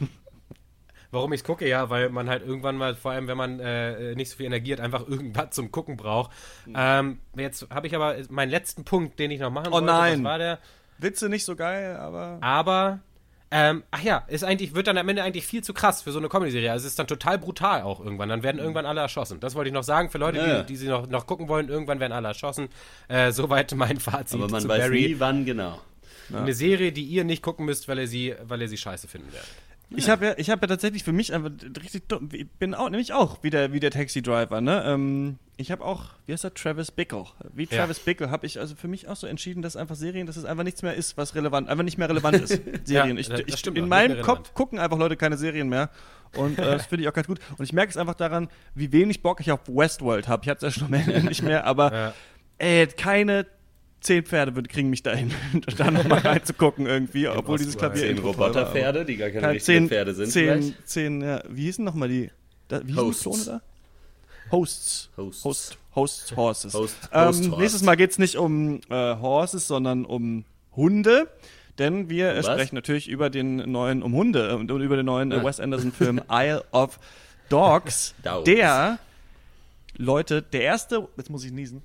Warum 1.11 1.31
ich 1.33 1.41
es 1.41 1.43
gucke, 1.45 1.67
ja, 1.67 1.89
weil 1.89 2.09
man 2.09 2.29
halt 2.29 2.45
irgendwann 2.45 2.75
mal, 2.77 2.95
vor 2.95 3.11
allem 3.11 3.27
wenn 3.27 3.37
man 3.37 3.59
äh, 3.59 4.15
nicht 4.15 4.29
so 4.31 4.37
viel 4.37 4.47
Energie 4.47 4.73
hat, 4.73 4.81
einfach 4.81 5.07
irgendwas 5.07 5.51
zum 5.51 5.71
Gucken 5.71 5.95
braucht. 5.95 6.31
Ähm, 6.73 7.19
jetzt 7.37 7.69
habe 7.69 7.87
ich 7.87 7.95
aber 7.95 8.15
meinen 8.29 8.49
letzten 8.49 8.83
Punkt, 8.83 9.17
den 9.19 9.31
ich 9.31 9.39
noch 9.39 9.51
machen 9.51 9.67
Oh 9.69 9.73
wollte. 9.73 9.85
nein. 9.87 10.19
Was 10.19 10.23
war 10.23 10.37
der? 10.39 10.59
Witze 10.97 11.29
nicht 11.29 11.45
so 11.45 11.55
geil, 11.55 11.95
aber. 11.97 12.37
Aber, 12.41 12.99
ähm, 13.51 13.83
ach 13.91 14.01
ja, 14.01 14.23
ist 14.27 14.43
eigentlich, 14.43 14.75
wird 14.75 14.87
dann 14.87 14.97
am 14.97 15.07
Ende 15.07 15.23
eigentlich 15.23 15.45
viel 15.45 15.63
zu 15.63 15.73
krass 15.73 16.01
für 16.01 16.11
so 16.11 16.19
eine 16.19 16.29
Comedy-Serie. 16.29 16.71
Also 16.71 16.85
es 16.85 16.91
ist 16.93 16.99
dann 16.99 17.07
total 17.07 17.37
brutal 17.37 17.83
auch 17.83 17.99
irgendwann. 17.99 18.29
Dann 18.29 18.43
werden 18.43 18.59
irgendwann 18.59 18.85
alle 18.85 19.01
erschossen. 19.01 19.39
Das 19.39 19.55
wollte 19.55 19.69
ich 19.69 19.73
noch 19.73 19.83
sagen 19.83 20.09
für 20.09 20.17
Leute, 20.17 20.37
Ja, 20.39 20.47
ja. 20.47 20.59
die, 20.63 20.67
die 20.73 20.75
sie 20.77 20.87
noch, 20.87 21.07
noch 21.07 21.27
gucken 21.27 21.47
wollen. 21.47 21.69
Irgendwann 21.69 21.99
werden 21.99 22.11
alle 22.13 22.29
erschossen. 22.29 22.69
Äh, 23.07 23.31
soweit 23.31 23.73
mein 23.75 23.99
Fazit 23.99 24.39
Aber 24.41 24.49
man 24.51 24.61
zu 24.61 24.67
weiß 24.67 24.79
Barry. 24.81 25.01
nie, 25.09 25.15
wann 25.19 25.45
genau. 25.45 25.79
Eine 26.33 26.53
Serie, 26.55 26.91
die 26.91 27.03
ihr 27.03 27.23
nicht 27.23 27.43
gucken 27.43 27.65
müsst, 27.65 27.87
weil 27.87 27.99
ihr 27.99 28.07
sie, 28.07 28.33
weil 28.43 28.59
ihr 28.61 28.67
sie 28.67 28.77
scheiße 28.77 29.07
finden 29.07 29.31
werdet. 29.31 29.47
Ich 29.89 30.09
habe 30.09 30.25
ja, 30.25 30.33
ich 30.37 30.49
habe 30.49 30.61
ja 30.63 30.67
tatsächlich 30.67 31.03
für 31.03 31.11
mich 31.13 31.33
einfach 31.33 31.51
richtig 31.81 32.07
dumm. 32.07 32.29
Ich 32.31 32.49
bin 32.49 32.73
auch, 32.73 32.89
nämlich 32.89 33.13
auch 33.13 33.43
wie 33.43 33.49
der, 33.49 33.71
wie 33.73 33.79
der 33.79 33.91
Taxi 33.91 34.21
Driver, 34.21 34.61
ne? 34.61 34.83
Ähm, 34.85 35.37
ich 35.57 35.71
habe 35.71 35.85
auch, 35.85 36.05
wie 36.25 36.33
heißt 36.33 36.43
der, 36.43 36.53
Travis 36.53 36.91
Bickle. 36.91 37.25
Wie 37.53 37.63
Ja. 37.63 37.77
Travis 37.77 37.99
Bickle 37.99 38.29
habe 38.29 38.45
ich 38.45 38.59
also 38.59 38.75
für 38.75 38.87
mich 38.87 39.07
auch 39.07 39.15
so 39.15 39.25
entschieden, 39.27 39.61
dass 39.61 39.75
einfach 39.75 39.95
Serien, 39.95 40.27
dass 40.27 40.35
es 40.37 40.45
einfach 40.45 40.63
nichts 40.63 40.81
mehr 40.81 40.95
ist, 40.95 41.17
was 41.17 41.35
relevant, 41.35 41.69
einfach 41.69 41.83
nicht 41.83 41.97
mehr 41.97 42.09
relevant 42.09 42.37
ist. 42.41 42.61
Serien. 42.83 43.17
ich, 43.17 43.29
das 43.29 43.41
ich, 43.45 43.57
stimmt 43.57 43.77
in 43.77 43.87
meinem 43.87 44.21
Kopf 44.21 44.53
gucken 44.53 44.79
einfach 44.79 44.97
Leute 44.97 45.15
keine 45.15 45.37
Serien 45.37 45.69
mehr. 45.69 45.89
Und 46.35 46.57
äh, 46.59 46.63
das 46.63 46.87
finde 46.87 47.03
ich 47.03 47.09
auch 47.09 47.13
ganz 47.13 47.27
gut. 47.27 47.39
Und 47.57 47.63
ich 47.63 47.71
merke 47.71 47.89
es 47.91 47.97
einfach 47.97 48.15
daran, 48.15 48.49
wie 48.73 48.91
wenig 48.91 49.21
Bock 49.21 49.39
ich 49.39 49.51
auf 49.51 49.61
Westworld 49.67 50.27
habe. 50.27 50.43
Ich 50.43 50.49
hatte 50.49 50.65
es 50.65 50.75
ja 50.75 50.79
schon 50.81 50.91
mehr, 50.91 51.21
nicht 51.23 51.43
mehr, 51.43 51.65
aber 51.65 51.93
Ja. 51.93 52.13
ey, 52.57 52.87
keine 52.87 53.45
zehn 54.01 54.23
Pferde 54.23 54.61
kriegen 54.63 54.89
mich 54.89 55.03
dahin, 55.03 55.31
da 55.77 55.91
nochmal 55.91 56.19
reinzugucken 56.23 56.85
irgendwie, 56.85 57.27
obwohl 57.27 57.57
dieses. 57.57 57.77
Klavier 57.77 58.01
Zehn 58.01 58.17
Roboterpferde, 58.19 59.05
die 59.05 59.17
gar 59.17 59.29
keine 59.29 59.49
richtigen 59.51 59.63
zehn, 59.65 59.89
Pferde 59.89 60.13
sind. 60.13 60.31
Zehn, 60.31 60.61
vielleicht? 60.61 60.87
zehn, 60.87 61.21
ja, 61.21 61.41
wie 61.49 61.63
hießen 61.63 61.83
nochmal 61.83 62.09
die? 62.09 62.29
Da, 62.67 62.81
wie 62.81 62.93
hießen 62.93 62.95
die 62.95 62.99
Hosts. 63.01 63.21
Klone 63.23 63.43
da? 63.45 63.61
Hosts. 64.51 65.09
Hosts. 65.17 65.43
Host, 65.43 65.77
Hosts, 65.95 66.35
Horses. 66.35 66.73
Host- 66.73 67.09
ähm, 67.13 67.27
Host 67.27 67.45
Horse. 67.49 67.61
nächstes 67.61 67.81
Mal 67.83 67.95
geht 67.95 68.11
es 68.11 68.19
nicht 68.19 68.35
um 68.35 68.81
äh, 68.89 69.15
Horses, 69.15 69.67
sondern 69.67 70.05
um 70.05 70.45
Hunde. 70.75 71.29
Denn 71.77 72.09
wir 72.09 72.35
was? 72.37 72.45
sprechen 72.45 72.75
natürlich 72.75 73.07
über 73.09 73.29
den 73.29 73.57
neuen, 73.71 74.01
um 74.03 74.13
Hunde 74.13 74.49
äh, 74.49 74.53
und 74.53 74.69
über 74.69 74.95
den 74.97 75.05
neuen 75.05 75.31
äh, 75.31 75.37
Ja. 75.37 75.43
Wes 75.43 75.59
Anderson-Film 75.59 76.21
Isle 76.29 76.63
of 76.71 76.99
Dogs. 77.49 78.13
Dogs. 78.23 78.43
Der, 78.45 78.99
Leute, 79.97 80.41
der 80.41 80.61
erste, 80.61 81.07
jetzt 81.17 81.29
muss 81.29 81.43
ich 81.45 81.51
niesen. 81.51 81.81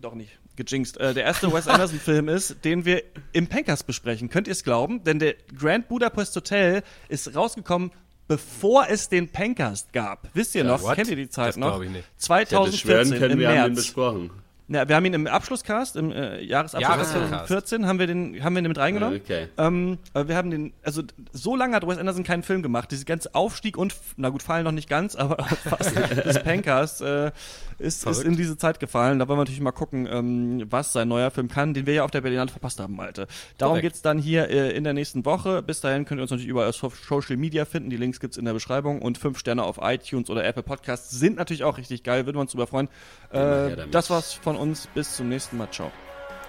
Doch 0.00 0.14
nicht. 0.14 0.38
Gejinxt. 0.56 0.98
Äh, 0.98 1.14
der 1.14 1.24
erste 1.24 1.52
Wes 1.52 1.66
Anderson-Film 1.68 2.28
ist, 2.28 2.64
den 2.64 2.84
wir 2.84 3.02
im 3.32 3.46
Pankers 3.46 3.82
besprechen. 3.82 4.28
Könnt 4.30 4.46
ihr 4.48 4.52
es 4.52 4.64
glauben? 4.64 5.02
Denn 5.04 5.18
der 5.18 5.34
Grand 5.58 5.88
Budapest 5.88 6.34
Hotel 6.36 6.82
ist 7.08 7.34
rausgekommen, 7.34 7.90
bevor 8.28 8.86
es 8.88 9.08
den 9.08 9.28
Pankers 9.28 9.86
gab. 9.92 10.28
Wisst 10.34 10.54
ihr 10.54 10.64
noch? 10.64 10.82
what? 10.82 10.94
Kennt 10.96 11.10
ihr 11.10 11.16
die 11.16 11.28
Zeit 11.30 11.48
Das 11.48 11.56
noch? 11.56 11.80
ich 11.82 11.90
nicht. 11.90 12.04
Ich 12.18 12.28
hätte 12.28 12.50
2014 12.50 12.78
schwören 12.78 13.18
können, 13.18 13.32
im 13.34 13.38
wir 13.40 13.48
haben 13.48 13.54
den 13.54 13.72
März. 13.74 13.86
besprochen. 13.86 14.30
Ja, 14.68 14.88
wir 14.88 14.96
haben 14.96 15.04
ihn 15.04 15.14
im 15.14 15.26
Abschlusscast, 15.26 15.96
im 15.96 16.12
äh, 16.12 16.40
Jahresabschluss 16.42 16.88
Jahrescast. 16.88 17.12
2014, 17.12 17.86
haben 17.86 17.98
wir 17.98 18.06
den, 18.06 18.42
haben 18.42 18.54
wir 18.54 18.62
den 18.62 18.68
mit 18.68 18.78
reingenommen. 18.78 19.20
Okay. 19.22 19.48
Ähm, 19.58 19.98
aber 20.14 20.28
wir 20.28 20.36
haben 20.36 20.50
den, 20.50 20.72
also 20.82 21.02
so 21.32 21.56
lange 21.56 21.74
hat 21.74 21.86
Wes 21.86 21.98
Anderson 21.98 22.24
keinen 22.24 22.42
Film 22.42 22.62
gemacht. 22.62 22.90
Diese 22.90 23.04
ganze 23.04 23.34
Aufstieg 23.34 23.76
und, 23.76 23.94
na 24.16 24.30
gut, 24.30 24.42
fallen 24.42 24.64
noch 24.64 24.72
nicht 24.72 24.88
ganz, 24.88 25.16
aber 25.22 25.44
fast 25.44 25.96
des 25.96 26.42
Pankers 26.42 27.00
äh, 27.00 27.32
ist, 27.78 28.06
ist 28.06 28.24
in 28.24 28.36
diese 28.36 28.56
Zeit 28.56 28.80
gefallen. 28.80 29.18
Da 29.18 29.28
wollen 29.28 29.38
wir 29.38 29.42
natürlich 29.42 29.60
mal 29.60 29.72
gucken, 29.72 30.08
ähm, 30.10 30.64
was 30.70 30.92
sein 30.92 31.08
neuer 31.08 31.30
Film 31.30 31.48
kann, 31.48 31.74
den 31.74 31.86
wir 31.86 31.94
ja 31.94 32.04
auf 32.04 32.10
der 32.10 32.20
Berlinale 32.20 32.50
verpasst 32.50 32.80
haben, 32.80 32.96
Malte. 32.96 33.26
Darum 33.58 33.72
Korrekt. 33.72 33.82
geht's 33.94 34.02
dann 34.02 34.18
hier 34.18 34.48
äh, 34.48 34.70
in 34.70 34.84
der 34.84 34.92
nächsten 34.94 35.24
Woche. 35.24 35.62
Bis 35.62 35.80
dahin 35.80 36.04
könnt 36.04 36.20
ihr 36.20 36.22
uns 36.22 36.30
natürlich 36.30 36.48
überall 36.48 36.68
auf 36.68 36.96
Social 37.06 37.36
Media 37.36 37.64
finden. 37.64 37.90
Die 37.90 37.96
Links 37.96 38.20
gibt's 38.20 38.36
in 38.36 38.44
der 38.44 38.52
Beschreibung 38.52 39.02
und 39.02 39.18
fünf 39.18 39.38
Sterne 39.38 39.64
auf 39.64 39.78
iTunes 39.82 40.30
oder 40.30 40.44
Apple 40.44 40.62
Podcasts 40.62 41.10
sind 41.10 41.36
natürlich 41.36 41.64
auch 41.64 41.76
richtig 41.76 42.04
geil. 42.04 42.26
Würden 42.26 42.36
wir 42.36 42.42
uns 42.42 42.52
drüber 42.52 42.66
freuen. 42.66 42.88
Äh, 43.30 43.38
damit. 43.38 43.94
das 43.94 44.10
war's 44.10 44.32
von 44.32 44.51
uns. 44.56 44.86
Bis 44.88 45.16
zum 45.16 45.28
nächsten 45.28 45.56
Mal. 45.56 45.70
Ciao. 45.70 45.90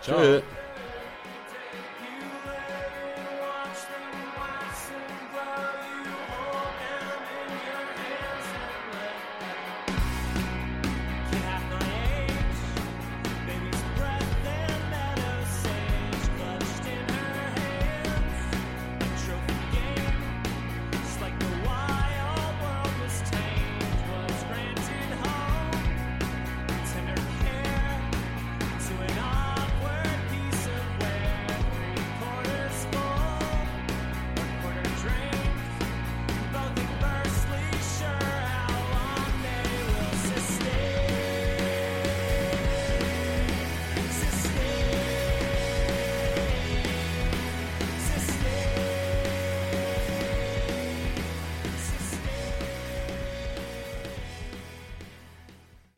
Tschö. 0.02 0.42